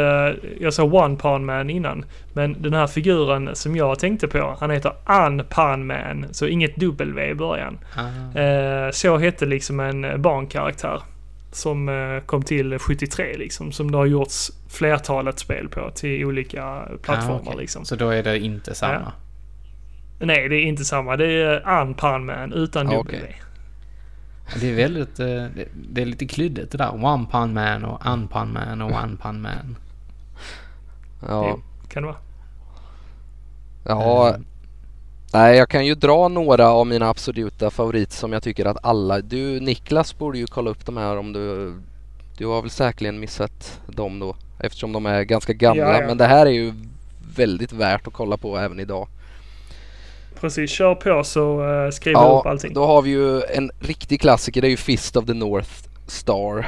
jag 0.59 0.73
sa 0.73 0.83
One 0.83 1.15
Pan 1.15 1.45
Man 1.45 1.69
innan. 1.69 2.05
Men 2.33 2.61
den 2.61 2.73
här 2.73 2.87
figuren 2.87 3.49
som 3.53 3.75
jag 3.75 3.99
tänkte 3.99 4.27
på, 4.27 4.57
han 4.59 4.71
heter 4.71 4.91
An 5.05 5.43
Pan 5.49 5.87
Man. 5.87 6.25
Så 6.31 6.47
inget 6.47 6.75
W 6.75 7.29
i 7.29 7.33
början. 7.35 7.77
Ah. 7.95 8.39
Eh, 8.39 8.91
så 8.91 9.17
hette 9.17 9.45
liksom 9.45 9.79
en 9.79 10.21
barnkaraktär. 10.21 11.01
Som 11.51 11.89
eh, 11.89 12.19
kom 12.25 12.43
till 12.43 12.79
73 12.79 13.35
liksom. 13.37 13.71
Som 13.71 13.91
det 13.91 13.97
har 13.97 14.05
gjorts 14.05 14.51
flertalet 14.69 15.39
spel 15.39 15.69
på 15.69 15.91
till 15.95 16.25
olika 16.25 16.81
plattformar 17.01 17.39
Ah, 17.39 17.41
okej. 17.45 17.57
liksom. 17.57 17.85
Så 17.85 17.95
då 17.95 18.09
är 18.09 18.23
det 18.23 18.39
inte 18.39 18.75
samma? 18.75 19.11
Nej, 20.19 20.49
det 20.49 20.55
är 20.55 20.61
inte 20.63 20.85
samma. 20.85 21.17
Det 21.17 21.41
är 21.41 21.67
An 21.67 21.93
Pan 21.93 22.25
Man 22.25 22.53
utan 22.53 22.87
Ah, 22.87 22.91
W. 22.91 23.27
Det 24.61 24.69
är 24.69 24.75
väldigt, 24.75 25.19
eh, 25.19 25.25
det, 25.25 25.67
det 25.73 26.01
är 26.01 26.05
lite 26.05 26.25
klyddigt 26.25 26.71
det 26.71 26.77
där. 26.77 27.05
One 27.05 27.25
Pan 27.31 27.53
Man 27.53 27.85
och 27.85 28.05
Unpan 28.05 28.53
Man 28.53 28.81
och 28.81 28.91
One 29.03 29.17
Pan 29.17 29.41
Man. 29.41 29.75
ja, 31.27 31.57
Kan 31.87 32.03
det 32.03 32.07
vara? 32.07 32.17
ja 33.85 34.29
Eh, 34.29 34.35
nej 35.33 35.57
jag 35.57 35.69
kan 35.69 35.85
ju 35.85 35.95
dra 35.95 36.27
några 36.27 36.67
av 36.69 36.87
mina 36.87 37.09
absoluta 37.09 37.69
favoriter 37.69 38.15
som 38.15 38.33
jag 38.33 38.43
tycker 38.43 38.65
att 38.65 38.77
alla, 38.85 39.21
du 39.21 39.59
Niklas 39.59 40.17
borde 40.17 40.37
ju 40.37 40.47
kolla 40.47 40.69
upp 40.69 40.85
de 40.85 40.97
här 40.97 41.17
om 41.17 41.33
du, 41.33 41.73
du 42.37 42.45
har 42.45 42.61
väl 42.61 42.71
säkerligen 42.71 43.19
missat 43.19 43.81
dem 43.87 44.19
då 44.19 44.35
eftersom 44.59 44.91
de 44.91 45.05
är 45.05 45.23
ganska 45.23 45.53
gamla 45.53 45.83
Ja, 45.83 46.01
ja. 46.01 46.07
men 46.07 46.17
det 46.17 46.25
här 46.25 46.45
är 46.45 46.51
ju 46.51 46.73
väldigt 47.35 47.71
värt 47.73 48.07
att 48.07 48.13
kolla 48.13 48.37
på 48.37 48.57
även 48.57 48.79
idag. 48.79 49.07
Precis, 50.45 50.71
kör 50.71 50.95
på 50.95 51.23
så 51.23 51.61
uh, 51.63 51.89
skriver 51.91 52.19
jag 52.21 52.39
upp 52.39 52.45
allting. 52.45 52.73
då 52.73 52.85
har 52.85 53.01
vi 53.01 53.09
ju 53.09 53.41
en 53.41 53.71
riktig 53.79 54.21
klassiker, 54.21 54.61
det 54.61 54.67
är 54.67 54.69
ju 54.69 54.77
Fist 54.77 55.17
of 55.17 55.25
the 55.25 55.33
North 55.33 55.69
Star. 56.07 56.67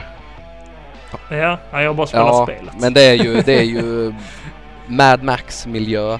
Ja, 1.29 1.59
ja, 1.71 1.81
jag 1.81 1.89
har 1.89 1.93
bara 1.93 2.07
spelat 2.07 2.27
Ja, 2.27 2.45
spelet. 2.45 2.73
men 2.81 2.93
det 2.93 3.01
är 3.01 3.13
ju, 3.13 3.41
det 3.41 3.59
är 3.59 3.63
ju 3.63 4.13
Mad 4.87 5.23
Max-miljö 5.23 6.19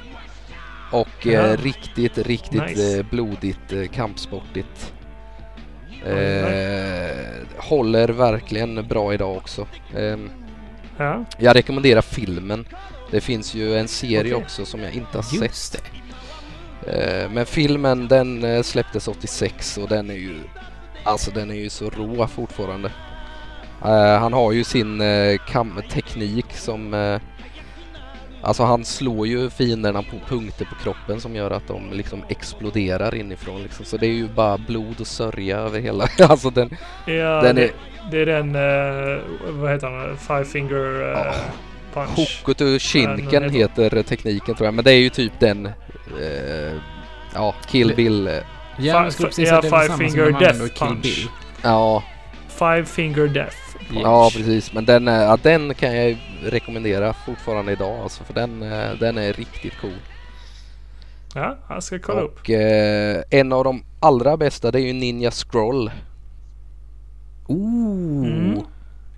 och 0.92 1.28
eh, 1.28 1.34
Ja. 1.34 1.56
riktigt, 1.56 2.18
riktigt 2.18 2.62
Nice. 2.68 3.00
eh, 3.00 3.06
blodigt, 3.12 3.74
eh, 3.74 3.84
kampsportigt. 3.88 4.94
Eh, 6.06 6.48
håller 7.58 8.10
verkligen 8.10 8.88
bra 8.88 9.14
idag 9.14 9.38
också. 9.38 9.68
Ehm, 9.98 10.30
Ja, 11.00 11.26
jag 11.40 11.56
rekommenderar 11.56 12.02
filmen. 12.02 12.68
Det 13.12 13.22
finns 13.22 13.54
ju 13.56 13.78
en 13.78 13.88
serie 13.88 14.20
Okej. 14.20 14.34
också 14.46 14.66
som 14.66 14.82
jag 14.84 14.94
inte 14.94 15.18
har 15.18 15.24
sett. 15.24 15.42
Just 15.44 15.74
det. 15.74 15.80
Eh, 16.88 17.30
Men 17.30 17.46
filmen 17.46 18.08
den 18.08 18.44
eh, 18.44 18.62
släpptes 18.62 19.08
86 19.08 19.78
och 19.78 19.88
den 19.88 20.10
är 20.10 20.16
ju 20.16 20.36
Alltså 21.04 21.32
den 21.32 21.52
är 21.52 21.56
ju 21.56 21.70
så 21.70 21.90
rå 21.90 22.28
fortfarande. 22.28 22.92
Eh, 23.86 24.20
han 24.20 24.34
har 24.34 24.52
ju 24.52 24.64
sin 24.64 25.02
kamteknik 25.48 26.54
som 26.54 27.20
Alltså 28.42 28.64
han 28.64 28.86
slår 28.86 29.28
ju 29.28 29.50
fienderna 29.50 30.04
på 30.04 30.18
punkter 30.28 30.66
på 30.66 30.76
kroppen 30.76 31.20
som 31.20 31.36
gör 31.36 31.52
att 31.52 31.68
de 31.68 31.92
liksom 31.94 32.24
exploderar 32.30 33.16
inifrån 33.16 33.64
liksom. 33.64 33.86
Så 33.86 33.98
det 33.98 34.06
är 34.06 34.12
ju 34.12 34.28
bara 34.28 34.58
blod 34.58 34.96
och 35.00 35.08
sörja 35.08 35.58
över 35.58 35.80
hela. 35.80 36.08
alltså 36.20 36.50
den, 36.50 36.70
ja 37.06 37.42
den 37.42 37.56
det, 37.56 37.64
är 37.64 37.72
det 38.12 38.22
är 38.22 38.26
den, 38.26 38.56
eh, 38.56 39.22
vad 39.50 39.72
heter 39.72 39.90
den, 39.90 40.18
Five 40.18 40.46
Finger 40.46 41.02
uh, 41.02 41.08
Ja. 41.08 41.34
Punch. 41.94 42.10
Hokuto 42.16 42.80
Shinken 42.80 43.50
heter 43.50 44.04
tekniken 44.04 44.56
tror 44.56 44.68
jag. 44.68 44.74
Men 44.74 44.86
det 44.86 44.92
är 44.92 45.00
ju 45.00 45.10
typ 45.10 45.40
den 45.40 45.70
eh, 46.22 46.74
Ja, 47.34 47.56
Kill 47.68 47.94
Bill. 47.96 48.28
eh, 48.28 48.34
Ja, 48.34 48.42
Fi- 48.78 48.88
jag 49.04 49.14
skulle 49.14 49.28
precis 49.30 49.50
ja, 49.50 49.62
säga 49.62 49.72
det 49.78 49.78
är 49.78 49.88
Five 49.98 50.10
Finger 50.10 50.40
Death 50.40 50.60
Kill 50.60 50.70
Punch. 50.88 51.02
Bill. 51.04 51.30
Ja, 51.64 52.04
Five 52.48 52.86
Finger 52.86 53.28
Death 53.28 53.58
Punch. 53.90 54.02
Ja 54.04 54.30
precis, 54.34 54.74
men 54.74 54.86
den, 54.86 55.08
är- 55.08 55.24
ja, 55.24 55.38
den 55.44 55.74
kan 55.76 55.96
jag 55.96 56.10
ju 56.10 56.18
rekommendera 56.44 57.14
fortfarande 57.14 57.72
idag 57.72 58.00
alltså, 58.00 58.24
för 58.24 58.34
den, 58.34 58.64
eh, 58.64 58.90
den 59.00 59.18
är 59.18 59.34
riktigt 59.34 59.74
cool. 59.82 59.92
Ja, 61.36 61.58
jag 61.70 61.84
ska 61.84 62.00
kolla 62.00 62.22
upp. 62.22 62.40
Och 62.40 62.50
eh, 62.50 63.24
en 63.30 63.54
av 63.54 63.64
de 63.64 63.84
allra 64.00 64.38
bästa 64.38 64.72
det 64.72 64.80
är 64.82 64.86
ju 64.88 64.94
Ninja 64.94 65.32
Scroll. 65.32 65.92
Ooh, 67.48 68.28
Mm 68.28 68.60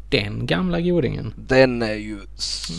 den 0.10 0.46
gamla 0.46 0.82
godingen. 0.82 1.34
Den 1.38 1.82
är 1.82 1.94
ju 1.94 2.20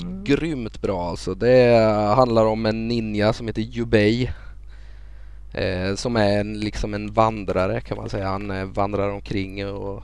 Mm. 0.02 0.24
grymt 0.24 0.82
bra 0.82 1.09
alltså. 1.09 1.35
Det 1.35 1.77
handlar 2.16 2.44
om 2.44 2.66
en 2.66 2.89
ninja 2.89 3.32
som 3.32 3.47
heter 3.47 3.62
Yubei. 3.62 4.31
Eh, 5.55 5.94
som 5.94 6.16
är 6.16 6.40
en, 6.40 6.61
liksom 6.61 6.94
en 6.94 7.12
vandrare 7.12 7.81
kan 7.81 7.97
man 7.97 8.09
säga. 8.09 8.28
Han 8.28 8.51
eh, 8.51 8.65
vandrar 8.65 9.09
omkring 9.09 9.66
och 9.69 10.02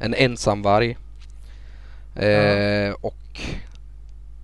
en 0.00 0.14
ensamvarg. 0.14 0.96
Eh, 2.16 2.94
Och 3.00 3.40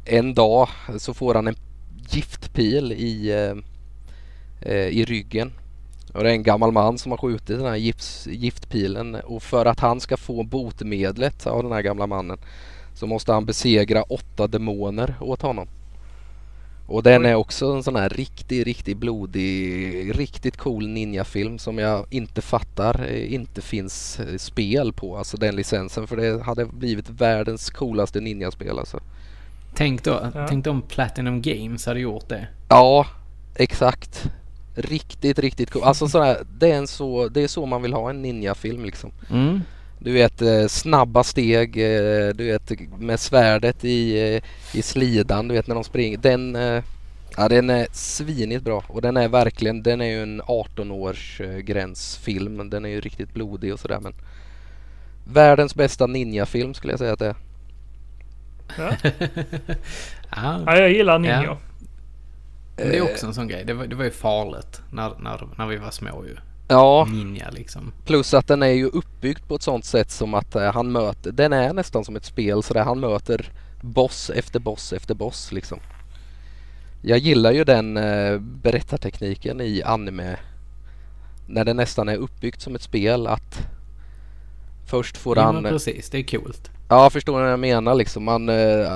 en 0.05 0.35
dag 0.35 0.69
så 0.99 1.15
får 1.15 1.35
han 1.35 1.47
en 1.47 1.57
giftpil 2.11 2.93
i, 2.93 3.31
eh, 3.33 3.57
eh 4.73 4.89
i 4.89 5.05
ryggen. 5.05 5.53
Och 6.15 6.23
det 6.23 6.31
är 6.31 6.35
en 6.35 6.43
gammal 6.43 6.73
man 6.73 6.99
som 6.99 7.11
har 7.13 7.19
skjutit 7.19 7.59
den 7.59 7.67
här 7.67 7.77
gifts, 7.77 8.27
giftpilen 8.27 9.15
och 9.15 9.43
för 9.43 9.67
att 9.67 9.81
han 9.81 10.01
ska 10.01 10.17
få 10.17 10.43
botemedlet 10.43 11.47
av 11.47 11.63
den 11.63 11.73
här 11.73 11.83
gamla 11.83 12.07
mannen 12.07 12.39
så 12.95 13.07
måste 13.07 13.33
han 13.33 13.45
besegra 13.45 14.03
åtta 14.03 14.47
demoner 14.47 15.15
åt 15.21 15.43
honom. 15.43 15.69
Och 16.87 17.03
den 17.03 17.27
är 17.27 17.35
också 17.35 17.67
en 17.67 17.83
sån 17.83 17.97
här 17.97 18.09
riktigt, 18.09 18.65
riktigt 18.67 18.97
blodig, 18.97 20.19
riktigt 20.19 20.57
cool 20.57 20.89
ninjafilm 20.89 21.59
som 21.59 21.79
jag 21.79 22.07
inte 22.11 22.43
fattar 22.43 23.07
eh, 23.09 23.35
inte 23.35 23.61
finns 23.61 24.21
eh, 24.21 24.37
spel 24.37 24.93
på, 24.93 25.17
alltså 25.17 25.37
den 25.37 25.57
licensen. 25.57 26.07
För 26.07 26.17
det 26.17 26.43
hade 26.43 26.67
blivit 26.67 27.11
världens 27.11 27.71
coolaste 27.71 28.21
ninjaspel 28.21 28.79
alltså. 28.79 29.01
Tänk 29.75 30.05
då, 30.05 30.31
Ja. 30.35 30.47
tänk 30.49 30.65
då 30.65 30.71
om 30.71 30.83
Platinum 30.83 31.43
Games 31.43 31.87
hade 31.87 32.01
gjort 32.01 32.29
det. 32.29 32.49
Ja, 32.69 33.07
exakt. 33.55 34.31
Riktigt, 34.75 35.39
riktigt 35.39 35.71
cool. 35.71 35.83
Alltså 35.83 36.09
sådär, 36.09 36.39
det 36.59 36.71
är, 36.71 36.77
en 36.77 36.87
så, 36.87 37.29
det 37.29 37.43
är 37.43 37.49
så 37.49 37.67
man 37.67 37.83
vill 37.83 37.93
ha 37.93 38.11
en 38.11 38.23
ninjafilm 38.23 38.85
liksom. 38.85 39.13
Mm. 39.31 39.61
Du 39.99 40.13
vet 40.13 40.43
eh, 40.43 40.67
snabba 40.67 41.25
steg, 41.25 41.77
eh, 41.77 42.29
du 42.29 42.45
vet 42.45 42.73
med 42.99 43.21
svärdet 43.21 43.85
i, 43.85 44.35
eh, 44.35 44.43
i 44.79 44.83
slidan, 44.83 45.49
du 45.49 45.55
vet 45.55 45.67
när 45.67 45.75
de 45.75 45.85
springer. 45.85 46.19
Den, 46.19 46.57
ja, 47.37 47.49
den 47.49 47.71
är 47.71 47.87
svinigt 47.93 48.65
bra 48.65 48.85
och 48.87 49.03
den 49.03 49.17
är 49.17 49.29
verkligen, 49.29 49.83
den 49.83 50.01
är 50.01 50.07
ju 50.07 50.23
en 50.23 50.43
18 50.47 50.91
års 50.91 51.41
eh, 51.41 51.59
gränsfilm. 51.59 52.71
Den 52.71 52.85
är 52.85 52.89
ju 52.89 53.01
riktigt 53.01 53.35
blodig 53.35 53.73
och 53.73 53.81
sådär 53.81 54.01
men 54.01 54.15
Världens 55.25 55.75
bästa 55.75 56.07
ninjafilm 56.07 56.75
skulle 56.75 56.93
jag 56.93 56.99
säga 56.99 57.13
att 57.13 57.19
det 57.19 57.27
är. 57.27 57.37
Ja, 58.77 58.97
ja, 60.67 60.79
jag 60.79 60.93
gillar 60.93 61.19
ninja. 61.19 61.43
Ja. 61.45 61.59
Men 62.77 62.89
det 62.89 62.97
är 62.97 63.03
också 63.03 63.27
en 63.27 63.35
sån 63.35 63.49
grej. 63.49 63.65
Det 63.65 63.75
var, 63.75 63.87
det 63.87 63.97
var 63.97 64.05
ju 64.05 64.11
farligt 64.11 64.83
när, 64.91 65.13
när, 65.19 65.49
när 65.59 65.67
vi 65.67 65.77
var 65.77 65.91
små 65.91 66.25
ju. 66.25 66.37
Ja, 66.69 67.07
Ninja 67.11 67.51
liksom. 67.51 67.93
plus 68.07 68.35
att 68.35 68.49
den 68.49 68.63
är 68.63 68.67
ju 68.67 68.87
uppbyggd 68.87 69.49
på 69.49 69.55
ett 69.55 69.63
sånt 69.63 69.85
sätt 69.85 70.11
som 70.11 70.35
att 70.35 70.55
eh, 70.57 70.73
han 70.73 70.93
möter, 70.93 71.33
den 71.33 71.53
är 71.53 71.73
nästan 71.73 72.05
som 72.05 72.17
ett 72.17 72.25
spel 72.25 72.63
så 72.63 72.75
där 72.75 72.85
han 72.85 73.01
möter 73.01 73.53
boss 73.81 74.31
efter 74.31 74.61
boss 74.61 74.93
efter 74.93 75.15
boss 75.15 75.53
liksom. 75.53 75.79
Jag 77.03 77.19
gillar 77.19 77.53
ju 77.53 77.65
den 77.65 77.97
eh, 77.97 78.39
berättartekniken 78.39 79.61
i 79.61 79.83
anime 79.83 80.37
när 81.47 81.65
det 81.65 81.75
nästan 81.75 82.09
är 82.09 82.17
uppbyggt 82.17 82.61
som 82.61 82.75
ett 82.75 82.83
spel 82.83 83.27
att 83.27 83.67
först 84.87 85.17
får 85.17 85.39
Ja, 85.39 85.43
han 85.43 85.55
men 85.55 85.73
precis, 85.73 86.11
det 86.11 86.19
är 86.19 86.23
coolt. 86.23 86.71
Ja, 86.89 87.11
förstår 87.11 87.37
ni 87.37 87.43
vad 87.43 87.53
jag 87.53 87.61
menar 87.61 87.95
liksom. 87.95 88.25
Man, 88.25 88.49
eh, 88.49 88.87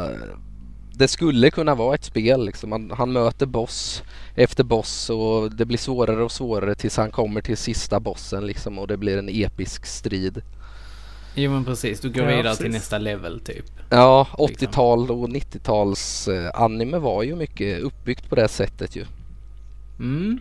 det 0.99 1.09
skulle 1.09 1.51
kunna 1.51 1.75
vara 1.75 1.95
ett 1.95 2.05
spel 2.05 2.45
liksom. 2.47 2.71
Man, 2.71 2.91
han 2.91 3.13
möter 3.13 3.47
boss 3.47 4.03
efter 4.35 4.65
boss 4.65 5.11
och 5.11 5.53
det 5.53 5.65
blir 5.65 5.79
svårare 5.79 6.23
och 6.25 6.33
svårare 6.33 6.75
tills 6.75 6.97
han 6.97 7.11
kommer 7.11 7.41
till 7.41 7.57
sista 7.57 8.01
bossen 8.01 8.47
liksom 8.47 8.79
och 8.79 8.87
det 8.87 8.97
blir 8.97 9.19
en 9.19 9.29
episk 9.29 9.87
strid. 9.87 10.43
Jo 11.35 11.51
men 11.51 11.65
precis, 11.65 12.01
du 12.01 12.11
går 12.11 12.23
Ja, 12.23 12.29
vidare 12.29 12.43
precis. 12.43 12.59
till 12.63 12.71
nästa 12.71 12.99
level 12.99 13.41
typ. 13.41 13.65
Ja, 13.91 14.27
Liksom. 14.39 14.69
80-tal 14.69 15.11
och 15.11 15.29
90-tals 15.29 16.29
eh, 16.29 16.51
anime 16.55 16.99
var 16.99 17.23
ju 17.23 17.37
mycket 17.37 17.81
uppbyggt 17.81 18.29
på 18.29 18.35
det 18.35 18.49
sättet 18.49 18.97
ju. 18.97 19.05
Mm, 19.99 20.41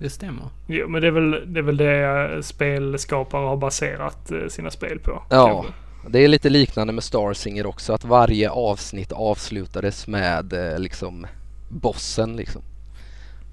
det 0.00 0.10
stämmer. 0.10 0.44
Jo, 0.66 0.88
men 0.88 1.00
det 1.02 1.06
är 1.06 1.12
väl 1.12 1.30
det, 1.54 1.60
är 1.60 1.62
väl 1.62 1.76
det 1.76 2.32
eh, 2.34 2.40
spelskapare 2.40 3.46
har 3.46 3.56
baserat 3.56 4.30
eh, 4.30 4.48
sina 4.48 4.70
spel 4.70 4.98
på. 4.98 5.22
Ja, 5.30 5.46
kanske. 5.62 5.72
Det 6.08 6.18
är 6.18 6.28
lite 6.28 6.48
liknande 6.50 6.92
med 6.92 7.04
Starsinger 7.04 7.66
också 7.66 7.92
att 7.92 8.04
varje 8.04 8.50
avsnitt 8.50 9.12
avslutades 9.12 10.06
med 10.06 10.52
eh, 10.52 10.78
liksom 10.78 11.26
bossen 11.68 12.36
liksom. 12.36 12.62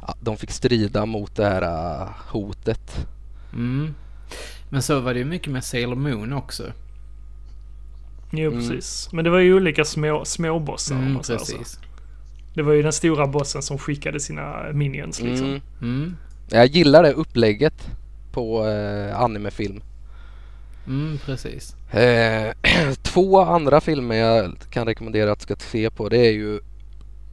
Ja, 0.02 0.16
de 0.22 0.38
fick 0.38 0.52
strida 0.52 1.06
mot 1.06 1.36
det 1.36 1.46
här 1.46 1.62
eh, 2.02 2.10
hotet. 2.32 3.08
Mm. 3.54 3.96
Men 4.70 4.82
så 4.82 5.00
var 5.00 5.14
det 5.14 5.20
ju 5.20 5.26
mycket 5.26 5.52
med 5.54 5.64
Sailor 5.64 5.96
Moon 5.96 6.34
också. 6.34 6.64
Jo, 8.32 8.52
Mm. 8.52 8.60
precis. 8.70 9.10
Men 9.14 9.24
det 9.24 9.30
var 9.32 9.40
ju 9.40 9.54
olika 9.54 9.86
små, 9.86 10.26
småbossar 10.26 10.96
Mm, 10.96 11.14
man 11.14 11.24
säger 11.24 11.40
så. 11.40 11.58
precis. 11.58 11.80
Det 12.56 12.62
var 12.62 12.74
ju 12.74 12.82
den 12.82 12.94
stora 12.94 13.28
bossen 13.28 13.62
som 13.62 13.78
skickade 13.78 14.20
sina 14.20 14.64
minions 14.74 15.22
liksom. 15.22 15.48
Mm. 15.48 15.62
Mm, 15.82 16.18
Jag 16.50 16.68
gillar 16.68 17.04
det 17.04 17.14
upplägget 17.14 17.88
på 18.32 18.68
eh, 18.68 19.20
animefilm. 19.22 19.82
Mm, 20.88 21.18
precis. 21.26 21.76
Eh, 21.92 22.54
två 23.02 23.42
andra 23.42 23.82
filmer 23.82 24.16
jag 24.16 24.56
kan 24.70 24.86
rekommendera 24.88 25.32
att 25.32 25.42
ska 25.42 25.56
se 25.56 25.90
på 25.90 26.10
det 26.10 26.18
är 26.18 26.32
ju 26.32 26.60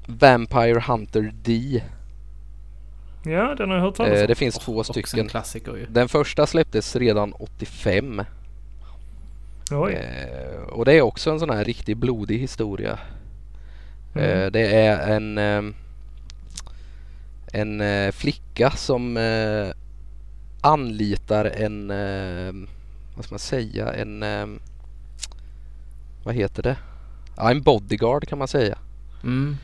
Vampire 0.06 0.80
Hunter 0.80 1.32
D. 1.42 1.82
Ja, 3.24 3.54
den 3.54 3.68
har 3.68 3.76
jag 3.76 3.82
hört 3.84 3.94
talas 3.96 4.12
Eh, 4.12 4.20
om. 4.20 4.26
det 4.26 4.34
finns 4.34 4.56
Och- 4.56 4.62
två 4.62 4.78
Också 4.78 4.92
en 4.98 5.02
stycken. 5.06 5.28
klassiker 5.28 5.76
ju. 5.76 5.86
Den 5.86 6.08
första 6.08 6.46
släpptes 6.46 6.96
redan 6.96 7.32
85 7.32 8.22
Oj. 9.70 9.92
eh, 9.92 10.60
och 10.62 10.84
det 10.84 10.92
är 10.92 11.02
också 11.02 11.30
en 11.30 11.38
sån 11.40 11.50
här 11.50 11.64
riktigt 11.64 11.98
blodig 11.98 12.38
historia. 12.38 12.98
Mm. 14.14 14.24
Eh, 14.40 14.50
det 14.50 14.74
är 14.86 15.16
en 15.16 15.38
eh, 15.38 15.62
en 17.52 17.80
eh, 17.80 18.12
flicka 18.12 18.70
som 18.70 19.16
eh, 19.16 19.68
anlitar 20.60 21.44
en 21.44 21.90
eh, 21.90 22.52
vad 23.20 23.24
ska 23.24 23.32
man 23.32 23.38
säga 23.38 23.92
en 23.92 24.22
eh, 24.22 24.46
vad 26.24 26.34
heter 26.34 26.62
det? 26.62 26.76
Ja, 27.36 27.50
en 27.50 27.62
bodyguard 27.62 28.28
kan 28.28 28.38
man 28.38 28.48
säga. 28.48 28.78
Mm. 29.22 29.56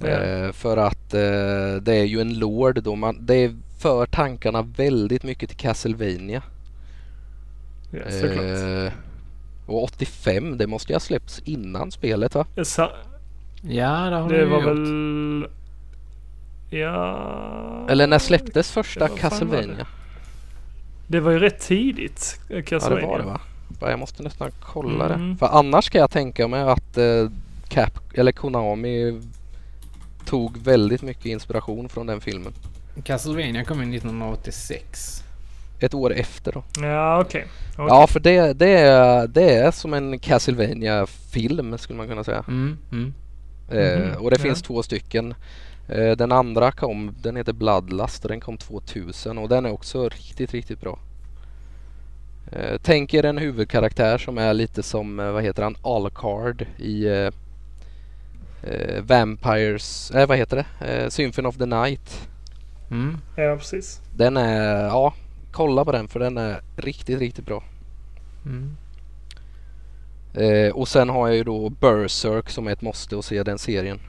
Eh, 0.00 0.52
för 0.52 0.76
att 0.76 1.14
eh, 1.14 1.82
det 1.82 1.94
är 1.94 2.04
ju 2.04 2.20
en 2.20 2.38
lord 2.38 2.82
då. 2.82 2.96
Man, 2.96 3.26
det 3.26 3.52
för 3.78 4.06
tankarna 4.06 4.62
väldigt 4.62 5.22
mycket 5.22 5.48
till 5.48 5.58
Castlevania. 5.58 6.42
ja. 7.90 7.98
Eh, 8.00 8.92
och 9.66 9.84
85, 9.84 10.58
det 10.58 10.66
måste 10.66 10.92
ju 10.92 10.94
ha 10.94 11.00
släppts 11.00 11.38
innan 11.44 11.90
spelet 11.90 12.34
va? 12.34 12.46
Jag 12.54 12.66
sa- 12.66 12.92
ja, 13.62 14.10
det 14.10 14.16
har 14.16 14.28
det 14.32 14.44
var 14.44 14.58
gjort. 14.62 14.66
väl... 14.68 15.46
Ja... 16.70 17.86
Eller 17.90 18.06
när 18.06 18.18
släpptes 18.18 18.70
första 18.70 19.08
Castlevania? 19.08 19.86
Det? 21.08 21.20
Var 21.20 21.30
ju 21.30 21.38
rätt 21.38 21.60
tidigt, 21.60 22.40
eh, 22.48 22.56
Ja 22.56 22.56
det 22.56 22.62
Castlevania. 22.62 23.06
var 23.08 23.18
det 23.18 23.24
va? 23.24 23.40
Jag 23.90 23.98
måste 23.98 24.22
nästan 24.22 24.50
kolla 24.60 25.06
Mm. 25.14 25.30
det. 25.30 25.36
För 25.36 25.46
annars 25.46 25.90
kan 25.90 26.00
jag 26.00 26.10
tänka 26.10 26.48
mig 26.48 26.60
att 26.62 26.98
eh, 26.98 27.30
Cap 27.68 28.00
eller 28.14 28.32
Konami 28.32 29.20
tog 30.24 30.58
väldigt 30.58 31.02
mycket 31.02 31.24
inspiration 31.26 31.88
från 31.88 32.06
den 32.06 32.20
filmen. 32.20 32.52
Castlevania 33.04 33.64
kom 33.64 33.78
ju 33.92 33.96
1986. 33.96 35.22
Ett 35.80 35.94
år 35.94 36.12
efter 36.14 36.52
då. 36.52 36.64
Ja, 36.82 37.20
okej. 37.20 37.46
Okej. 37.72 37.86
Ja 37.88 38.06
för 38.06 38.20
det, 38.20 38.52
det, 38.52 38.68
är, 38.78 39.26
det 39.26 39.54
är 39.56 39.70
som 39.70 39.94
en 39.94 40.18
castlevania 40.18 41.06
film 41.06 41.78
skulle 41.78 41.96
man 41.96 42.08
kunna 42.08 42.24
säga. 42.24 42.44
Mm, 42.48 42.78
mm. 42.92 43.14
Eh, 43.70 43.98
Mhm, 43.98 44.24
och 44.24 44.30
det 44.30 44.36
ja. 44.36 44.42
finns 44.42 44.62
två 44.62 44.82
stycken. 44.82 45.34
Eh, 45.88 46.16
den 46.16 46.32
andra 46.32 46.72
kom, 46.72 47.14
den 47.22 47.36
heter 47.36 47.52
Bloodlust 47.52 48.24
och 48.24 48.30
den 48.30 48.40
kom 48.40 48.58
2000 48.58 49.38
och 49.38 49.48
den 49.48 49.66
är 49.66 49.72
också 49.72 50.08
riktigt, 50.08 50.52
riktigt 50.52 50.80
bra. 50.80 50.98
Eh, 52.52 52.80
tänk 52.82 53.14
er 53.14 53.24
en 53.24 53.38
huvudkaraktär 53.38 54.18
som 54.18 54.38
är 54.38 54.54
lite 54.54 54.82
som, 54.82 55.20
eh, 55.20 55.30
vad 55.30 55.42
heter 55.42 55.62
han, 55.62 55.76
Alucard 55.82 56.66
i 56.76 57.06
eh, 57.06 57.30
eh, 58.62 59.02
Vampires, 59.02 60.10
eh, 60.10 60.28
vad 60.28 60.38
heter 60.38 60.56
det? 60.56 60.86
Eh, 60.86 61.08
Symphony 61.08 61.48
of 61.48 61.56
the 61.56 61.66
Night. 61.66 62.28
Mm. 62.90 63.18
Ja, 63.36 63.56
precis. 63.56 64.00
Den 64.16 64.36
är, 64.36 64.84
ja, 64.84 65.14
kolla 65.52 65.84
på 65.84 65.92
den 65.92 66.08
för 66.08 66.20
den 66.20 66.36
är 66.36 66.60
riktigt, 66.76 67.18
riktigt 67.18 67.46
bra. 67.46 67.62
Mm. 68.46 68.76
Eh, 70.34 70.72
och 70.72 70.88
sen 70.88 71.08
har 71.08 71.28
jag 71.28 71.36
ju 71.36 71.44
då 71.44 71.70
Berserk 71.70 72.50
som 72.50 72.66
är 72.66 72.72
ett 72.72 72.82
måste 72.82 73.18
att 73.18 73.24
se 73.24 73.42
den 73.42 73.58
serien. 73.58 74.00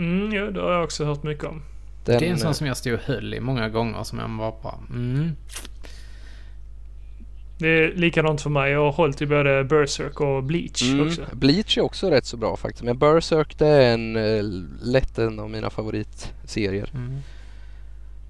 Mm, 0.00 0.32
ja, 0.32 0.50
det 0.50 0.60
har 0.60 0.72
jag 0.72 0.84
också 0.84 1.04
hört 1.04 1.22
mycket 1.22 1.44
om. 1.44 1.62
Den, 2.04 2.18
det 2.18 2.26
är 2.26 2.30
en 2.30 2.34
eh, 2.34 2.38
sån 2.38 2.54
som 2.54 2.66
jag 2.66 2.76
stod 2.76 2.94
och 2.94 3.00
höll 3.00 3.34
i 3.34 3.40
många 3.40 3.68
gånger 3.68 4.02
som 4.02 4.18
jag 4.18 4.30
bara 4.30 4.52
bara, 4.62 4.78
mm. 4.90 5.36
Det 7.58 7.68
är 7.68 7.92
likadant 7.94 8.40
för 8.40 8.50
mig. 8.50 8.72
Jag 8.72 8.80
har 8.84 8.92
hållit 8.92 9.22
i 9.22 9.26
både 9.26 9.64
Berserk 9.64 10.20
och 10.20 10.44
Bleach 10.44 10.82
Mm, 10.82 11.06
också. 11.06 11.22
Bleach 11.32 11.78
är 11.78 11.82
också 11.82 12.10
rätt 12.10 12.26
så 12.26 12.36
bra 12.36 12.56
faktiskt. 12.56 12.84
Men 12.84 12.98
Berserk 12.98 13.58
det 13.58 13.66
är 13.66 13.94
en, 13.94 14.16
eh, 14.16 14.42
lätt 14.82 15.18
en 15.18 15.40
av 15.40 15.50
mina 15.50 15.70
favoritserier. 15.70 16.90
Mm. 16.94 17.18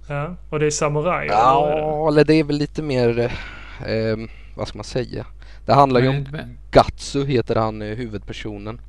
Ja, 0.08 0.36
och 0.50 0.58
det 0.58 0.66
är 0.66 0.70
samurai. 0.70 1.26
Ja, 1.26 2.08
eller 2.08 2.24
det 2.24 2.34
är 2.34 2.44
väl 2.44 2.56
lite 2.56 2.82
mer, 2.82 3.18
eh, 3.18 3.92
eh, 3.92 4.16
vad 4.56 4.68
ska 4.68 4.78
man 4.78 4.84
säga? 4.84 5.26
Det 5.66 5.72
handlar 5.72 6.00
ju 6.00 6.08
om 6.08 6.26
Gatsu 6.70 7.24
heter 7.26 7.56
han 7.56 7.82
eh, 7.82 7.96
huvudpersonen. 7.96 8.80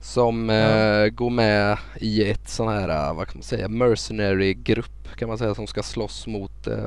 Som 0.00 0.50
eh, 0.50 1.06
går 1.08 1.30
med 1.30 1.78
i 1.96 2.30
ett 2.30 2.48
sån 2.48 2.68
här, 2.68 2.88
eh, 2.88 3.16
vad 3.16 3.26
kan 3.26 3.36
man 3.36 3.42
säga, 3.42 3.68
mercenary 3.68 4.54
grupp 4.54 5.16
kan 5.16 5.28
man 5.28 5.38
säga 5.38 5.54
som 5.54 5.66
ska 5.66 5.82
slåss 5.82 6.26
mot 6.26 6.66
eh, 6.66 6.86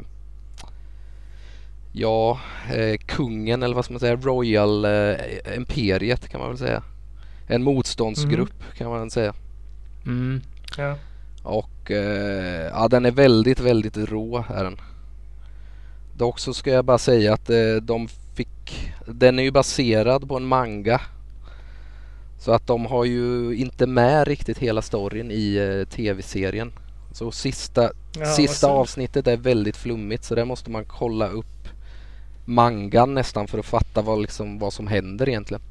Ja, 1.94 2.40
eh, 2.74 2.98
kungen 3.06 3.64
eller 3.64 3.76
vad 3.76 3.86
ska 3.86 3.94
man 3.94 4.00
säga, 4.00 4.16
Royal 4.16 4.86
eh, 4.86 5.56
Imperiet 5.56 6.30
kan 6.30 6.40
man 6.40 6.50
väl 6.50 6.58
säga. 6.58 6.84
En 7.48 7.64
motståndsgrupp 7.64 8.64
kan 8.78 8.90
man 8.90 9.10
säga. 9.10 9.34
Mm. 10.06 10.42
Ja. 10.78 10.96
Och 11.44 11.92
eh, 11.92 12.70
ja, 12.74 12.88
den 12.88 13.06
är 13.06 13.12
väldigt, 13.12 13.60
väldigt 13.60 13.98
rå 13.98 14.46
är 14.50 14.64
den. 14.64 14.78
Dock 16.18 16.40
så 16.40 16.54
ska 16.54 16.72
jag 16.72 16.86
bara 16.86 16.98
säga 16.98 17.34
att 17.34 17.50
eh, 17.50 17.76
de 17.82 18.08
fick, 18.36 18.92
den 19.06 19.40
är 19.40 19.44
ju 19.44 19.52
baserad 19.52 20.28
på 20.28 20.38
en 20.38 20.46
manga. 20.46 21.02
Så 22.42 22.52
att 22.52 22.68
de 22.68 22.86
har 22.86 23.06
ju 23.06 23.56
inte 23.56 23.88
med 23.88 24.28
riktigt 24.28 24.58
hela 24.58 24.82
storyn 24.82 25.32
i 25.32 25.56
eh, 25.56 25.90
tv-serien. 25.96 26.72
Så 27.14 27.32
sista, 27.32 27.92
Ja, 28.20 28.26
sista 28.26 28.68
avsnittet 28.68 29.28
är 29.28 29.38
väldigt 29.38 29.78
flummigt 29.78 30.24
så 30.24 30.36
där 30.36 30.46
måste 30.46 30.70
man 30.72 30.86
kolla 30.86 31.28
upp 31.28 31.68
mangan 32.46 33.14
nästan 33.14 33.48
för 33.48 33.60
att 33.60 33.66
fatta 33.66 34.02
vad, 34.02 34.22
liksom, 34.22 34.60
vad 34.60 34.74
som 34.74 34.88
händer 34.88 35.30
egentligen. 35.30 35.62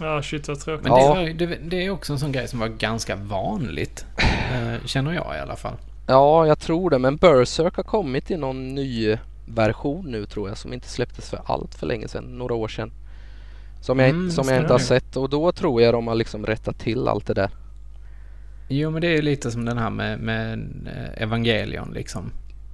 Ja, 0.00 0.22
shit 0.22 0.48
vad 0.48 0.60
tråkigt. 0.60 0.84
Men 0.88 0.92
Ja. 0.92 1.08
det, 1.08 1.08
var, 1.14 1.22
ju- 1.26 1.32
det, 1.32 1.46
det 1.70 1.86
är 1.86 1.90
också 1.90 2.12
en 2.12 2.18
sån 2.18 2.32
grej 2.32 2.48
som 2.48 2.58
var 2.60 2.68
ganska 2.68 3.16
vanligt. 3.16 4.04
Eh, 4.52 4.86
känner 4.86 5.12
jag 5.12 5.36
i 5.36 5.40
alla 5.40 5.56
fall. 5.56 5.74
Ja, 6.06 6.46
jag 6.46 6.58
tror 6.58 6.90
det. 6.90 6.98
Men 6.98 7.16
Berserk 7.16 7.76
har 7.76 7.82
kommit 7.84 8.30
i 8.30 8.36
någon 8.36 8.74
ny 8.74 9.16
version 9.46 10.04
nu 10.10 10.26
tror 10.26 10.48
jag 10.48 10.58
som 10.58 10.72
inte 10.72 10.88
släpptes 10.88 11.30
för 11.30 11.40
allt 11.46 11.74
för 11.74 11.86
länge 11.86 12.08
sedan, 12.08 12.24
några 12.38 12.54
år 12.54 12.68
sedan. 12.68 12.92
Som 13.80 13.98
jag, 13.98 14.08
Mm, 14.08 14.30
som 14.30 14.48
jag 14.48 14.58
inte 14.60 14.72
har 14.72 14.78
sett 14.78 15.16
och 15.16 15.30
då 15.30 15.52
tror 15.52 15.82
jag 15.82 15.94
de 15.94 16.06
har 16.06 16.14
liksom 16.14 16.46
rättat 16.46 16.78
till 16.78 17.08
allt 17.08 17.26
det 17.26 17.34
där. 17.34 17.50
Jo, 18.68 18.90
men 18.90 19.00
det 19.00 19.06
är 19.08 19.16
ju 19.16 19.22
lite 19.22 19.50
som 19.50 19.64
den 19.64 19.78
här 19.78 19.90
med, 19.90 20.18
med 20.18 20.58
eh, 20.86 21.22
Evangelion 21.22 21.90
liksom. 21.94 22.30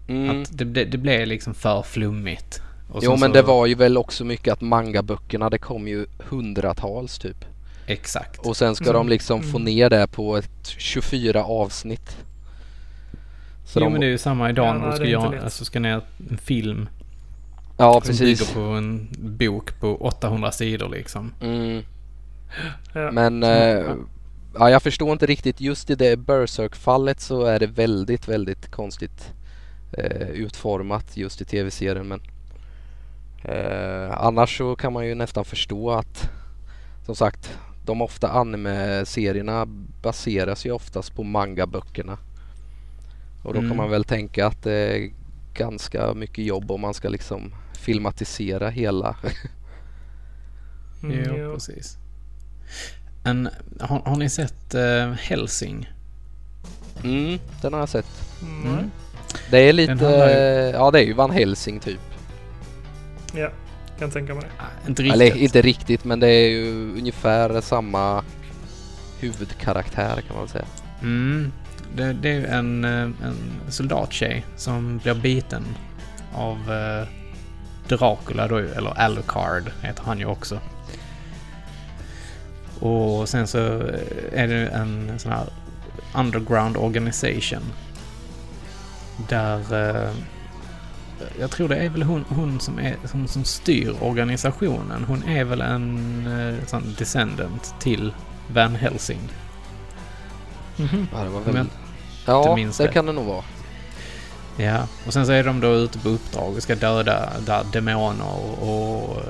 Mm. 0.09 0.43
Att 0.43 0.59
det, 0.59 0.65
det, 0.65 0.85
det 0.85 0.99
blev 0.99 1.27
liksom 1.27 1.55
för 1.55 1.83
flummigt. 1.83 2.63
Och 2.91 3.01
Jo 3.05 3.11
men 3.11 3.19
så- 3.21 3.29
det 3.35 3.43
var 3.43 3.67
ju 3.67 3.75
väl 3.75 3.97
också 3.99 4.25
mycket 4.25 4.53
att 4.53 4.61
mangaböckerna 4.61 5.51
det 5.51 5.59
kom 5.59 5.89
ju 5.89 6.07
hundratals 6.19 7.19
typ. 7.19 7.45
Exakt. 7.87 8.47
Och 8.47 8.57
sen 8.57 8.75
ska 8.75 8.85
Mm. 8.85 8.95
de 8.95 9.09
liksom 9.09 9.43
få 9.43 9.57
Mm. 9.59 9.65
ner 9.65 9.91
det 9.91 10.07
på 10.07 10.37
ett 10.37 10.67
24 10.67 11.45
avsnitt. 11.45 12.17
Så 13.67 13.79
jo, 13.81 13.85
de, 13.85 13.93
men 13.93 14.01
det 14.01 14.07
är 14.07 14.11
ju 14.11 14.19
samma 14.19 14.51
idag 14.51 14.67
Ja, 14.67 14.73
när 14.73 14.81
nej, 14.81 14.91
du 14.91 14.97
ska, 14.97 15.07
göra, 15.07 15.43
alltså, 15.43 15.65
ska 15.65 15.81
ner 15.81 16.01
en 16.31 16.39
film 16.39 16.89
ja 17.77 17.93
som 17.93 18.01
precis. 18.03 18.41
bygger 18.41 18.55
på 18.55 18.61
en 18.61 19.09
bok 19.19 19.81
på 19.81 19.97
800 19.97 20.53
sidor 20.53 20.89
liksom. 20.89 21.33
Mm. 21.41 21.83
Ja. 22.95 23.11
Men 23.13 23.43
eh, 23.43 23.95
ja, 24.59 24.71
jag 24.71 24.83
förstår 24.83 25.13
inte 25.13 25.27
riktigt. 25.27 25.61
Just 25.61 25.91
i 25.91 25.95
det 25.95 26.17
Berserk-fallet 26.17 27.21
så 27.21 27.45
är 27.45 27.59
det 27.59 27.67
väldigt, 27.67 28.29
väldigt 28.29 28.71
konstigt 28.71 29.33
eh, 29.93 30.29
utformat 30.29 31.17
just 31.17 31.41
i 31.41 31.45
tv-serien. 31.45 32.09
Men 32.09 32.21
eh, 33.45 34.25
annars 34.25 34.59
så 34.59 34.77
kan 34.77 34.93
man 34.93 35.07
ju 35.07 35.15
nästan 35.15 35.45
förstå 35.45 35.91
att 35.91 36.31
som 37.07 37.17
sagt 37.17 37.59
de 37.87 38.03
ofta 38.03 38.29
anime-serierna 38.29 39.67
baseras 40.03 40.67
ju 40.67 40.71
oftast 40.73 41.15
på 41.15 41.23
manga-böckerna. 41.23 42.19
Och 43.43 43.53
då 43.55 43.59
Mm. 43.59 43.71
kan 43.71 43.77
man 43.77 43.91
väl 43.91 44.05
tänka 44.05 44.47
att 44.47 44.63
det 44.63 44.73
är 44.73 45.11
ganska 45.55 46.15
mycket 46.15 46.45
jobb 46.45 46.71
om 46.71 46.81
man 46.81 46.95
ska 46.95 47.09
liksom 47.09 47.55
filmatisera 47.85 48.71
hela. 48.71 49.17
Mm, 51.03 51.37
jo, 51.39 51.55
precis. 51.55 51.97
En, 53.25 53.49
har, 53.81 53.99
har 54.01 54.17
ni 54.17 54.29
sett 54.29 54.75
uh, 54.75 55.13
Helsing? 55.13 55.91
Mm, 57.05 57.39
den 57.63 57.73
har 57.73 57.81
jag 57.81 57.89
sett. 57.89 58.07
Mm. 58.43 58.73
Mm. 58.73 58.91
Det 59.51 59.59
är 59.59 59.73
lite, 59.73 59.93
ju- 59.93 60.79
ja 60.79 60.91
det 60.91 60.99
är 61.01 61.05
ju 61.05 61.13
Van 61.13 61.31
Helsing 61.31 61.81
typ. 61.81 62.01
Ja, 63.35 63.51
kan 63.99 64.11
tänka 64.11 64.35
mig 64.35 64.43
det. 64.45 64.63
Ah, 64.63 64.89
inte 64.89 65.03
riktigt. 65.03 65.15
Eller 65.23 65.37
inte 65.37 65.63
riktigt 65.63 66.05
men 66.05 66.21
det 66.21 66.29
är 66.29 66.49
ju 66.49 66.93
ungefär 66.99 67.61
samma 67.61 68.25
huvudkaraktär 69.19 70.21
kan 70.29 70.37
man 70.37 70.49
säga. 70.49 70.67
Mm. 71.03 71.53
Det, 71.97 72.13
det 72.13 72.29
är 72.29 72.35
ju 72.35 72.47
en, 72.47 72.85
eh, 72.85 73.01
en 73.01 73.37
soldattjej 73.69 74.45
som 74.57 74.99
blir 74.99 75.15
biten 75.15 75.65
av 76.35 76.57
eh, 76.73 77.09
Dracula 77.89 78.49
då, 78.49 78.59
eller 78.59 78.99
Alucard 79.01 79.71
heter 79.83 80.03
han 80.03 80.19
ju 80.19 80.27
också. 80.27 80.59
Och 82.81 83.29
sen 83.29 83.47
så 83.47 83.59
eh, 83.59 84.43
är 84.43 84.49
det 84.49 84.67
en 84.67 85.19
sån 85.19 85.33
här 85.33 85.47
underground 86.15 86.77
organisation. 86.77 87.73
Där... 89.29 89.91
Eh, 89.91 90.13
jag 91.41 91.51
tror 91.51 91.69
det 91.69 91.77
är 91.77 91.89
väl 91.89 92.03
hon, 92.03 92.25
hon 92.29 92.61
som, 92.61 92.79
är, 92.79 92.97
som, 93.05 93.29
som 93.29 93.45
styr 93.45 93.95
organisationen. 94.01 95.05
Hon 95.05 95.23
är 95.23 95.45
väl 95.45 95.61
en 95.61 96.27
eh, 96.27 96.67
sån 96.67 96.95
descendant 96.99 97.75
till 97.81 98.13
Van 98.49 98.75
Helsing. 98.75 99.21
Mhm. 100.77 101.09
Ja, 101.13 101.25
det 101.25 101.31
var 101.31 101.41
väl... 101.41 101.55
jag 101.55 101.67
Ja, 102.27 102.57
det 102.57 102.85
det. 102.85 102.93
kan 102.93 103.07
det 103.07 103.13
nog 103.13 103.25
vara. 103.25 103.45
Ja, 104.57 104.87
och 105.07 105.13
sen 105.13 105.27
så 105.27 105.33
är 105.33 105.45
de 105.45 105.61
då 105.61 105.75
ute 105.75 105.99
på 105.99 106.09
uppdrag 106.09 106.57
och 106.57 106.63
ska 106.63 106.75
döda 106.75 107.33
där 107.47 107.65
demoner 107.73 108.63
och 108.63 109.23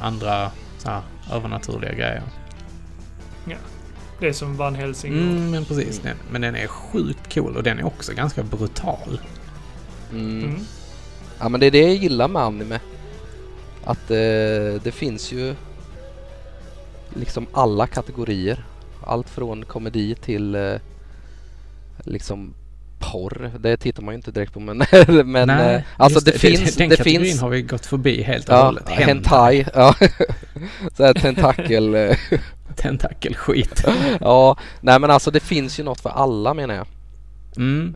andra 0.00 0.50
så 0.78 0.88
här 0.88 1.02
övernaturliga 1.32 1.92
grejer. 1.92 2.22
Det 4.20 4.28
är 4.28 4.32
som 4.32 4.56
Van 4.56 4.74
Helsing. 4.74 5.12
Mm, 5.12 5.50
men 5.50 5.64
precis. 5.64 5.98
Den, 5.98 6.16
men 6.30 6.40
den 6.40 6.56
är 6.56 6.66
sjukt 6.66 7.34
cool 7.34 7.56
och 7.56 7.62
den 7.62 7.78
är 7.78 7.86
också 7.86 8.12
ganska 8.12 8.42
brutal. 8.42 9.20
Mm. 10.12 10.44
Mm. 10.44 10.60
Ja 11.38 11.48
men 11.48 11.60
det 11.60 11.66
är 11.66 11.70
det 11.70 11.82
jag 11.82 11.94
gillar 11.94 12.28
med 12.28 12.42
anime. 12.42 12.80
Att 13.84 14.10
eh, 14.10 14.82
det 14.82 14.94
finns 14.94 15.32
ju 15.32 15.54
liksom 17.14 17.46
alla 17.52 17.86
kategorier. 17.86 18.64
Allt 19.04 19.30
från 19.30 19.64
komedi 19.64 20.14
till 20.14 20.54
eh, 20.54 20.74
liksom 21.98 22.54
porr. 23.12 23.50
Det 23.58 23.76
tittar 23.76 24.02
man 24.02 24.12
ju 24.12 24.16
inte 24.16 24.30
direkt 24.30 24.52
på 24.52 24.60
men, 24.60 24.82
men 25.24 25.50
eh, 25.50 25.80
alltså 25.96 26.16
just 26.16 26.26
det, 26.26 26.38
finns, 26.38 26.76
Den 26.76 26.88
det 26.88 26.96
kategorin 26.96 27.24
finns 27.26 27.40
har 27.40 27.48
vi 27.48 27.62
gått 27.62 27.86
förbi 27.86 28.22
helt 28.22 28.48
och 28.48 28.54
ja, 28.54 28.64
hållet. 28.64 28.88
hentai. 28.88 29.66
Ja. 29.74 29.94
Så 30.96 31.04
här 31.04 31.14
tentakel. 31.14 31.96
Tentakelskit. 32.76 33.84
ja, 34.20 34.56
nej 34.80 35.00
men 35.00 35.10
alltså 35.10 35.30
det 35.30 35.40
finns 35.40 35.80
ju 35.80 35.84
något 35.84 36.00
för 36.00 36.10
alla 36.10 36.54
menar 36.54 36.74
jag. 36.74 36.86
Mm. 37.56 37.94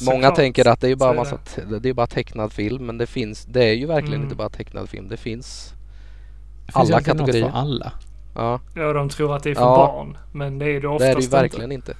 Många 0.00 0.16
Såklart. 0.16 0.36
tänker 0.36 0.68
att 0.68 0.80
det 0.80 0.86
är 0.86 0.88
ju 0.88 0.96
bara 0.96 1.10
är 1.10 1.16
massa, 1.16 1.36
te- 1.36 1.78
det 1.80 1.88
är 1.88 1.92
bara 1.92 2.06
tecknad 2.06 2.52
film 2.52 2.86
men 2.86 2.98
det 2.98 3.06
finns, 3.06 3.44
det 3.44 3.64
är 3.64 3.72
ju 3.72 3.86
verkligen 3.86 4.14
Mm. 4.14 4.24
inte 4.26 4.36
bara 4.36 4.48
tecknad 4.48 4.88
film. 4.88 5.08
Det 5.08 5.16
finns, 5.16 5.72
Det 6.66 6.72
finns 6.72 6.76
Alla 6.76 6.96
alltid 6.96 7.08
något 7.14 7.18
kategorier. 7.26 7.50
för 7.50 7.58
alla. 7.58 7.92
ja 8.34 8.60
Ja, 8.74 8.92
de 8.92 9.08
tror 9.08 9.36
att 9.36 9.42
det 9.42 9.50
är 9.50 9.54
för 9.54 9.62
Ja. 9.62 9.76
barn. 9.76 10.18
Men 10.32 10.58
det 10.58 10.64
är 10.64 10.74
det 10.74 10.80
det 10.80 10.88
oftast 10.88 11.10
är 11.10 11.14
det 11.14 11.20
ju 11.20 11.24
inte. 11.24 11.36
verkligen 11.36 11.72
inte. 11.72 11.92
Eh, 11.92 11.96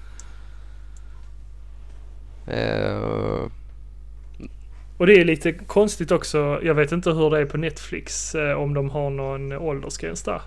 Och 4.98 5.06
det 5.06 5.20
är 5.20 5.24
lite 5.24 5.52
konstigt 5.52 6.10
också. 6.10 6.60
Jag 6.62 6.74
vet 6.74 6.92
inte 6.92 7.10
hur 7.10 7.30
det 7.30 7.38
är 7.40 7.44
på 7.44 7.56
Netflix. 7.56 8.34
Eh, 8.34 8.52
om 8.52 8.74
de 8.74 8.90
har 8.90 9.10
någon 9.10 9.52
åldersgräns 9.52 10.22
där. 10.22 10.40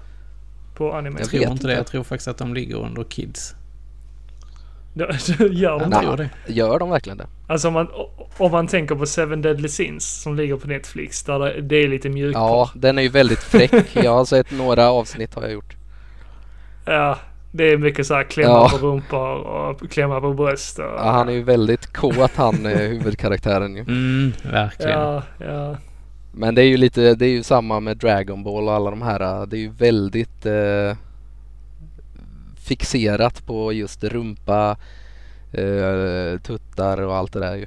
På 0.75 0.93
anime. 0.93 1.19
Jag 1.19 1.29
tror 1.29 1.43
inte 1.43 1.67
det. 1.67 1.73
Jag 1.73 1.87
tror 1.87 2.03
faktiskt 2.03 2.27
att 2.27 2.37
de 2.37 2.53
ligger 2.53 2.75
under 2.75 3.03
kids. 3.03 3.55
Gör 5.51 5.79
de 5.79 5.89
Nej. 5.89 5.99
det? 6.01 6.05
tror 6.05 6.17
det. 6.17 6.29
gör 6.53 6.79
de 6.79 6.89
verkligen 6.89 7.17
det? 7.17 7.27
Alltså 7.47 7.67
om 7.67 7.73
man, 7.73 7.87
om 8.37 8.51
man 8.51 8.67
tänker 8.67 8.95
på 8.95 9.05
Seven 9.05 9.41
Deadly 9.41 9.67
Sins 9.67 10.21
som 10.21 10.35
ligger 10.35 10.55
på 10.55 10.67
Netflix. 10.67 11.23
Där 11.23 11.39
det, 11.39 11.61
det 11.61 11.75
är 11.75 11.87
lite 11.87 12.09
mjukporr. 12.09 12.41
Ja, 12.41 12.69
den 12.75 12.97
är 12.97 13.01
ju 13.01 13.09
väldigt 13.09 13.39
fräck. 13.39 13.95
Jag 14.03 14.11
har 14.11 14.25
sett 14.25 14.51
några 14.51 14.89
avsnitt 14.89 15.35
har 15.35 15.41
jag 15.41 15.51
gjort. 15.51 15.75
Ja, 16.85 17.17
det 17.51 17.63
är 17.71 17.77
mycket 17.77 18.07
så 18.07 18.13
här 18.13 18.23
klämma 18.23 18.49
Ja. 18.49 18.69
på 18.71 18.77
rumpor 18.87 19.37
och 19.37 19.89
klämma 19.91 20.21
på 20.21 20.33
bröst. 20.33 20.79
Och, 20.79 20.85
Ja, 20.85 21.11
han 21.11 21.29
är 21.29 21.33
ju 21.33 21.43
väldigt 21.43 21.93
kåt 21.93 22.31
han 22.35 22.65
eh, 22.65 22.77
huvudkaraktären 22.77 23.75
ju. 23.75 23.81
Mm, 23.81 24.31
verkligen. 24.51 24.99
Ja, 24.99 25.23
ja. 25.37 25.77
Men 26.31 26.55
det 26.55 26.61
är 26.61 26.65
ju 26.65 26.77
lite, 26.77 27.15
det 27.15 27.25
är 27.25 27.29
ju 27.29 27.43
samma 27.43 27.79
med 27.79 27.97
Dragon 27.97 28.43
Ball 28.43 28.67
och 28.67 28.73
alla 28.73 28.89
de 28.89 29.01
här. 29.01 29.45
Det 29.45 29.57
är 29.57 29.61
ju 29.61 29.69
väldigt 29.69 30.45
eh, 30.45 30.95
fixerat 32.67 33.45
på 33.45 33.73
just 33.73 34.03
rumpa, 34.03 34.77
eh, 35.51 36.39
tuttar 36.41 37.01
och 37.01 37.15
allt 37.15 37.33
det 37.33 37.39
där 37.39 37.55
ju. 37.55 37.65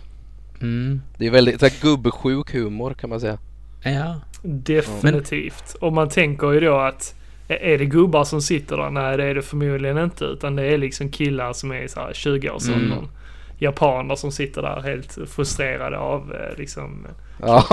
Mm. 0.60 1.02
Det 1.18 1.26
är 1.26 1.30
väldigt 1.30 1.60
så 1.60 1.66
här, 1.66 1.74
gubbsjuk 1.82 2.54
humor 2.54 2.94
kan 2.94 3.10
man 3.10 3.20
säga. 3.20 3.38
Ja. 3.84 4.20
Definitivt. 4.42 5.74
Och 5.80 5.92
man 5.92 6.09
tänker 6.09 6.52
ju 6.52 6.60
då 6.60 6.78
att 6.78 7.14
är 7.48 7.78
det 7.78 7.86
gubbar 7.86 8.24
som 8.24 8.43
sitter 8.43 8.77
där? 8.77 8.90
Nej, 8.90 9.16
det 9.16 9.24
är 9.24 9.35
det 9.35 9.43
förmodligen 9.43 9.98
inte. 9.98 10.24
Utan 10.24 10.56
det 10.56 10.62
är 10.66 10.78
liksom 10.78 11.09
killar 11.09 11.52
som 11.52 11.73
är 11.73 11.86
så 11.86 12.01
här 12.01 12.12
20-årsåldern. 12.12 12.93
Mm. 12.93 13.05
Japaner 13.59 14.14
som 14.14 14.32
sitter 14.32 14.62
där 14.62 14.81
helt 14.82 15.19
frustrerade 15.31 15.98
av 15.98 16.35
eh, 16.35 16.59
liksom... 16.59 17.06
Ja, 17.44 17.64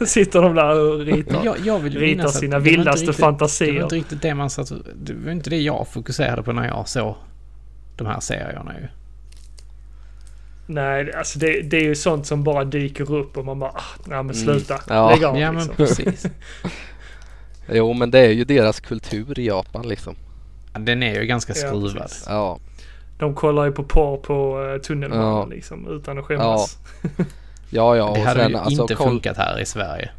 sitter 0.06 0.42
de 0.42 0.54
där 0.54 0.80
och 0.80 0.98
ritar, 1.00 1.32
Men 1.32 1.44
jag, 1.44 1.56
jag 1.64 1.78
vill 1.78 1.98
ritar 1.98 2.28
sina 2.28 2.58
vildaste 2.58 3.00
riktigt- 3.00 3.16
Det 3.16 3.22
var 3.22 3.28
fantasier. 3.30 3.82
inte 3.82 3.94
riktigt 3.94 4.22
det 4.22 4.34
man 4.34 4.50
satt... 4.50 4.72
Det 4.94 5.12
var 5.14 5.32
inte 5.32 5.50
det 5.50 5.56
jag 5.60 5.86
fokuserade 5.92 6.42
på 6.42 6.52
när 6.52 6.66
jag 6.68 6.88
såg 6.88 7.14
de 7.96 8.06
här 8.06 8.20
serierna 8.20 8.74
ju. 8.80 8.86
Nej, 10.66 11.12
alltså 11.12 11.38
det, 11.38 11.60
det 11.62 11.76
är 11.76 11.82
ju 11.84 11.94
sånt 11.94 12.26
som 12.26 12.44
bara 12.44 12.64
dyker 12.64 13.14
upp 13.14 13.36
och 13.36 13.44
man 13.44 13.58
bara, 13.58 13.70
ah, 13.70 13.82
nej 14.06 14.22
men 14.22 14.34
sluta. 14.34 14.80
Ja. 14.88 15.10
Lägg 15.10 15.24
av 15.24 15.38
Ja, 15.38 15.52
men 15.52 15.66
liksom. 15.66 15.76
precis. 15.76 16.26
jo 17.72 17.92
men 17.92 18.10
det 18.10 18.18
är 18.18 18.30
ju 18.30 18.44
deras 18.44 18.80
kultur 18.80 19.38
i 19.38 19.46
Japan 19.46 19.88
liksom. 19.88 20.14
Ja, 20.72 20.80
Den 20.80 21.02
är 21.02 21.20
ju 21.20 21.26
ganska 21.26 21.52
Ja, 21.52 21.68
skruvad. 21.68 22.02
precis. 22.02 22.24
Ja, 22.28 22.58
De 23.18 23.34
kollar 23.34 23.64
ju 23.64 23.72
på 23.72 23.84
porr 23.84 24.16
på 24.16 24.60
uh, 24.60 24.80
tunnelbanan 24.80 25.32
Ja. 25.32 25.46
liksom 25.46 25.88
utan 25.96 26.18
att 26.18 26.24
skämmas. 26.24 26.78
ja, 27.70 27.96
ja 27.96 28.04
det 28.04 28.10
och 28.10 28.16
hade 28.26 28.40
sen 28.40 28.50
ju 28.50 28.56
alltså 28.56 28.82
inte 28.82 28.96
funkat 28.96 29.36
här 29.36 29.60
i 29.60 29.66
Sverige. 29.66 30.10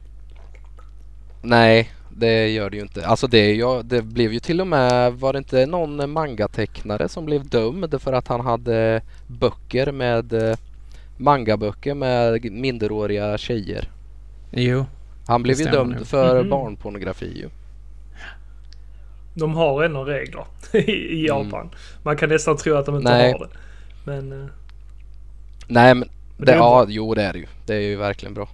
Nej, 1.41 1.91
det 2.09 2.47
gör 2.49 2.69
det 2.69 2.75
ju 2.77 2.81
inte. 2.83 3.05
Alltså 3.07 3.27
det, 3.27 3.53
ju, 3.53 3.83
det 3.83 4.01
blev 4.01 4.33
ju 4.33 4.39
till 4.39 4.61
och 4.61 4.67
med, 4.67 5.13
var 5.13 5.33
det 5.33 5.39
inte 5.39 5.65
någon 5.65 6.09
mangatecknare 6.11 7.09
som 7.09 7.25
blev 7.25 7.49
dömd 7.49 8.01
för 8.01 8.13
att 8.13 8.27
han 8.27 8.41
hade 8.41 9.01
böcker 9.27 9.91
med 9.91 10.33
eh, 10.33 10.57
mangaböcker 11.17 11.93
med 11.93 12.51
minderåriga 12.51 13.37
tjejer. 13.37 13.89
Jo. 14.51 14.85
Han 15.27 15.43
blev 15.43 15.57
ju 15.59 15.65
dömd 15.65 16.07
för 16.07 16.39
Mhm. 16.41 16.49
barnpornografi 16.49 17.39
ju. 17.39 17.49
De 19.33 19.55
har 19.55 19.83
ändå 19.83 20.03
regler 20.03 20.45
i 20.89 21.27
Japan. 21.27 21.69
Man 22.03 22.17
kan 22.17 22.29
nästan 22.29 22.57
tro 22.57 22.75
att 22.75 22.85
de 22.85 22.95
inte 22.95 23.11
Mm. 23.11 23.21
Nej. 23.21 23.31
har 23.31 23.39
det. 23.39 23.49
Men 24.05 24.41
eh, 24.41 24.47
Nej 25.67 25.95
men, 25.95 25.99
Men 25.99 26.09
det, 26.37 26.45
det 26.45 26.51
är 26.51 26.55
ja, 26.57 26.83
bra. 26.85 26.93
jo 26.93 27.13
det 27.15 27.23
är 27.23 27.33
det 27.33 27.39
ju. 27.39 27.45
Det 27.65 27.75
är 27.75 27.79
ju 27.79 27.95
verkligen 27.95 28.33
bra. 28.33 28.49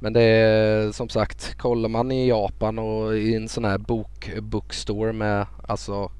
Men 0.00 0.12
det 0.12 0.22
är 0.22 0.92
som 0.92 1.08
sagt, 1.08 1.54
kollar 1.58 1.88
man 1.88 2.12
i 2.12 2.28
Japan 2.28 2.78
och 2.78 3.16
i 3.16 3.34
en 3.34 3.48
sån 3.48 3.64
här 3.64 3.78
bok, 3.78 4.30
bookstore 4.40 5.12
med 5.12 5.46
alltså 5.68 6.10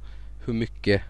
hur 0.44 0.52
mycket 0.52 1.02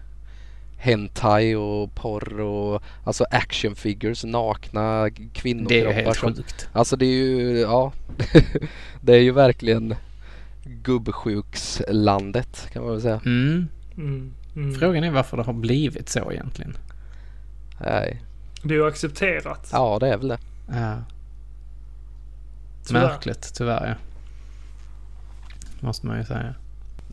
hentai 0.81 1.55
och 1.55 1.95
porr 1.95 2.39
och 2.39 2.83
alltså 3.03 3.25
action 3.31 3.75
figures, 3.75 4.23
nakna 4.23 4.81
Det 4.81 5.07
är 5.07 5.11
ju 5.21 5.29
kvinnokroppar. 5.33 5.91
helt 5.93 6.17
som- 6.17 6.35
sjukt. 6.35 6.69
Alltså 6.73 6.95
det 6.95 7.05
är 7.05 7.09
ju, 7.15 7.59
ja. 7.59 7.91
det 9.01 9.13
är 9.13 9.19
ju 9.19 9.31
verkligen 9.31 9.95
gubbsjukslandet 10.63 12.69
kan 12.73 12.83
man 12.83 12.91
väl 12.91 13.01
säga. 13.01 13.21
Mm. 13.25 13.67
mm, 13.97 14.33
mm. 14.55 14.75
Frågan 14.75 15.03
är 15.03 15.11
varför 15.11 15.37
det 15.37 15.43
har 15.43 15.53
blivit 15.53 16.09
så 16.09 16.31
egentligen. 16.31 16.77
Nej. 17.79 18.21
det 18.63 18.73
är 18.73 18.77
ju 18.77 18.87
accepterat. 18.87 19.69
Ja 19.71 19.97
det 19.99 20.07
är 20.07 20.17
väl 20.17 20.27
det. 20.27 20.37
Ja. 20.67 20.95
tyvärr. 22.87 23.01
Märkligt, 23.07 23.51
tyvärr 23.55 23.87
ja. 23.87 23.95
Måste 25.79 26.07
man 26.07 26.17
ju 26.17 26.25
säga. 26.25 26.55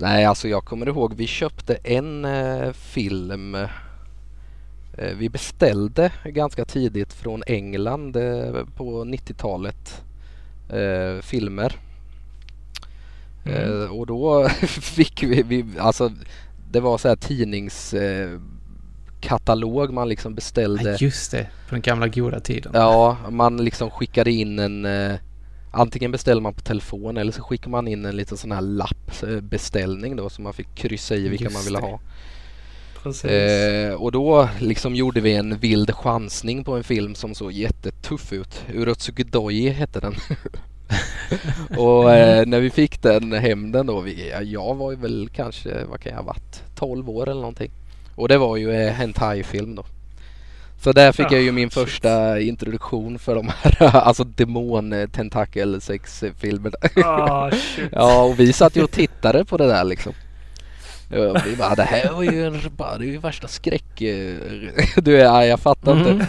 Nej, 0.01 0.25
alltså 0.25 0.49
jag 0.49 0.65
kommer 0.65 0.89
ihåg 0.89 1.15
vi 1.15 1.27
köpte 1.27 1.75
en 1.75 2.25
eh, 2.25 2.73
film. 2.73 3.55
Eh, 3.55 5.15
vi 5.17 5.29
beställde 5.29 6.13
ganska 6.25 6.65
tidigt 6.65 7.13
från 7.13 7.43
England 7.47 8.17
eh, 8.17 8.65
på 8.77 9.05
90-talet 9.05 10.05
eh, 10.71 11.23
filmer. 11.23 11.77
Mm. 13.45 13.83
Eh, 13.83 13.91
och 13.91 14.07
då 14.07 14.49
fick 14.69 15.23
vi, 15.23 15.43
vi, 15.43 15.65
alltså 15.79 16.13
det 16.71 16.81
var 16.81 16.99
så 16.99 17.09
här 17.09 17.17
tidnings 17.17 17.95
eh, 17.95 18.41
katalog 19.21 19.93
man 19.93 20.09
liksom 20.09 20.35
beställde. 20.35 20.91
Ja, 20.91 20.97
just 21.01 21.31
det. 21.31 21.49
På 21.69 21.75
den 21.75 21.83
gamla 21.83 22.09
goda 22.09 22.41
tiden. 22.41 22.73
Ja, 22.75 23.17
man 23.31 23.57
liksom 23.57 23.91
skickade 23.91 24.31
in 24.31 24.59
en 24.59 24.87
Antingen 25.71 26.13
beställer 26.13 26.41
man 26.41 26.55
på 26.55 26.61
telefon 26.61 27.17
eller 27.17 27.33
så 27.33 27.43
skickar 27.43 27.71
man 27.71 27.89
in 27.89 28.05
en 28.05 28.17
liten 28.17 28.37
sån 28.37 28.53
här 28.53 28.61
lapp 28.61 29.23
eh, 29.23 30.15
då 30.17 30.29
så 30.29 30.43
man 30.43 30.53
fick 30.53 30.75
kryssa 30.75 31.15
i 31.15 31.29
vilka 31.29 31.45
Just 31.45 31.57
man 31.57 31.65
ville 31.65 31.81
det. 31.81 31.87
ha. 31.87 32.01
Eh, 33.25 33.95
och 33.95 34.13
då 34.13 34.49
liksom 34.61 34.95
gjorde 34.95 35.21
vi 35.21 35.35
en 35.35 35.59
vild 35.59 35.95
chansning 35.95 36.65
på 36.65 36.77
en 36.77 36.85
film 36.85 37.15
som 37.15 37.35
såg 37.35 37.53
jättetuff 37.53 38.33
ut. 38.33 38.65
Urotsukudoi 38.75 39.69
hette 39.69 40.01
den. 40.01 40.15
och 41.79 42.13
eh, 42.13 42.47
när 42.47 42.61
vi 42.61 42.71
fick 42.71 43.03
den 43.03 43.33
hem 43.33 43.73
den 43.73 43.87
då, 43.87 44.01
vi, 44.01 44.31
ja, 44.31 44.43
jag 44.43 44.75
var 44.75 44.91
ju 44.91 44.97
väl 44.97 45.29
kanske, 45.35 45.85
vad 45.85 46.01
kan 46.01 46.11
jag 46.11 46.19
ha 46.19 46.27
varit, 46.27 46.63
12 46.75 47.11
år 47.11 47.29
eller 47.29 47.41
någonting. 47.41 47.71
Och 48.15 48.29
det 48.29 48.39
var 48.39 48.57
ju 48.57 48.73
eh, 48.73 48.93
hentai-film 48.93 49.75
då. 49.75 49.85
Så 50.81 50.93
där 50.93 51.13
fick 51.13 51.27
Ah, 51.27 51.35
jag 51.35 51.43
ju 51.43 51.53
min 51.53 51.71
shit. 51.71 51.85
första 51.85 52.41
introduktion 52.41 53.19
för 53.19 53.35
de 53.35 53.49
här 53.63 53.97
alltså 53.97 54.25
demon 54.25 55.09
tentakel 55.13 55.81
sex 55.81 56.25
filmerna. 56.39 56.77
ah. 57.05 57.51
Ja, 57.93 58.23
och 58.23 58.41
vi 58.41 58.53
satt 58.53 58.77
ju 58.77 58.83
och 58.83 58.91
tittade 58.91 59.45
på 59.45 59.57
det 59.57 59.67
där 59.67 59.85
liksom. 59.85 60.13
Ja, 61.11 61.37
vi 61.47 61.57
bara, 61.57 61.75
det 61.75 61.83
här 61.83 62.13
var 62.13 62.23
ju, 62.23 62.47
en, 62.47 62.61
bara, 62.77 62.99
det 62.99 63.05
är 63.05 63.09
ju 63.09 63.19
värsta 63.19 63.49
skräck... 63.49 64.01
eh, 64.03 64.35
Du 64.97 65.17
är, 65.21 65.25
ja, 65.25 65.45
jag 65.47 65.61
fattar 65.61 65.93
Mm. 65.93 66.09
inte. 66.09 66.27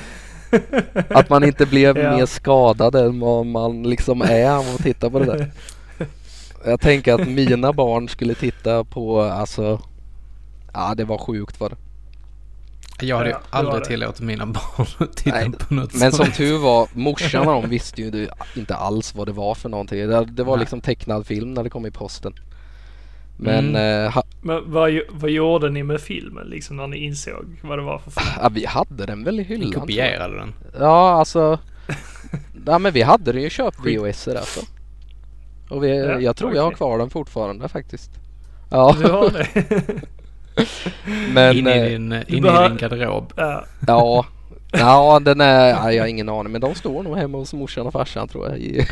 Att 1.10 1.30
man 1.30 1.44
inte 1.44 1.66
blev 1.66 1.98
Ja. 2.04 2.18
mer 2.18 2.26
skadad 2.26 2.96
än 2.96 3.20
vad 3.20 3.46
man 3.46 3.84
liksom 3.84 4.22
är 4.22 4.50
av 4.52 4.66
att 4.76 4.84
titta 4.84 5.10
på 5.10 5.20
det 5.20 5.26
där. 5.26 5.52
Jag 6.66 6.82
tänker 6.82 7.14
att 7.14 7.28
mina 7.28 7.74
barn 7.74 8.10
skulle 8.10 8.36
titta 8.36 8.84
på, 8.84 9.22
alltså... 9.22 9.82
Ja, 10.74 10.94
det 10.98 11.04
var 11.06 11.18
sjukt 11.18 11.60
var 11.60 11.70
det. 11.70 11.76
Jag 13.02 13.18
hade 13.18 13.30
ju 13.30 13.36
Ja, 13.36 13.58
aldrig 13.58 13.84
tillåtit 13.84 14.22
mina 14.22 14.46
barn 14.46 14.88
att 14.98 15.16
titta 15.18 15.36
Nej, 15.36 15.52
på 15.52 15.74
något 15.74 15.94
Men 15.94 16.12
som 16.12 16.26
sånt. 16.26 16.36
tur 16.38 16.58
var, 16.58 16.88
morsan 16.94 17.48
och 17.48 17.62
de 17.62 17.70
visste 17.70 18.02
ju 18.02 18.28
inte 18.56 18.76
alls 18.76 19.16
vad 19.16 19.28
det 19.28 19.32
var 19.32 19.56
för 19.56 19.70
någonting. 19.70 20.08
Det, 20.08 20.26
det 20.26 20.44
var 20.44 20.56
Nej. 20.56 20.60
liksom 20.60 20.82
tecknad 20.82 21.28
film 21.28 21.54
när 21.54 21.64
det 21.64 21.70
kom 21.70 21.86
i 21.86 21.92
posten. 21.92 22.34
Men 23.38 23.70
Mm. 23.76 24.06
eh, 24.06 24.12
ha, 24.12 24.24
Men 24.42 24.72
vad, 24.72 25.00
vad 25.10 25.30
gjorde 25.32 25.70
ni 25.70 25.84
med 25.84 26.02
filmen 26.02 26.48
liksom 26.48 26.78
när 26.78 26.88
ni 26.88 26.98
insåg 26.98 27.46
vad 27.64 27.78
det 27.78 27.84
var 27.84 27.98
för 28.00 28.12
film? 28.12 28.28
ja, 28.42 28.50
vi 28.50 28.66
hade 28.66 29.06
den 29.06 29.24
väl 29.24 29.40
i 29.40 29.44
hyllan. 29.44 29.72
Jag. 29.72 29.82
kopierade 29.82 30.38
den. 30.38 30.54
Ja, 30.80 31.10
alltså. 31.12 31.60
ja, 32.66 32.80
men 32.80 32.94
vi 32.94 33.02
hade 33.02 33.32
den 33.32 33.42
ju 33.42 33.50
köpt 33.50 33.80
VHS 33.86 34.28
alltså. 34.28 34.60
Och 35.70 35.84
vi, 35.84 35.98
Ja, 35.98 36.20
jag 36.20 36.36
tror 36.36 36.56
jag 36.56 36.64
har 36.64 36.72
kvar 36.72 36.98
den 36.98 37.10
fortfarande 37.10 37.68
faktiskt. 37.70 38.12
Ja, 38.72 38.96
Du 39.02 39.12
har 39.12 39.30
det? 39.30 39.48
men 41.34 41.58
in 41.58 41.68
i 41.68 41.72
eh, 41.78 41.84
din, 41.84 42.14
in 42.14 42.24
i 42.28 42.42
behö- 42.42 42.68
din 42.70 42.78
garderob. 42.78 43.34
ja. 43.36 43.66
ja. 43.88 44.26
Ja, 44.72 45.20
den 45.20 45.42
är, 45.42 45.70
ja, 45.70 45.92
jag 45.94 46.04
har 46.04 46.08
ingen 46.08 46.30
aning 46.30 46.52
men 46.52 46.62
de 46.62 46.76
står 46.76 47.04
nog 47.04 47.18
hemma 47.18 47.38
hos 47.38 47.54
morsan 47.54 47.88
och 47.88 47.94
farsan 47.94 48.28
tror 48.28 48.50
jag. 48.50 48.58
i- 48.60 48.88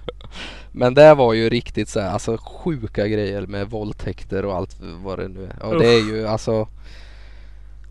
men 0.72 0.94
det 0.94 1.14
var 1.14 1.32
ju 1.34 1.48
riktigt 1.48 1.88
så 1.88 2.00
här, 2.00 2.10
alltså 2.10 2.36
sjuka 2.38 3.08
grejer 3.08 3.46
med 3.46 3.70
våldtäkter 3.70 4.44
och 4.44 4.54
allt 4.54 4.76
vad 4.80 5.18
det 5.18 5.28
nu 5.28 5.44
är. 5.44 5.62
Och 5.66 5.78
det 5.78 5.88
är 5.88 6.00
ju 6.12 6.26
alltså. 6.26 6.68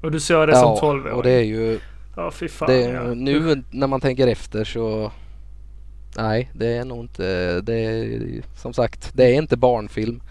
Och 0.02 0.12
du 0.12 0.20
såg 0.20 0.48
det 0.48 0.56
som 0.56 0.78
12 0.80 1.06
och 1.06 1.24
det 1.24 1.32
är 1.32 1.44
ju 1.44 1.80
Ja, 2.16 2.32
fy 2.32 2.48
fan. 2.48 2.70
Det, 2.70 2.80
ja. 2.82 3.04
nu 3.04 3.64
när 3.72 3.88
man 3.88 4.02
tänker 4.02 4.28
efter 4.28 4.64
så 4.64 5.12
Nej, 6.18 6.50
det 6.54 6.78
är 6.78 6.86
nog 6.86 7.00
inte, 7.00 7.62
det 7.62 7.74
är, 7.86 8.22
som 8.58 8.74
sagt, 8.74 9.12
det 9.14 9.24
är 9.24 9.34
inte 9.34 9.58
barnfilm. 9.58 10.22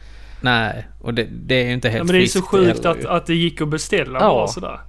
Nej, 0.45 0.87
och 1.01 1.15
det, 1.15 1.25
det 1.31 1.55
är 1.55 1.67
ju 1.67 1.73
inte 1.73 1.89
Ja, 1.89 1.93
helt 1.93 2.05
men 2.07 2.15
det 2.15 2.23
är 2.23 2.27
så 2.27 2.39
friskt 2.39 2.49
sjukt 2.49 2.87
att, 2.87 2.97
ju. 3.05 3.09
att 3.09 3.27
det 3.27 3.35
gick 3.35 3.61
att 3.61 3.69
beställa 3.69 4.19
Ja. 4.21 4.29
bara 4.29 4.49
sådär. 4.49 4.81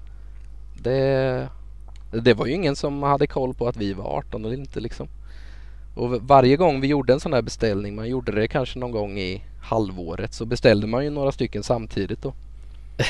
Det, 0.82 1.48
det 2.12 2.34
var 2.34 2.46
ju 2.46 2.54
ingen 2.54 2.76
som 2.76 3.04
hade 3.04 3.28
koll 3.28 3.54
på 3.54 3.68
att 3.68 3.78
vi 3.78 3.94
var 3.94 4.06
18 4.18 4.46
eller 4.46 4.56
inte 4.56 4.80
liksom. 4.80 5.08
Och 5.96 6.22
varje 6.22 6.56
gång 6.58 6.82
vi 6.82 6.88
gjorde 6.88 7.14
en 7.14 7.20
sån 7.20 7.34
här 7.34 7.42
beställning, 7.42 7.96
man 7.96 8.10
gjorde 8.10 8.32
det 8.32 8.48
kanske 8.48 8.80
någon 8.80 8.92
gång 8.92 9.18
i 9.20 9.42
halvåret, 9.62 10.34
så 10.34 10.46
beställde 10.46 10.88
man 10.88 11.04
ju 11.04 11.10
några 11.10 11.32
stycken 11.32 11.64
samtidigt 11.64 12.22
då. 12.22 12.34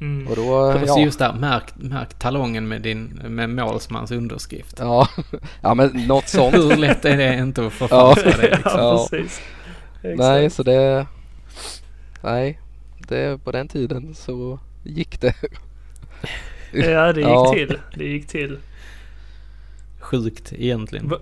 Mm. 0.00 0.28
Och 0.28 0.36
då, 0.36 0.72
så 0.72 0.84
ja, 0.86 0.98
just 1.04 1.18
där, 1.18 1.32
märk, 1.32 1.64
märk 1.76 2.14
talongen 2.18 2.68
med 2.68 2.82
din, 2.82 3.04
med 3.28 3.50
målsmans 3.50 4.10
underskrift. 4.10 4.76
ja, 4.78 5.08
ja 5.62 5.74
men 5.74 5.88
något 6.06 6.28
sånt. 6.28 6.54
Hur 6.54 6.76
lätt 6.76 7.04
är 7.04 7.16
det 7.16 7.34
inte 7.38 7.66
att 7.66 7.72
förfalska 7.72 8.30
det 8.30 8.42
liksom? 8.50 8.60
ja, 8.64 8.78
Ja. 8.80 9.06
precis. 9.10 9.40
Exakt. 10.02 10.18
Nej, 10.18 10.50
så 10.50 10.62
det, 10.62 11.06
nej, 12.22 12.58
det, 13.08 13.44
på 13.44 13.52
den 13.52 13.68
tiden 13.68 14.14
så 14.14 14.58
gick 14.82 15.20
det. 15.20 15.34
Ja, 16.72 17.12
det 17.12 17.20
gick 17.20 17.28
Ja. 17.28 17.52
till. 17.54 17.78
Det 17.94 18.04
gick 18.04 18.26
till. 18.26 18.58
Sjukt 20.00 20.52
egentligen. 20.52 21.08
Va- 21.08 21.18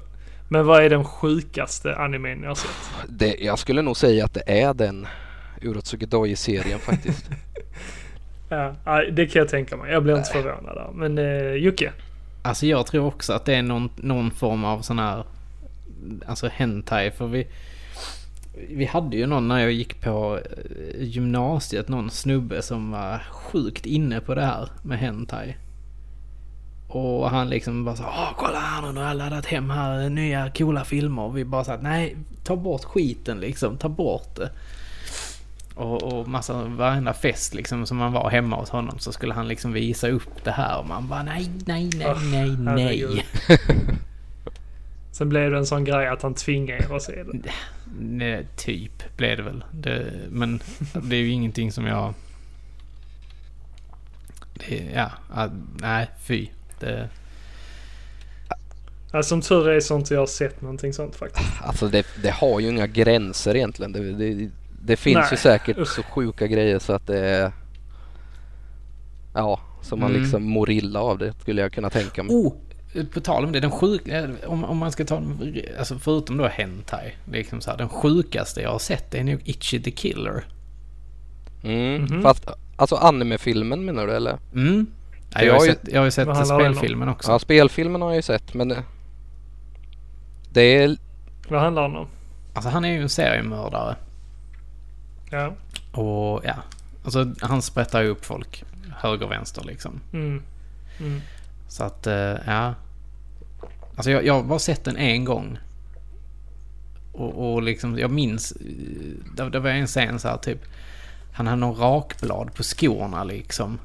Men 0.49 0.67
vad 0.67 0.83
är 0.85 0.91
den 0.91 1.05
sjukaste 1.05 1.97
animen 1.97 2.43
jag 2.43 2.51
har 2.51 2.55
sett? 2.55 2.71
Det, 3.09 3.35
jag 3.41 3.59
skulle 3.59 3.83
nog 3.83 3.97
säga 3.97 4.25
att 4.25 4.35
det 4.35 4.43
är 4.63 4.75
den 4.75 5.07
Urotsukidoji-serien 5.63 6.79
faktiskt. 6.79 7.31
Ja, 8.49 9.03
det 9.13 9.27
kan 9.27 9.41
jag 9.41 9.49
tänka 9.49 9.77
mig. 9.77 9.93
Jag 9.93 10.03
blir 10.03 10.17
inte 10.19 10.31
förvånad 10.31 10.75
där. 10.77 10.91
Men 10.95 11.19
eh, 11.19 11.53
Jocke? 11.53 11.93
Alltså 12.43 12.67
jag 12.67 12.87
tror 12.87 13.07
också 13.07 13.33
att 13.33 13.45
det 13.45 13.55
är 13.55 13.63
någon, 13.63 13.91
någon 13.97 14.31
form 14.31 14.65
av 14.65 14.81
sån 14.83 14.99
här... 14.99 15.25
Alltså 16.27 16.49
hentai 16.49 17.11
för 17.11 17.27
vi... 17.27 17.47
Vi 18.69 18.85
hade 18.85 19.17
ju 19.17 19.27
någon 19.27 19.49
när 19.49 19.59
jag 19.59 19.73
gick 19.73 20.01
på 20.01 20.39
eh, 20.39 21.03
gymnasiet, 21.03 21.89
någon 21.89 22.11
snubbe 22.11 22.63
som 22.63 22.91
var 22.91 23.19
sjukt 23.19 23.87
inne 23.87 24.21
på 24.21 24.35
det 24.35 24.45
här 24.45 24.69
med 24.83 24.99
hentai. 24.99 25.57
Och 26.89 27.31
han 27.31 27.49
liksom 27.49 27.85
bara 27.85 27.97
så 27.97 28.03
Åh 28.03 28.33
kolla 28.37 28.59
här 28.59 28.93
nu 28.93 29.01
har 29.01 29.09
jag 29.09 29.17
laddat 29.17 29.47
hem 29.47 29.71
här 29.71 30.09
nya 30.09 30.51
coola 30.51 30.85
filmer. 30.85 31.23
Och 31.23 31.37
vi 31.37 31.45
bara 31.45 31.65
sa 31.65 31.77
nej 31.77 32.17
ta 32.45 32.57
bort 32.57 32.85
skiten 32.85 33.41
liksom, 33.41 33.77
ta 33.77 33.89
bort 33.89 34.37
det. 34.37 34.51
Och, 35.75 36.03
och 36.03 36.29
massa, 36.29 36.65
varenda 36.65 37.13
fest 37.13 37.55
liksom 37.55 37.87
som 37.87 37.97
man 37.97 38.13
var 38.13 38.31
hemma 38.31 38.57
hos 38.57 38.71
honom 38.71 38.99
så 38.99 39.13
skulle 39.13 39.35
han 39.35 39.49
liksom 39.49 39.73
visa 39.73 40.09
upp 40.09 40.45
det 40.45 40.51
här 40.51 40.79
och 40.79 40.89
man 40.89 41.09
bara 41.09 41.23
nej, 41.23 41.51
nej, 41.67 41.91
nej, 41.97 42.07
Åh, 42.09 42.23
nej, 42.23 42.57
nej. 42.59 43.27
Sen 45.13 45.29
blev 45.29 45.51
det 45.51 45.59
en 45.59 45.67
sån 45.67 45.85
grej 45.85 46.09
att 46.09 46.23
han 46.23 46.35
tvingade 46.35 46.85
er 46.85 46.97
att 46.97 47.03
se 47.03 47.23
det. 47.23 47.51
nej. 47.99 48.47
Typ 48.57 49.17
blev 49.17 49.37
det 49.37 49.43
väl. 49.43 49.65
Det, 49.73 50.13
men 50.31 50.61
det 51.03 51.17
är 51.17 51.21
ju 51.21 51.29
ingenting 51.31 51.73
som 51.73 51.87
jag... 51.87 52.15
Det, 54.55 54.91
ja, 54.95 55.11
ah, 55.35 55.49
nej 55.81 56.07
fy. 56.21 56.49
Det, 56.81 57.09
Ja, 59.13 59.23
som 59.23 59.41
tur 59.41 59.69
är 59.69 59.81
så 59.81 59.95
har 59.95 59.99
inte 59.99 60.15
jag 60.15 60.29
sett 60.29 60.61
någonting 60.63 60.93
sånt 60.93 61.17
faktiskt. 61.17 61.63
Alltså 61.63 61.89
det, 61.89 62.07
det 62.23 62.31
har 62.31 62.61
ju 62.61 62.69
inga 62.69 62.87
gränser 62.87 63.55
egentligen. 63.57 63.93
Det, 63.93 64.13
det, 64.13 64.51
det 64.83 64.97
finns 64.97 65.17
Nej, 65.17 65.29
ju 65.31 65.37
säkert 65.37 65.79
usch. 65.79 65.89
så 65.95 66.03
sjuka 66.03 66.47
grejer 66.47 66.79
så 66.79 66.93
att 66.93 67.07
det 67.07 67.19
är... 67.19 67.53
Ja, 69.35 69.61
så 69.83 69.97
man 69.97 70.11
Mm. 70.11 70.23
liksom 70.23 70.43
mår 70.43 70.71
illa 70.71 71.01
av 71.01 71.19
det 71.19 71.33
skulle 71.41 71.63
jag 71.63 71.73
kunna 71.73 71.91
tänka 71.91 72.23
mig. 72.23 72.37
Oh! 72.37 72.53
På 73.05 73.21
tal 73.21 73.45
om 73.45 73.53
det, 73.53 73.61
den 73.61 73.71
sjuka, 73.71 74.29
om, 74.47 74.65
om 74.65 74.79
man 74.79 74.93
ska 74.93 75.05
ta, 75.05 75.23
alltså 75.79 75.99
förutom 75.99 76.37
då 76.37 76.47
Hentai, 76.47 77.15
liksom 77.25 77.61
så 77.61 77.71
här, 77.71 77.79
den 77.79 77.89
sjukaste 77.89 78.61
jag 78.61 78.71
har 78.71 78.79
sett 78.79 79.15
är 79.15 79.25
nog 79.25 79.41
Itchy 79.45 79.83
the 79.83 79.91
Killer. 79.91 80.45
Mm. 81.63 82.03
Mhm. 82.03 82.23
Fast 82.23 82.49
alltså 82.77 82.97
animefilmen 82.97 83.85
menar 83.85 84.07
du 84.07 84.13
eller? 84.13 84.39
Mm. 84.55 84.87
Ja, 85.31 85.43
jag, 85.43 85.55
har 85.55 85.59
jag 85.59 85.67
ju 85.67 85.73
sett, 85.73 85.89
jag 85.93 86.01
har 86.01 86.05
ju 86.05 86.11
sett 86.11 86.47
spelfilmen 86.47 87.09
också. 87.09 87.33
Ja, 87.33 87.39
spelfilmen 87.39 88.03
har 88.03 88.09
jag 88.09 88.17
ju 88.17 88.23
sett 88.23 88.55
men 88.55 88.71
eh, 88.71 88.79
det 90.51 90.61
är... 90.61 90.97
Vad 91.49 91.61
handlar 91.61 91.83
den 91.83 91.97
om? 91.97 92.09
Alltså 92.55 92.71
han 92.71 92.85
är 92.85 92.93
ju 92.93 93.03
en 93.03 93.09
seriemördare. 93.09 93.97
Ja. 95.31 95.55
Och 95.93 96.43
ja, 96.45 96.55
alltså 97.05 97.35
han 97.41 97.63
sprättar 97.63 98.03
ju 98.03 98.09
upp 98.09 98.25
folk. 98.25 98.65
Höger 98.97 99.27
och 99.27 99.33
vänster 99.33 99.65
liksom. 99.65 100.01
Mm. 100.13 100.43
Mm. 101.01 101.21
Så 101.69 101.85
att, 101.85 102.07
eh, 102.07 102.37
ja. 102.47 102.75
Alltså 103.97 104.11
jag, 104.11 104.27
jag 104.27 104.35
har 104.35 104.43
bara 104.43 104.59
sett 104.59 104.85
den 104.85 104.97
en 104.97 105.25
gång. 105.25 105.59
Och, 107.13 107.53
och 107.55 107.63
liksom, 107.63 107.99
jag 107.99 108.11
minns, 108.11 108.53
eh, 108.53 108.67
det, 109.37 109.51
det 109.51 109.61
var 109.61 109.71
en 109.71 109.87
scen 109.87 110.19
så 110.19 110.29
här 110.29 110.37
typ. 110.37 110.59
Han 111.33 111.47
hade 111.47 111.61
någon 111.61 111.75
rakblad 111.81 112.55
på 112.55 112.63
skorna 112.63 113.25
liksom. 113.25 113.79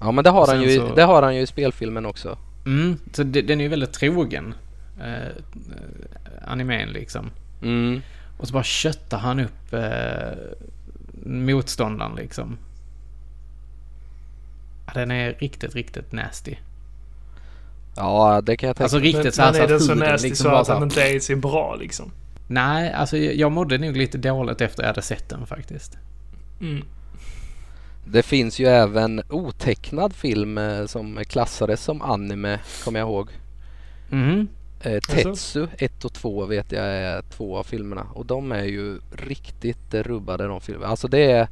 Ja 0.00 0.10
men 0.12 0.24
det 0.24 0.30
har, 0.30 0.46
han 0.46 0.62
ju, 0.62 0.76
så- 0.78 0.94
det 0.94 1.02
har 1.02 1.22
han 1.22 1.34
ju 1.36 1.40
i 1.40 1.46
spelfilmen 1.46 2.06
också. 2.06 2.38
Mm, 2.66 2.98
så 3.12 3.22
det, 3.22 3.42
den 3.42 3.60
är 3.60 3.64
ju 3.64 3.70
väldigt 3.70 3.92
trogen. 3.92 4.54
Eh, 5.00 5.32
animen 6.46 6.88
liksom. 6.88 7.30
Mm. 7.62 8.00
Och 8.38 8.46
så 8.48 8.52
bara 8.52 8.62
köttar 8.62 9.18
han 9.18 9.40
upp 9.40 9.72
eh, 9.72 10.38
motståndaren 11.26 12.14
liksom. 12.16 12.58
Ja, 14.86 14.92
den 14.94 15.10
är 15.10 15.32
riktigt, 15.38 15.74
riktigt 15.74 16.12
nasty. 16.12 16.56
Ja 17.96 18.40
det 18.40 18.56
kan 18.56 18.66
jag 18.66 18.76
tänka 18.76 18.84
Alltså 18.84 18.96
Men, 18.96 19.04
riktigt 19.04 19.34
så 19.34 19.42
här 19.42 19.52
men 19.52 19.58
så 19.58 19.64
är 19.64 19.68
den 19.68 19.76
att 19.76 19.82
så 19.82 19.94
nasty 19.94 20.28
liksom 20.28 20.50
så 20.50 20.56
att 20.56 20.66
så 20.66 20.72
den 20.74 20.82
inte 20.82 21.02
är 21.02 21.20
så 21.20 21.36
bra 21.36 21.74
liksom? 21.74 22.12
Nej, 22.46 22.92
alltså 22.92 23.16
jag 23.16 23.52
mådde 23.52 23.78
nog 23.78 23.96
lite 23.96 24.18
dåligt 24.18 24.60
efter 24.60 24.82
jag 24.82 24.88
hade 24.88 25.02
sett 25.02 25.28
den 25.28 25.46
faktiskt. 25.46 25.98
Mm. 26.60 26.84
Det 28.06 28.22
finns 28.22 28.58
ju 28.58 28.66
även 28.66 29.22
otecknad 29.28 30.14
film 30.14 30.58
eh, 30.58 30.86
som 30.86 31.24
klassades 31.24 31.82
som 31.84 32.02
anime, 32.02 32.58
kommer 32.84 33.00
jag 33.00 33.08
ihåg. 33.08 33.30
Eh, 34.80 35.00
Tetsu 35.00 35.66
1 35.78 36.04
och 36.04 36.12
2 36.12 36.44
vet 36.44 36.72
jag 36.72 36.84
är 36.84 37.22
två 37.22 37.56
av 37.56 37.62
filmerna 37.62 38.06
och 38.14 38.26
de 38.26 38.52
är 38.52 38.64
ju 38.64 39.00
riktigt 39.16 39.94
rubbade 39.94 40.46
de 40.46 40.60
filmerna. 40.60 40.86
Alltså 40.86 41.08
det 41.08 41.30
är 41.30 41.48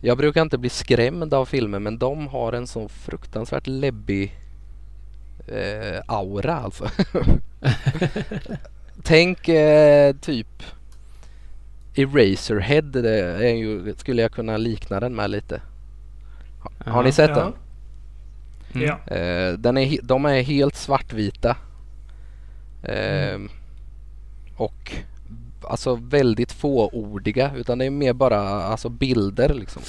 Jag 0.00 0.18
brukar 0.18 0.42
inte 0.42 0.58
bli 0.58 0.70
skrämd 0.70 1.34
av 1.34 1.46
filmer 1.46 1.78
men 1.78 1.98
de 1.98 2.28
har 2.28 2.52
en 2.52 2.66
så 2.66 2.88
fruktansvärt 2.88 3.66
läbbig 3.66 4.39
eh, 5.46 6.00
aura 6.06 6.54
alltså. 6.54 6.90
Tänk 9.02 9.48
eh, 9.48 10.14
typ 10.16 10.62
Eraserhead 11.94 12.82
det 12.82 13.20
är 13.20 13.54
ju, 13.54 13.94
skulle 13.96 14.22
jag 14.22 14.32
kunna 14.32 14.56
likna 14.56 15.00
den 15.00 15.14
med 15.14 15.30
lite. 15.30 15.60
Ha, 16.62 16.92
har 16.92 17.02
ni 17.02 17.08
Ja. 17.08 17.12
sett 17.12 17.30
Ja. 17.30 17.34
den? 17.34 17.52
Mm. 18.74 18.86
Ja. 19.06 19.14
Eh, 19.16 19.52
den 19.58 19.76
är, 19.78 19.98
de 20.02 20.24
är 20.24 20.42
helt 20.42 20.76
svartvita. 20.76 21.56
Eh, 22.82 23.38
Och 24.56 24.92
alltså 25.62 25.94
väldigt 25.94 26.52
fåordiga 26.52 27.52
utan 27.56 27.78
det 27.78 27.84
är 27.84 27.90
mer 27.90 28.12
bara 28.12 28.40
alltså 28.40 28.88
bilder 28.88 29.54
liksom. 29.54 29.82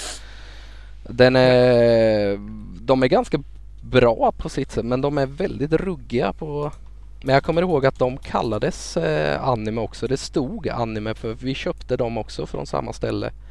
Den 1.03 1.35
är, 1.35 2.37
de 2.81 3.03
är 3.03 3.07
ganska 3.07 3.39
bra 3.81 4.31
på 4.37 4.49
sitt 4.49 4.71
sätt 4.71 4.85
men 4.85 5.01
de 5.01 5.17
är 5.17 5.25
väldigt 5.25 5.73
ruggiga 5.73 6.33
på 6.33 6.71
men 7.23 7.33
jag 7.33 7.43
kommer 7.43 7.61
ihåg 7.61 7.85
att 7.85 7.99
de 7.99 8.17
kallades 8.17 8.97
eh, 8.97 9.47
anime 9.47 9.81
också. 9.81 10.07
Det 10.07 10.17
stod 10.17 10.69
anime 10.69 11.13
för 11.13 11.33
vi 11.33 11.55
köpte 11.55 11.97
dem 11.97 12.17
också 12.17 12.45
från 12.45 12.67
samma 12.67 12.93
ställe. 12.93 13.31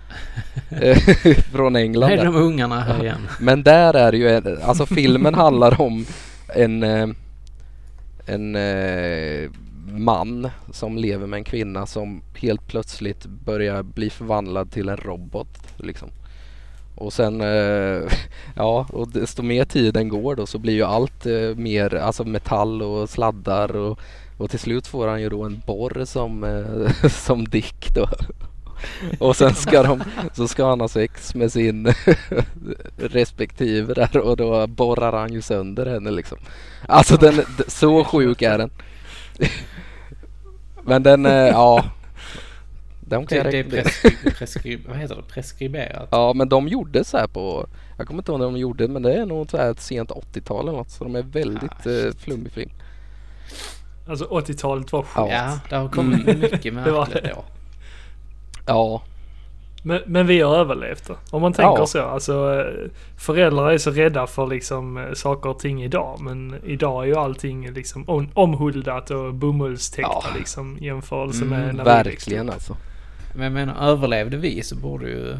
Eh, 0.71 0.97
från 1.53 1.77
England. 1.77 2.11
är 2.11 2.17
där. 2.17 2.25
de 2.25 2.37
ungarna 2.37 2.81
här 2.81 3.03
igen. 3.03 3.29
Men 3.41 3.63
där 3.63 3.95
är 3.95 4.13
det 4.13 4.19
ju, 4.19 4.61
alltså 4.63 4.87
filmen 4.87 5.35
handlar 5.35 5.81
om 5.81 6.07
en, 6.55 6.83
eh, 6.83 7.09
en 8.27 8.57
eh, 8.57 9.51
man 9.87 10.51
som 10.73 10.99
lever 10.99 11.27
med 11.27 11.39
en 11.39 11.45
kvinna 11.45 11.87
som 11.87 12.23
helt 12.35 12.67
plötsligt 12.67 13.27
börjar 13.27 13.83
bli 13.83 14.11
förvandlad 14.11 14.73
till 14.73 14.89
en 14.89 14.97
robot. 14.97 15.59
Liksom. 15.77 16.09
Och 16.95 17.13
sen, 17.13 17.41
eh, 17.41 18.03
ja, 18.57 18.87
och 18.93 19.09
desto 19.09 19.43
mer 19.43 19.65
tiden 19.65 20.09
går 20.09 20.37
då 20.37 20.47
så 20.47 20.59
blir 20.59 20.75
ju 20.75 20.83
allt 20.83 21.27
eh, 21.27 21.57
mer, 21.57 21.95
alltså 21.95 22.25
metall 22.25 22.83
och 22.83 23.11
sladdar 23.11 23.77
och, 23.77 23.99
och 24.39 24.51
till 24.51 24.59
slut 24.59 24.87
får 24.87 25.09
han 25.09 25.23
ju 25.23 25.29
då 25.29 25.43
en 25.43 25.63
borr 25.67 26.05
som, 26.05 26.45
eh, 26.45 27.09
som 27.09 27.45
dick 27.45 27.95
då. 27.95 28.09
Och 29.19 29.37
sen 29.37 29.55
ska 29.55 29.83
de, 29.83 30.03
så 30.33 30.49
ska 30.49 30.69
han 30.69 30.81
ha 30.81 30.89
sex 30.89 31.35
med 31.35 31.53
sin 31.53 31.95
respektive 32.97 33.95
där 33.95 34.19
och 34.19 34.37
då 34.37 34.67
borrar 34.67 35.13
han 35.13 35.33
ju 35.33 35.43
sönder 35.43 35.87
henne 35.87 36.11
liksom. 36.11 36.39
Alltså 36.89 37.17
den, 37.17 37.45
så 37.67 38.05
sjuk 38.05 38.43
är 38.43 38.59
den. 38.59 38.71
Men 40.83 41.03
den, 41.03 41.25
ja. 41.25 41.85
De 43.11 43.27
kan 43.27 43.39
Det, 43.39 43.57
jag 43.57 43.71
det 43.71 43.79
är 43.79 43.83
preskri, 43.83 44.31
preskri, 44.39 44.77
vad 44.89 44.97
heter 44.97 45.17
det? 45.17 45.23
Preskriberat. 45.23 46.09
Ja 46.13 46.33
men 46.33 46.49
de 46.49 46.69
gjorde 46.69 47.05
så 47.05 47.17
här 47.17 47.27
på, 47.27 47.67
jag 47.99 48.07
kommer 48.07 48.21
inte 48.21 48.33
ihåg 48.33 48.41
när 48.41 48.47
de 48.47 48.57
gjorde 48.57 48.89
men 48.89 49.03
det 49.03 49.13
är 49.15 49.27
nog 49.27 49.51
så 49.51 49.57
här 49.57 49.71
ett 49.71 49.81
sent 49.81 50.11
80-tal 50.11 50.69
eller 50.69 50.79
något 50.79 50.91
så 50.91 51.05
de 51.05 51.17
är 51.17 51.23
väldigt 51.23 51.87
Ah, 51.87 51.91
eh, 51.91 52.13
flummig 52.19 52.53
film. 52.53 52.71
Alltså 54.09 54.25
80-talet 54.25 54.93
var 54.93 55.03
sjukt. 55.03 55.31
Ja. 55.33 55.59
Det 55.69 55.77
har 55.77 55.89
kommit 55.89 56.27
mycket 56.27 56.63
Det 56.63 56.71
var 56.71 57.01
märkligt 57.01 57.23
det. 57.25 57.33
då. 57.35 57.45
Ja, 58.67 59.03
Men, 59.83 60.01
men 60.07 60.27
vi 60.27 60.41
har 60.41 60.57
överlevt 60.57 61.07
det. 61.07 61.15
Om 61.31 61.43
man 61.43 61.53
tänker 61.53 61.79
Ja. 61.81 61.87
så. 61.87 62.03
Alltså, 62.03 62.61
eh, 62.61 62.91
föräldrar 63.17 63.71
är 63.71 63.79
så 63.79 63.91
rädda 63.91 64.27
för 64.27 64.47
liksom 64.47 64.97
eh, 64.97 65.13
saker 65.15 65.51
och 65.51 65.59
ting 65.59 65.83
idag. 65.83 66.19
Men 66.21 66.55
idag 66.65 67.03
är 67.03 67.07
ju 67.07 67.17
allting 67.17 67.71
liksom 67.73 68.05
om, 68.09 68.29
omhuldat 68.35 69.11
och 69.11 69.35
bomullstäckt 69.35 70.09
Ja. 70.13 70.25
liksom 70.39 70.79
jämförelse 70.81 71.45
Mm, 71.45 71.61
med 71.61 71.75
när 71.75 71.85
vi 71.85 71.91
verkligen 71.91 72.49
upp. 72.49 72.55
alltså. 72.55 72.77
Men 73.35 73.43
jag 73.43 73.53
menar, 73.53 73.89
överlevde 73.89 74.37
vi 74.37 74.63
så 74.63 74.77
borde 74.77 75.07
ju... 75.09 75.37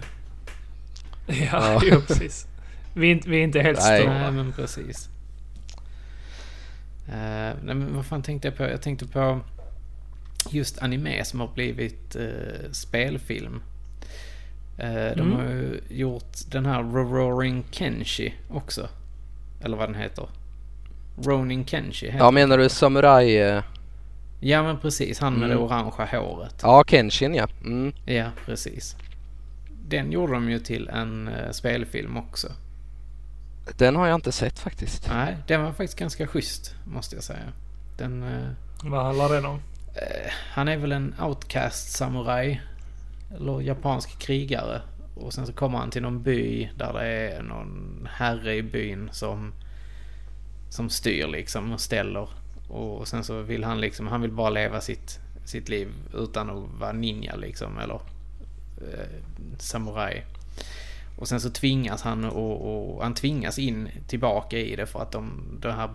Ja, 1.27 1.35
Ja. 1.51 1.81
jo, 1.85 2.01
precis. 2.01 2.47
Vi 2.95 3.07
är, 3.09 3.13
inte, 3.13 3.29
vi 3.31 3.39
är 3.39 3.45
inte 3.45 3.61
helt 3.61 3.79
Nej. 3.81 4.01
stora. 4.03 4.19
Nej, 4.19 4.33
men 4.33 4.53
precis. 4.53 5.09
Uh, 7.09 7.15
nej, 7.65 7.75
men 7.75 7.95
vad 7.97 8.07
fan 8.07 8.23
tänkte 8.23 8.49
jag 8.49 8.57
på? 8.57 8.63
Jag 8.63 8.83
tänkte 8.83 9.07
på 9.07 9.41
just 10.51 10.79
anime 10.79 11.25
som 11.25 11.41
har 11.41 11.49
blivit 11.55 12.17
eh, 12.17 12.71
spelfilm. 12.73 13.63
De 14.77 15.21
Mm. 15.21 15.33
har 15.33 15.43
ju 15.45 15.81
gjort 15.89 16.37
den 16.51 16.67
här 16.67 16.83
Roaring 16.83 17.65
Kenshi 17.71 18.35
också. 18.51 18.89
Eller 19.63 19.77
vad 19.77 19.89
den 19.89 19.95
heter. 20.03 20.29
Ronin 21.25 21.67
Kenshi 21.67 22.07
heter 22.07 22.19
Ja 22.19 22.31
menar 22.31 22.59
du 22.59 22.69
Samurai? 22.69 23.63
Ja 24.41 24.63
men 24.63 24.79
precis, 24.79 25.21
han 25.21 25.33
med 25.35 25.45
Mm. 25.51 25.59
det 25.59 25.65
orangea 25.65 26.21
håret. 26.21 26.61
Ja 26.63 26.85
Kenshin 26.87 27.35
ja. 27.35 27.49
Mm. 27.65 27.93
Ja, 28.07 28.31
precis. 28.47 28.97
Den 29.89 30.13
gjorde 30.13 30.33
de 30.33 30.51
ju 30.51 30.59
till 30.59 30.89
en 30.89 31.29
eh, 31.29 31.51
spelfilm 31.51 32.17
också. 32.17 32.49
Den 33.79 33.97
har 33.97 34.07
jag 34.07 34.15
inte 34.15 34.33
sett 34.33 34.59
faktiskt. 34.59 35.09
Nej, 35.09 35.37
den 35.47 35.63
var 35.63 35.71
faktiskt 35.71 35.99
ganska 35.99 36.27
schysst, 36.27 36.75
måste 36.85 37.15
jag 37.17 37.25
säga. 37.25 37.53
Den... 37.99 38.23
eh, 38.23 38.49
Vad 38.85 39.05
handlar 39.05 39.29
det 39.29 39.49
om? 39.49 39.61
eh, 39.95 40.31
han 40.53 40.69
är 40.69 40.77
väl 40.77 40.93
en 40.93 41.15
outcast 41.23 41.93
samuraj. 41.93 42.61
Eller 43.37 43.61
japansk 43.61 44.19
krigare. 44.19 44.83
Och 45.17 45.33
sen 45.33 45.47
så 45.47 45.53
kommer 45.53 45.79
han 45.79 45.91
till 45.91 46.03
någon 46.03 46.23
by 46.23 46.71
där 46.79 46.93
det 46.93 47.07
är 47.07 47.43
någon 47.43 48.09
herre 48.13 48.55
i 48.57 48.63
byn 48.63 49.09
som... 49.13 49.53
Som 50.71 50.91
styr 50.91 51.27
liksom 51.27 51.73
och 51.73 51.81
ställer. 51.81 52.29
Och 52.71 53.09
sen 53.09 53.25
så 53.25 53.43
vill 53.43 53.65
han 53.65 53.81
liksom, 53.81 54.07
han 54.07 54.23
vill 54.23 54.33
bara 54.33 54.51
leva 54.51 54.81
sitt, 54.81 55.19
sitt 55.45 55.69
liv 55.69 55.89
utan 56.15 56.51
att 56.51 56.81
vara 56.81 56.93
ninja 56.93 57.37
liksom. 57.37 57.79
Eller 57.79 58.01
eh, 58.81 59.07
samuraj. 59.59 60.27
Och 61.17 61.29
sen 61.29 61.41
så 61.41 61.51
tvingas 61.51 62.03
han 62.03 62.25
och, 62.25 62.95
och 62.95 63.03
han 63.03 63.15
tvingas 63.15 63.59
in 63.59 63.89
tillbaka 64.07 64.59
i 64.59 64.77
det 64.77 64.87
för 64.87 65.03
att 65.03 65.13
de, 65.13 65.43
den 65.61 65.73
här 65.73 65.91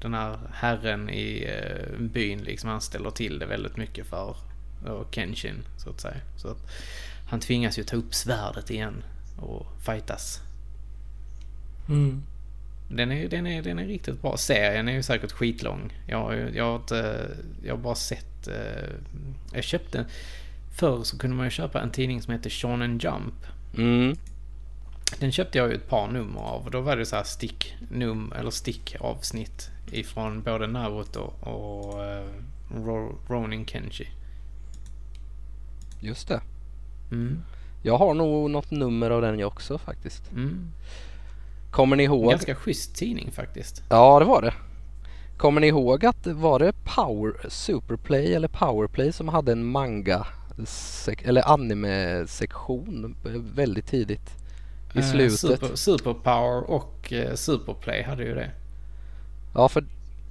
den 0.00 0.14
här 0.14 0.38
herren 0.52 1.10
i 1.10 1.44
eh, 1.44 1.98
byn 1.98 2.38
liksom, 2.38 2.70
han 2.70 2.80
ställer 2.80 3.10
till 3.10 3.38
det 3.38 3.46
väldigt 3.46 3.76
mycket 3.76 4.06
för 4.06 4.36
och 4.84 5.14
Kenshin, 5.14 5.62
så 5.76 5.90
att 5.90 6.00
säga. 6.00 6.20
Så 6.36 6.48
att 6.48 6.70
han 7.28 7.40
tvingas 7.40 7.78
ju 7.78 7.82
ta 7.82 7.96
upp 7.96 8.14
svärdet 8.14 8.70
igen 8.70 9.02
och 9.36 9.66
fightas. 9.84 10.40
Mm. 11.88 12.22
Den 12.88 13.12
är, 13.12 13.28
den, 13.28 13.46
är, 13.46 13.62
den 13.62 13.78
är 13.78 13.86
riktigt 13.86 14.22
bra. 14.22 14.36
Serien 14.36 14.88
är 14.88 14.92
ju 14.92 15.02
säkert 15.02 15.32
skitlång. 15.32 15.92
Jag, 16.06 16.54
jag, 16.54 16.64
har, 16.64 16.76
inte, 16.76 17.30
jag 17.64 17.74
har 17.74 17.82
bara 17.82 17.94
sett... 17.94 18.48
eh, 18.48 18.90
Jag 19.52 19.64
köpte... 19.64 20.06
Förr 20.78 21.02
så 21.02 21.18
kunde 21.18 21.36
man 21.36 21.46
ju 21.46 21.50
köpa 21.50 21.80
en 21.80 21.90
tidning 21.90 22.22
som 22.22 22.32
heter 22.32 22.50
Shonen 22.50 22.98
Jump. 22.98 23.46
Mm. 23.76 24.16
Den 25.18 25.32
köpte 25.32 25.58
jag 25.58 25.68
ju 25.68 25.74
ett 25.74 25.88
par 25.88 26.08
nummer 26.08 26.40
av. 26.40 26.64
Och 26.64 26.70
då 26.70 26.80
var 26.80 26.96
det 26.96 27.06
så 27.06 27.16
här 27.16 27.24
stick, 27.24 27.74
num, 27.90 28.32
eller 28.38 28.50
stickavsnitt 28.50 29.70
ifrån 29.92 30.42
både 30.42 30.66
Naruto 30.66 31.20
och 31.20 31.94
uh, 31.94 32.28
Ro, 32.84 33.18
Ronin 33.28 33.66
Kenshi. 33.66 34.08
Just 36.00 36.28
det. 36.28 36.40
Mm. 37.10 37.42
Jag 37.82 37.98
har 37.98 38.14
nog 38.14 38.50
något 38.50 38.70
nummer 38.70 39.10
av 39.10 39.22
den 39.22 39.38
jag 39.38 39.46
också 39.46 39.78
faktiskt. 39.78 40.32
Mm. 40.32 40.72
Kommer 41.70 41.96
ni 41.96 42.02
ihåg? 42.02 42.30
Ganska 42.30 42.54
schysst 42.54 42.96
tidning 42.96 43.30
faktiskt. 43.32 43.82
Ja, 43.88 44.18
det 44.18 44.24
var 44.24 44.42
det. 44.42 44.54
Kommer 45.36 45.60
ni 45.60 45.66
ihåg 45.66 46.04
att 46.06 46.26
var 46.26 46.58
det 46.58 46.72
Power 46.96 47.48
Superplay 47.48 48.34
eller 48.34 48.48
Powerplay 48.48 49.12
som 49.12 49.28
hade 49.28 49.52
en 49.52 49.64
manga 49.64 50.26
eller 51.24 51.48
anime-sektion 51.52 53.16
väldigt 53.54 53.86
tidigt 53.86 54.30
i 54.94 54.98
Eh, 54.98 55.04
slutet? 55.04 55.38
Super, 55.38 55.76
Superpower 55.76 56.70
och 56.70 57.12
eh, 57.12 57.34
Superplay 57.34 58.02
hade 58.02 58.24
ju 58.24 58.34
det. 58.34 58.50
Ja, 59.54 59.68
för, 59.68 59.84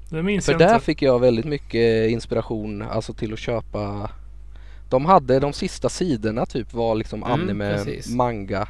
Det 0.09 0.23
minns 0.23 0.45
för 0.45 0.51
jag 0.53 0.59
där 0.59 0.73
inte. 0.73 0.85
fick 0.85 1.01
jag 1.01 1.19
väldigt 1.19 1.45
mycket 1.45 2.09
inspiration 2.09 2.81
alltså 2.81 3.13
till 3.13 3.33
att 3.33 3.39
köpa. 3.39 4.09
De 4.89 5.05
hade 5.05 5.39
de 5.39 5.53
sista 5.53 5.89
sidorna 5.89 6.45
typ 6.45 6.73
var 6.73 6.95
liksom 6.95 7.23
Mm, 7.23 7.41
anime, 7.41 7.73
precis. 7.77 8.09
manga. 8.15 8.67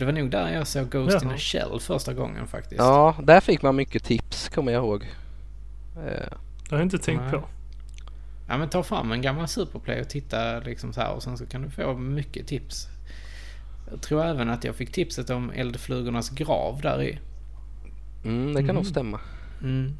Det 0.00 0.06
var 0.06 0.12
nog 0.12 0.30
där 0.30 0.48
jag 0.52 0.66
såg 0.66 0.90
Ghost 0.90 1.22
in 1.22 1.28
Jaha. 1.28 1.34
a 1.34 1.38
Shell 1.38 1.80
första 1.80 2.14
gången 2.14 2.46
faktiskt. 2.46 2.78
Ja, 2.78 3.16
där 3.22 3.40
fick 3.40 3.62
man 3.62 3.76
mycket 3.76 4.04
tips 4.04 4.48
kommer 4.48 4.72
jag 4.72 4.84
ihåg. 4.84 5.02
Eh, 5.96 6.02
Det 6.02 6.70
har 6.70 6.76
jag 6.78 6.82
inte 6.82 6.98
tänkt 6.98 7.20
Nej. 7.22 7.30
på. 7.30 7.44
Ja 8.48 8.58
men 8.58 8.68
ta 8.68 8.82
fram 8.82 9.12
en 9.12 9.22
gammal 9.22 9.48
Superplay 9.48 10.00
och 10.00 10.08
titta 10.08 10.58
liksom 10.60 10.92
så 10.92 11.00
här 11.00 11.12
och 11.12 11.22
sen 11.22 11.38
så 11.38 11.46
kan 11.46 11.62
du 11.62 11.70
få 11.70 11.94
mycket 11.94 12.46
tips. 12.46 12.86
Jag 13.90 14.00
tror 14.02 14.24
även 14.24 14.50
att 14.50 14.64
jag 14.64 14.74
fick 14.74 14.92
tipset 14.92 15.30
om 15.30 15.50
Eldflugornas 15.50 16.30
grav 16.30 16.80
där 16.82 17.02
i. 17.02 17.18
mm, 18.24 18.46
det 18.54 18.58
kan 18.60 18.66
nog 18.66 18.74
Mm. 18.76 18.84
stämma. 18.84 19.20
Mm. 19.62 19.92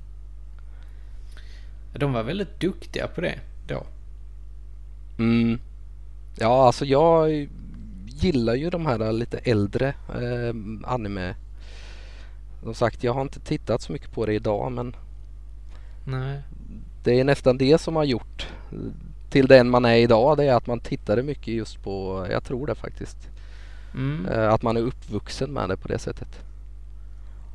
De 1.94 2.12
var 2.12 2.22
väldigt 2.22 2.60
duktiga 2.60 3.06
på 3.08 3.20
det 3.20 3.38
då. 3.68 3.86
Mm. 5.18 5.58
Ja, 6.38 6.66
alltså 6.66 6.84
jag 6.84 7.48
gillar 8.20 8.54
ju 8.54 8.70
de 8.70 8.86
här 8.86 9.12
lite 9.12 9.38
äldre 9.38 9.88
eh, 10.08 10.54
anime. 10.84 11.34
Som 12.62 12.74
sagt, 12.74 13.04
jag 13.04 13.12
har 13.14 13.22
inte 13.22 13.40
tittat 13.40 13.82
så 13.82 13.92
mycket 13.92 14.12
på 14.12 14.26
det 14.26 14.34
idag 14.34 14.72
men 14.72 14.96
Nej. 16.06 16.40
det 17.04 17.20
är 17.20 17.24
nästan 17.24 17.58
det 17.58 17.78
som 17.80 17.96
har 17.96 18.04
gjort 18.04 18.48
till 19.30 19.46
den 19.46 19.70
man 19.70 19.84
är 19.84 19.94
idag. 19.96 20.36
Det 20.36 20.44
är 20.44 20.54
att 20.54 20.66
man 20.66 20.80
tittade 20.80 21.22
mycket 21.22 21.54
just 21.54 21.82
på, 21.82 22.26
jag 22.30 22.44
tror 22.44 22.66
det 22.66 22.74
faktiskt, 22.74 23.16
Mm. 23.94 24.26
eh, 24.26 24.48
att 24.52 24.62
man 24.62 24.76
är 24.76 24.80
uppvuxen 24.80 25.52
med 25.52 25.68
det 25.68 25.76
på 25.76 25.88
det 25.88 25.98
sättet. 25.98 26.28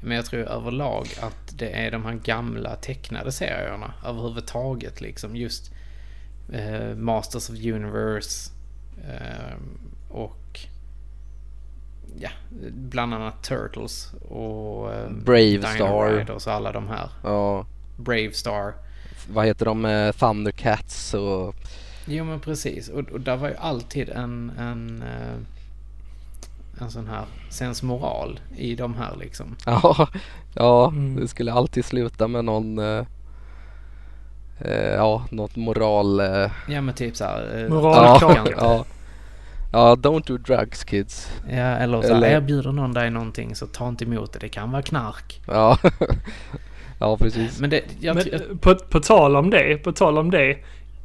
Men 0.01 0.15
jag 0.15 0.25
tror 0.25 0.39
överlag 0.41 1.07
att 1.21 1.57
det 1.57 1.69
är 1.69 1.91
de 1.91 2.05
här 2.05 2.13
gamla 2.13 2.75
tecknade 2.75 3.31
serierna 3.31 3.93
överhuvudtaget 4.05 5.01
liksom. 5.01 5.35
Just 5.35 5.71
eh, 6.53 6.95
Masters 6.95 7.49
of 7.49 7.55
Universe 7.55 8.51
eh, 9.07 9.55
och 10.09 10.35
ja, 12.19 12.29
bland 12.71 13.13
annat 13.13 13.43
Turtles 13.43 14.13
och 14.29 14.93
eh, 14.93 15.09
Brave 15.11 15.41
Dino 15.45 15.67
Star. 15.75 16.09
Riders 16.17 16.47
och 16.47 16.53
alla 16.53 16.71
de 16.71 16.87
här. 16.87 17.09
Ja, 17.23 17.65
Brave 17.97 18.31
Star. 18.31 18.73
vad 19.33 19.45
heter 19.45 19.65
de? 19.65 19.85
Eh, 19.85 20.11
Thundercats 20.11 21.13
och 21.13 21.55
Jo 22.05 22.23
men 22.23 22.39
precis. 22.39 22.89
Och, 22.89 22.99
och 23.11 23.21
där 23.21 23.37
var 23.37 23.47
ju 23.49 23.55
alltid 23.55 24.09
en, 24.09 24.51
en, 24.59 25.03
eh, 25.03 26.83
en 26.83 26.91
sån 26.91 27.07
här 27.07 27.25
sensmoral 27.49 28.39
i 28.57 28.75
de 28.75 28.93
här 28.95 29.15
liksom. 29.19 29.55
Ja, 29.65 30.07
ja 30.53 30.87
Mm. 30.87 31.15
det 31.15 31.27
skulle 31.27 31.53
alltid 31.53 31.85
sluta 31.85 32.27
med 32.27 32.45
någon 32.45 32.79
eh, 32.79 33.05
Ja, 34.95 35.25
något 35.31 35.55
moral 35.55 36.19
Ja 36.69 36.81
men 36.81 36.93
typ 36.95 37.15
såhär. 37.15 37.63
Eh, 37.63 37.69
Moral- 37.69 38.17
ja, 38.21 38.45
ja, 38.57 38.85
ja, 39.75 39.95
don't 39.95 40.27
do 40.27 40.37
drugs 40.37 40.83
kids 40.83 41.27
Ja, 41.49 41.55
eller 41.55 42.01
så 42.01 42.13
Eller- 42.13 42.27
erbjuder 42.29 42.71
någon 42.71 42.93
dig 42.93 43.09
någonting 43.09 43.55
så 43.55 43.67
ta 43.67 43.87
inte 43.89 44.03
emot 44.03 44.33
det. 44.33 44.39
Det 44.39 44.49
kan 44.49 44.71
vara 44.71 44.81
knark. 44.81 45.41
Ja, 45.47 45.77
ja 46.99 47.17
precis 47.17 47.59
Men 47.59 47.69
det, 47.69 47.81
jag, 47.99 48.15
Men 48.15 48.25
jag, 48.31 48.61
på, 48.61 48.75
på 48.75 48.99
tal 48.99 49.35
om 49.35 49.49
det, 49.49 49.77
på 49.83 49.91
tal 49.91 50.17
om 50.17 50.31
det. 50.31 50.49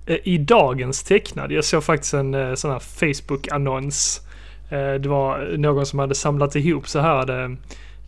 eh, 0.06 0.16
I 0.24 0.38
dagens 0.38 1.02
tecknad, 1.02 1.52
jag 1.52 1.64
såg 1.64 1.84
faktiskt 1.84 2.14
en 2.14 2.34
eh, 2.34 2.54
sån 2.54 2.70
här 2.70 2.78
Facebook-annons. 2.78 4.20
Eh, 4.70 4.94
Det 4.94 5.08
var 5.08 5.56
någon 5.56 5.86
som 5.86 5.98
hade 5.98 6.14
samlat 6.14 6.56
ihop 6.56 6.88
så 6.88 6.98
här 7.00 7.56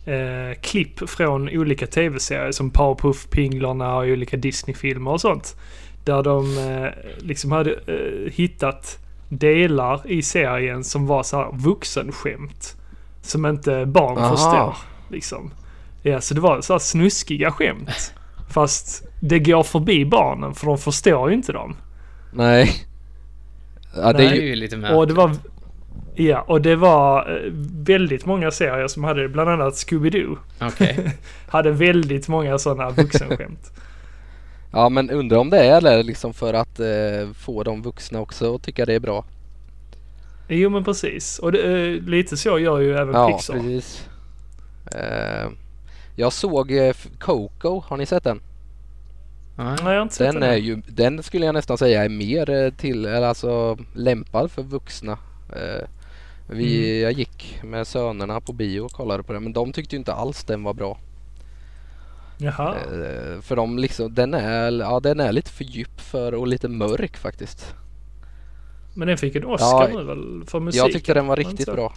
eh, 0.05 0.55
klipp 0.61 1.09
från 1.09 1.49
olika 1.49 1.87
tv-serier 1.87 2.51
som 2.51 2.69
Powerpuff 2.69 3.27
Pinglarna 3.29 3.95
och 3.97 4.03
olika 4.03 4.37
Disney-filmer 4.37 5.11
och 5.11 5.21
sånt. 5.21 5.55
Där 6.03 6.23
de 6.23 6.57
eh, 6.57 6.89
liksom 7.19 7.51
hade 7.51 7.71
eh, 7.71 8.31
hittat 8.33 8.99
delar 9.37 10.01
i 10.05 10.21
serien 10.21 10.83
som 10.83 11.07
var 11.07 11.23
så 11.23 11.37
här 11.37 11.49
vuxenskämt. 11.53 12.75
Som 13.21 13.45
inte 13.45 13.85
barn 13.85 14.17
Aha. 14.17 14.29
förstår. 14.29 14.77
Liksom. 15.09 15.53
Ja, 16.01 16.21
så 16.21 16.33
det 16.33 16.41
var 16.41 16.61
så 16.61 16.73
här 16.73 16.79
snuskiga 16.79 17.51
skämt. 17.51 18.13
Fast 18.49 19.03
det 19.19 19.39
går 19.39 19.63
förbi 19.63 20.05
barnen 20.05 20.53
för 20.53 20.65
de 20.65 20.77
förstår 20.77 21.29
ju 21.29 21.35
inte 21.35 21.51
dem. 21.51 21.75
Nej 22.33 22.87
Ja, 23.95 24.13
det 24.13 24.25
är 24.25 24.33
ju, 24.33 24.55
lite 24.55 24.77
märkligt. 24.77 24.97
Och 24.97 25.07
det 25.07 25.13
var... 25.13 25.31
Ja, 26.15 26.41
och 26.41 26.61
det 26.61 26.75
var 26.75 27.19
eh, 27.19 27.51
väldigt 27.83 28.25
många 28.25 28.51
serier 28.51 28.87
som 28.87 29.03
hade, 29.03 29.29
bland 29.29 29.49
annat 29.49 29.73
Scooby-Doo, 29.73 30.37
Okej. 30.61 31.11
hade 31.47 31.71
väldigt 31.71 32.27
många 32.27 32.57
sådana 32.57 32.89
vuxenskämt. 32.89 33.71
Ja 34.73 34.89
men 34.89 35.09
undrar 35.09 35.37
om 35.37 35.49
det 35.49 35.65
är 35.65 35.81
det 35.81 36.03
liksom 36.03 36.33
för 36.33 36.53
att 36.53 36.79
eh, 36.79 37.33
få 37.35 37.63
de 37.63 37.81
vuxna 37.81 38.19
också 38.21 38.55
att 38.55 38.63
tycka 38.63 38.85
det 38.85 38.93
är 38.93 38.99
bra 38.99 39.25
jo 40.49 40.69
men 40.69 40.83
precis. 40.83 41.39
Och 41.39 41.51
det, 41.51 41.59
eh, 41.63 42.01
lite 42.01 42.37
så 42.37 42.59
gör 42.59 42.79
ju 42.79 42.93
även 42.97 43.15
Ja, 43.15 43.27
Pixar. 43.27 43.53
precis 43.53 44.09
eh, 44.95 45.49
Jag 46.15 46.33
såg 46.33 46.71
eh, 46.71 46.95
Coco, 47.19 47.83
har 47.87 47.97
ni 47.97 48.05
sett 48.05 48.23
den? 48.23 48.41
Nej. 49.57 49.75
Jag 49.79 49.85
har 49.85 50.01
inte 50.01 50.15
sett 50.15 50.31
Den 50.31 50.41
den. 50.41 50.49
är 50.49 50.55
ju, 50.55 50.81
den 50.87 51.23
skulle 51.23 51.45
jag 51.45 51.53
nästan 51.55 51.77
säga 51.77 52.05
är 52.05 52.09
mer 52.09 52.49
eh, 52.49 52.69
till, 52.71 53.05
eller 53.05 53.27
alltså 53.27 53.77
lämpad 53.95 54.51
för 54.51 54.63
vuxna. 54.63 55.17
Eh, 55.55 55.87
Vi, 56.49 56.89
Mm. 56.91 57.01
Jag 57.03 57.11
gick 57.11 57.59
med 57.63 57.87
sönerna 57.87 58.41
på 58.41 58.53
bio 58.53 58.81
och 58.81 58.91
kollade 58.91 59.23
på 59.23 59.33
den 59.33 59.43
men 59.43 59.53
de 59.53 59.73
tyckte 59.73 59.95
inte 59.95 60.13
alls 60.13 60.43
den 60.43 60.63
var 60.63 60.73
bra. 60.73 60.97
Jaha. 62.43 62.75
Eh, 62.75 63.41
För 63.41 63.55
de 63.55 63.77
liksom, 63.77 64.13
den 64.13 64.33
är, 64.33 64.71
ja 64.71 64.99
den 64.99 65.19
är 65.19 65.31
lite 65.31 65.51
för 65.51 65.63
djup 65.63 66.01
för 66.01 66.33
och 66.33 66.47
lite 66.47 66.67
mörk 66.67 67.17
faktiskt. 67.17 67.75
Men 68.93 69.07
den 69.07 69.17
fick 69.17 69.35
en 69.35 69.45
Oscar 69.45 69.89
Ja, 69.89 69.97
nu 69.99 70.03
väl 70.03 70.43
för 70.47 70.59
musik? 70.59 70.81
Jag 70.81 70.91
tyckte 70.91 71.13
den 71.13 71.27
var 71.27 71.35
riktigt 71.35 71.65
så? 71.65 71.73
bra. 71.73 71.93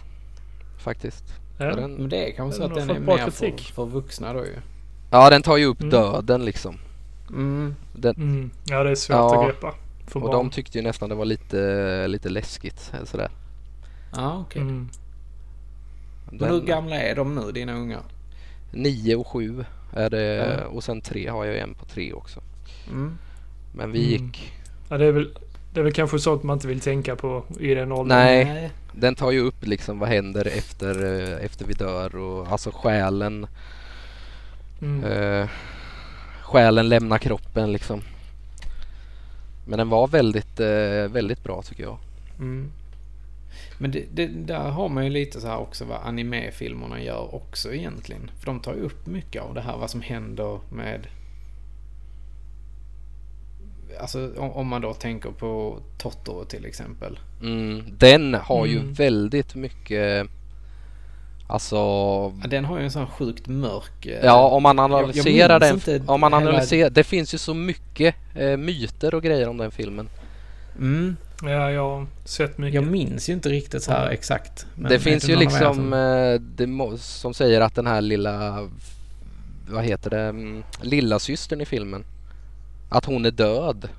Faktiskt. 0.79 1.23
Ja. 1.57 1.65
Den, 1.75 1.93
Men 1.93 2.09
det 2.09 2.31
är 2.31 2.35
kanske 2.35 2.57
så 2.57 2.63
att 2.65 2.75
den 2.75 2.89
är 2.89 2.99
mer 2.99 3.17
för, 3.17 3.31
kritik. 3.47 3.71
för 3.75 3.85
vuxna 3.85 4.33
då 4.33 4.39
ju. 4.45 4.55
ja 5.11 5.29
den 5.29 5.41
tar 5.41 5.57
ju 5.57 5.65
upp 5.65 5.79
Mm. 5.81 5.89
döden 5.89 6.45
liksom. 6.45 6.77
Mm. 7.29 7.75
Den, 7.93 8.15
Mm. 8.15 8.49
Ja, 8.65 8.83
det 8.83 8.89
är 8.91 8.95
svårt 8.95 9.15
Ja. 9.15 9.39
att 9.39 9.45
greppa. 9.45 9.73
För 10.07 10.15
och 10.23 10.31
barn. 10.31 10.31
de 10.31 10.49
tyckte 10.49 10.77
ju 10.77 10.83
nästan 10.83 11.09
det 11.09 11.15
var 11.15 11.25
lite, 11.25 12.07
lite 12.07 12.29
läskigt. 12.29 12.91
eller 12.95 13.05
Sådär. 13.05 13.29
Ja, 14.15 14.37
okej. 14.47 14.61
Mm. 14.61 14.89
Men 16.31 16.49
hur 16.49 16.61
gamla 16.61 16.95
är 16.95 17.15
de 17.15 17.35
nu, 17.35 17.51
dina 17.51 17.73
ungar? 17.73 18.01
Nio 18.71 19.15
och 19.15 19.27
sju 19.27 19.65
är 19.93 20.09
det 20.09 20.23
Ja. 20.59 20.65
och 20.67 20.83
sen 20.83 21.01
tre 21.01 21.27
har 21.27 21.45
jag 21.45 21.57
en 21.57 21.73
på 21.73 21.85
tre 21.85 22.13
också. 22.13 22.41
Mm. 22.87 23.17
Men 23.73 23.91
vi 23.91 24.15
Mm. 24.15 24.25
gick, 24.25 24.53
Ja, 24.89 24.97
det 24.97 25.05
är 25.05 25.11
väl... 25.11 25.37
Det 25.73 25.79
är 25.79 25.83
väl 25.83 25.93
kanske 25.93 26.19
sånt 26.19 26.43
man 26.43 26.53
inte 26.55 26.67
vill 26.67 26.79
tänka 26.79 27.15
på 27.15 27.43
i 27.59 27.73
den 27.73 27.91
åldern. 27.91 28.17
Nej. 28.17 28.71
den 28.93 29.15
tar 29.15 29.31
ju 29.31 29.39
upp 29.39 29.65
liksom 29.65 29.99
vad 29.99 30.09
händer 30.09 30.47
efter, 30.57 31.03
eh, 31.05 31.45
efter 31.45 31.65
vi 31.65 31.73
dör 31.73 32.15
och 32.15 32.47
alltså 32.47 32.71
själen, 32.73 33.47
Mm. 34.81 35.03
eh, 35.03 35.47
själen 36.41 36.89
lämnar 36.89 37.17
kroppen 37.17 37.71
liksom. 37.71 38.01
Men 39.67 39.77
den 39.79 39.89
var 39.89 40.07
väldigt, 40.07 40.59
eh, 40.59 41.13
väldigt 41.13 41.43
bra 41.43 41.61
tycker 41.61 41.83
jag. 41.83 41.97
Mm. 42.39 42.71
Men 43.79 43.91
det, 43.91 44.05
det, 44.13 44.27
där 44.27 44.69
har 44.69 44.89
man 44.89 45.03
ju 45.03 45.09
lite 45.09 45.41
så 45.41 45.47
här 45.47 45.57
också 45.57 45.85
vad 45.85 46.01
animefilmerna 46.03 47.01
gör 47.01 47.35
också 47.35 47.73
egentligen. 47.73 48.31
För 48.39 48.45
de 48.45 48.59
tar 48.59 48.73
ju 48.75 48.81
upp 48.81 49.07
mycket 49.07 49.41
av 49.41 49.53
det 49.53 49.61
här 49.61 49.77
vad 49.77 49.89
som 49.89 50.01
händer 50.01 50.59
med... 50.69 51.07
Alltså 53.99 54.31
om, 54.37 54.51
om 54.51 54.67
man 54.67 54.81
då 54.81 54.93
tänker 54.93 55.29
på 55.29 55.79
Totoro 55.97 56.45
till 56.45 56.65
exempel. 56.65 57.19
Mm, 57.41 57.83
den 57.97 58.33
har 58.33 58.65
ju 58.65 58.79
Mm. 58.79 58.93
väldigt 58.93 59.55
mycket 59.55 60.27
Alltså, 61.49 61.75
Ja, 62.41 62.47
Den 62.49 62.65
har 62.65 62.77
ju 62.77 62.83
en 62.83 62.91
sån 62.91 63.07
sjukt 63.07 63.47
mörk... 63.47 64.05
eh, 64.05 64.19
ja 64.25 64.47
om 64.47 64.63
man 64.63 64.79
analyserar 64.79 65.59
den, 65.59 66.03
om 66.09 66.21
man 66.21 66.33
hela- 66.33 66.49
analyserar, 66.49 66.89
det 66.89 67.03
finns 67.03 67.33
ju 67.33 67.37
så 67.37 67.53
mycket 67.53 68.15
eh, 68.35 68.57
myter 68.57 69.15
och 69.15 69.23
grejer 69.23 69.49
om 69.49 69.57
den 69.57 69.71
filmen. 69.71 70.09
Mm, 70.77 71.15
Ja, 71.43 71.71
jag 71.71 71.89
har 71.89 72.05
sett 72.25 72.57
mycket. 72.57 72.75
jag 72.81 72.91
minns 72.91 73.29
ju 73.29 73.33
inte 73.33 73.49
riktigt 73.49 73.83
så 73.83 73.91
här 73.91 74.01
Mm. 74.01 74.13
exakt. 74.13 74.65
Men 74.75 74.89
det 74.91 74.99
finns 74.99 75.29
ju 75.29 75.35
liksom 75.35 75.75
som- 75.75 75.93
eh, 75.93 76.33
det 76.39 76.97
som 76.97 77.33
säger 77.33 77.61
att 77.61 77.75
den 77.75 77.87
här 77.87 78.01
lilla, 78.01 78.67
vad 79.69 79.83
heter 79.83 80.09
det, 80.09 80.21
mm, 80.21 80.63
lilla 80.81 81.19
systern 81.19 81.61
i 81.61 81.65
filmen. 81.65 82.03
Att 82.89 83.05
hon 83.05 83.25
är 83.25 83.31
död. 83.31 83.89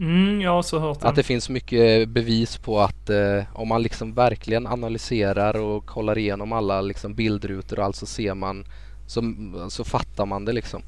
Mm, 0.00 0.40
jag 0.40 0.50
har 0.50 0.58
också 0.58 0.78
hört 0.78 0.96
Att 0.96 1.14
det. 1.14 1.20
det 1.20 1.22
finns 1.22 1.48
mycket 1.48 2.08
bevis 2.08 2.56
på 2.56 2.80
att 2.80 3.10
eh, 3.10 3.42
om 3.52 3.68
man 3.68 3.82
liksom 3.82 4.14
verkligen 4.14 4.66
analyserar 4.66 5.56
och 5.60 5.86
kollar 5.86 6.18
igenom 6.18 6.52
alla 6.52 6.80
liksom 6.80 7.14
bildrutor 7.14 7.78
och 7.78 7.84
allt 7.84 7.96
så 7.96 8.06
ser 8.06 8.34
man 8.34 8.64
så, 9.06 9.22
så 9.68 9.84
fattar 9.84 10.26
man 10.26 10.44
det 10.44 10.52
liksom. 10.52 10.82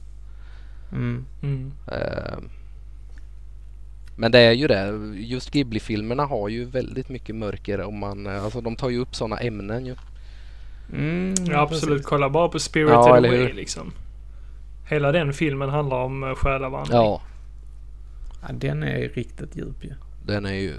Mm. 0.93 1.25
Mm. 1.43 1.73
Eh, 1.87 2.39
men 4.21 4.33
det 4.33 4.39
är 4.39 4.53
ju 4.53 4.67
det. 4.67 4.99
Just 5.17 5.51
Ghibli-filmerna 5.51 6.25
har 6.27 6.49
ju 6.49 6.65
väldigt 6.65 7.09
mycket 7.09 7.35
mörker 7.35 7.81
om 7.81 7.99
man, 7.99 8.27
eh, 8.27 8.45
alltså 8.45 8.61
de 8.61 8.77
tar 8.77 8.89
ju 8.91 8.99
upp 8.99 9.15
sådana 9.15 9.37
ämnen 9.39 9.87
ju. 9.87 9.95
Mm, 10.93 11.35
Ja, 11.51 11.61
absolut. 11.61 11.89
precis. 11.89 12.07
Kolla 12.07 12.31
bara 12.31 12.49
på 12.49 12.59
Spirited 12.59 12.95
Ja, 12.95 13.17
eller 13.17 13.29
Away 13.29 13.41
hur? 13.47 13.53
liksom. 13.53 13.93
Hela 14.89 15.13
den 15.13 15.33
filmen 15.33 15.69
handlar 15.69 15.97
om 15.97 16.23
uh, 16.23 16.35
själavandring. 16.35 16.97
Ja, 16.97 17.23
Ja, 18.43 18.49
den 18.53 18.83
är 18.83 19.09
riktigt 19.09 19.57
djup 19.57 19.85
ju. 19.85 19.93
den 20.27 20.47
är 20.47 20.53
ju 20.55 20.75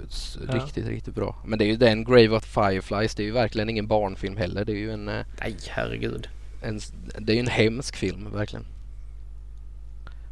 Ja. 0.48 0.54
riktigt, 0.54 0.86
riktigt 0.86 1.14
bra. 1.14 1.36
Men 1.46 1.58
det 1.58 1.64
är 1.64 1.66
ju 1.66 1.76
den 1.76 2.04
Grave 2.04 2.28
of 2.28 2.44
Fireflies, 2.44 3.14
det 3.14 3.22
är 3.22 3.24
ju 3.24 3.30
verkligen 3.32 3.68
ingen 3.68 3.86
barnfilm 3.86 4.36
heller. 4.36 4.64
Det 4.64 4.72
är 4.72 4.76
ju 4.76 4.90
en, 4.92 5.08
eh, 5.08 5.24
Nej, 5.40 5.56
herregud. 5.68 6.28
en 6.62 6.80
det 7.18 7.32
är 7.32 7.34
ju 7.34 7.40
en 7.40 7.46
hemsk 7.46 7.96
film 7.96 8.28
verkligen. 8.34 8.64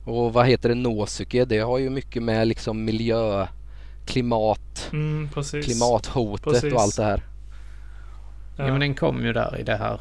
Och 0.04 0.32
vad 0.32 0.46
heter 0.46 0.68
det, 0.68 0.74
Nosuke, 0.74 1.44
det 1.44 1.58
har 1.58 1.78
ju 1.78 1.90
mycket 1.90 2.22
med 2.22 2.48
liksom 2.48 2.84
miljö, 2.84 3.46
klimat, 4.06 4.88
Mm, 4.92 5.28
precis. 5.34 5.66
klimathotet 5.66 6.44
Precis. 6.44 6.72
och 6.74 6.80
allt 6.80 6.96
det 6.96 7.04
här. 7.04 7.22
Ja. 8.58 8.66
men 8.66 8.80
den 8.80 8.94
kom 8.94 9.24
ju 9.24 9.32
där 9.32 9.56
i 9.60 9.62
det 9.62 9.76
här. 9.76 10.00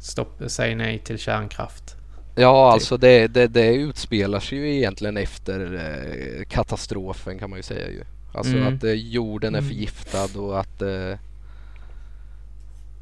Stopp, 0.00 0.42
säg 0.46 0.74
nej 0.74 0.98
till 0.98 1.18
kärnkraft. 1.18 1.96
Ja, 2.36 2.68
Typ. 2.70 2.74
alltså 2.74 2.96
det, 2.96 3.26
det, 3.28 3.46
det 3.46 3.74
utspelar 3.74 4.40
sig 4.40 4.58
ju 4.58 4.74
egentligen 4.76 5.16
efter 5.16 5.74
eh, 5.74 6.44
katastrofen 6.44 7.38
kan 7.38 7.50
man 7.50 7.58
ju 7.58 7.62
säga 7.62 7.88
ju. 7.90 8.04
Alltså 8.34 8.56
Mm. 8.56 8.74
att 8.76 8.84
eh, 8.84 8.92
jorden 8.92 9.54
är 9.54 9.58
Mm. 9.58 9.70
förgiftad 9.70 10.40
och 10.40 10.60
att 10.60 10.82
eh, 10.82 11.18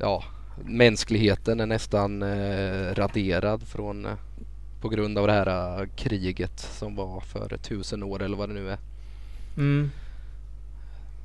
ja, 0.01 0.25
mänskligheten 0.65 1.61
är 1.61 1.67
nästan 1.67 2.25
raderad 2.95 3.63
från 3.69 4.07
på 4.81 4.89
grund 4.89 5.19
av 5.19 5.27
det 5.27 5.33
här 5.33 5.81
eh, 5.81 5.89
kriget 5.97 6.61
som 6.61 6.97
var 6.97 7.21
för 7.21 7.57
tusen 7.57 8.03
år 8.03 8.23
eller 8.23 8.37
vad 8.37 8.49
det 8.49 8.55
nu 8.55 8.71
är. 8.71 8.79
Mm. 9.57 9.91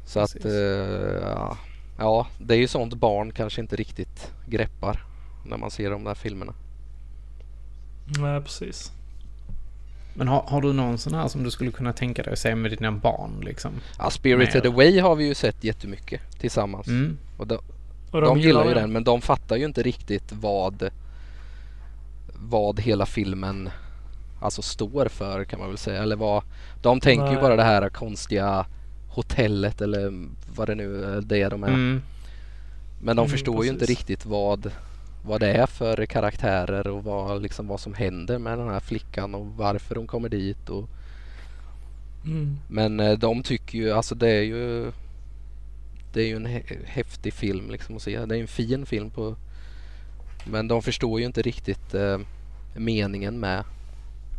Så 0.05 0.19
att 0.19 0.33
Precis. 0.33 0.51
eh, 0.51 1.21
ja, 1.21 1.57
ja, 1.97 2.27
det 2.39 2.53
är 2.53 2.57
ju 2.57 2.67
sånt 2.67 2.93
barn 2.93 3.31
kanske 3.31 3.61
inte 3.61 3.75
riktigt 3.75 4.31
greppar 4.47 5.05
när 5.45 5.57
man 5.57 5.71
ser 5.71 5.91
de 5.91 6.03
där 6.03 6.15
filmerna. 6.15 6.53
Nej, 8.19 8.41
precis. 8.41 8.91
Men 10.13 10.27
har, 10.27 10.43
har 10.47 10.61
du 10.61 10.73
någon 10.73 10.97
sån 10.97 11.13
här 11.13 11.27
som 11.27 11.43
du 11.43 11.51
skulle 11.51 11.71
kunna 11.71 11.93
tänka 11.93 12.23
dig 12.23 12.33
att 12.33 12.39
se 12.39 12.55
med 12.55 12.71
dina 12.71 12.91
barn 12.91 13.41
liksom? 13.41 13.71
Ja, 13.97 14.09
Spirited 14.09 14.63
Mer. 14.63 14.71
Away 14.71 14.99
har 14.99 15.15
vi 15.15 15.25
ju 15.25 15.35
sett 15.35 15.63
jättemycket 15.63 16.39
tillsammans. 16.39 16.87
Mm. 16.87 17.17
Och 17.37 17.47
de, 17.47 17.57
Och 18.11 18.21
de, 18.21 18.39
gillar 18.39 18.67
ju 18.67 18.73
den 18.73 18.91
men 18.91 19.03
de 19.03 19.21
fattar 19.21 19.55
ju 19.55 19.65
inte 19.65 19.83
riktigt 19.83 20.31
vad 20.31 20.91
vad 22.49 22.79
hela 22.79 23.05
filmen 23.05 23.69
alltså 24.39 24.61
står 24.61 25.05
för 25.07 25.43
kan 25.43 25.59
man 25.59 25.67
väl 25.69 25.77
säga. 25.77 26.01
Eller 26.03 26.15
vad, 26.15 26.43
de 26.81 26.99
tänker 26.99 27.25
ju 27.25 27.31
Nej. 27.33 27.41
bara 27.41 27.55
det 27.55 27.63
här 27.63 27.89
konstiga 27.89 28.65
hotellet 29.09 29.81
eller 29.81 30.13
vad 30.55 30.67
det 30.69 30.75
nu 30.75 31.03
är 31.05 31.21
det 31.21 31.49
de 31.49 31.63
är. 31.63 31.67
Mm. 31.67 32.01
Men 33.01 33.15
de 33.15 33.21
Mm, 33.21 33.31
förstår 33.31 33.63
ju 33.63 33.69
inte 33.69 33.79
precis. 33.79 33.97
riktigt 33.97 34.25
vad, 34.25 34.71
vad 35.25 35.39
det 35.39 35.53
är 35.53 35.65
för 35.67 36.05
karaktärer 36.05 36.87
och 36.87 37.03
vad, 37.03 37.41
liksom, 37.41 37.67
vad 37.67 37.79
som 37.79 37.93
händer 37.93 38.37
med 38.39 38.57
den 38.57 38.67
här 38.69 38.79
flickan 38.79 39.35
och 39.35 39.45
varför 39.45 39.95
hon 39.95 40.07
kommer 40.07 40.29
dit. 40.29 40.69
Och, 40.69 40.89
Mm. 42.25 42.57
men 42.67 42.99
eh, 42.99 43.17
de 43.17 43.43
tycker 43.43 43.77
ju, 43.77 43.91
alltså 43.91 44.15
det 44.15 44.29
är 44.29 44.41
ju 44.41 44.91
Det 46.13 46.21
är 46.21 46.27
ju 46.27 46.35
en 46.35 46.47
hä- 46.47 46.85
häftig 46.85 47.33
film 47.33 47.69
liksom 47.71 47.95
att 47.95 48.01
se. 48.01 48.25
Det 48.25 48.37
är 48.37 48.41
en 48.41 48.47
fin 48.47 48.85
film 48.85 49.09
på 49.09 49.35
Men 50.45 50.67
de 50.67 50.81
förstår 50.81 51.19
ju 51.19 51.25
inte 51.25 51.41
riktigt 51.41 51.93
eh, 51.93 52.17
meningen 52.75 53.39
med, 53.39 53.63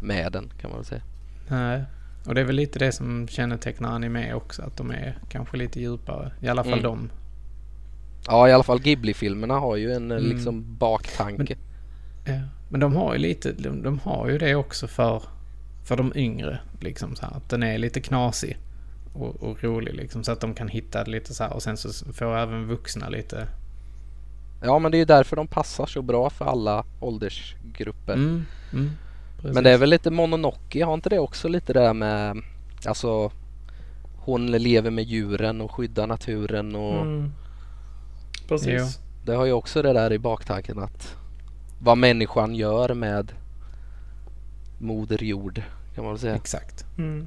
med 0.03 0.33
den 0.33 0.53
kan 0.61 0.71
man 0.71 0.79
väl 0.79 0.87
säga. 0.87 1.03
Nej. 1.49 1.85
Och 2.27 2.35
det 2.35 2.41
är 2.41 2.45
väl 2.45 2.57
lite 2.57 2.79
det 2.79 2.93
som 2.93 3.29
kännetecknar 3.29 3.93
anime 3.93 4.35
också, 4.35 4.63
att 4.63 4.77
de 4.77 4.91
är 4.91 5.19
kanske 5.29 5.57
lite 5.57 5.81
djupare. 5.81 6.33
I 6.41 6.49
alla 6.49 6.65
fall 6.65 6.73
Mm. 6.73 6.83
de. 6.83 7.11
Ja 8.27 8.49
i 8.49 8.53
alla 8.53 8.63
fall 8.63 8.81
Ghibli-filmerna 8.81 9.55
har 9.59 9.77
ju 9.77 9.93
en 9.93 10.11
eh, 10.11 10.17
Mm. 10.17 10.31
liksom 10.31 10.77
baktanke. 10.79 11.57
Ja. 12.27 12.41
Men 12.69 12.81
de 12.81 12.97
har 12.97 13.13
ju 13.13 13.19
lite, 13.19 13.53
de, 13.53 13.83
de 13.83 13.99
har 13.99 14.29
ju 14.29 14.39
det 14.39 14.55
också 14.55 14.89
för, 14.89 15.23
för 15.85 15.97
de 15.97 16.13
yngre. 16.17 16.61
Liksom 16.81 17.17
så 17.17 17.27
här, 17.27 17.37
att 17.37 17.49
den 17.49 17.63
är 17.63 17.79
lite 17.79 18.01
knasig 18.01 18.59
och, 19.15 19.43
och 19.43 19.65
rolig 19.65 19.95
liksom. 19.95 20.25
Så 20.25 20.33
att 20.33 20.41
de 20.41 20.55
kan 20.55 20.69
hitta 20.69 21.05
lite 21.05 21.35
så 21.35 21.45
här. 21.45 21.53
Och 21.53 21.63
sen 21.63 21.77
så 21.77 22.13
får 22.13 22.37
även 22.37 22.67
vuxna 22.67 23.09
lite... 23.09 23.49
Ja 24.65 24.79
men 24.79 24.91
det 24.91 24.97
är 24.97 24.99
ju 24.99 25.05
därför 25.05 25.37
de 25.37 25.47
passar 25.47 25.87
så 25.87 26.03
bra 26.03 26.31
för 26.31 26.45
alla 26.45 26.85
åldersgrupper. 27.01 28.15
Mm, 28.15 28.45
mm, 28.73 28.91
Men 29.43 29.65
det 29.65 29.71
är 29.71 29.79
väl 29.79 29.91
lite 29.91 30.11
Mononoke, 30.11 30.85
har 30.85 30.95
inte 30.95 31.09
det 31.09 31.19
också 31.19 31.49
lite 31.49 31.73
det 31.73 31.81
där 31.81 31.95
med 31.95 32.43
Alltså 32.87 33.31
Hon 34.17 34.47
lever 34.47 34.91
med 34.91 35.05
djuren 35.05 35.61
och 35.61 35.73
skyddar 35.73 36.07
naturen 36.07 36.77
och 36.77 37.01
Mm. 37.03 37.33
Precis. 38.49 38.99
det 39.25 39.35
har 39.35 39.45
ju 39.45 39.53
också 39.53 39.83
det 39.83 39.93
där 39.93 40.13
i 40.13 40.19
baktanken 40.19 40.79
att 40.79 41.17
Vad 41.79 41.99
människan 41.99 42.55
gör 42.55 42.95
med 42.95 43.33
Moder 44.79 45.25
jord 45.25 45.63
kan 45.95 46.05
man 46.05 46.13
väl 46.13 46.21
säga. 46.21 46.35
Exakt. 46.35 46.85
Mm. 46.99 47.27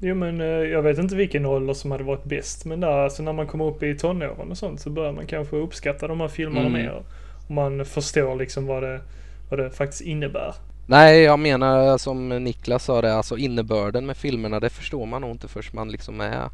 Jo 0.00 0.14
men 0.14 0.40
eh, 0.40 0.46
jag 0.46 0.82
vet 0.82 0.98
inte 0.98 1.16
vilken 1.16 1.46
ålder 1.46 1.74
som 1.74 1.90
hade 1.90 2.04
varit 2.04 2.24
bäst 2.24 2.64
men 2.64 2.80
där, 2.80 2.88
alltså 2.98 3.22
när 3.22 3.32
man 3.32 3.46
kommer 3.46 3.64
upp 3.64 3.82
i 3.82 3.98
tonåren 3.98 4.50
och 4.50 4.58
sånt 4.58 4.80
så 4.80 4.90
börjar 4.90 5.12
man 5.12 5.26
kanske 5.26 5.56
uppskatta 5.56 6.08
de 6.08 6.20
här 6.20 6.28
filmerna 6.28 6.66
Mm. 6.66 6.72
mer. 6.72 7.02
Och 7.44 7.50
man 7.50 7.84
förstår 7.84 8.36
liksom 8.36 8.66
vad 8.66 8.82
det, 8.82 9.00
vad 9.50 9.58
det 9.60 9.70
faktiskt 9.70 10.00
innebär. 10.02 10.54
Nej 10.86 11.20
jag 11.22 11.38
menar 11.38 11.98
som 11.98 12.28
Niklas 12.28 12.84
sa 12.84 13.00
det, 13.02 13.14
alltså 13.14 13.36
innebörden 13.36 14.06
med 14.06 14.16
filmerna 14.16 14.60
det 14.60 14.70
förstår 14.70 15.06
man 15.06 15.20
nog 15.22 15.30
inte 15.30 15.48
först 15.48 15.72
man 15.72 15.90
liksom 15.90 16.20
är 16.20 16.48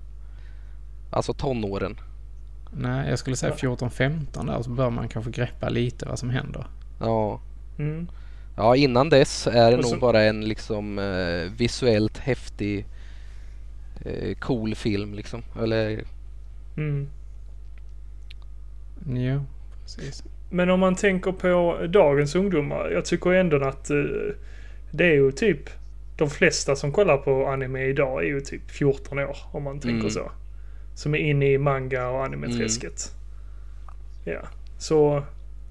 Alltså 1.10 1.32
tonåren. 1.34 1.96
Nej, 2.76 3.10
jag 3.10 3.18
skulle 3.18 3.36
säga 3.36 3.52
14-15 3.54 4.46
där 4.46 4.62
så 4.62 4.70
bör 4.70 4.90
man 4.90 5.08
kanske 5.08 5.30
greppa 5.30 5.68
lite 5.68 6.06
vad 6.08 6.18
som 6.18 6.30
händer. 6.30 6.66
Ja. 7.00 7.40
Mm. 7.78 8.08
Ja 8.56 8.76
innan 8.76 9.08
dess 9.10 9.46
är 9.46 9.76
det 9.76 9.82
så- 9.82 9.90
nog 9.90 10.00
bara 10.00 10.22
en 10.22 10.40
liksom 10.48 10.98
eh, 10.98 11.52
visuellt 11.56 12.18
häftig 12.18 12.78
eh, 12.78 12.84
cool 14.40 14.74
film 14.74 15.14
liksom. 15.14 15.42
Eller 15.62 16.04
Mm. 16.76 17.08
Jo, 19.08 19.40
precis. 19.82 20.24
Men 20.50 20.70
om 20.70 20.80
man 20.80 20.94
tänker 20.96 21.32
på 21.32 21.78
dagens 21.86 22.34
ungdomar. 22.34 22.90
Jag 22.90 23.04
tycker 23.04 23.30
ändå 23.32 23.64
att 23.64 23.90
eh, 23.90 23.96
det 24.90 25.04
är 25.04 25.12
ju 25.14 25.32
typ 25.32 25.70
de 26.16 26.30
flesta 26.30 26.76
som 26.76 26.92
kollar 26.92 27.16
på 27.16 27.46
anime 27.46 27.82
idag 27.84 28.22
är 28.22 28.26
ju 28.26 28.40
typ 28.40 28.70
14 28.70 29.18
år 29.18 29.36
om 29.52 29.62
man 29.62 29.80
tänker 29.80 29.98
Mm. 29.98 30.10
så. 30.10 30.32
Som 30.94 31.14
är 31.14 31.18
inne 31.18 31.52
i 31.52 31.58
manga 31.58 32.08
och 32.08 32.24
anime-träsket. 32.24 33.12
Ja, 34.24 34.40
så 34.78 35.22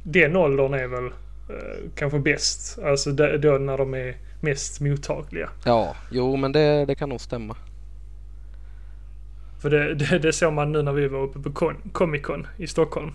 den 0.03 0.35
åldern 0.35 0.73
är 0.73 0.87
väl 0.87 1.05
eh, 1.05 1.89
kanske 1.95 2.19
bäst. 2.19 2.79
Alltså 2.79 3.11
då 3.11 3.51
när 3.57 3.77
de 3.77 3.93
är 3.93 4.15
mest 4.41 4.81
mottagliga. 4.81 5.49
ja, 5.65 5.95
jo 6.11 6.35
men 6.35 6.51
det, 6.51 6.85
det 6.85 6.95
kan 6.95 7.09
nog 7.09 7.21
stämma. 7.21 7.55
För 9.63 9.69
det, 9.69 9.93
det, 10.09 10.19
det 10.19 10.33
såg 10.33 10.53
man 10.53 10.71
nu 10.71 10.81
när 10.81 10.91
vi 10.93 11.07
var 11.07 11.19
uppe 11.19 11.39
på 11.39 11.49
Con- 11.49 11.91
Comic 11.91 12.21
Con 12.23 12.47
i 12.57 12.67
Stockholm. 12.67 13.11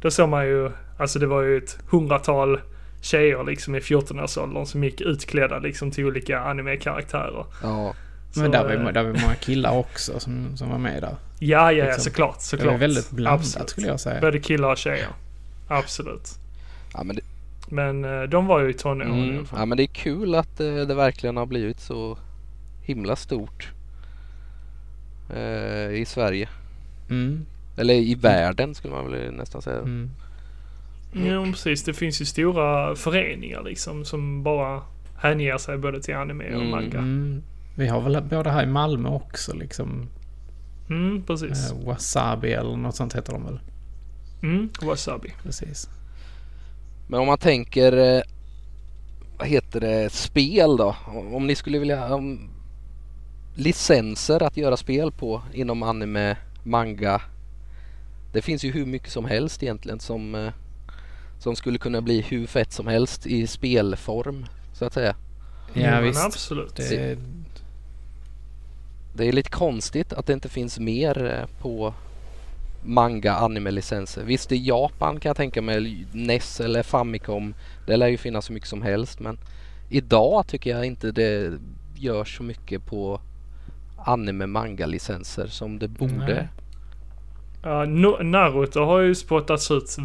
Då 0.00 0.10
såg 0.10 0.28
man 0.28 0.46
ju, 0.46 0.70
alltså 0.98 1.18
det 1.18 1.26
var 1.26 1.42
ju 1.42 1.56
ett 1.58 1.78
hundratal 1.90 2.60
tjejer 3.00 3.44
liksom 3.44 3.74
i 3.74 3.78
14-årsåldern 3.80 4.66
som 4.66 4.84
gick 4.84 5.00
utklädda 5.00 5.58
liksom 5.58 5.90
till 5.90 6.04
olika 6.04 6.40
anime-karaktärer. 6.40 7.44
Ja, 7.62 7.94
Så, 8.32 8.40
Men 8.40 8.50
där 8.50 8.64
var, 8.64 8.70
eh, 8.70 8.86
ju- 8.86 8.92
där 8.92 9.02
var 9.02 9.10
många 9.10 9.34
killar 9.40 9.78
också 9.78 10.20
som, 10.20 10.56
som 10.56 10.70
var 10.70 10.78
med 10.78 11.02
där. 11.02 11.08
Ja, 11.08 11.16
ja, 11.38 11.72
ja 11.72 11.84
liksom. 11.84 12.02
såklart, 12.04 12.36
Det 12.38 12.42
såklart. 12.44 12.72
var 12.72 12.78
väldigt 12.78 13.10
blandat 13.10 13.40
Absolut. 13.40 13.70
skulle 13.70 13.86
jag 13.86 14.00
säga. 14.00 14.20
Både 14.20 14.38
killar 14.38 14.70
och 14.70 14.76
tjejer. 14.78 15.08
Absolut. 15.68 16.28
ja, 16.94 17.02
men 17.04 17.16
det, 17.16 17.22
Men 17.68 18.04
eh, 18.04 18.22
de 18.22 18.46
var 18.46 18.60
ju 18.60 18.70
i 18.70 18.74
tonåren 18.74 19.14
i 19.14 19.22
mm, 19.22 19.36
alla 19.38 19.46
fall. 19.46 19.58
ja 19.60 19.66
men 19.66 19.76
det 19.76 19.84
är 19.84 19.86
kul 19.94 20.34
att 20.34 20.60
eh, 20.60 20.74
det 20.74 20.94
verkligen 20.94 21.36
har 21.36 21.46
blivit 21.46 21.80
så 21.80 22.18
himla 22.82 23.16
stort 23.16 23.68
eh, 25.34 26.00
i 26.00 26.04
Sverige. 26.06 26.48
Mm, 27.10 27.46
Eller 27.76 27.94
i 27.94 28.14
världen 28.14 28.74
skulle 28.74 28.94
man 28.94 29.10
väl 29.12 29.32
nästan 29.32 29.62
säga. 29.62 29.78
mm. 29.78 30.10
Ja, 31.12 31.44
precis. 31.44 31.84
Det 31.84 31.94
finns 31.94 32.20
ju 32.20 32.24
stora 32.24 32.96
föreningar 32.96 33.62
liksom 33.62 34.04
som 34.04 34.42
bara 34.42 34.82
hänger 35.16 35.58
sig 35.58 35.78
både 35.78 36.02
till 36.02 36.14
anime 36.14 36.44
och 36.54 36.60
Mm. 36.60 36.70
manga. 36.70 36.98
Mm. 36.98 37.42
Vi 37.76 37.86
har 37.88 38.00
väl 38.00 38.22
både 38.22 38.50
här 38.50 38.62
i 38.62 38.66
Malmö 38.66 39.08
också 39.08 39.54
liksom. 39.56 40.08
Mm, 40.90 41.22
precis. 41.22 41.70
Eh, 41.72 41.86
Wasabi 41.86 42.52
eller 42.52 42.76
något 42.76 42.96
sånt 42.96 43.14
heter 43.16 43.32
de 43.32 43.44
väl. 43.44 43.60
Mm, 44.42 44.68
wasabi. 44.82 45.32
Precis. 45.42 45.88
Men 47.08 47.20
om 47.20 47.26
man 47.26 47.38
tänker, 47.38 48.16
eh, 48.16 48.22
vad 49.38 49.48
heter 49.48 49.80
det, 49.80 50.12
spel 50.12 50.76
då? 50.76 50.96
Om 51.06 51.34
om 51.34 51.46
ni 51.46 51.54
skulle 51.54 51.78
vilja, 51.78 52.14
om 52.14 52.50
licenser 53.60 54.42
att 54.42 54.56
göra 54.56 54.76
spel 54.76 55.12
på 55.12 55.42
inom 55.52 55.82
anime, 55.82 56.36
manga. 56.62 57.22
Det 58.32 58.42
finns 58.42 58.64
ju 58.64 58.72
hur 58.72 58.86
mycket 58.86 59.12
som 59.12 59.24
helst 59.24 59.62
egentligen 59.62 60.00
som, 60.00 60.34
eh, 60.34 60.52
som 61.38 61.56
skulle 61.56 61.78
kunna 61.78 62.00
bli 62.00 62.20
hur 62.20 62.46
fett 62.46 62.72
som 62.72 62.86
helst 62.86 63.26
i 63.26 63.46
spelform 63.46 64.46
så 64.72 64.84
att 64.84 64.94
säga. 64.94 65.16
Ja 65.72 65.90
men 65.90 66.02
visst. 66.02 66.24
absolut. 66.24 66.76
Det, 66.76 67.18
Det 69.14 69.28
är 69.28 69.32
lite 69.32 69.50
konstigt 69.50 70.12
att 70.12 70.26
det 70.26 70.32
inte 70.32 70.48
finns 70.48 70.78
mer 70.78 71.24
eh, 71.24 71.60
på 71.62 71.94
manga 72.84 73.34
anime-licenser. 73.34 74.24
Visst 74.24 74.52
i 74.52 74.56
Japan 74.56 75.20
kan 75.20 75.30
jag 75.30 75.36
tänka 75.36 75.62
mig 75.62 76.06
NES 76.12 76.60
eller 76.60 76.82
Famicom. 76.82 77.54
Det 77.86 77.96
lär 77.96 78.08
ju 78.08 78.16
finnas 78.16 78.44
så 78.44 78.52
mycket 78.52 78.68
som 78.68 78.82
helst 78.82 79.20
men 79.20 79.38
idag 79.88 80.46
tycker 80.46 80.70
jag 80.70 80.84
inte 80.84 81.12
det 81.12 81.52
görs 81.96 82.36
så 82.36 82.42
mycket 82.42 82.86
på 82.86 83.20
anime 84.04 84.46
manga 84.46 84.86
licenser 84.86 85.46
som 85.46 85.78
det 85.78 85.88
borde. 85.88 86.14
Nej. 86.34 86.48
Ja, 87.62 87.84
No- 87.84 88.22
Naruto 88.22 88.80
har 88.84 89.00
ju 89.00 89.14
spottats 89.14 89.70
ut 89.70 89.96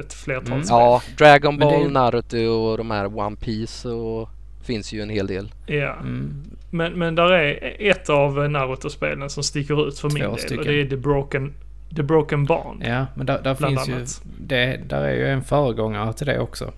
ett 0.00 0.12
flertal 0.12 0.52
Mm. 0.52 0.64
spel. 0.64 0.76
Ja, 0.78 1.02
Dragon 1.18 1.58
Ball, 1.58 1.82
ju- 1.82 1.88
Naruto 1.90 2.38
och 2.38 2.78
de 2.78 2.90
här 2.90 3.18
One 3.18 3.36
Piece 3.36 3.88
och 3.88 4.28
finns 4.62 4.92
ju 4.92 5.00
en 5.02 5.10
hel 5.10 5.26
del. 5.26 5.52
Ja. 5.66 5.92
mm, 5.94 6.42
Men, 6.70 6.92
men 6.92 7.14
där 7.14 7.32
är 7.32 7.76
ett 7.90 8.08
av 8.10 8.50
Naruto-spelen 8.50 9.30
som 9.30 9.42
sticker 9.42 9.88
ut 9.88 9.98
för 9.98 10.08
min 10.10 10.22
Två 10.22 10.30
del. 10.30 10.38
stycken. 10.38 10.58
Och 10.58 10.64
det 10.64 10.80
är 10.80 10.86
The 10.86 10.96
Broken, 10.96 11.52
The 11.96 12.02
Broken 12.02 12.44
Bond. 12.44 12.82
ja, 12.86 13.06
men 13.14 13.26
där, 13.26 13.42
där 13.42 13.54
finns 13.54 13.88
ju... 13.88 13.94
annat. 13.94 14.22
Det, 14.40 14.80
där 14.88 15.02
är 15.04 15.14
ju 15.14 15.26
en 15.28 15.42
föregångare 15.42 16.12
till 16.12 16.26
det 16.26 16.38
också. 16.40 16.72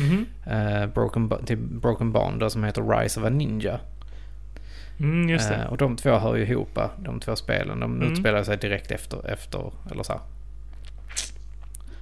Mhm. 0.00 0.26
Eh, 0.46 0.86
Broken, 0.86 1.28
Ba- 1.28 1.38
till 1.46 1.56
Broken 1.58 2.12
Bond 2.12 2.40
då, 2.40 2.50
som 2.50 2.64
heter 2.64 2.98
Rise 2.98 3.20
of 3.20 3.26
a 3.26 3.30
Ninja. 3.30 3.80
Mm, 5.00 5.28
just 5.28 5.48
det. 5.48 5.54
Eh, 5.54 5.66
och 5.66 5.76
de 5.76 5.96
två 5.96 6.10
hör 6.18 6.36
ju 6.36 6.42
ihop, 6.46 6.78
de 6.98 7.20
två 7.20 7.36
spelen. 7.36 7.80
De 7.80 7.94
Mm. 7.96 8.12
utspelar 8.12 8.42
sig 8.42 8.56
direkt 8.56 8.90
efter, 8.90 9.30
efter 9.30 9.72
eller 9.90 10.02
så 10.02 10.12
här. 10.12 10.20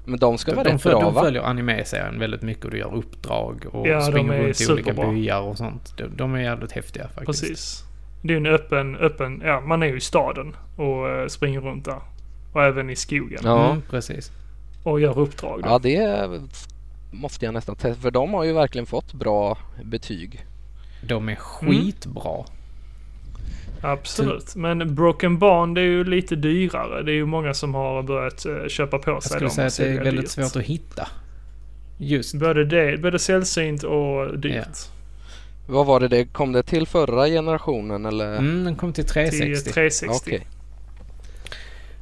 Men 0.05 0.18
de 0.18 0.39
ska 0.39 0.51
De, 0.51 0.56
vara 0.56 0.64
de, 0.68 0.73
rätt 0.73 0.82
bra 0.82 1.01
de 1.01 1.14
va? 1.14 1.23
följer 1.23 1.43
anime-serien 1.43 2.18
väldigt 2.18 2.43
mycket 2.43 2.64
och 2.64 2.70
du 2.70 2.78
gör 2.78 2.94
uppdrag 2.94 3.66
och 3.73 3.89
Ja, 3.89 4.01
springer 4.01 4.43
runt 4.43 4.60
i 4.60 4.73
olika 4.73 4.93
byar 4.93 5.40
och 5.40 5.59
sånt. 5.59 5.94
De, 5.98 6.16
de 6.16 6.35
är 6.35 6.39
jävligt 6.40 6.73
häftiga 6.73 7.09
faktiskt. 7.09 7.40
Precis. 7.43 7.82
Det 8.23 8.32
är 8.32 8.36
en 8.36 8.47
öppen, 8.47 8.97
öppen, 8.97 9.43
ja 9.44 9.60
man 9.60 9.82
är 9.82 9.86
ju 9.86 9.97
i 9.97 10.01
staden 10.01 10.56
och 10.77 11.09
eh, 11.10 11.27
springer 11.27 11.60
runt 11.60 11.85
där. 11.85 12.01
Och 12.52 12.62
även 12.62 12.90
i 12.90 12.97
skogen. 12.97 13.40
Ja. 13.44 13.70
Mm, 13.70 13.82
precis. 13.90 14.31
Och 14.85 15.01
gör 15.01 15.18
uppdrag 15.18 15.62
då. 15.62 15.68
Ja 15.68 15.78
det 15.78 16.28
måste 17.10 17.44
jag 17.44 17.55
nästan 17.55 17.77
testa 17.77 18.02
för 18.02 18.10
de 18.10 18.35
har 18.35 18.44
ju 18.44 18.52
verkligen 18.52 18.86
fått 18.86 19.12
bra 19.12 19.59
betyg. 19.85 20.47
De 21.02 21.28
är 21.28 21.35
skitbra. 21.36 22.44
Absolut. 23.92 24.56
Men 24.56 24.94
Broken 24.94 25.38
Bond 25.38 25.78
är 25.78 25.82
ju 25.82 26.04
lite 26.04 26.36
dyrare. 26.36 27.02
Det 27.02 27.12
är 27.12 27.14
ju 27.16 27.26
många 27.26 27.54
som 27.54 27.74
har 27.74 28.02
börjat 28.02 28.46
eh, 28.46 28.68
köpa 28.68 28.98
på 28.98 29.10
Jag 29.10 29.22
sig 29.22 29.30
skulle 29.30 29.46
dem 29.46 29.50
säga 29.50 29.66
att 29.66 29.76
det 29.76 30.00
är 30.00 30.04
väldigt 30.04 30.24
dyrt. 30.24 30.30
svårt 30.30 30.56
att 30.62 30.68
hitta. 30.68 31.08
Just. 31.98 32.34
Både, 32.34 32.64
det, 32.64 33.00
både 33.02 33.18
sällsynt 33.18 33.82
och 33.82 34.38
dyrt. 34.38 34.78
Vad 35.68 35.86
var 35.86 36.00
det 36.00 36.08
det 36.08 36.24
kom 36.24 36.52
det 36.52 36.62
till 36.62 36.86
förra 36.86 37.26
generationen 37.26 38.06
eller? 38.06 38.36
Mm, 38.36 38.64
den 38.64 38.76
kom 38.76 38.92
till 38.92 39.04
Till 39.04 39.14
360. 39.14 39.72
360. 39.72 40.16
Okej. 40.26 40.46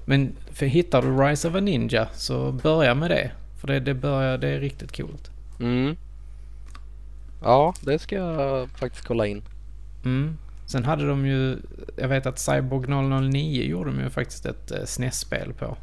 Men 0.04 0.32
för 0.52 0.66
hittar 0.66 1.02
du 1.02 1.08
Rise 1.08 1.48
of 1.48 1.54
a 1.54 1.60
Ninja 1.60 2.08
så 2.14 2.52
börja 2.52 2.94
med 2.94 3.10
det. 3.10 3.30
För 3.60 3.66
det, 3.66 3.80
det, 3.80 3.94
börjar, 3.94 4.38
det 4.38 4.48
är 4.48 4.60
riktigt 4.60 4.96
coolt. 4.96 5.30
Mm. 5.60 5.96
Ja, 7.42 7.74
det 7.80 7.98
ska 7.98 8.16
jag 8.16 8.68
faktiskt 8.70 9.06
kolla 9.06 9.26
in. 9.26 9.42
Mm. 10.04 10.36
Sen 10.66 10.84
hade 10.84 11.08
de 11.08 11.26
ju, 11.26 11.56
jag 11.96 12.08
vet 12.08 12.26
att 12.26 12.38
Cyborg 12.38 12.88
009 13.30 13.62
gjorde 13.64 13.90
de 13.90 14.00
ju 14.00 14.10
faktiskt 14.10 14.46
ett 14.46 14.70
eh, 14.70 14.84
SNES-spel 14.84 15.52
på. 15.58 15.76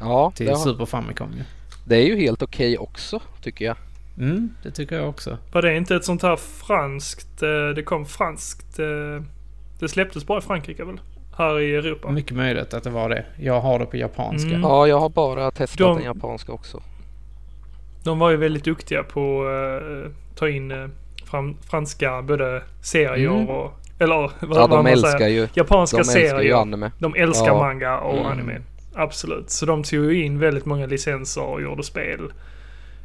Ja, 0.00 0.32
Till 0.36 0.46
det, 0.46 0.52
har, 0.52 0.58
Super 0.58 0.84
Famicom 0.86 1.32
ju. 1.32 1.42
det 1.84 1.96
är 1.96 2.06
ju 2.06 2.16
helt 2.16 2.42
okej 2.42 2.78
också 2.78 3.20
tycker 3.42 3.64
jag. 3.64 3.76
Mm, 4.18 4.50
det 4.62 4.70
tycker 4.70 4.96
jag 4.96 5.08
också. 5.08 5.38
Var 5.52 5.62
det 5.62 5.76
inte 5.76 5.96
ett 5.96 6.04
sånt 6.04 6.22
här 6.22 6.36
franskt, 6.36 7.42
eh, 7.42 7.68
det 7.74 7.82
kom 7.82 8.06
franskt, 8.06 8.78
eh, 8.78 9.22
det 9.80 9.88
släpptes 9.88 10.26
bara 10.26 10.38
i 10.38 10.42
Frankrike 10.42 10.84
väl? 10.84 11.00
Här 11.36 11.60
i 11.60 11.74
Europa. 11.74 12.10
Mycket 12.10 12.36
möjligt 12.36 12.74
att 12.74 12.84
det 12.84 12.90
var 12.90 13.08
det. 13.08 13.24
Jag 13.40 13.60
har 13.60 13.78
det 13.78 13.86
på 13.86 13.96
japanska. 13.96 14.48
Mm. 14.50 14.60
Ja, 14.60 14.86
jag 14.86 15.00
har 15.00 15.08
bara 15.08 15.50
testat 15.50 15.78
De- 15.78 15.96
den 15.96 16.04
japanska 16.04 16.52
också. 16.52 16.82
De 18.04 18.18
var 18.18 18.30
ju 18.30 18.36
väldigt 18.36 18.64
duktiga 18.64 19.02
på 19.02 19.42
att 19.42 19.82
eh, 20.06 20.12
ta 20.34 20.48
in 20.48 20.90
fram, 21.24 21.56
franska 21.70 22.22
både 22.22 22.62
serier 22.82 23.30
Mm. 23.30 23.48
och, 23.48 23.72
eller 23.98 24.16
vad, 24.16 24.30
Ja, 24.40 24.46
vad 24.46 24.70
de 24.70 24.76
man 24.76 24.86
älskar 24.86 25.18
säger. 25.18 25.28
ju, 25.42 25.48
Japanska 25.54 25.96
de 25.96 26.00
älskar 26.00 26.20
ju 26.20 26.28
serier. 26.28 26.54
anime. 26.56 26.90
De 26.98 27.14
älskar 27.14 27.46
Ja. 27.46 27.58
manga 27.58 27.98
och 27.98 28.14
Mm. 28.18 28.26
anime. 28.26 28.60
Absolut. 28.94 29.50
Så 29.50 29.66
de 29.66 29.82
tog 29.82 30.04
ju 30.12 30.24
in 30.24 30.38
väldigt 30.38 30.64
många 30.64 30.86
licenser 30.86 31.42
och 31.42 31.62
gjorde 31.62 31.82
spel. 31.82 32.32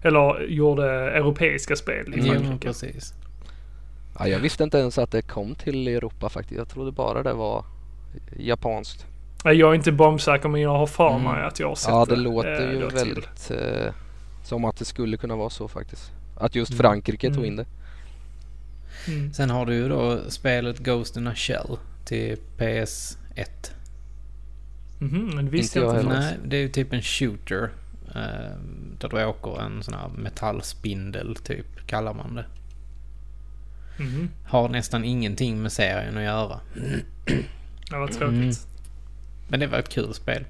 Eller 0.03 0.41
gjorde 0.48 0.86
europeiska 1.11 1.76
spel 1.76 2.14
i 2.15 2.22
Frankrike. 2.22 2.68
precis. 2.68 3.14
Ja, 4.20 4.28
jag 4.28 4.40
visste 4.40 4.64
inte 4.64 4.78
ens 4.78 4.98
att 4.98 5.11
det 5.11 5.22
kom 5.22 5.56
till 5.56 5.88
Europa 5.88 6.30
faktiskt. 6.30 6.57
Jag 6.57 6.70
trodde 6.70 6.91
bara 6.91 7.24
det 7.24 7.34
var 7.34 7.65
japanskt. 8.38 9.06
Jag 9.44 9.60
är 9.60 9.74
inte 9.74 9.91
bombsäker 9.91 10.49
men 10.49 10.61
jag 10.61 10.70
har 10.78 10.88
för 10.88 11.10
Mm. 11.10 11.22
mig 11.24 11.44
att 11.44 11.60
jag 11.60 11.68
har 11.68 11.76
sett 11.76 11.90
Ja, 11.90 12.06
det 12.06 12.15
låter 12.15 12.68
eh, 12.68 12.72
ju 12.72 12.88
väldigt 12.88 13.52
eh, 13.52 13.94
som 14.44 14.65
att 14.65 14.78
det 14.78 14.86
skulle 14.86 15.18
kunna 15.18 15.36
vara 15.36 15.49
så 15.49 15.68
faktiskt. 15.68 16.11
Att 16.38 16.56
just 16.56 16.72
Mm. 16.72 16.78
Frankrike 16.80 17.28
tog 17.28 17.38
Mm. 17.38 17.45
in 17.45 17.56
det. 17.56 17.65
Mm. 19.07 19.34
Sen 19.34 19.49
har 19.49 19.65
du 19.65 19.74
ju 19.74 19.90
då 19.90 20.30
spelet 20.30 20.80
Ghost 20.80 21.18
in 21.18 21.28
a 21.28 21.36
Shell 21.36 21.78
till 22.06 22.38
PS1. 22.57 23.72
Mhm, 24.99 25.32
men 25.36 25.45
det 25.45 25.52
visste 25.52 25.80
Inte 25.80 25.95
jag 25.95 26.02
inte. 26.02 26.20
Nej, 26.20 26.38
det 26.45 26.57
är 26.57 26.61
ju 26.61 26.70
typ 26.70 26.94
en 26.94 27.02
shooter. 27.02 27.70
Eh, 28.15 28.57
där 28.99 29.10
du 29.10 29.26
åker 29.26 29.61
en 29.61 29.84
sån 29.84 29.94
här 29.94 30.10
metallspindel 30.10 31.36
typ, 31.36 31.88
kallar 31.88 32.14
man 32.14 32.36
det. 32.36 32.45
Mhm. 33.99 34.30
Har 34.45 34.70
nästan 34.70 35.03
ingenting 35.03 35.61
med 35.61 35.72
serien 35.72 36.18
att 36.18 36.24
göra. 36.24 36.60
Ja, 37.91 37.99
vad 37.99 38.11
tråkigt. 38.11 38.34
Mm. 38.34 38.53
Men 39.48 39.60
det 39.60 39.68
var 39.68 39.78
ett 39.80 39.90
kul 39.90 40.14
spel. 40.14 40.45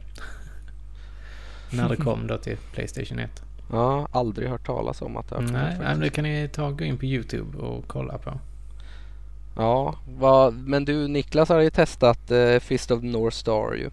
När 1.71 1.89
det 1.89 1.95
kom 1.95 2.27
då 2.27 2.37
till 2.37 2.57
Playstation 2.73 3.19
1. 3.19 3.43
Ja, 3.73 4.07
aldrig 4.11 4.49
hört 4.49 4.65
talas 4.65 5.01
om 5.01 5.17
att 5.17 5.29
det 5.29 5.35
har 5.35 5.41
kommit 5.41 5.53
Nej, 5.53 5.75
nej, 5.79 5.87
men 5.87 5.99
det 5.99 6.09
kan 6.09 6.23
ni 6.23 6.49
ta 6.53 6.71
gå 6.71 6.83
in 6.83 6.97
på 6.97 7.05
YouTube 7.05 7.57
och 7.57 7.83
kolla 7.87 8.17
på. 8.17 8.39
Ja, 9.55 9.95
vad, 10.19 10.53
men 10.53 10.85
du 10.85 11.07
Niklas 11.07 11.49
har 11.49 11.59
ju 11.59 11.69
testat 11.69 12.31
eh, 12.31 12.59
Fist 12.59 12.91
of 12.91 13.01
the 13.01 13.07
North 13.07 13.37
Star 13.37 13.73
ju. 13.73 13.89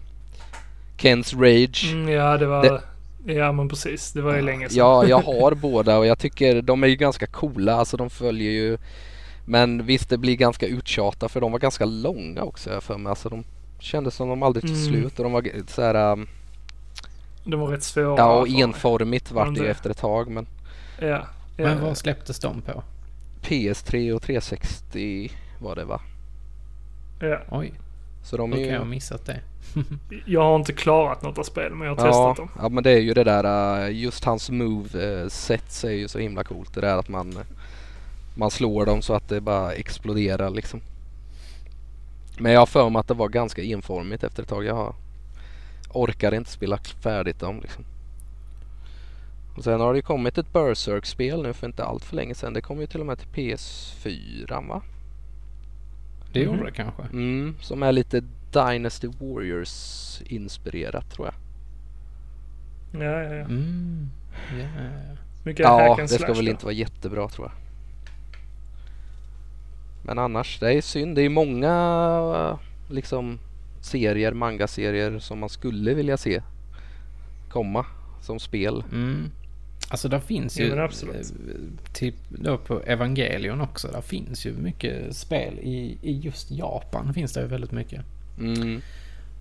Kens 0.97 1.33
Rage. 1.33 1.89
Mm, 1.93 2.09
ja, 2.09 2.37
det 2.37 2.45
var... 2.45 2.81
Ja, 3.25 3.51
men 3.51 3.69
precis. 3.69 4.11
Det 4.11 4.21
var 4.21 4.35
ju 4.35 4.41
länge 4.41 4.69
sedan. 4.69 4.77
Ja, 4.77 5.05
jag 5.07 5.19
har 5.19 5.55
båda 5.55 5.97
och 5.97 6.05
jag 6.05 6.19
tycker 6.19 6.61
de 6.61 6.83
är 6.83 6.87
ju 6.87 6.95
ganska 6.95 7.27
coola. 7.27 7.73
Alltså 7.75 7.97
de 7.97 8.09
följer 8.09 8.51
ju 8.51 8.77
Men 9.45 9.85
visst 9.85 10.09
det 10.09 10.17
blir 10.17 10.35
ganska 10.35 10.67
uttjatat 10.67 11.31
för 11.31 11.41
de 11.41 11.51
var 11.51 11.59
ganska 11.59 11.85
långa 11.85 12.43
också 12.43 12.81
för 12.81 12.97
mig. 12.97 13.09
Alltså 13.09 13.29
de 13.29 13.43
kändes 13.79 14.15
som 14.15 14.29
de 14.29 14.43
aldrig 14.43 14.61
tog 14.61 14.77
Mm. 14.77 14.87
slut 14.91 15.19
och 15.19 15.23
de 15.23 15.31
var 15.31 15.45
så 15.67 15.81
här 15.81 16.11
um, 16.11 16.27
De 17.43 17.59
var 17.59 17.67
rätt 17.67 17.83
svåra. 17.83 18.17
Ja 18.17 18.39
och 18.39 18.49
mig. 18.49 18.61
enformigt 18.61 19.31
vart 19.31 19.55
det 19.55 19.59
ju 19.61 19.67
efter 19.67 19.89
ett 19.89 19.97
tag 19.97 20.27
men 20.31 20.47
Ja. 20.99 21.07
ja. 21.07 21.23
Men 21.57 21.81
vad 21.81 21.97
släpptes 21.97 22.39
de 22.39 22.61
på? 22.61 22.83
PS3 23.41 24.11
och 24.13 24.21
360 24.21 25.31
var 25.59 25.75
det 25.75 25.85
va? 25.85 26.01
ja. 27.19 27.39
Oj, 27.51 27.73
Så 28.23 28.37
de 28.37 28.49
då 28.49 28.55
kan 28.55 28.63
ju 28.65 28.71
jag 28.71 28.77
ha 28.79 28.85
missat 28.85 29.25
det. 29.25 29.39
Jag 30.25 30.41
har 30.41 30.55
inte 30.55 30.73
klarat 30.73 31.21
något 31.21 31.37
av 31.37 31.43
spel 31.43 31.71
men 31.75 31.87
jag 31.87 31.95
har 31.95 32.05
Ja, 32.07 32.11
testat 32.11 32.37
dem. 32.37 32.49
ja 32.61 32.69
men 32.69 32.83
det 32.83 32.91
är 32.91 32.99
ju 32.99 33.13
det 33.13 33.23
där 33.23 33.45
uh, 33.85 33.95
just 33.95 34.23
hans 34.25 34.49
move 34.49 35.29
set 35.29 35.83
är 35.83 35.89
ju 35.91 36.07
så 36.07 36.19
himla 36.19 36.43
coolt. 36.43 36.73
Det 36.73 36.81
där 36.81 36.97
att 36.97 37.07
man 37.09 37.39
man 38.35 38.51
slår 38.51 38.85
dem 38.85 39.01
så 39.01 39.13
att 39.13 39.29
det 39.29 39.41
bara 39.41 39.73
exploderar 39.73 40.49
liksom. 40.49 40.81
Men 42.39 42.51
jag 42.51 42.59
har 42.61 42.65
för 42.65 42.89
mig 42.89 42.99
att 42.99 43.07
det 43.07 43.13
var 43.13 43.29
ganska 43.29 43.61
enformigt 43.63 44.23
efter 44.23 44.43
ett 44.43 44.49
tag. 44.49 44.65
Jag 44.65 44.75
har- 44.75 44.95
orkar 45.93 46.33
inte 46.33 46.49
spela 46.51 46.77
färdigt 46.77 47.39
dem 47.39 47.59
liksom. 47.61 47.85
Och 49.57 49.63
sen 49.63 49.79
har 49.81 49.93
det 49.93 49.97
ju 49.97 50.03
kommit 50.03 50.37
ett 50.37 50.53
Berserk-spel 50.53 51.41
nu 51.43 51.53
för 51.53 51.67
inte 51.67 51.83
allt 51.85 52.03
för 52.05 52.15
länge 52.15 52.35
sedan. 52.35 52.53
Det 52.53 52.61
kom 52.61 52.79
ju 52.81 52.87
till 52.87 52.99
och 52.99 53.05
med 53.05 53.17
till 53.19 53.27
PS4 53.27 54.67
va? 54.67 54.81
Det 56.33 56.39
gjorde 56.39 56.57
Mhm. 56.57 56.65
det 56.65 56.71
kanske. 56.71 57.01
Mm, 57.03 57.55
som 57.61 57.83
är 57.83 57.91
lite 57.91 58.23
Dynasty 58.53 59.07
Warriors 59.07 60.21
inspirerat 60.25 61.09
tror 61.11 61.27
jag. 61.27 61.35
Ja, 63.03 63.09
ja, 63.23 63.23
ja. 63.35 63.45
Mm. 63.45 64.09
Ja. 64.59 64.65
Mycket 65.43 65.63
Ja, 65.63 65.95
det 65.99 66.07
ska 66.07 66.33
väl 66.33 66.45
då. 66.45 66.51
inte 66.51 66.65
vara 66.65 66.73
jättebra 66.73 67.27
tror 67.29 67.47
jag. 67.47 67.55
Men 70.05 70.19
annars, 70.19 70.59
det 70.59 70.73
är 70.73 70.81
synd. 70.81 71.15
Det 71.15 71.21
är 71.21 71.29
många 71.29 72.59
liksom 72.89 73.39
serier, 73.81 74.31
manga-serier 74.33 75.19
som 75.19 75.39
man 75.39 75.49
skulle 75.49 75.93
vilja 75.93 76.17
se 76.17 76.41
komma 77.49 77.85
som 78.21 78.39
spel. 78.39 78.83
Mm. 78.91 79.31
Alltså 79.89 80.09
där 80.09 80.19
finns 80.19 80.57
Ja, 80.59 80.65
ju, 80.65 80.79
absolut. 80.79 81.15
eh, 81.15 81.93
typ 81.93 82.15
då 82.29 82.57
på 82.57 82.81
Evangelion 82.81 83.61
också, 83.61 83.87
där 83.87 84.01
finns 84.01 84.45
ju 84.45 84.53
mycket 84.53 85.15
spel. 85.15 85.59
I, 85.59 85.97
I 86.01 86.19
just 86.19 86.51
Japan 86.51 87.13
finns 87.13 87.33
det 87.33 87.41
ju 87.41 87.47
väldigt 87.47 87.71
mycket. 87.71 88.01
Mm. 88.39 88.81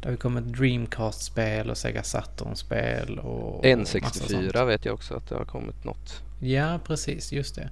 Det 0.01 0.07
har 0.07 0.11
ju 0.11 0.17
kommit 0.17 0.45
Dreamcast-spel 0.45 1.71
och 1.71 1.77
Sega 1.77 2.03
Saturn-spel 2.03 3.19
och... 3.19 3.59
och 3.65 3.79
massa 3.79 4.01
sånt. 4.01 4.33
N64 4.33 4.67
vet 4.67 4.85
jag 4.85 4.95
också 4.95 5.15
att 5.15 5.29
det 5.29 5.35
har 5.35 5.45
kommit 5.45 5.85
något. 5.85 6.23
Ja, 6.41 6.81
precis. 6.87 7.33
Just 7.33 7.55
det. 7.55 7.71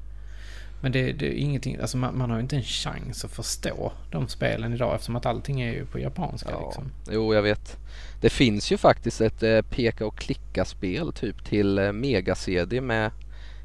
Men 0.81 0.93
det, 0.93 1.13
det 1.13 1.27
är 1.27 1.33
ingenting, 1.33 1.77
alltså 1.81 1.97
man, 1.97 2.19
man 2.19 2.31
har 2.31 2.37
ju 2.37 2.43
inte 2.43 2.57
en 2.57 2.63
chans 2.63 3.25
att 3.25 3.31
förstå 3.31 3.93
de 4.11 4.29
spelen 4.29 4.73
idag 4.73 4.95
eftersom 4.95 5.17
att 5.17 5.27
allting 5.27 5.61
är 5.61 5.73
ju 5.73 5.87
på 5.87 5.99
japanska 5.99 6.49
Ja. 6.53 6.67
liksom. 6.67 6.85
Jo, 7.11 7.35
jag 7.35 7.43
vet. 7.43 7.77
Det 8.21 8.31
finns 8.31 8.73
ju 8.73 8.77
faktiskt 8.77 9.21
ett 9.21 9.43
eh, 9.43 9.63
peka 9.63 10.07
och 10.07 10.17
klicka-spel 10.19 11.13
typ 11.13 11.45
till 11.45 11.79
eh, 11.79 11.93
Mega-CD 11.93 12.81
med 12.81 13.11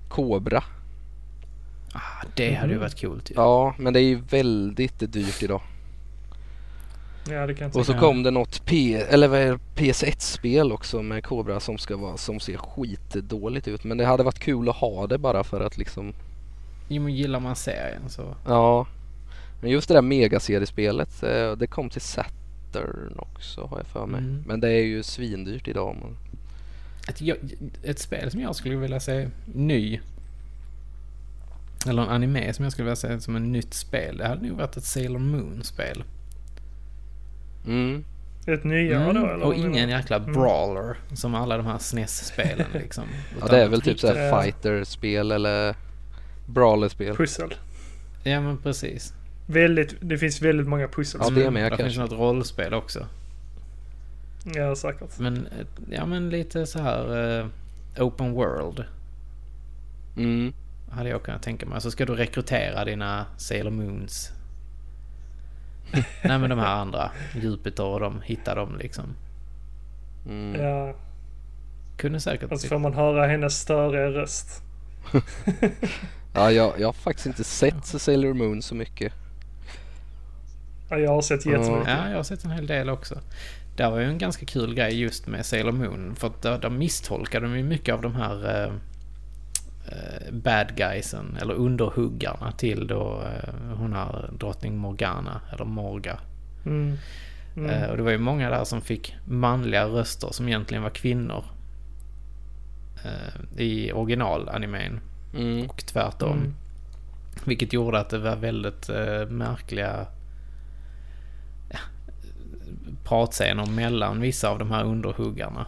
Cobra. 0.09 0.63
Ah, 1.93 2.25
det 2.35 2.53
hade 2.53 2.73
ju 2.73 2.79
varit 2.79 3.01
coolt 3.01 3.31
ju. 3.31 3.33
Ja, 3.35 3.75
men 3.77 3.93
det 3.93 3.99
är 3.99 4.03
ju 4.03 4.15
väldigt 4.15 4.99
dyrt 4.99 5.43
idag. 5.43 5.61
Ja, 7.29 7.47
det 7.47 7.53
kan 7.53 7.71
Och 7.71 7.85
så 7.85 7.93
kom 7.93 8.23
det 8.23 8.31
något 8.31 8.65
P 8.65 8.95
eller 8.95 9.27
vad 9.27 9.39
är 9.39 9.51
det, 9.51 9.59
PS1-spel 9.75 10.71
också 10.71 11.01
med 11.01 11.23
Cobra 11.23 11.59
som 11.59 11.77
ska 11.77 11.97
vara 11.97 12.17
som 12.17 12.39
ser 12.39 12.57
skitdåligt 12.57 13.67
ut. 13.67 13.83
Men 13.83 13.97
det 13.97 14.05
hade 14.05 14.23
varit 14.23 14.39
kul 14.39 14.69
att 14.69 14.75
ha 14.75 15.07
det 15.07 15.17
bara 15.17 15.43
för 15.43 15.61
att 15.61 15.77
liksom 15.77 16.13
gillar 16.87 17.39
man 17.39 17.55
serien 17.55 18.09
så... 18.09 18.35
ja. 18.45 18.87
Men 19.61 19.71
just 19.71 19.87
det 19.87 19.93
där 19.93 20.01
Mega-seriespelet 20.01 21.23
eh, 21.23 21.51
det 21.51 21.67
kom 21.67 21.89
till 21.89 22.01
Saturn 22.01 23.15
också 23.19 23.65
har 23.65 23.77
jag 23.77 23.87
för 23.87 24.05
mig. 24.05 24.19
Mm. 24.21 24.43
Men 24.47 24.59
det 24.59 24.71
är 24.71 24.83
ju 24.83 25.03
svindyrt 25.03 25.67
idag. 25.67 25.97
Men... 26.01 26.17
Ett, 27.07 27.21
ett 27.83 27.99
spel 27.99 28.31
som 28.31 28.39
jag 28.39 28.55
skulle 28.55 28.75
vilja 28.75 28.99
se 28.99 29.29
ny. 29.45 29.99
Eller 31.87 32.01
en 32.03 32.09
anime 32.09 32.53
som 32.53 32.63
jag 32.63 32.71
skulle 32.71 32.83
vilja 32.85 32.95
se 32.95 33.19
som 33.21 33.35
en 33.35 33.51
nytt 33.51 33.73
spel. 33.73 34.17
Det 34.17 34.27
hade 34.27 34.47
nog 34.47 34.57
varit 34.57 34.77
ett 34.77 34.83
Sailor 34.83 35.19
Moon-spel. 35.19 36.03
Mm. 37.65 38.03
Ett 38.47 38.63
nyare 38.63 39.03
Mm, 39.03 39.15
då 39.15 39.27
eller? 39.29 39.45
och 39.45 39.55
ingen 39.55 39.89
jäkla 39.89 40.15
Mm. 40.15 40.33
brawler 40.33 40.97
som 41.13 41.35
alla 41.35 41.57
de 41.57 41.65
här 41.65 41.77
SNES-spelen 41.77 42.67
liksom. 42.73 43.03
Ja 43.41 43.47
det 43.47 43.61
är 43.61 43.65
ett 43.65 43.71
väl 43.71 43.81
typ 43.81 43.99
såhär 43.99 44.15
Ja. 44.15 44.41
fighter-spel 44.41 45.31
eller 45.31 45.75
brawler-spel. 46.53 47.15
Pussel. 47.15 47.53
Ja 48.23 48.41
men 48.41 48.57
precis. 48.57 49.13
Väldigt, 49.45 49.95
det 49.99 50.17
finns 50.17 50.41
väldigt 50.41 50.67
många 50.67 50.87
pussel. 50.87 51.21
Ja, 51.23 51.29
det 51.29 51.45
är 51.45 51.51
med 51.51 51.69
kanske. 51.69 51.83
finns 51.83 51.97
något 51.97 52.19
rollspel 52.19 52.73
också. 52.73 53.07
Ja, 54.55 54.75
säkert. 54.75 55.19
Men, 55.19 55.47
eh, 55.47 55.65
ja 55.91 56.05
men 56.05 56.29
lite 56.29 56.65
så 56.65 56.79
här 56.79 57.39
eh, 57.39 57.47
open 57.97 58.31
world. 58.31 58.85
Mm. 60.17 60.53
Hade 60.89 61.09
jag 61.09 61.23
kunnat 61.23 61.41
tänka 61.41 61.65
mig. 61.65 61.81
Så 61.81 61.91
ska 61.91 62.05
du 62.05 62.15
rekrytera 62.15 62.85
dina 62.85 63.25
Sailor 63.37 63.71
Moons. 63.71 64.31
Nej 66.23 66.39
men 66.39 66.49
de 66.49 66.59
här 66.59 66.75
andra. 66.75 67.11
Jupiter 67.35 67.85
och 67.85 67.99
de. 67.99 68.21
Hitta 68.21 68.55
dem 68.55 68.77
liksom. 68.77 69.05
Mm. 70.29 70.61
Ja, 70.61 70.95
Kunde 71.97 72.19
säkert... 72.19 72.51
och 72.51 72.59
så 72.59 72.67
får 72.67 72.79
man 72.79 72.93
höra 72.93 73.27
hennes 73.27 73.59
störiga 73.59 74.07
röst. 74.07 74.63
Ja, 76.33 76.51
jag, 76.51 76.79
jag 76.79 76.87
har 76.87 76.93
faktiskt 76.93 77.25
inte 77.25 77.43
sett 77.43 77.85
Sailor 77.85 78.33
Moon 78.33 78.61
så 78.61 78.75
mycket. 78.75 79.13
Ja, 80.89 80.97
jag 80.97 81.11
har 81.11 81.21
sett 81.21 81.45
jättemycket. 81.45 81.87
Ja, 81.87 82.09
jag 82.09 82.15
har 82.15 82.23
sett 82.23 82.43
en 82.43 82.51
hel 82.51 82.67
del 82.67 82.89
också. 82.89 83.19
Det 83.75 83.89
var 83.89 83.99
ju 83.99 84.05
en 84.05 84.17
ganska 84.17 84.45
kul 84.45 84.75
grej 84.75 85.01
just 85.01 85.27
med 85.27 85.45
Sailor 85.45 85.71
Moon. 85.71 86.15
För 86.15 86.27
att 86.27 86.41
där, 86.41 86.57
där 86.57 86.69
misstolkade 86.69 87.45
de 87.45 87.57
ju 87.57 87.63
mycket 87.63 87.93
av 87.95 88.01
de 88.01 88.15
här 88.15 88.63
eh, 88.63 88.73
eh, 89.87 90.33
bad 90.33 90.75
guysen, 90.75 91.37
eller 91.41 91.53
underhuggarna 91.53 92.51
till 92.51 92.87
då 92.87 93.21
eh, 93.21 93.75
hon 93.77 93.93
här 93.93 94.29
drottning 94.39 94.77
Morgana, 94.77 95.41
eller 95.53 95.65
Morga. 95.65 96.19
Mm. 96.65 96.97
Mm. 97.55 97.69
Eh, 97.69 97.89
och 97.89 97.97
det 97.97 98.03
var 98.03 98.11
ju 98.11 98.17
många 98.17 98.49
där 98.49 98.63
som 98.63 98.81
fick 98.81 99.15
manliga 99.25 99.85
röster 99.85 100.27
som 100.31 100.47
egentligen 100.47 100.83
var 100.83 100.89
kvinnor. 100.89 101.43
Eh, 103.05 103.61
I 103.61 103.91
originalanimen 103.91 104.99
Mm. 105.33 105.69
och 105.69 105.85
tvärtom. 105.85 106.37
Mm. 106.37 106.53
Vilket 107.45 107.73
gjorde 107.73 107.99
att 107.99 108.09
det 108.09 108.17
var 108.17 108.35
väldigt 108.35 108.89
eh, 108.89 109.25
märkliga 109.29 110.07
ja, 111.71 111.79
pratscener 113.03 113.65
mellan 113.65 114.21
vissa 114.21 114.49
av 114.49 114.59
de 114.59 114.71
här 114.71 114.83
underhuggarna 114.83 115.65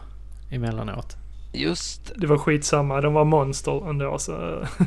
emellanåt. 0.50 1.16
Just 1.52 2.12
Det 2.16 2.26
var 2.26 2.38
skitsamma. 2.38 3.00
De 3.00 3.14
var 3.14 3.24
monster 3.24 3.90
ändå 3.90 4.18
så 4.18 4.32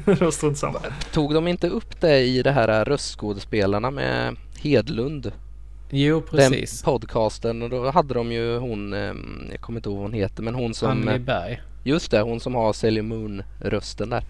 det 0.06 0.22
var 0.22 0.32
strunt 0.32 0.58
samma. 0.58 0.80
Tog 1.14 1.34
de 1.34 1.48
inte 1.48 1.70
upp 1.70 2.02
det 2.02 2.20
i 2.20 2.44
det 2.44 2.52
här 2.52 2.86
röstskådespelarna 2.86 3.92
med 3.92 4.36
Hedlund? 4.60 5.32
Jo, 5.90 6.22
precis. 6.22 6.82
Den 6.82 6.86
podcasten 6.94 7.62
och 7.62 7.70
då 7.70 7.92
hade 7.92 8.14
de 8.14 8.32
ju 8.32 8.58
hon, 8.58 8.94
ehm, 8.94 9.48
jag 9.52 9.62
kommer 9.62 9.80
inte 9.80 9.90
ihåg 9.90 9.98
vad 9.98 10.06
hon 10.06 10.14
heter 10.14 10.44
men 10.44 10.56
hon 10.56 10.74
som, 10.74 10.90
Anneli 10.90 11.20
Berg. 11.20 11.62
just 11.84 12.12
det 12.12 12.22
hon 12.22 12.40
som 12.40 12.56
har 12.56 12.74
Sailor 12.74 13.02
Moon 13.02 13.44
rösten 13.62 14.10
där. 14.10 14.24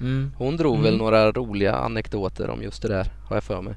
Mm. 0.00 0.32
Hon 0.38 0.56
drog 0.56 0.74
Mm. 0.74 0.84
väl 0.84 0.96
några 0.98 1.32
roliga 1.32 1.74
anekdoter 1.74 2.50
om 2.50 2.62
just 2.62 2.82
det 2.82 2.88
där 2.88 3.06
har 3.24 3.36
jag 3.36 3.44
för 3.44 3.62
mig. 3.62 3.74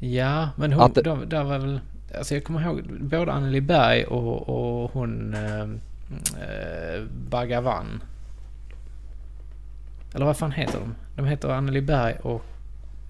Ja, 0.00 0.48
men 0.56 0.72
hon, 0.72 0.92
det- 0.94 1.02
det... 1.02 1.24
där 1.26 1.44
var 1.44 1.58
väl... 1.58 1.80
Alltså 2.18 2.34
jag 2.34 2.44
kommer 2.44 2.60
ihåg 2.62 2.82
både 3.00 3.32
Anneli 3.32 3.60
Berg 3.60 4.04
och, 4.04 4.48
och 4.48 4.90
hon 4.92 5.34
eh, 5.34 5.60
eh, 5.62 7.02
Bhagavan. 7.30 8.02
Eller 10.14 10.26
vad 10.26 10.36
fan 10.36 10.52
heter 10.52 10.78
de? 10.80 10.94
De 11.16 11.26
heter 11.26 11.48
Anneli 11.48 11.80
Berg 11.80 12.14
och... 12.22 12.44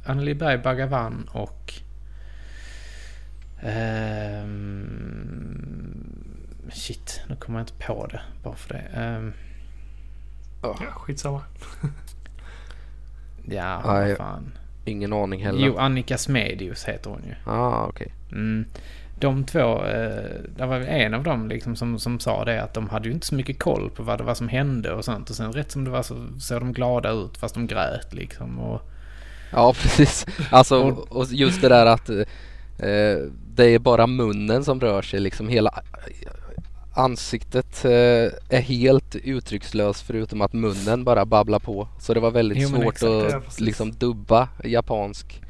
Anneli 0.07 0.35
Berg, 0.35 0.59
Bhagavan 0.59 1.29
och... 1.33 1.73
ehm, 5.39 6.69
shit, 6.73 7.21
nu 7.29 7.37
kommer 7.37 7.59
jag 7.59 7.63
inte 7.63 7.87
på 7.87 8.07
det 8.07 8.21
bara 8.43 8.55
för 8.57 8.75
det. 8.75 8.81
Ehm, 9.01 9.33
Ja, 10.63 10.77
skitsamma. 10.95 11.43
ja, 13.45 13.83
Nej. 13.87 14.09
vad 14.09 14.17
fan. 14.17 14.53
Ingen 14.85 15.13
aning 15.13 15.45
heller. 15.45 15.67
Jo, 15.67 15.77
Annika 15.79 16.19
Smedius 16.19 16.85
heter 16.85 17.11
hon 17.11 17.23
ju. 17.27 17.35
ah, 17.53 17.87
okej. 17.87 18.13
Mm. 18.33 18.65
De 19.21 19.45
två, 19.45 19.85
eh, 19.85 20.41
det 20.57 20.67
var 20.67 20.77
en 20.81 21.15
av 21.15 21.23
dem 21.23 21.49
liksom 21.49 21.77
som, 21.77 21.99
som 21.99 22.21
sa 22.21 22.45
det 22.45 22.63
att 22.63 22.75
de 22.75 22.89
hade 22.89 23.09
ju 23.09 23.15
inte 23.15 23.27
så 23.27 23.35
mycket 23.35 23.59
koll 23.59 23.91
på 23.91 24.03
vad 24.03 24.19
det 24.19 24.25
var 24.25 24.35
som 24.35 24.49
hände 24.49 24.93
och 24.93 25.05
sånt. 25.05 25.31
Och 25.31 25.37
sen 25.37 25.53
rätt 25.53 25.71
som 25.71 25.85
det 25.85 25.91
var 25.91 26.03
så 26.03 26.27
såg 26.41 26.61
de 26.61 26.73
glada 26.73 27.11
ut 27.11 27.39
fast 27.39 27.55
de 27.55 27.67
grät 27.67 28.15
liksom. 28.15 28.59
Och, 28.59 28.83
Ja 29.53 29.73
precis. 29.83 30.27
Alltså 30.51 30.83
och 30.91 31.27
just 31.31 31.61
det 31.61 31.69
där 31.69 31.87
att 31.87 32.11
eh, 32.11 33.19
det 33.55 33.65
är 33.65 33.79
bara 33.79 34.07
munnen 34.07 34.65
som 34.65 34.81
rör 34.81 35.03
sig 35.03 35.21
liksom 35.21 35.49
hela 35.49 35.83
ansiktet 36.99 37.85
eh, 37.85 37.91
är 38.49 38.61
helt 38.61 39.15
uttryckslös 39.17 40.03
förutom 40.03 40.41
att 40.41 40.53
munnen 40.53 41.05
bara 41.05 41.25
babblar 41.27 41.59
på. 41.59 41.89
Så 41.99 42.15
det 42.15 42.21
var 42.21 42.31
väldigt 42.31 42.59
Jo, 42.59 42.69
svårt 42.69 42.93
exakt, 42.95 43.05
att 43.05 43.33
ja, 43.33 43.41
liksom 43.59 43.93
dubba 43.93 44.49
japansk 44.65 45.43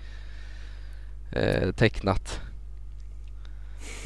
eh, 1.32 1.72
tecknat. 1.72 2.40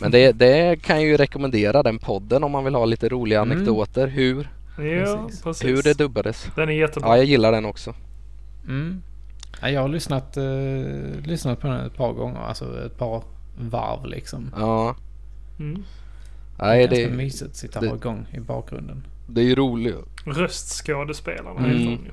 Men 0.00 0.10
det, 0.10 0.32
det 0.32 0.82
kan 0.82 0.96
jag 0.96 1.04
ju 1.04 1.16
rekommendera 1.16 1.82
den 1.82 1.98
podden 1.98 2.44
om 2.44 2.52
man 2.52 2.64
vill 2.64 2.74
ha 2.74 2.84
lite 2.84 3.08
roliga 3.08 3.40
Mm. 3.40 3.52
anekdoter 3.56 4.06
hur, 4.06 4.50
Ja, 4.78 5.28
precis. 5.42 5.64
hur 5.68 5.82
det 5.82 5.94
dubbades. 5.98 6.46
Den 6.56 6.68
är 6.68 6.72
jättebra. 6.72 7.08
Ja, 7.08 7.16
jag 7.16 7.24
gillar 7.26 7.52
den 7.52 7.64
också. 7.64 7.94
mm. 8.68 9.02
ja, 9.60 9.70
jag 9.70 9.80
har 9.80 9.88
lyssnat, 9.88 10.36
eh, 10.36 10.44
lyssnat 11.24 11.60
på 11.60 11.66
den 11.66 11.86
ett 11.86 11.96
par 11.96 12.12
gånger, 12.12 12.40
alltså 12.40 12.86
ett 12.86 12.98
par 12.98 13.22
varv 13.58 14.06
liksom. 14.06 14.50
Ja, 14.56 14.96
Mm. 15.58 15.84
Nej, 16.66 16.86
Ganska 16.86 17.08
det, 17.08 17.16
mysigt 17.16 17.50
att 17.50 17.56
sitta 17.56 17.78
och 17.80 17.86
ha 17.86 17.94
igång 17.96 18.26
i 18.32 18.40
bakgrunden. 18.40 19.06
det 19.26 19.40
är 19.40 19.44
ju 19.44 19.54
roligt. 19.54 19.96
Röstskådespelarna 20.24 21.50
Mm. 21.50 21.70
heter 21.70 21.84
de 21.84 22.04
ju. 22.04 22.10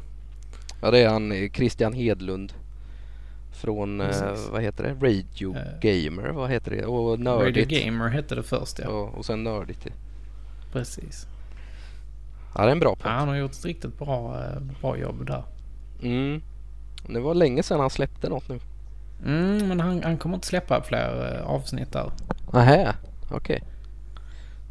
Ja, 0.81 0.91
det 0.91 0.99
är 0.99 1.09
han 1.09 1.31
eh, 1.31 1.49
Christian 1.51 1.93
Hedlund. 1.93 2.53
Från, 3.51 4.01
eh, 4.01 4.07
Precis. 4.07 4.49
vad 4.51 4.61
heter 4.61 4.83
det? 4.83 5.07
Radio 5.07 5.55
Eh. 5.57 5.79
Gamer, 5.81 6.29
vad 6.29 6.49
heter 6.49 6.71
det? 6.71 6.85
Och 6.85 7.09
Radio 7.11 7.23
Nördigt. 7.23 7.69
Gamer 7.69 8.07
hette 8.09 8.35
det 8.35 8.43
först 8.43 8.79
ja. 8.79 8.85
Ja, 8.87 9.11
och 9.17 9.25
sen 9.25 9.43
Nördigt. 9.43 9.87
Precis. 10.71 11.25
Ja, 12.55 12.61
det 12.61 12.67
är 12.67 12.71
en 12.71 12.79
bra 12.79 12.89
Ja, 12.89 12.95
podd. 13.03 13.11
han 13.11 13.27
har 13.27 13.35
gjort 13.35 13.51
ett 13.51 13.65
riktigt 13.65 13.97
bra, 13.99 14.43
bra 14.81 14.97
jobb 14.97 15.25
där. 15.27 15.43
Mm. 16.03 16.41
Det 17.07 17.19
var 17.19 17.33
länge 17.33 17.63
sedan 17.63 17.79
han 17.79 17.89
släppte 17.89 18.29
något 18.29 18.49
nu. 18.49 18.59
Mm, 19.25 19.67
men 19.67 19.79
han, 19.79 20.03
han 20.03 20.17
kommer 20.17 20.35
inte 20.35 20.47
släppa 20.47 20.83
fler 20.83 21.41
avsnitt 21.45 21.91
där. 21.91 22.11
Nähä, 22.53 22.95
okej. 23.31 23.63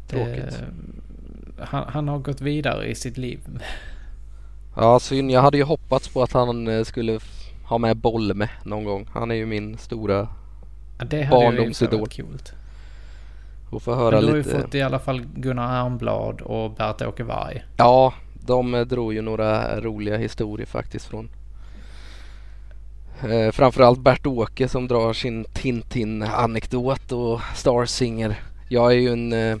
Tråkigt. 0.09 0.59
Det, 1.57 1.63
han, 1.65 1.85
han 1.87 2.07
har 2.07 2.19
gått 2.19 2.41
vidare 2.41 2.87
i 2.87 2.95
sitt 2.95 3.17
liv. 3.17 3.39
Ja, 4.75 4.99
synd. 4.99 5.31
Jag 5.31 5.41
hade 5.41 5.57
ju 5.57 5.63
hoppats 5.63 6.07
på 6.07 6.23
att 6.23 6.31
han 6.33 6.67
eh, 6.67 6.83
skulle 6.83 7.19
ha 7.63 7.77
med 7.77 7.97
Bolme 7.97 8.49
någon 8.63 8.83
gång. 8.83 9.07
Han 9.13 9.31
är 9.31 9.35
ju 9.35 9.45
min 9.45 9.77
stora 9.77 10.27
Ja, 10.99 11.05
det 11.05 11.05
hade 11.05 11.15
ju 11.17 11.21
inte 11.23 11.29
Barndomsidol. 11.35 11.99
varit 11.99 12.15
coolt. 12.17 12.53
och 13.69 13.81
få 13.83 13.95
höra 13.95 14.11
Men 14.15 14.21
du 14.21 14.27
har 14.29 14.37
ju 14.37 14.43
lite. 14.43 14.61
fått 14.61 14.75
i 14.75 14.81
alla 14.81 14.99
fall 14.99 15.21
Gunnar 15.35 15.85
Arnblad 15.85 16.41
och 16.41 16.71
Bert-Åke 16.71 17.23
Varg. 17.23 17.63
Ja, 17.77 18.13
de 18.45 18.73
eh, 18.75 18.81
drog 18.81 19.13
ju 19.13 19.21
några 19.21 19.81
roliga 19.81 20.17
historier 20.17 20.65
faktiskt 20.67 21.05
från 21.05 21.29
eh, 23.29 23.51
framförallt 23.51 23.99
Bert-Åke 23.99 24.67
som 24.67 24.87
drar 24.87 25.13
sin 25.13 25.45
Tintin-anekdot 25.53 27.11
och 27.11 27.41
Star 27.55 27.85
Singer. 27.85 28.39
Jag 28.69 28.91
är 28.91 28.97
ju 28.97 29.09
en 29.13 29.33
eh, 29.33 29.57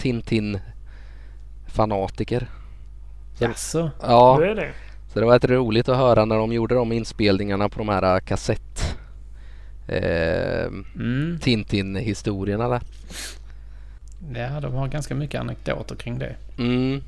Tintin-fanatiker. 0.00 2.46
Så- 3.38 3.44
Jaså? 3.44 3.90
Ja, 4.02 4.36
Det 4.40 4.50
är 4.50 4.54
det. 4.54 4.70
så 5.12 5.20
det 5.20 5.26
var 5.26 5.32
rätt 5.32 5.44
roligt 5.44 5.88
att 5.88 5.96
höra 5.96 6.24
när 6.24 6.36
de 6.36 6.52
gjorde 6.52 6.74
de 6.74 6.92
inspelningarna 6.92 7.68
på 7.68 7.78
de 7.78 7.88
här 7.88 8.14
eh, 8.14 8.20
kassett 8.20 8.96
eh, 9.88 10.64
Mm. 10.96 11.38
Tintin-historierna 11.42 12.68
där. 12.68 12.80
Ja, 14.34 14.60
de 14.60 14.74
har 14.74 14.88
ganska 14.88 15.14
mycket 15.14 15.40
anekdoter 15.40 15.96
kring 15.96 16.18
det. 16.18 16.36
Mm. 16.58 17.02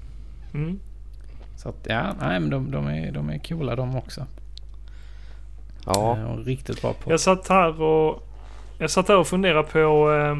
Mm. 0.55 0.81
Så 1.57 1.69
att, 1.69 1.77
ja, 1.89 2.03
nej 2.21 2.41
men 2.41 2.51
de, 2.51 2.71
de, 2.71 2.87
är, 2.87 3.13
de 3.13 3.31
är 3.31 3.39
coola 3.39 3.77
de 3.77 3.97
också. 3.97 4.27
Ja. 5.87 6.17
Eh, 6.19 6.37
riktigt 6.37 6.83
bra 6.83 6.93
på. 6.93 7.11
Jag 7.11 7.21
satt 7.21 7.49
här 7.49 7.83
och... 7.83 8.29
Jag 8.79 8.91
satt 8.91 9.09
här 9.09 9.17
och 9.17 9.27
funderade 9.27 9.63
på 9.69 10.13
eh, 10.13 10.37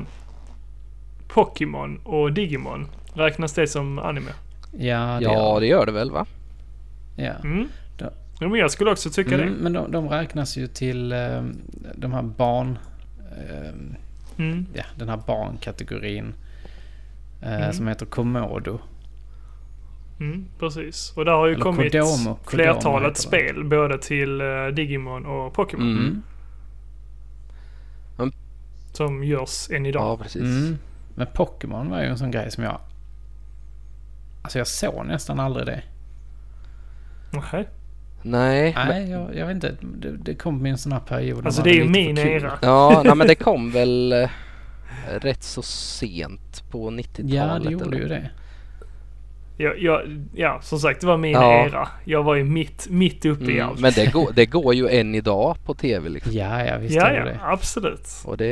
Pokémon 1.35 2.01
och 2.05 2.33
Digimon. 2.33 2.87
Räknas 3.15 3.53
det 3.53 3.67
som 3.67 3.99
anime? 3.99 4.31
Ja, 4.79 5.17
det 5.19 5.25
ja, 5.25 5.33
gör 5.33 5.61
det 5.61 5.67
gör 5.67 5.87
det 5.87 5.93
väl 5.93 6.11
va? 6.11 6.27
Ja. 7.17 7.33
Mm. 7.45 7.69
Ja. 7.99 8.11
Ja, 8.41 8.49
men 8.49 8.61
jag 8.61 8.71
skulle 8.71 8.91
också 8.91 9.11
tycka 9.11 9.35
Mm, 9.35 9.53
men 9.55 9.73
de, 9.73 9.91
de 9.93 10.09
räknas 10.09 10.57
ju 10.57 10.67
till 10.67 11.13
eh, 11.13 11.43
de 11.95 12.13
här 12.13 12.23
barn... 12.23 12.79
Eh, 13.31 13.73
det. 14.37 14.43
Mm. 14.43 14.67
ja, 14.75 14.85
den 14.97 15.09
här 15.09 15.21
barnkategorin. 15.27 16.35
Eh, 17.43 17.57
Mm. 17.57 17.73
Som 17.73 17.89
heter 17.89 18.07
Komodo. 18.07 18.79
Mm, 20.21 20.47
precis. 20.59 21.13
Och 21.17 21.25
där 21.25 21.33
har 21.33 21.47
ju 21.47 21.53
Eller 21.53 21.63
kommit 21.63 21.93
Kodomo. 21.93 22.15
Kodomo 22.15 22.39
flertalet 22.45 23.15
det. 23.15 23.21
spel 23.21 23.65
både 23.65 23.99
till 23.99 24.41
eh, 24.41 24.67
Digimon 24.67 25.27
och 25.27 25.53
Pokémon. 25.55 25.91
Mm. 25.99 26.23
Mm. 28.19 28.33
Som 28.93 29.25
görs 29.25 29.71
än 29.71 29.87
idag. 29.87 30.03
Ja, 30.03 30.17
precis. 30.23 30.43
Mm. 30.43 30.79
Men 31.15 31.27
Pokémon 31.27 31.91
var 31.91 32.01
ju 32.01 32.07
en 32.07 32.19
sån 32.19 32.31
grej 32.31 32.51
som 32.51 32.65
jag... 32.65 32.81
Alltså 34.43 34.59
jag 34.59 34.67
såg 34.67 35.07
nästan 35.07 35.41
aldrig 35.41 35.67
det. 35.67 35.83
Nähä. 37.33 37.65
Nej, 38.23 38.73
men- 38.75 38.89
Nej, 38.89 39.11
jag, 39.11 39.37
jag 39.37 39.47
vet 39.47 39.55
inte. 39.55 39.77
Det, 39.97 40.17
det 40.17 40.35
kom 40.35 40.63
min 40.63 40.79
sån 40.79 40.93
här 40.93 41.01
period. 41.01 41.47
Alltså 41.47 41.63
det 41.63 41.71
är 41.71 41.75
ju 41.75 41.89
min 41.89 42.19
era. 42.19 42.59
Ja, 42.63 43.03
nej, 43.05 43.15
men 43.15 43.27
det 43.27 43.35
kom 43.35 43.71
väl 43.71 44.13
eh, 44.13 44.29
rätt 45.21 45.43
så 45.43 45.63
sent 45.63 46.65
på 46.71 46.91
90-talet. 46.91 47.33
Ja, 47.33 47.59
det 47.59 47.71
gjorde 47.73 47.85
eller? 47.85 47.99
ju 47.99 48.09
det. 48.09 48.31
Jag, 49.57 49.79
jag, 49.79 50.25
ja, 50.35 50.59
som 50.63 50.79
sagt 50.79 51.01
det 51.01 51.07
var 51.07 51.17
min 51.17 51.33
Ja. 51.33 51.67
era. 51.67 51.89
Jag 52.05 52.23
var 52.23 52.35
ju 52.35 52.45
mitt, 52.45 52.87
mitt 52.91 53.25
uppe 53.25 53.45
i 53.45 53.59
Mm, 53.59 53.69
allt. 53.69 53.81
men 53.81 53.93
det 53.95 54.13
går, 54.13 54.31
det 54.35 54.47
går 54.57 54.75
ju 54.75 54.89
än 54.89 55.15
idag 55.15 55.57
på 55.65 55.75
tv 55.75 56.09
liksom. 56.09 56.33
Ja, 56.33 56.65
ja 56.65 56.79
visst 56.79 56.95
ja, 56.95 57.13
ja, 57.13 57.25
det 57.25 57.39
absolut. 57.43 58.09
Och 58.25 58.37
det, 58.37 58.47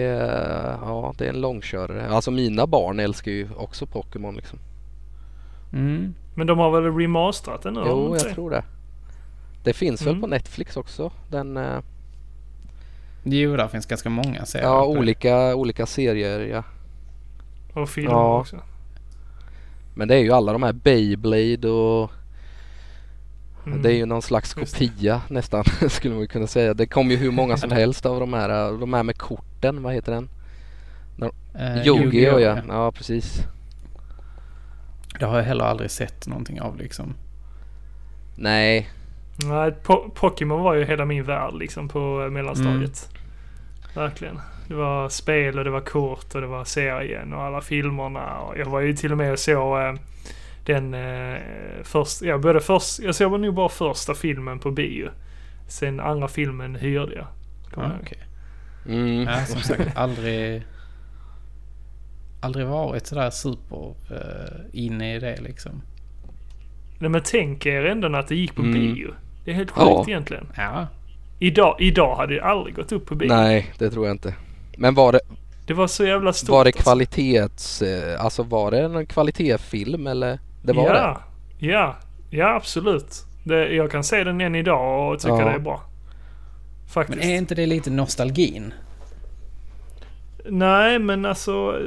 ja, 0.82 1.14
det 1.18 1.24
är 1.24 1.28
en 1.28 1.40
långkörare. 1.40 2.08
Alltså 2.08 2.30
mina 2.30 2.66
barn 2.66 3.00
älskar 3.00 3.30
ju 3.32 3.48
också 3.56 3.86
Pokémon 3.86 4.36
liksom. 4.36 4.58
Mm. 5.72 6.14
Men 6.34 6.46
de 6.46 6.58
har 6.58 6.70
väl 6.80 6.94
remasterat 6.96 7.62
den 7.62 7.74
nu? 7.74 7.82
Jo, 7.86 8.16
jag 8.18 8.26
det? 8.26 8.34
tror 8.34 8.50
det. 8.50 8.62
Det 9.64 9.72
finns 9.72 10.02
Mm. 10.02 10.14
väl 10.14 10.20
på 10.20 10.26
Netflix 10.26 10.76
också. 10.76 11.12
Den, 11.30 11.56
eh, 11.56 11.78
Jo, 13.24 13.56
där 13.56 13.68
finns 13.68 13.86
ganska 13.86 14.08
många 14.10 14.44
serier. 14.44 14.66
ja, 14.68 14.84
olika, 14.84 15.54
olika 15.54 15.86
serier 15.86 16.40
ja. 16.40 16.62
Och 17.80 17.88
filmer 17.88 18.10
Ja. 18.10 18.40
också. 18.40 18.56
Men 19.94 20.08
det 20.08 20.14
är 20.14 20.18
ju 20.18 20.32
alla 20.32 20.52
de 20.52 20.62
här 20.62 20.72
Beyblade 20.72 21.68
och 21.68 22.10
Mm. 23.66 23.82
det 23.82 23.88
är 23.92 23.94
ju 23.96 24.06
någon 24.06 24.22
slags 24.22 24.54
kopia 24.54 25.22
nästan 25.28 25.64
skulle 25.88 26.14
man 26.14 26.28
kunna 26.28 26.46
säga. 26.46 26.74
Det 26.74 26.86
kom 26.86 27.10
ju 27.10 27.16
hur 27.16 27.30
många 27.30 27.56
som 27.56 27.70
helst 27.70 28.06
av 28.06 28.20
de 28.20 28.32
här, 28.32 28.78
de 28.80 28.92
här 28.94 29.02
med 29.02 29.18
korten, 29.18 29.82
vad 29.82 29.94
heter 29.94 30.12
den? 30.12 30.28
Eh, 31.54 31.86
Yu-Gi-Oh 31.86 32.38
ja. 32.40 32.58
ja 32.68 32.92
precis. 32.92 33.42
Det 35.18 35.24
har 35.26 35.36
jag 35.36 35.44
heller 35.44 35.64
aldrig 35.64 35.90
sett 35.90 36.26
någonting 36.26 36.60
av 36.60 36.76
liksom. 36.76 37.14
Nej, 38.36 38.90
Nej, 39.44 39.74
po- 39.84 40.10
Pokémon 40.14 40.62
var 40.62 40.74
ju 40.74 40.84
hela 40.84 41.04
min 41.04 41.24
värld 41.24 41.54
liksom 41.54 41.88
på 41.88 42.28
mellanstadiet. 42.30 43.08
Mm. 43.10 43.24
Verkligen. 43.94 44.40
Det 44.70 44.76
var 44.76 45.08
spel 45.08 45.58
och 45.58 45.64
det 45.64 45.70
var 45.70 45.80
kort 45.80 46.34
och 46.34 46.40
det 46.40 46.46
var 46.46 46.64
serien 46.64 47.32
och 47.32 47.42
alla 47.42 47.60
filmerna. 47.60 48.38
Och 48.38 48.58
jag 48.58 48.66
var 48.66 48.80
ju 48.80 48.92
till 48.92 49.12
och 49.12 49.18
med 49.18 49.32
och 49.32 49.38
såg 49.38 49.80
eh, 49.80 49.94
den 50.66 50.94
eh, 50.94 51.38
först, 51.82 52.22
ja 52.22 52.38
både 52.38 52.60
först, 52.60 53.00
jag 53.00 53.14
såg 53.14 53.40
nog 53.40 53.54
bara 53.54 53.68
första 53.68 54.14
filmen 54.14 54.58
på 54.58 54.70
bio. 54.70 55.08
Sen 55.68 56.00
andra 56.00 56.28
filmen 56.28 56.74
hyrde 56.74 57.14
jag. 57.14 57.26
Jag 57.76 57.84
ihåg. 57.84 57.92
okej. 58.02 58.18
mm. 58.88 59.22
Ja, 59.22 59.44
som 59.46 59.60
sagt, 59.60 59.96
aldrig... 59.96 60.62
Aldrig 62.40 62.66
varit 62.66 63.06
sådär 63.06 63.30
super 63.30 63.94
uh, 64.10 64.60
inne 64.72 65.14
i 65.16 65.18
det 65.18 65.40
liksom. 65.40 65.82
Nej 66.98 67.10
men 67.10 67.20
tänk 67.24 67.66
er 67.66 67.84
ändå 67.84 68.16
att 68.16 68.28
det 68.28 68.36
gick 68.36 68.54
på 68.54 68.62
Mm. 68.62 68.72
bio. 68.72 69.10
Det 69.44 69.50
är 69.50 69.54
helt 69.54 69.70
sjukt 69.70 69.86
Ja. 69.90 70.04
egentligen. 70.08 70.46
Ja, 70.56 70.86
Idag, 71.38 71.76
idag 71.78 72.16
hade 72.16 72.34
det 72.34 72.40
aldrig 72.44 72.74
gått 72.76 72.92
upp 72.92 73.06
på 73.06 73.14
bio. 73.14 73.28
nej 73.28 73.72
det 73.78 73.90
tror 73.90 74.06
jag 74.06 74.14
inte. 74.14 74.34
Men 74.80 74.94
var 74.94 75.12
det, 75.12 75.20
Det 75.66 75.74
var 75.74 75.86
så 75.86 76.04
jävla 76.06 76.32
stort. 76.32 76.48
var 76.48 76.64
det 76.64 76.68
alltså. 76.68 76.82
kvalitets, 76.82 77.82
eh, 77.82 78.24
alltså 78.24 78.42
var 78.42 78.70
det 78.70 78.80
en 78.80 79.06
kvalitetsfilm 79.06 80.06
eller? 80.06 80.38
Det 80.62 80.72
var 80.72 80.84
ja, 80.86 80.92
det? 81.58 81.66
Ja, 81.66 81.96
ja 82.30 82.54
absolut. 82.54 83.24
Det, 83.44 83.68
jag 83.74 83.90
kan 83.90 84.04
se 84.04 84.24
den 84.24 84.40
än 84.40 84.54
idag 84.54 85.12
och 85.12 85.20
tycka 85.20 85.34
Ja. 85.34 85.44
det 85.44 85.50
är 85.50 85.58
bra. 85.58 85.82
Faktiskt. 86.92 87.18
men 87.18 87.28
är 87.30 87.36
inte 87.36 87.54
det 87.54 87.66
lite 87.66 87.90
nostalgin? 87.90 88.74
Nej, 90.44 90.98
men 90.98 91.24
alltså... 91.24 91.78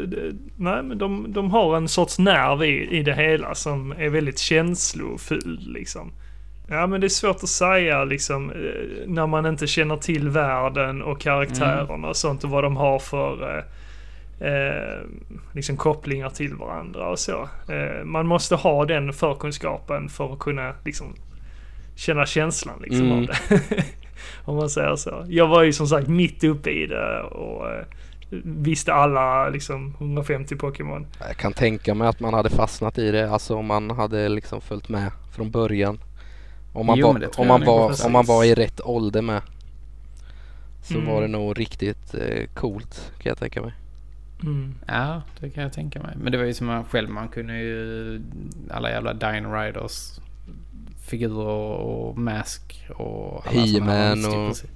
Nej, 0.58 0.84
men 0.84 0.98
de, 0.98 1.34
de 1.34 1.52
har 1.52 1.78
en 1.78 1.88
sorts 1.88 2.20
nerv 2.20 2.64
i, 2.64 2.98
i 2.98 3.04
det 3.04 3.14
hela 3.16 3.56
som 3.56 3.92
är 3.92 4.10
väldigt 4.10 4.40
känslofull 4.40 5.60
liksom. 5.74 6.12
Ja, 6.68 6.88
men 6.88 7.02
det 7.02 7.08
är 7.08 7.10
svårt 7.10 7.36
att 7.44 7.50
säga 7.50 8.04
liksom 8.04 8.52
eh, 8.52 8.56
när 9.08 9.28
man 9.28 9.46
inte 9.46 9.68
känner 9.68 9.98
till 9.98 10.30
världen 10.30 11.02
och 11.02 11.22
karaktärerna 11.22 12.08
och 12.08 12.16
sånt 12.18 12.44
och 12.44 12.50
vad 12.50 12.64
de 12.64 12.78
har 12.78 13.00
för 13.00 13.58
eh, 13.58 13.64
eh, 14.48 15.02
liksom 15.54 15.78
kopplingar 15.78 16.30
till 16.30 16.56
varandra 16.56 17.10
och 17.10 17.20
så. 17.20 17.50
Eh, 17.70 18.04
man 18.04 18.28
måste 18.28 18.56
ha 18.56 18.86
den 18.86 19.14
förkunskapen 19.14 20.10
för 20.10 20.34
att 20.34 20.40
kunna 20.40 20.74
liksom 20.86 21.08
känna 21.96 22.26
känslan 22.26 22.76
liksom 22.82 23.06
Mm. 23.12 23.20
av 23.20 23.26
det. 23.26 23.84
Om 24.46 24.56
man 24.56 24.70
säger 24.70 24.96
så. 24.96 25.26
Jag 25.28 25.48
var 25.48 25.64
ju 25.64 25.74
som 25.74 25.88
sagt 25.88 26.08
mitt 26.08 26.44
uppe 26.44 26.70
i 26.72 26.86
det 26.88 27.22
och 27.22 27.72
eh, 27.72 27.86
visste 28.44 28.94
alla 28.94 29.50
liksom 29.50 29.94
150 30.00 30.56
Pokémon. 30.56 31.08
Jag 31.28 31.38
kan 31.38 31.54
tänka 31.54 31.94
mig 31.94 32.08
att 32.08 32.20
man 32.20 32.34
hade 32.34 32.50
fastnat 32.50 32.98
i 32.98 33.12
det, 33.12 33.30
alltså 33.32 33.56
om 33.56 33.66
man 33.66 33.90
hade 33.92 34.30
liksom 34.30 34.62
följt 34.62 34.90
med 34.90 35.12
från 35.36 35.52
början. 35.52 36.00
Om 36.74 36.86
man, 36.86 36.98
Jo, 36.98 37.08
var, 37.08 37.30
om 37.40 37.48
man, 37.48 37.66
var, 37.66 37.90
precis. 37.90 38.06
om 38.06 38.12
man 38.12 38.26
var 38.26 38.44
i 38.44 38.54
rätt 38.56 38.82
ålder 38.82 39.22
med. 39.22 39.42
Så 40.82 40.94
Mm. 40.94 41.06
var 41.08 41.22
det 41.22 41.28
nog 41.28 41.60
riktigt 41.60 42.14
eh, 42.16 42.46
coolt 42.54 43.12
kan 43.22 43.30
jag 43.30 43.38
tänka 43.38 43.62
mig. 43.62 43.74
Mm. 44.44 44.76
Ja, 44.88 45.22
det 45.40 45.50
kan 45.50 45.64
jag 45.64 45.74
tänka 45.74 46.00
mig. 46.02 46.14
Men 46.18 46.32
det 46.32 46.38
var 46.38 46.46
ju 46.46 46.54
som 46.54 46.68
man 46.68 46.84
själv, 46.86 47.10
man 47.10 47.28
kunde 47.28 47.58
ju 47.60 48.22
alla 48.72 48.90
jävla 48.90 49.14
Dine 49.14 49.48
Riders 49.48 50.20
figurer 51.08 51.48
och 51.48 52.18
Mask 52.18 52.86
och 52.96 53.48
alla. 53.48 53.62
He-Man 53.62 54.26
och- 54.26 54.48
precis. 54.50 54.70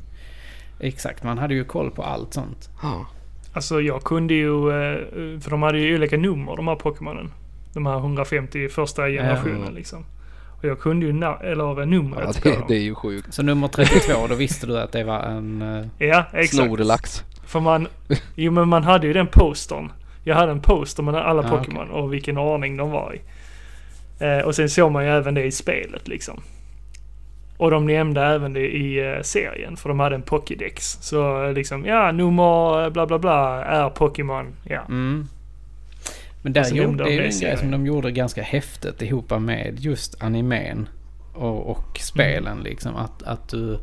Exakt, 0.80 1.24
man 1.24 1.38
hade 1.38 1.54
ju 1.54 1.64
koll 1.64 1.92
på 1.92 2.04
allt 2.04 2.34
sånt. 2.34 2.70
Ja. 2.84 3.06
Alltså 3.54 3.82
jag 3.82 4.04
kunde 4.04 4.34
ju, 4.34 4.70
eh, 4.70 5.40
för 5.40 5.50
de 5.50 5.62
hade 5.64 5.80
ju 5.80 5.96
olika 5.96 6.18
nummer 6.18 6.56
de 6.56 6.68
här 6.68 6.76
Pokémonen. 6.76 7.32
De 7.74 7.86
här 7.86 7.98
150 8.00 8.70
första 8.70 9.08
generationen 9.08 9.64
Ja. 9.66 9.70
liksom. 9.72 10.06
Och 10.68 10.72
jag 10.72 10.80
kunde 10.80 11.06
ju, 11.06 11.12
na- 11.12 11.44
eller 11.44 11.86
numret 11.86 12.42
Ja, 12.44 12.52
det, 12.52 12.58
det 12.68 12.76
är 12.76 12.82
ju 12.82 12.96
sjukt. 12.96 13.34
Så 13.34 13.44
nummer 13.44 13.68
32, 13.68 14.28
då 14.28 14.36
visste 14.36 14.68
du 14.68 14.80
att 14.80 14.92
det 14.92 15.04
var 15.04 15.20
en... 15.20 15.62
eh, 15.62 16.08
Ja, 16.08 16.24
exakt. 16.34 16.64
Snorlax. 16.64 17.24
För 17.46 17.60
man, 17.60 17.88
jo 18.36 18.52
men 18.52 18.68
man 18.68 18.84
hade 18.84 19.08
ju 19.08 19.14
den 19.14 19.28
postern. 19.28 19.92
Jag 20.24 20.36
hade 20.36 20.52
en 20.52 20.62
poster 20.62 21.04
med 21.04 21.16
alla 21.16 21.42
Ah, 21.42 21.50
Pokémon 21.58 21.90
och 21.90 22.14
vilken 22.14 22.38
ordning 22.38 22.78
de 22.78 22.92
var 22.92 23.16
i. 23.16 23.22
Eh, 24.26 24.40
och 24.46 24.56
sen 24.56 24.70
såg 24.70 24.92
man 24.92 25.04
ju 25.06 25.10
även 25.10 25.34
det 25.34 25.44
i 25.46 25.52
spelet 25.52 26.08
liksom. 26.08 26.42
Och 27.58 27.72
de 27.72 27.86
nämnde 27.86 28.22
även 28.22 28.54
det 28.54 28.68
i 28.76 29.14
eh, 29.16 29.22
serien 29.22 29.78
för 29.78 29.90
de 29.90 30.00
hade 30.00 30.16
en 30.16 30.22
Pokédex. 30.22 30.98
Så 31.02 31.46
eh, 31.46 31.54
liksom, 31.54 31.86
ja 31.86 32.12
nummer 32.12 32.84
eh, 32.84 32.90
bla 32.90 33.06
bla 33.08 33.20
bla 33.20 33.64
är 33.64 33.90
Pokémon. 33.90 34.46
Ja. 34.64 34.82
Mm. 34.90 35.28
Men 36.42 36.54
där 36.54 36.70
gjorde, 36.70 36.82
nämnde 36.88 37.04
det 37.04 37.10
de 37.10 37.18
är 37.18 37.24
en 37.24 37.40
grej 37.40 37.58
som 37.58 37.72
de 37.72 37.86
gjorde 37.86 38.12
ganska 38.12 38.42
häftigt 38.42 39.02
ihop 39.02 39.30
med 39.40 39.80
just 39.80 40.22
animen 40.24 40.90
och, 41.34 41.70
och 41.70 42.00
spelen 42.00 42.60
liksom. 42.60 42.96
Att, 42.96 43.24
att 43.24 43.50
du 43.50 43.80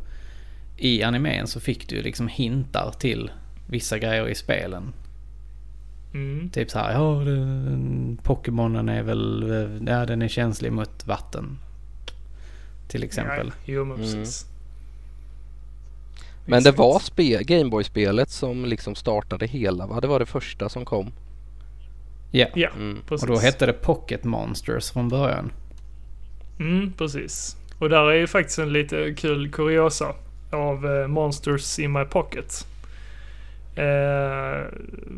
i 0.77 1.03
animen 1.03 1.47
så 1.47 1.59
fick 1.59 1.89
du 1.89 2.01
liksom 2.01 2.27
hintar 2.27 2.91
till 2.99 3.31
vissa 3.69 3.99
grejer 3.99 4.27
i 4.27 4.35
spelen. 4.35 4.93
Mm. 6.13 6.49
Typ 6.49 6.71
så 6.71 6.79
här, 6.79 6.93
ja 6.93 7.21
Pokémonen 8.23 8.89
är 8.89 9.03
väl, 9.03 9.83
ja 9.87 10.05
den 10.05 10.21
är 10.21 10.27
känslig 10.27 10.71
mot 10.71 11.07
vatten. 11.07 11.57
Till 12.87 13.03
exempel. 13.03 13.47
Ja, 13.47 13.53
jo, 13.65 13.85
men 13.85 13.97
Mm. 13.97 14.25
Men 16.47 16.63
det 16.63 16.71
var 16.71 16.99
spe- 16.99 17.43
Gameboy-spelet 17.43 18.29
som 18.29 18.65
liksom 18.65 18.95
startade 18.95 19.47
hela 19.47 19.87
va? 19.87 19.99
Det 19.99 20.07
var 20.07 20.19
det 20.19 20.25
första 20.25 20.69
som 20.69 20.85
kom. 20.85 21.11
Ja. 22.37 22.47
Ja, 22.55 22.69
Mm. 22.75 22.97
Och 23.09 23.27
då 23.27 23.37
hette 23.37 23.65
det 23.65 23.73
Pocket 23.73 24.23
Monsters 24.23 24.91
från 24.91 25.09
början. 25.09 25.51
Mm, 26.59 26.93
precis. 26.97 27.55
Och 27.79 27.89
där 27.89 28.09
är 28.11 28.15
ju 28.15 28.27
faktiskt 28.27 28.59
en 28.59 28.73
lite 28.73 29.13
kul 29.17 29.51
kuriosa 29.51 30.13
av 30.51 30.85
eh, 30.85 31.07
Monsters 31.07 31.79
in 31.79 31.91
My 31.91 32.03
Pocket. 32.05 32.67
Eh, 33.75 34.63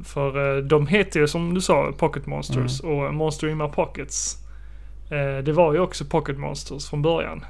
för 0.04 0.58
eh, 0.58 0.64
de 0.64 0.88
heter 0.88 1.20
ju 1.20 1.28
som 1.28 1.54
du 1.54 1.62
sa 1.62 1.92
Pocket 1.98 2.26
Monsters 2.26 2.80
och 2.80 3.14
Monster 3.14 3.48
in 3.48 3.58
My 3.58 3.68
Pockets. 3.68 4.38
Eh, 5.12 5.44
det 5.44 5.52
var 5.52 5.74
ju 5.74 5.80
också 5.80 6.06
Pocket 6.06 6.38
Monsters 6.38 6.90
från 6.90 7.02
början. 7.02 7.46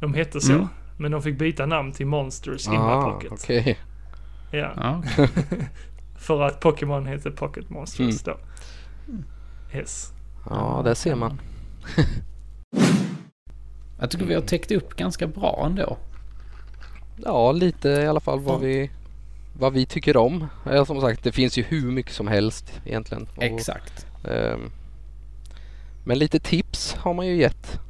De 0.00 0.14
hette 0.14 0.40
så. 0.40 0.52
Mm. 0.52 0.66
Men 0.96 1.10
de 1.12 1.22
fick 1.22 1.38
byta 1.38 1.66
namn 1.66 1.92
till 1.92 2.06
Monsters 2.06 2.66
in 2.66 2.72
My 2.72 2.78
Ah, 2.78 3.02
Pocket. 3.12 3.32
okej. 3.32 3.78
Ja, 4.52 4.70
Ja, 4.76 5.02
för 6.20 6.42
att 6.42 6.60
Pokémon 6.60 7.06
heter 7.06 7.30
Pocket 7.30 7.70
Monsters 7.70 8.22
då. 8.22 8.36
Yes. 9.74 10.12
Ja, 10.50 10.82
där 10.84 10.94
ser 10.94 11.14
man. 11.14 11.40
Jag 14.00 14.10
tycker 14.10 14.24
vi 14.24 14.34
har 14.34 14.42
täckt 14.42 14.70
upp 14.70 14.96
ganska 14.96 15.26
bra 15.26 15.62
ändå. 15.66 15.98
Ja, 17.24 17.52
lite 17.52 17.88
i 17.88 18.06
alla 18.06 18.20
fall 18.20 18.40
vad 18.40 18.54
Ja. 18.54 18.58
vi 18.58 18.90
vad 19.58 19.72
vi 19.72 19.86
tycker 19.86 20.16
om. 20.16 20.46
Ja, 20.64 20.84
som 20.84 21.00
sagt, 21.00 21.24
det 21.24 21.32
finns 21.32 21.58
ju 21.58 21.62
hur 21.62 21.90
mycket 21.90 22.12
som 22.12 22.28
helst 22.28 22.80
egentligen. 22.84 23.28
Och, 23.36 23.42
Exakt. 23.42 24.06
ehm, 24.24 24.70
men 26.04 26.18
lite 26.18 26.38
tips 26.40 26.94
har 26.94 27.14
man 27.14 27.26
ju 27.26 27.36
gett. 27.36 27.80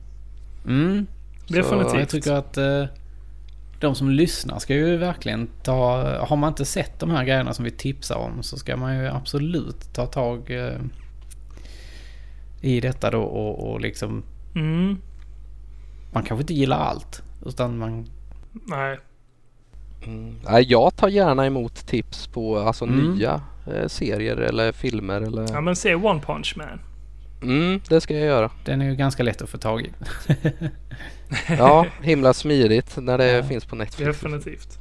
Mm. 0.66 1.06
Definitivt. 1.48 1.98
Jag 2.00 2.08
tycker 2.08 2.32
att 2.32 2.56
eh, 2.56 2.84
de 3.80 3.94
som 3.94 4.10
lyssnar 4.10 4.58
ska 4.58 4.74
ju 4.74 4.96
verkligen 4.96 5.48
ta... 5.62 6.02
Har 6.26 6.36
man 6.36 6.48
inte 6.48 6.64
sett 6.64 7.00
de 7.00 7.10
här 7.10 7.24
grejerna 7.24 7.54
som 7.54 7.64
vi 7.64 7.70
tipsar 7.70 8.16
om 8.16 8.42
så 8.42 8.56
ska 8.56 8.76
man 8.76 8.96
ju 8.98 9.06
absolut 9.06 9.94
ta 9.94 10.06
tag 10.06 10.50
eh, 10.50 10.80
i 12.60 12.80
detta 12.80 13.10
då 13.10 13.22
och, 13.22 13.70
och 13.70 13.80
liksom... 13.80 14.22
Mm. 14.54 14.98
Man 16.12 16.22
kanske 16.22 16.42
inte 16.42 16.54
gillar 16.54 16.78
allt. 16.78 17.22
Utan 17.46 17.78
man... 17.78 18.06
Nej. 18.52 18.98
Mm. 20.06 20.36
Jag 20.66 20.96
tar 20.96 21.08
gärna 21.08 21.46
emot 21.46 21.86
tips 21.86 22.26
på 22.26 22.58
alltså 22.58 22.84
Mm. 22.84 23.14
nya 23.14 23.40
eh, 23.66 23.86
serier 23.86 24.36
eller 24.36 24.72
filmer 24.72 25.20
eller... 25.20 25.46
Ja 25.52 25.60
men 25.60 25.76
se 25.76 25.94
One 25.94 26.20
Punch 26.20 26.54
Man. 26.56 26.80
Mm, 27.42 27.80
det 27.88 28.00
ska 28.00 28.14
jag 28.14 28.26
göra. 28.26 28.50
Den 28.64 28.80
är 28.82 28.84
ju 28.90 28.94
ganska 28.96 29.22
lätt 29.22 29.42
att 29.42 29.50
få 29.50 29.58
tag 29.58 29.80
i. 29.82 29.90
Ja, 31.58 31.86
himla 32.02 32.32
smidigt 32.34 32.96
när 32.96 33.18
det 33.18 33.26
Ja. 33.30 33.42
finns 33.42 33.64
på 33.64 33.76
Netflix. 33.76 34.20
Definitivt. 34.20 34.78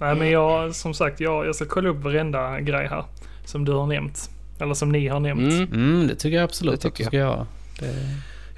Nej 0.00 0.14
men 0.14 0.30
jag, 0.30 0.74
som 0.74 0.94
sagt, 0.94 1.20
jag, 1.20 1.46
jag 1.46 1.54
ska 1.54 1.64
kolla 1.64 1.88
upp 1.88 2.02
varenda 2.02 2.60
grej 2.60 2.86
här. 2.90 3.04
Som 3.44 3.64
du 3.64 3.72
har 3.72 3.86
nämnt. 3.86 4.30
Eller 4.60 4.74
som 4.74 4.92
ni 4.92 5.08
har 5.08 5.20
nämnt. 5.20 5.52
Mm. 5.52 5.72
Mm, 5.72 6.08
det 6.08 6.14
tycker 6.14 6.36
jag 6.36 6.44
absolut 6.44 6.80
Det 6.80 6.88
att 6.88 6.94
tycker 6.94 7.04
du 7.04 7.08
ska 7.08 7.16
göra. 7.16 7.46
Det, 7.80 7.94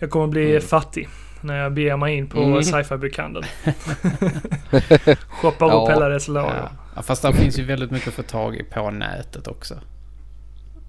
Jag 0.01 0.11
kommer 0.11 0.27
bli 0.27 0.51
Mm. 0.51 0.63
fattig 0.63 1.09
när 1.41 1.57
jag 1.63 1.73
beger 1.73 1.97
mig 1.97 2.17
in 2.17 2.27
på 2.29 2.43
Mm. 2.43 2.63
sci-fi 2.63 2.97
bokhandeln. 2.97 3.47
Shoppar 5.29 5.69
Ja. 5.69 5.83
upp 5.83 5.91
hela 5.91 6.09
dess 6.09 6.29
lager. 6.29 6.55
ja. 6.57 6.71
ja, 6.97 7.03
fast 7.03 7.23
det 7.23 7.33
finns 7.33 7.59
ju 7.59 7.65
väldigt 7.65 7.91
mycket 7.91 8.09
att 8.09 8.15
få 8.15 8.23
tag 8.23 8.57
i 8.57 8.63
på 8.63 8.91
nätet 8.91 9.49
också. 9.49 9.75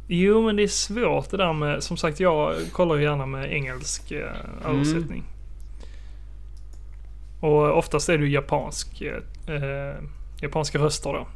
Jo 0.07 0.41
men 0.41 0.55
det 0.55 0.63
är 0.63 0.67
svårt 0.67 1.29
det 1.29 1.37
där 1.37 1.53
med, 1.53 1.83
som 1.83 1.97
sagt 1.97 2.19
jag 2.19 2.55
kollar 2.71 2.95
ju 2.95 3.03
gärna 3.03 3.25
med 3.25 3.53
engelsk 3.53 4.11
eh, 4.11 4.31
översättning. 4.65 5.23
Och 7.39 7.77
oftast 7.77 8.09
är 8.09 8.17
det 8.17 8.23
ju 8.23 8.31
japansk, 8.31 9.01
eh, 9.01 9.55
eh, 9.55 9.95
japanska 10.41 10.79
röster 10.79 11.13
då. 11.13 11.27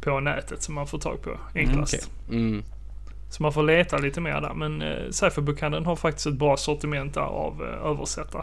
På 0.00 0.20
nätet 0.20 0.62
som 0.62 0.74
man 0.74 0.86
får 0.86 0.98
tag 0.98 1.22
på 1.22 1.38
enklast. 1.54 1.94
okej. 1.94 2.38
Mm. 2.38 2.62
Så 3.30 3.42
man 3.42 3.52
får 3.52 3.62
leta 3.62 3.98
lite 3.98 4.20
mer 4.20 4.40
där. 4.40 4.54
Men 4.54 4.82
eh, 4.82 5.10
sci-fi-bokhandeln 5.10 5.86
har 5.86 5.96
faktiskt 5.96 6.26
ett 6.26 6.34
bra 6.34 6.56
sortiment 6.56 7.14
där 7.14 7.20
av 7.20 7.62
eh, 7.62 7.90
översättare. 7.90 8.42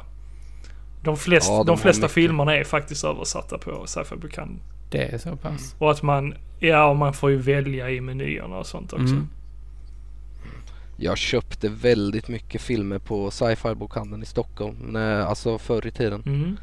De, 1.03 1.17
flest, 1.17 1.49
Ja, 1.49 1.57
de 1.57 1.65
de, 1.67 1.77
flesta 1.77 2.01
mycket. 2.01 2.11
filmerna 2.13 2.55
är 2.55 2.63
faktiskt 2.63 3.03
översatta 3.03 3.57
på 3.57 3.83
sci-fi-bokhandeln. 3.87 4.59
Det 4.89 5.03
är 5.13 5.17
så 5.17 5.35
pass. 5.35 5.75
Och 5.79 5.91
att 5.91 6.01
man, 6.03 6.33
ja 6.59 6.85
och 6.89 6.95
man 6.97 7.13
får 7.13 7.31
ju 7.31 7.37
välja 7.37 7.89
i 7.89 8.01
menyerna 8.01 8.57
och 8.57 8.67
sånt 8.67 8.93
också. 8.93 9.05
Mm. 9.13 9.27
Jag 10.97 11.17
köpte 11.17 11.69
väldigt 11.69 12.27
mycket 12.27 12.61
filmer 12.61 12.99
på 12.99 13.31
sci-fi 13.31 13.75
bokhandeln 13.75 14.23
i 14.23 14.25
Stockholm. 14.25 14.75
När, 14.87 15.19
alltså 15.21 15.57
förr 15.57 15.87
i 15.87 15.91
tiden. 15.91 16.23
Mm. 16.25 16.57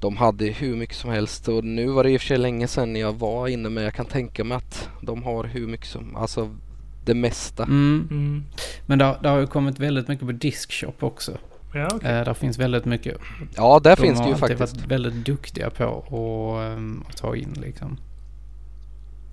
De 0.00 0.16
hade 0.16 0.44
hur 0.46 0.76
mycket 0.76 0.96
som 0.96 1.10
helst 1.10 1.48
och 1.48 1.64
nu 1.64 1.86
var 1.86 2.04
det 2.04 2.10
i 2.10 2.16
och 2.16 2.20
för 2.20 2.26
sig 2.28 2.38
länge 2.38 2.68
sedan 2.68 2.96
jag 2.96 3.12
var 3.12 3.48
inne 3.48 3.68
men 3.68 3.84
jag 3.84 3.94
kan 3.94 4.06
tänka 4.06 4.44
mig 4.44 4.56
att 4.56 4.88
de 5.02 5.22
har 5.22 5.44
hur 5.44 5.66
mycket 5.66 5.86
som, 5.86 6.16
alltså 6.16 6.56
det 7.04 7.14
mesta. 7.14 7.62
Mm. 7.62 8.08
Mm. 8.10 8.44
Men 8.86 8.98
det, 8.98 9.04
har- 9.04 9.18
det 9.22 9.28
har 9.28 9.38
ju 9.38 9.46
kommit 9.46 9.78
väldigt 9.78 10.08
mycket 10.08 10.26
på 10.26 10.32
Diskshop 10.32 11.02
också. 11.02 11.32
Ja, 11.72 11.88
okej. 11.94 12.10
Eh, 12.10 12.24
där 12.24 12.34
finns 12.34 12.58
väldigt 12.58 12.84
mycket. 12.84 13.16
Ja, 13.56 13.80
där 13.82 13.96
De 13.96 14.02
finns 14.02 14.18
har 14.18 14.26
det 14.26 14.30
ju 14.32 14.36
faktiskt. 14.36 14.76
varit 14.76 14.86
väldigt 14.90 15.14
duktiga 15.14 15.70
på 15.70 15.84
att, 16.06 16.72
ehm, 16.72 17.04
att 17.08 17.16
ta 17.16 17.36
in 17.36 17.52
liksom. 17.60 17.96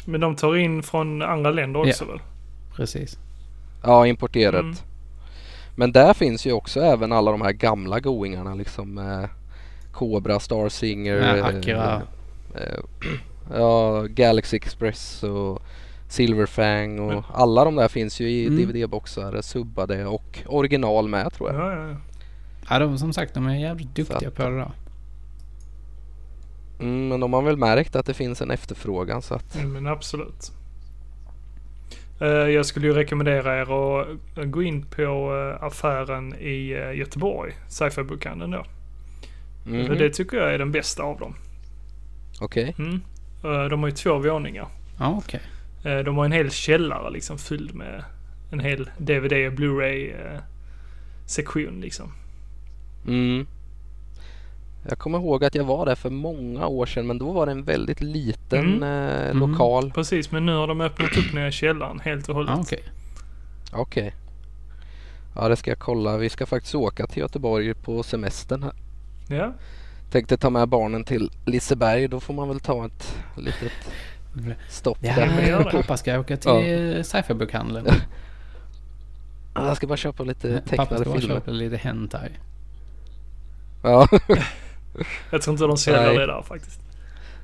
Men 0.06 0.22
de 0.22 0.36
tar 0.36 0.56
in 0.56 0.84
från 0.84 1.22
andra 1.22 1.52
länder 1.52 1.80
också 1.88 2.06
väl? 2.06 2.20
Precis. 2.76 3.18
Ja, 3.84 4.08
importerat. 4.08 4.62
Mm. 4.62 4.76
Men 5.76 5.92
där 5.92 6.14
finns 6.14 6.46
ju 6.48 6.52
också 6.52 6.80
även 6.82 7.12
alla 7.12 7.32
de 7.32 7.42
här 7.42 7.52
gamla 7.52 8.00
goingarna 8.00 8.56
liksom. 8.56 8.98
Eh, 8.98 9.30
Cobra, 9.92 10.40
Star 10.40 10.70
Singer. 10.70 11.16
Ja, 11.16 11.36
eh, 11.38 11.46
Akira. 11.46 12.02
Eh, 12.56 12.80
ja, 13.58 14.02
Galaxy 14.10 14.58
Express 14.58 15.24
och 15.24 15.62
Silverfang 16.10 17.00
och 17.00 17.14
Men- 17.14 17.24
alla 17.34 17.66
de 17.66 17.76
där 17.76 17.88
finns 17.88 18.20
ju 18.20 18.30
i 18.30 18.48
Mm. 18.48 18.58
DVD-boxar 18.58 19.42
subbade 19.42 20.06
och 20.06 20.40
original 20.46 21.08
med 21.08 21.34
tror 21.34 21.54
jag. 21.54 21.62
Ja, 21.62 21.88
ja, 21.90 21.96
ja. 22.70 22.80
De, 22.80 22.98
som 22.98 23.14
sagt 23.14 23.34
de 23.34 23.48
är 23.48 23.56
jävligt 23.56 23.96
duktiga 23.96 24.28
att- 24.28 24.36
på 24.36 24.44
det 24.50 24.56
där. 24.58 24.72
Mm, 26.80 27.08
men 27.08 27.20
de 27.20 27.34
har 27.34 27.42
väl 27.42 27.58
märkt 27.58 27.96
att 27.96 28.06
det 28.06 28.14
finns 28.14 28.42
en 28.42 28.52
efterfrågan 28.52 29.22
så 29.22 29.34
att 29.36 29.58
Ja, 29.62 29.68
men 29.68 29.88
absolut. 29.88 30.52
Eh, 32.22 32.28
Jag 32.28 32.66
skulle 32.66 32.88
ju 32.88 32.94
rekommendera 32.94 33.58
er 33.62 33.62
att 33.62 34.08
eh, 34.38 34.44
gå 34.44 34.64
in 34.64 34.86
på 34.86 35.02
eh, 35.04 35.64
affären 35.64 36.36
i 36.36 36.68
Göteborg, 36.96 37.54
sci-fi-bokhandeln 37.68 38.52
då. 38.52 38.66
För 39.64 39.96
det 39.96 40.10
tycker 40.10 40.38
jag 40.38 40.54
är 40.54 40.58
den 40.58 40.72
bästa 40.72 41.04
av 41.04 41.20
dem. 41.20 41.36
Okej. 42.42 42.76
Mm. 42.80 43.02
Eh, 43.44 43.64
De 43.70 43.80
har 43.80 43.90
ju 43.90 43.96
två 43.96 44.18
våningar. 44.20 44.68
Ja, 45.00 45.16
okej. 45.26 45.42
Eh, 45.86 45.98
De 46.00 46.18
har 46.18 46.26
en 46.26 46.32
hel 46.32 46.52
källare 46.52 47.10
liksom 47.12 47.38
fylld 47.38 47.76
med 47.76 48.04
en 48.52 48.60
hel 48.60 48.90
DVD 48.98 49.34
och 49.48 49.54
Blu-ray 49.54 50.14
sektion 51.26 51.82
liksom. 51.82 52.12
Mm. 53.08 53.48
Jag 54.90 55.00
kommer 55.00 55.18
ihåg 55.18 55.46
att 55.46 55.56
jag 55.56 55.64
var 55.64 55.86
där 55.86 55.96
för 55.96 56.10
många 56.10 56.68
år 56.68 56.86
sedan 56.86 57.08
men 57.08 57.18
då 57.18 57.32
var 57.32 57.46
det 57.46 57.52
en 57.52 57.64
väldigt 57.64 58.02
liten 58.02 58.66
Mm. 58.66 58.84
eh, 58.84 59.30
Mm. 59.30 59.40
lokal. 59.52 59.92
Precis, 59.92 60.32
men 60.32 60.46
nu 60.46 60.54
har 60.56 60.68
de 60.68 60.82
öppnat 60.82 61.18
upp 61.18 61.34
nere 61.34 61.48
i 61.48 61.52
källaren 61.52 62.00
helt 62.00 62.30
och 62.30 62.36
hållet. 62.36 62.52
Ja, 62.56 62.62
okej. 62.62 62.84
Okej. 63.74 64.14
Ja 65.36 65.48
det 65.50 65.56
ska 65.56 65.72
jag 65.72 65.80
kolla. 65.80 66.18
Vi 66.18 66.30
ska 66.30 66.46
faktiskt 66.46 66.76
åka 66.76 67.08
till 67.08 67.18
Göteborg 67.22 67.74
på 67.74 68.04
semestern 68.04 68.64
här. 68.64 68.74
Ja, 69.30 69.54
Tänkte 70.12 70.38
ta 70.38 70.50
med 70.50 70.68
barnen 70.70 71.04
till 71.04 71.32
Liseberg. 71.46 72.08
Då 72.08 72.20
får 72.20 72.34
man 72.34 72.48
väl 72.48 72.60
ta 72.60 72.86
ett 72.86 73.18
litet 73.38 73.72
stopp 74.70 74.98
Ja, 75.02 75.16
där. 75.16 75.58
det. 75.64 75.72
pappa 75.72 75.98
ska 75.98 76.20
åka 76.20 76.38
till 76.38 76.50
Ja. 76.52 76.62
ja. 76.98 77.04
sci-fi-bokhandeln. 77.04 77.88
Jag 79.56 79.78
ska 79.78 79.88
bara 79.88 79.98
köpa 79.98 80.24
lite 80.24 80.54
Pappa 80.54 80.70
tecknade 80.70 81.02
ska 81.02 81.10
bara 81.12 81.20
filmer. 81.20 81.36
köpa 81.36 81.52
lite 81.52 81.78
hentai. 81.78 82.30
Ja. 83.82 84.08
jag 85.32 85.42
tror 85.42 85.54
inte 85.54 85.64
de 85.64 85.78
säljer 85.78 86.20
det 86.20 86.26
där 86.26 86.42
faktiskt. 86.42 86.82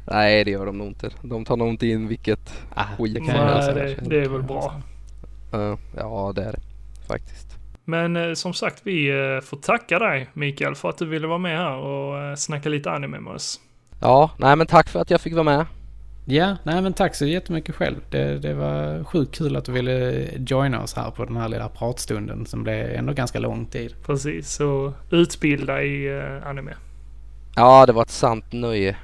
Nej 0.07 0.43
det 0.43 0.51
gör 0.51 0.65
de 0.65 0.77
nog 0.77 0.87
inte. 0.87 1.09
De 1.21 1.45
tar 1.45 1.57
nog 1.57 1.69
inte 1.69 1.87
in 1.87 2.07
vilket 2.07 2.63
Ah, 2.75 2.85
skit 2.97 3.17
som 3.17 3.25
helst. 3.27 3.69
Nej, 3.75 3.97
det, 4.01 4.09
det 4.09 4.21
är 4.25 4.29
väl 4.29 4.43
bra. 4.43 4.81
Ja, 5.51 5.77
Ja 5.97 6.31
det 6.35 6.43
är 6.43 6.51
det 6.51 6.59
faktiskt. 7.07 7.47
Men 7.85 8.15
eh, 8.15 8.33
som 8.33 8.53
sagt, 8.53 8.81
vi 8.83 9.09
eh, 9.09 9.41
får 9.41 9.57
tacka 9.57 9.99
dig 9.99 10.29
Mikael 10.33 10.75
för 10.75 10.89
att 10.89 10.97
du 10.97 11.05
ville 11.05 11.27
vara 11.27 11.37
med 11.37 11.57
här 11.57 11.75
och 11.75 12.21
eh, 12.21 12.35
snacka 12.35 12.69
lite 12.69 12.91
anime 12.91 13.19
med 13.19 13.33
oss. 13.33 13.59
Ja, 13.99 14.31
nej 14.37 14.55
men 14.55 14.67
tack 14.67 14.89
för 14.89 14.99
att 14.99 15.09
jag 15.09 15.21
fick 15.21 15.33
vara 15.33 15.43
med. 15.43 15.65
Ja, 16.25 16.57
nej 16.63 16.81
men 16.81 16.93
tack 16.93 17.15
så 17.15 17.25
jättemycket 17.25 17.75
själv. 17.75 17.95
Det, 18.09 18.39
det 18.39 18.53
var 18.53 19.03
sjukt 19.03 19.35
kul 19.37 19.55
att 19.55 19.65
du 19.65 19.71
ville 19.71 20.27
joina 20.47 20.83
oss 20.83 20.93
här 20.93 21.11
på 21.11 21.25
den 21.25 21.37
här 21.37 21.49
lilla 21.49 21.69
pratstunden 21.69 22.45
som 22.45 22.63
blev 22.63 22.95
ändå 22.95 23.13
ganska 23.13 23.39
lång 23.39 23.65
tid. 23.65 23.95
Precis, 24.05 24.59
och 24.59 24.93
utbilda 25.09 25.83
i 25.83 26.09
uh, 26.09 26.47
anime. 26.47 26.73
Ja, 27.55 27.85
det 27.85 27.93
var 27.93 28.01
ett 28.01 28.09
sant 28.09 28.45
nöje 28.51 28.95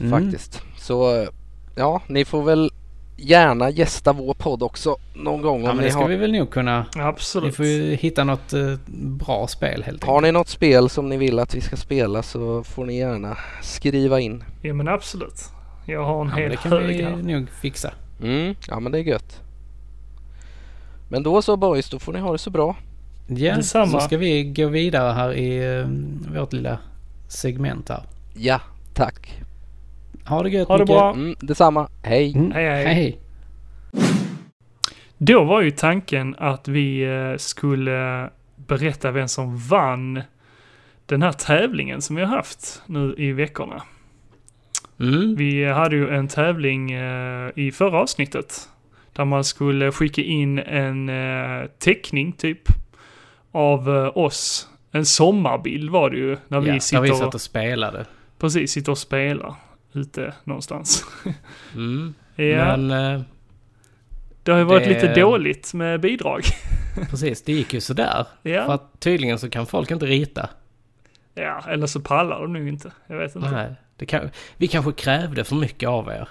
Mm. 0.00 0.10
faktiskt. 0.10 0.62
Så 0.78 1.26
ja, 1.74 2.02
ni 2.06 2.24
får 2.24 2.42
väl 2.42 2.70
gärna 3.16 3.70
gästa 3.70 4.12
vår 4.12 4.34
podd 4.34 4.62
också 4.62 4.96
någon 5.14 5.42
gång 5.42 5.64
Ja 5.64 5.70
om 5.70 5.76
men 5.76 5.82
ni 5.82 5.84
det 5.88 5.90
ska 5.90 6.00
har, 6.00 6.08
vi 6.08 6.16
väl 6.16 6.32
nog 6.32 6.50
kunna. 6.50 6.86
Vi 6.94 7.00
Absolut. 7.00 7.56
får 7.56 7.66
ju 7.66 7.94
hitta 7.94 8.24
något 8.24 8.52
eh, 8.52 8.74
bra 8.96 9.46
spel 9.46 9.82
helt 9.82 10.04
har 10.04 10.14
enkelt. 10.14 10.26
ni 10.28 10.32
något 10.32 10.48
spel 10.48 10.88
som 10.88 11.08
ni 11.08 11.16
vill 11.16 11.38
att 11.38 11.54
vi 11.54 11.60
ska 11.60 11.76
spela 11.76 12.22
så 12.22 12.62
får 12.64 12.84
ni 12.84 12.98
gärna 12.98 13.36
skriva 13.62 14.20
in. 14.20 14.44
Ja 14.62 14.74
men 14.74 14.88
absolut. 14.88 15.44
Jag 15.86 16.04
har 16.04 16.20
en 16.24 16.28
Ja, 16.30 16.36
hel 16.36 16.50
det 16.50 16.56
kan 16.56 16.72
hög 16.72 16.86
vi 16.86 17.02
här. 17.02 17.16
nog 17.16 17.50
fixa. 17.50 17.92
Mm, 18.22 18.54
ja 18.68 18.80
men 18.80 18.92
det 18.92 18.98
är 18.98 19.02
gött. 19.02 19.42
Men 21.08 21.22
då 21.22 21.42
så 21.42 21.56
boys, 21.56 21.90
då 21.90 21.98
får 21.98 22.12
ni 22.12 22.18
ha 22.20 22.32
det 22.32 22.38
så 22.38 22.50
bra. 22.50 22.76
Ja, 23.28 23.56
Detsamma. 23.56 23.86
så 23.86 24.00
ska 24.00 24.16
vi 24.18 24.44
gå 24.44 24.66
vidare 24.68 25.12
här 25.12 25.32
i 25.32 25.78
eh, 25.78 25.86
vårt 26.40 26.52
lilla 26.52 26.78
segment 27.28 27.88
här. 27.88 28.02
Ja, 28.34 28.60
tack. 28.94 29.42
Ha 30.26 30.42
det 30.42 30.50
gött 30.50 30.68
Ha 30.68 30.76
det 30.76 30.82
Micke. 30.84 30.88
bra. 30.88 31.10
Mm, 31.12 31.36
detsamma. 31.40 31.88
Hej. 32.02 32.32
Mm. 32.36 32.50
Hej, 32.52 32.64
hej. 32.84 32.84
Hej. 32.94 33.18
Då 35.18 35.44
var 35.44 35.60
ju 35.62 35.70
tanken 35.70 36.34
att 36.38 36.68
vi 36.68 37.02
eh, 37.02 37.36
skulle 37.36 38.30
berätta 38.56 39.10
vem 39.10 39.28
som 39.28 39.56
vann 39.58 40.22
den 41.06 41.22
här 41.22 41.32
tävlingen 41.32 42.02
som 42.02 42.16
vi 42.16 42.22
har 42.24 42.36
haft 42.36 42.82
nu 42.86 43.14
i 43.18 43.32
veckorna. 43.32 43.82
Mm. 45.00 45.34
Vi 45.36 45.64
hade 45.64 45.96
ju 45.96 46.08
en 46.10 46.28
tävling 46.28 46.92
eh, 46.92 47.50
i 47.54 47.72
förra 47.72 47.98
avsnittet 48.00 48.68
där 49.12 49.24
man 49.24 49.44
skulle 49.44 49.92
skicka 49.92 50.22
in 50.22 50.58
en 50.58 51.08
eh, 51.08 51.66
teckning 51.78 52.32
typ 52.32 52.62
av 53.52 53.96
eh, 53.96 54.16
oss. 54.18 54.68
En 54.92 55.06
sommarbild 55.06 55.90
var 55.90 56.10
det 56.10 56.16
ju 56.16 56.36
när 56.48 56.60
vi 56.60 56.78
ja, 56.92 57.00
vi 57.00 57.08
satt 57.14 57.34
och 57.34 57.40
spelade. 57.40 58.04
precis, 58.38 58.72
sitter 58.72 58.92
och 58.92 58.98
spelar 58.98 59.54
ute 59.92 60.34
någonstans. 60.44 61.04
Mm. 61.74 62.14
ja, 62.36 62.76
Men 62.76 62.88
det 64.42 64.52
har 64.52 64.58
ju 64.58 64.64
varit 64.64 64.84
det- 64.84 64.94
lite 64.94 65.20
dåligt 65.20 65.74
med 65.74 66.00
bidrag. 66.00 66.42
precis, 67.10 67.42
det 67.42 67.52
gick 67.52 67.74
ju 67.74 67.80
sådär. 67.80 68.26
För 68.42 68.50
ja. 68.50 68.72
att 68.72 69.00
tydligen 69.00 69.38
så 69.38 69.50
kan 69.50 69.66
folk 69.66 69.90
inte 69.90 70.06
rita. 70.06 70.48
ja, 71.34 71.62
eller 71.68 71.86
så 71.86 72.00
pallar 72.00 72.40
de 72.42 72.52
nog 72.52 72.68
inte. 72.68 72.92
Jag 73.06 73.18
vet 73.18 73.36
inte. 73.36 73.50
Nej, 73.50 73.74
kan, 74.04 74.30
vi 74.56 74.68
kanske 74.68 74.92
krävde 74.92 75.44
för 75.44 75.56
mycket 75.56 75.88
av 75.88 76.08
er. 76.08 76.28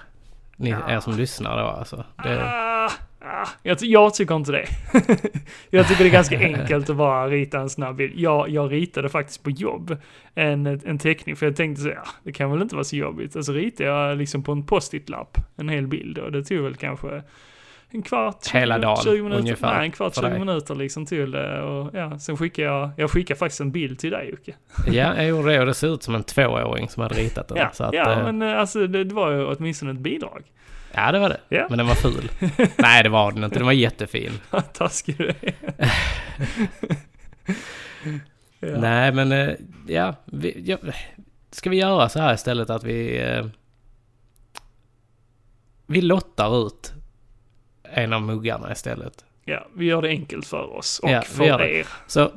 Ni, 0.56 0.70
Ja. 0.70 0.90
er 0.90 1.00
som 1.00 1.16
lyssnar 1.16 1.56
då 1.58 1.64
alltså. 1.64 2.04
Det, 2.24 2.42
Ah, 2.44 2.90
ah, 3.20 3.48
jag, 3.62 3.78
jag 3.80 4.14
tycker 4.14 4.36
inte 4.36 4.52
det. 4.52 4.66
jag 5.70 5.88
tycker 5.88 6.04
det 6.04 6.10
är 6.10 6.12
ganska 6.12 6.38
enkelt 6.38 6.90
att 6.90 6.96
bara 6.96 7.28
rita 7.28 7.60
en 7.60 7.70
snabb 7.70 7.96
bild. 7.96 8.12
Jag, 8.16 8.48
jag 8.48 8.72
ritade 8.72 9.08
faktiskt 9.08 9.42
på 9.42 9.50
jobb 9.50 9.96
en, 10.34 10.66
en 10.66 10.98
teckning 10.98 11.36
för 11.36 11.46
jag 11.46 11.56
tänkte 11.56 11.82
så 11.82 11.88
ja, 11.88 12.02
det 12.22 12.32
kan 12.32 12.50
väl 12.50 12.62
inte 12.62 12.74
vara 12.74 12.84
så 12.84 12.96
jobbigt. 12.96 13.36
Alltså 13.36 13.52
ritade 13.52 13.90
jag 13.90 14.18
liksom 14.18 14.42
på 14.42 14.52
en 14.52 14.66
post-it-lapp 14.66 15.38
en 15.56 15.68
hel 15.68 15.86
bild 15.86 16.18
och 16.18 16.32
det 16.32 16.44
tog 16.44 16.58
väl 16.58 16.74
kanske 16.76 17.22
en 17.90 18.02
kvart, 18.02 18.46
Hela 18.46 18.74
20, 18.74 18.80
dagen, 18.82 18.96
20 19.04 19.22
minuter. 19.22 19.38
ungefär, 19.40 19.74
Nej, 19.76 19.84
en 19.86 19.92
kvart, 19.92 20.14
för 20.14 20.20
20 20.22 20.28
dig. 20.30 20.38
minuter 20.38 20.74
liksom 20.74 21.06
till 21.06 21.30
det 21.30 21.62
och 21.62 21.90
ja, 21.94 22.18
sen 22.18 22.36
skickade 22.36 22.68
jag, 22.68 22.90
jag 22.96 23.10
skickade 23.10 23.38
faktiskt 23.38 23.60
en 23.60 23.72
bild 23.72 23.98
till 23.98 24.10
dig 24.10 24.30
Jocke. 24.30 24.54
ja, 24.86 25.14
jag 25.16 25.26
gjorde 25.26 25.52
det 25.52 25.60
och 25.60 25.66
det 25.66 25.74
ser 25.74 25.94
ut 25.94 26.02
som 26.02 26.14
en 26.14 26.22
tvååring 26.24 26.88
som 26.88 27.02
hade 27.02 27.14
ritat 27.14 27.48
den. 27.48 27.58
Ja, 27.58 27.70
så 27.72 27.84
att, 27.84 27.94
ja 27.94 28.12
eh, 28.12 28.24
men 28.32 28.42
eh, 28.42 28.58
alltså 28.60 28.86
det, 28.86 29.04
det 29.04 29.14
var 29.14 29.30
ju 29.30 29.44
åtminstone 29.44 29.90
ett 29.92 29.98
bidrag. 29.98 30.42
ja, 30.94 31.12
det 31.12 31.18
var 31.18 31.28
det. 31.28 31.40
Ja. 31.48 31.66
Men 31.68 31.78
den 31.78 31.86
var 31.86 31.94
ful. 31.94 32.30
Nej, 32.78 33.02
det 33.02 33.08
var 33.08 33.32
den 33.32 33.44
inte. 33.44 33.58
Den 33.58 33.66
var 33.66 33.72
jättefin. 33.72 34.32
Taskig 34.72 35.18
du 35.18 35.28
är. 35.28 35.54
ja. 38.60 38.78
Nej, 38.78 39.12
men 39.12 39.32
eh, 39.32 39.50
ja, 39.86 40.14
vi, 40.24 40.62
ja. 40.66 40.76
Ska 41.50 41.70
vi 41.70 41.76
göra 41.76 42.08
så 42.08 42.18
här 42.20 42.34
istället 42.34 42.70
att 42.70 42.84
vi... 42.84 43.18
eh, 43.22 43.46
Vi 45.86 46.00
lottar 46.00 46.66
ut 46.66 46.92
en 47.96 48.12
av 48.12 48.22
muggarna 48.22 48.72
istället. 48.72 49.24
Ja, 49.44 49.66
vi 49.74 49.84
gör 49.84 50.02
det 50.02 50.08
enkelt 50.08 50.46
för 50.46 50.76
oss 50.76 50.98
och 50.98 51.10
Ja, 51.10 51.22
för 51.22 51.62
er. 51.62 51.86
Så, 52.06 52.30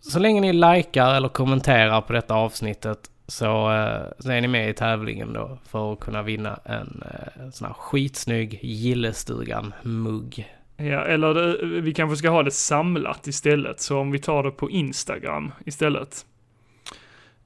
så 0.00 0.18
länge 0.18 0.40
ni 0.40 0.52
likar 0.52 1.14
eller 1.14 1.28
kommenterar 1.28 2.00
på 2.00 2.12
detta 2.12 2.34
avsnittet 2.34 3.10
så, 3.26 3.72
eh, 3.72 4.02
så 4.18 4.30
är 4.30 4.40
ni 4.40 4.48
med 4.48 4.70
i 4.70 4.74
tävlingen 4.74 5.32
då 5.32 5.58
för 5.64 5.92
att 5.92 6.00
kunna 6.00 6.22
vinna 6.22 6.60
en 6.64 7.02
eh, 7.10 7.50
sån 7.50 7.66
här 7.66 7.74
skitsnygg 7.74 8.58
Gillestugan-mugg. 8.62 10.48
Ja, 10.76 11.04
eller 11.04 11.34
det, 11.34 11.80
vi 11.80 11.94
kanske 11.94 12.16
ska 12.16 12.30
ha 12.30 12.42
det 12.42 12.50
samlat 12.50 13.26
istället, 13.26 13.80
så 13.80 13.98
om 13.98 14.10
vi 14.10 14.18
tar 14.18 14.42
det 14.42 14.50
på 14.50 14.70
Instagram 14.70 15.52
istället. 15.66 16.26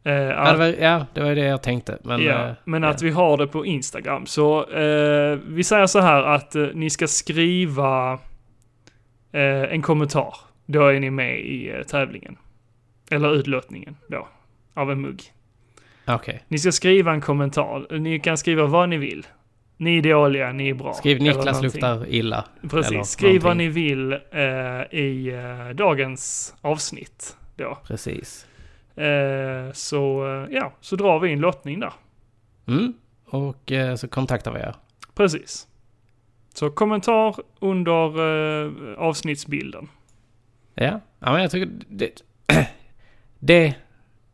Eh, 0.05 0.13
Ja, 0.15 0.53
det 0.53 0.59
var, 0.59 0.67
ja, 0.67 1.07
det 1.15 1.21
var 1.21 1.35
det 1.35 1.45
jag 1.45 1.63
tänkte. 1.63 1.99
Men, 2.05 2.23
ja, 2.23 2.49
eh, 2.49 2.55
men 2.65 2.83
ja. 2.83 2.89
att 2.89 3.03
vi 3.03 3.11
har 3.11 3.37
det 3.37 3.47
på 3.47 3.67
Instagram. 3.67 4.27
Så 4.27 4.71
eh, 4.71 5.39
vi 5.47 5.65
säger 5.65 5.87
så 5.87 6.01
här 6.01 6.23
att 6.23 6.57
ni 6.75 6.91
ska 6.91 7.07
skriva 7.07 8.19
en 9.35 9.83
kommentar. 9.83 10.35
Då 10.67 10.87
är 10.87 11.01
ni 11.01 11.11
med 11.11 11.41
i 11.41 11.85
tävlingen. 11.89 12.37
Eller 13.11 13.35
utlottningen 13.35 13.97
då, 14.07 14.29
av 14.75 14.91
en 14.91 15.01
mugg. 15.01 15.23
Okej. 16.07 16.43
Ni 16.49 16.59
ska 16.59 16.73
skriva 16.73 17.13
en 17.13 17.21
kommentar. 17.21 17.99
Ni 17.99 18.21
kan 18.21 18.37
skriva 18.39 18.67
vad 18.67 18.89
ni 18.89 18.97
vill. 18.97 19.27
Ni 19.77 19.99
är 19.99 20.03
dåliga, 20.03 20.53
ni 20.53 20.69
är 20.69 20.75
bra. 20.75 20.95
Skriv 20.95 21.23
Niklas 21.23 21.63
luktar 21.63 22.09
illa. 22.09 22.45
Precis, 22.71 23.09
skriv 23.09 23.43
vad 23.43 23.57
någonting. 23.57 23.67
ni 23.67 23.69
vill 23.69 24.13
i 25.01 25.33
dagens 25.75 26.55
avsnitt 26.61 27.37
då. 27.57 27.79
Precis. 27.87 28.47
Eh, 28.97 29.73
så 29.73 30.27
eh, 30.27 30.55
ja, 30.55 30.73
så 30.81 30.97
drar 30.97 31.19
vi 31.19 31.33
en 31.33 31.41
lottning 31.41 31.81
där. 31.81 31.93
Mm. 32.67 32.95
Och 33.27 33.73
eh, 33.73 33.95
så 33.95 34.09
kontaktar 34.09 34.53
vi 34.53 34.61
er. 34.61 34.75
Precis. 35.15 35.67
Så 36.55 36.71
kommentar 36.71 37.37
under 37.61 38.21
eh, 38.65 38.99
avsnittsbilden. 38.99 39.89
Ja, 40.75 41.01
ja 41.19 41.33
men 41.33 41.43
jag 41.43 41.51
tycker 41.51 41.73
det, 41.89 42.23
det 43.39 43.75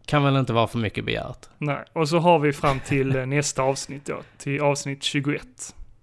kan 0.06 0.24
väl 0.24 0.36
inte 0.36 0.52
vara 0.52 0.66
för 0.66 0.78
mycket 0.78 1.04
begärt. 1.04 1.48
Nej, 1.58 1.84
och 1.92 2.08
så 2.08 2.18
har 2.18 2.38
vi 2.38 2.52
fram 2.52 2.80
till 2.80 3.16
eh, 3.16 3.26
nästa 3.26 3.62
avsnitt 3.62 4.04
då, 4.06 4.18
till 4.38 4.60
avsnitt 4.60 5.02
21. 5.02 5.42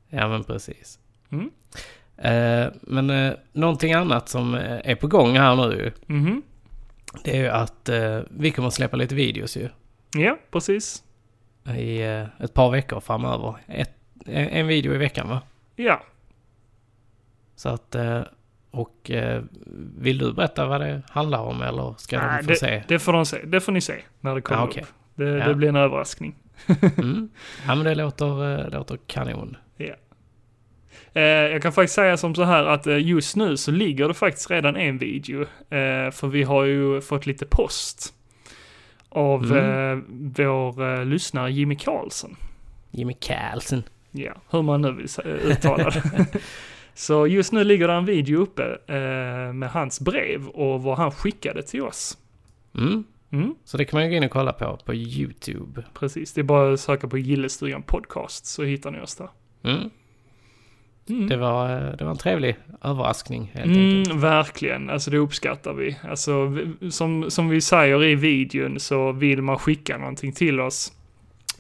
Ja, 0.10 0.28
men 0.28 0.44
precis. 0.44 1.00
Mm. 1.30 1.50
Eh, 2.18 2.74
men 2.82 3.10
eh, 3.10 3.34
någonting 3.54 3.94
annat 3.94 4.30
som 4.30 4.54
är 4.84 4.96
på 4.96 5.08
gång 5.08 5.38
här 5.38 5.56
nu 5.56 5.94
Mhm. 6.06 6.42
Det 7.24 7.38
är 7.38 7.42
ju 7.42 7.48
att 7.48 7.90
eh, 7.90 8.20
vi 8.30 8.52
kommer 8.52 8.68
att 8.68 8.74
släppa 8.74 8.98
lite 8.98 9.16
videos 9.16 9.58
ju. 9.58 9.70
Ja, 10.16 10.38
precis. 10.52 11.04
I 11.78 12.02
eh, 12.02 12.26
ett 12.40 12.54
par 12.54 12.72
veckor 12.72 13.00
framöver. 13.00 13.56
Ett, 13.68 13.96
en, 14.26 14.48
en 14.50 14.68
video 14.68 14.94
i 14.94 14.98
veckan 14.98 15.30
va? 15.30 15.42
Ja, 15.76 16.02
Så 17.56 17.70
att... 17.70 17.96
Eh, 17.96 18.22
och 18.72 19.12
eh, 19.12 19.44
vill 19.98 20.18
du 20.18 20.34
berätta 20.34 20.66
vad 20.66 20.82
det 20.82 21.02
handlar 21.10 21.40
om 21.40 21.62
eller 21.62 21.94
ska 21.98 22.20
Nej, 22.20 22.44
de 22.44 22.48
få 22.54 22.60
se? 22.60 22.68
det, 22.72 22.84
det, 22.88 23.00
får 23.00 23.14
de 23.14 23.26
se. 23.26 23.42
det 23.46 23.62
får 23.62 23.72
ni 23.72 23.82
se 23.82 23.96
när 24.20 24.36
det 24.36 24.42
kommer 24.42 24.62
Ja, 24.62 24.68
okej. 24.68 24.84
upp. 24.84 24.90
Det, 25.16 25.24
Ja. 25.30 25.48
det 25.48 25.56
blir 25.56 25.70
en 25.70 25.76
överraskning. 25.76 26.36
Mm. 26.98 27.30
Ja 27.68 27.76
men 27.76 27.84
det 27.86 27.96
låter, 27.96 28.60
eh, 28.66 28.70
låter 28.70 28.98
kanon. 29.08 29.58
Eh, 29.78 29.88
jag 31.22 31.62
kan 31.62 31.72
faktiskt 31.74 31.96
säga 31.96 32.18
som 32.18 32.36
så 32.36 32.44
här 32.44 32.64
att 32.66 32.88
eh, 32.88 32.98
just 33.08 33.36
nu 33.36 33.58
så 33.58 33.72
ligger 33.72 34.08
det 34.08 34.14
faktiskt 34.14 34.52
redan 34.52 34.76
en 34.76 34.98
video. 34.98 35.42
Eh, 35.42 36.12
för 36.12 36.28
vi 36.28 36.44
har 36.44 36.64
ju 36.64 37.02
fått 37.02 37.26
lite 37.26 37.46
post 37.46 38.14
av 39.10 39.44
Mm. 39.46 39.98
eh, 40.00 40.04
vår 40.48 40.84
eh, 41.00 41.06
lyssnare 41.06 41.52
Jimmy 41.52 41.76
Karlsson. 41.76 42.36
Jimmy 42.92 43.14
Carlsen. 43.14 43.84
Ja, 44.12 44.34
hur 44.50 44.62
man 44.62 44.82
nu 44.82 44.92
vill 44.92 45.08
uttala 45.52 45.90
det. 45.90 46.28
så 46.94 47.28
just 47.28 47.52
nu 47.54 47.64
ligger 47.64 47.88
det 47.88 47.94
en 47.94 48.06
video 48.06 48.42
uppe 48.42 48.64
eh, 48.88 49.54
med 49.54 49.70
hans 49.70 50.00
brev 50.00 50.48
och 50.48 50.84
vad 50.84 50.98
han 50.98 51.12
skickade 51.12 51.64
till 51.64 51.82
oss. 51.82 52.18
Mm. 52.78 53.04
Mm, 53.32 53.56
Så 53.66 53.78
det 53.78 53.86
kan 53.86 53.98
man 53.98 54.04
ju 54.04 54.10
gå 54.10 54.16
in 54.18 54.24
och 54.24 54.32
kolla 54.32 54.54
på 54.54 54.78
på 54.86 54.94
YouTube. 54.94 55.84
precis, 55.94 56.34
det 56.34 56.42
är 56.42 56.44
bara 56.44 56.74
att 56.74 56.80
söka 56.80 57.08
på 57.08 57.18
Gillestugan 57.18 57.84
Podcast 57.84 58.46
så 58.46 58.64
hittar 58.64 58.92
ni 58.92 59.00
oss 59.02 59.16
där. 59.16 59.30
Mm. 59.64 59.90
Mm. 61.10 61.28
Det, 61.28 61.38
var, 61.38 61.68
det 61.98 62.04
var 62.04 62.12
en 62.12 62.18
trevlig 62.18 62.56
överraskning 62.84 63.52
helt 63.54 63.68
enkelt. 63.68 64.08
Mm, 64.08 64.20
verkligen, 64.22 64.90
alltså 64.90 65.12
det 65.12 65.18
uppskattar 65.18 65.74
vi. 65.74 65.98
Alltså, 66.10 66.58
som, 66.92 67.32
som 67.32 67.50
vi 67.50 67.62
säger 67.62 68.04
i 68.04 68.16
videon 68.16 68.80
så 68.80 69.12
vill 69.12 69.42
man 69.42 69.60
skicka 69.60 69.98
någonting 69.98 70.32
till 70.32 70.60
oss 70.60 70.94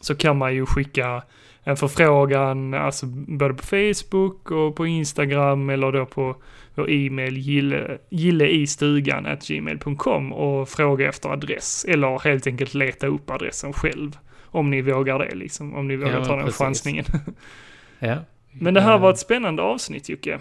så 0.01 0.15
kan 0.15 0.37
man 0.37 0.55
ju 0.55 0.65
skicka 0.65 1.23
en 1.63 1.77
förfrågan, 1.77 2.73
alltså 2.73 3.05
både 3.27 3.53
på 3.53 3.63
Facebook 3.63 4.51
och 4.51 4.75
på 4.75 4.87
Instagram 4.87 5.69
eller 5.69 5.91
då 5.91 6.05
på 6.05 6.35
vår 6.75 6.91
e-mail 6.91 7.37
gille, 7.37 7.97
gilleistugan 8.09 9.27
gmail.com 9.47 10.33
och 10.33 10.69
fråga 10.69 11.09
efter 11.09 11.29
adress 11.29 11.85
eller 11.89 12.19
helt 12.19 12.47
enkelt 12.47 12.73
leta 12.73 13.07
upp 13.07 13.29
adressen 13.29 13.73
själv 13.73 14.17
Om 14.45 14.69
ni 14.69 14.81
vågar 14.81 15.19
det 15.19 15.35
liksom. 15.35 15.75
Om 15.75 15.87
ni 15.87 15.95
vågar 15.95 16.19
Ja, 16.19 16.25
ta 16.25 16.35
den 16.35 16.45
precis. 16.45 16.57
chansningen. 16.57 17.05
Ja. 17.99 18.15
Men 18.59 18.73
det 18.73 18.81
här 18.81 18.93
Eh, 18.93 18.99
var 18.99 19.09
ett 19.11 19.19
spännande 19.19 19.61
avsnitt 19.61 20.09
Jocke. 20.09 20.33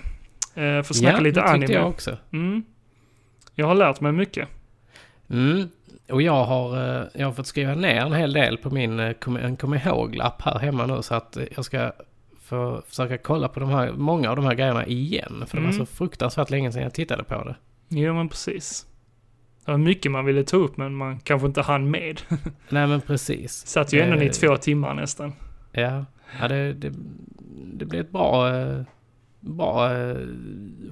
Eh, 0.55 0.82
Får 0.82 0.95
snacka 0.95 1.16
ja, 1.16 1.20
lite 1.20 1.41
det 1.41 1.47
tyckte 1.47 1.55
anime. 1.55 1.73
jag 1.73 1.89
också. 1.89 2.16
Mm. 2.32 2.62
Jag 3.55 3.66
har 3.66 3.74
lärt 3.74 4.01
mig 4.01 4.12
mycket. 4.12 4.49
Mm. 5.31 5.69
Och 6.11 6.23
jag 6.23 6.45
har, 6.45 6.77
eh, 7.01 7.07
jag 7.15 7.27
har 7.27 7.32
fått 7.32 7.47
skriva 7.47 7.74
ner 7.74 8.01
en 8.01 8.12
hel 8.12 8.32
del 8.32 8.57
på 8.59 8.70
min 8.70 9.01
eh, 9.01 9.12
kom, 9.12 9.36
en 9.36 9.57
kom 9.57 9.74
ihåg-lapp 9.74 10.43
här 10.43 10.59
hemma 10.59 10.86
nu 10.86 11.03
så 11.03 11.15
att 11.15 11.36
eh, 11.36 11.45
jag 11.57 11.65
ska 11.65 11.93
få 12.43 12.82
försöka 12.89 13.19
kolla 13.19 13.49
på 13.49 13.61
de 13.61 13.69
här, 13.69 13.93
många 13.93 14.31
av 14.31 14.36
de 14.36 14.45
här 14.45 14.55
grejerna 14.55 14.86
igen. 14.86 15.45
För 15.47 15.57
det 15.57 15.62
Mm. 15.62 15.78
var 15.78 15.86
så 15.86 15.93
fruktansvärt 15.97 16.51
länge 16.51 16.73
sedan 16.73 16.82
jag 16.82 16.95
tittade 16.95 17.24
på 17.24 17.45
det. 17.45 17.57
Jo 17.89 18.15
men 18.15 18.28
precis. 18.28 18.86
Det 19.65 19.70
var 19.70 19.78
mycket 19.78 20.12
man 20.12 20.24
ville 20.24 20.45
ta 20.45 20.57
upp 20.57 20.77
men 20.77 20.95
man 20.95 21.19
kanske 21.20 21.47
inte 21.47 21.62
hann 21.62 21.91
med. 21.91 22.20
Nej 22.69 22.86
men 22.86 23.01
precis. 23.01 23.66
Satt 23.66 23.93
ju 23.93 24.01
ändå 24.01 24.23
i 24.23 24.27
Eh, 24.27 24.32
två 24.32 24.57
timmar 24.57 24.95
nästan. 24.95 25.32
Ja, 25.73 26.05
ja 26.40 26.48
det, 26.48 26.72
det, 26.72 26.92
det 27.74 27.84
blev 27.84 28.01
ett 28.01 28.12
bra, 28.12 28.56
eh, 28.56 28.80
bra 29.40 29.92
eh, 29.92 30.16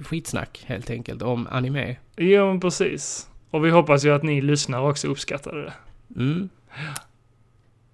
skitsnack 0.03 0.63
helt 0.67 0.89
enkelt 0.89 1.21
om 1.21 1.47
anime. 1.51 1.95
Jo 2.17 2.47
men 2.47 2.59
precis. 2.59 3.29
Och 3.49 3.65
vi 3.65 3.69
hoppas 3.69 4.05
ju 4.05 4.13
att 4.13 4.23
ni 4.23 4.41
lyssnare 4.41 4.89
också 4.89 5.07
uppskattade 5.07 5.63
det. 5.63 5.73
Mm. 6.15 6.49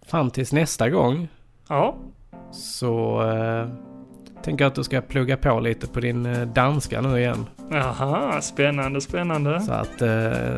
Fram 0.01 0.31
tills 0.31 0.53
nästa 0.53 0.89
gång 0.89 1.27
Ja, 1.69 1.95
så 2.51 3.21
eh, 3.21 3.67
tänker 4.43 4.65
jag 4.65 4.69
att 4.69 4.75
du 4.75 4.83
ska 4.83 5.01
plugga 5.01 5.37
på 5.37 5.59
lite 5.59 5.87
på 5.87 5.99
din 5.99 6.25
eh, 6.25 6.41
danska 6.47 7.01
nu 7.01 7.19
igen. 7.19 7.45
Jaha, 7.71 8.41
spännande, 8.41 9.01
spännande. 9.01 9.61
Så 9.61 9.71
att 9.71 10.01
eh, 10.01 10.09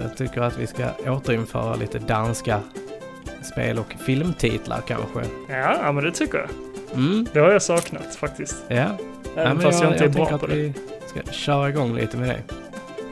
jag 0.02 0.18
tycker 0.18 0.42
att 0.42 0.60
vi 0.60 0.68
ska 0.68 0.90
återinföra 1.08 1.76
lite 1.76 2.00
danska 2.00 2.60
spel 3.42 3.80
och 3.80 3.94
filmtitlar 3.94 4.82
kanske. 4.88 5.20
Ja, 5.50 5.78
ja, 5.84 5.92
men 5.92 6.04
det 6.04 6.12
tycker 6.12 6.38
jag. 6.38 6.71
Mm, 6.94 7.28
Det 7.34 7.40
har 7.40 7.52
jag 7.52 7.62
saknat 7.62 8.16
faktiskt. 8.16 8.56
ja. 8.68 8.86
Även 9.36 9.58
ja 9.58 9.62
fast 9.64 9.84
jag, 9.84 9.92
inte 9.94 10.04
är 10.06 10.10
bra 10.10 10.26
tänker 10.26 10.38
på 10.38 10.48
det. 10.48 10.56
vi 10.56 10.74
ska 11.08 11.32
köra 11.32 11.70
igång 11.70 11.96
lite 11.96 12.18
med 12.18 12.30
det. 12.30 12.42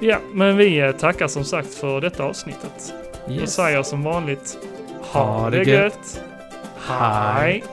Ja, 0.07 0.17
men 0.33 0.57
vi 0.57 0.79
eh, 0.79 0.91
tackar 0.91 1.27
som 1.27 1.43
sagt 1.43 1.73
för 1.73 2.01
detta 2.01 2.23
avsnittet. 2.23 2.93
Och 3.25 3.31
Yes. 3.31 3.53
säger 3.55 3.83
som 3.83 4.03
vanligt, 4.03 4.57
ha, 5.01 5.23
Ha 5.23 5.49
det 5.49 5.57
gött. 5.57 5.67
gött. 5.67 6.21
Hej. 6.87 7.63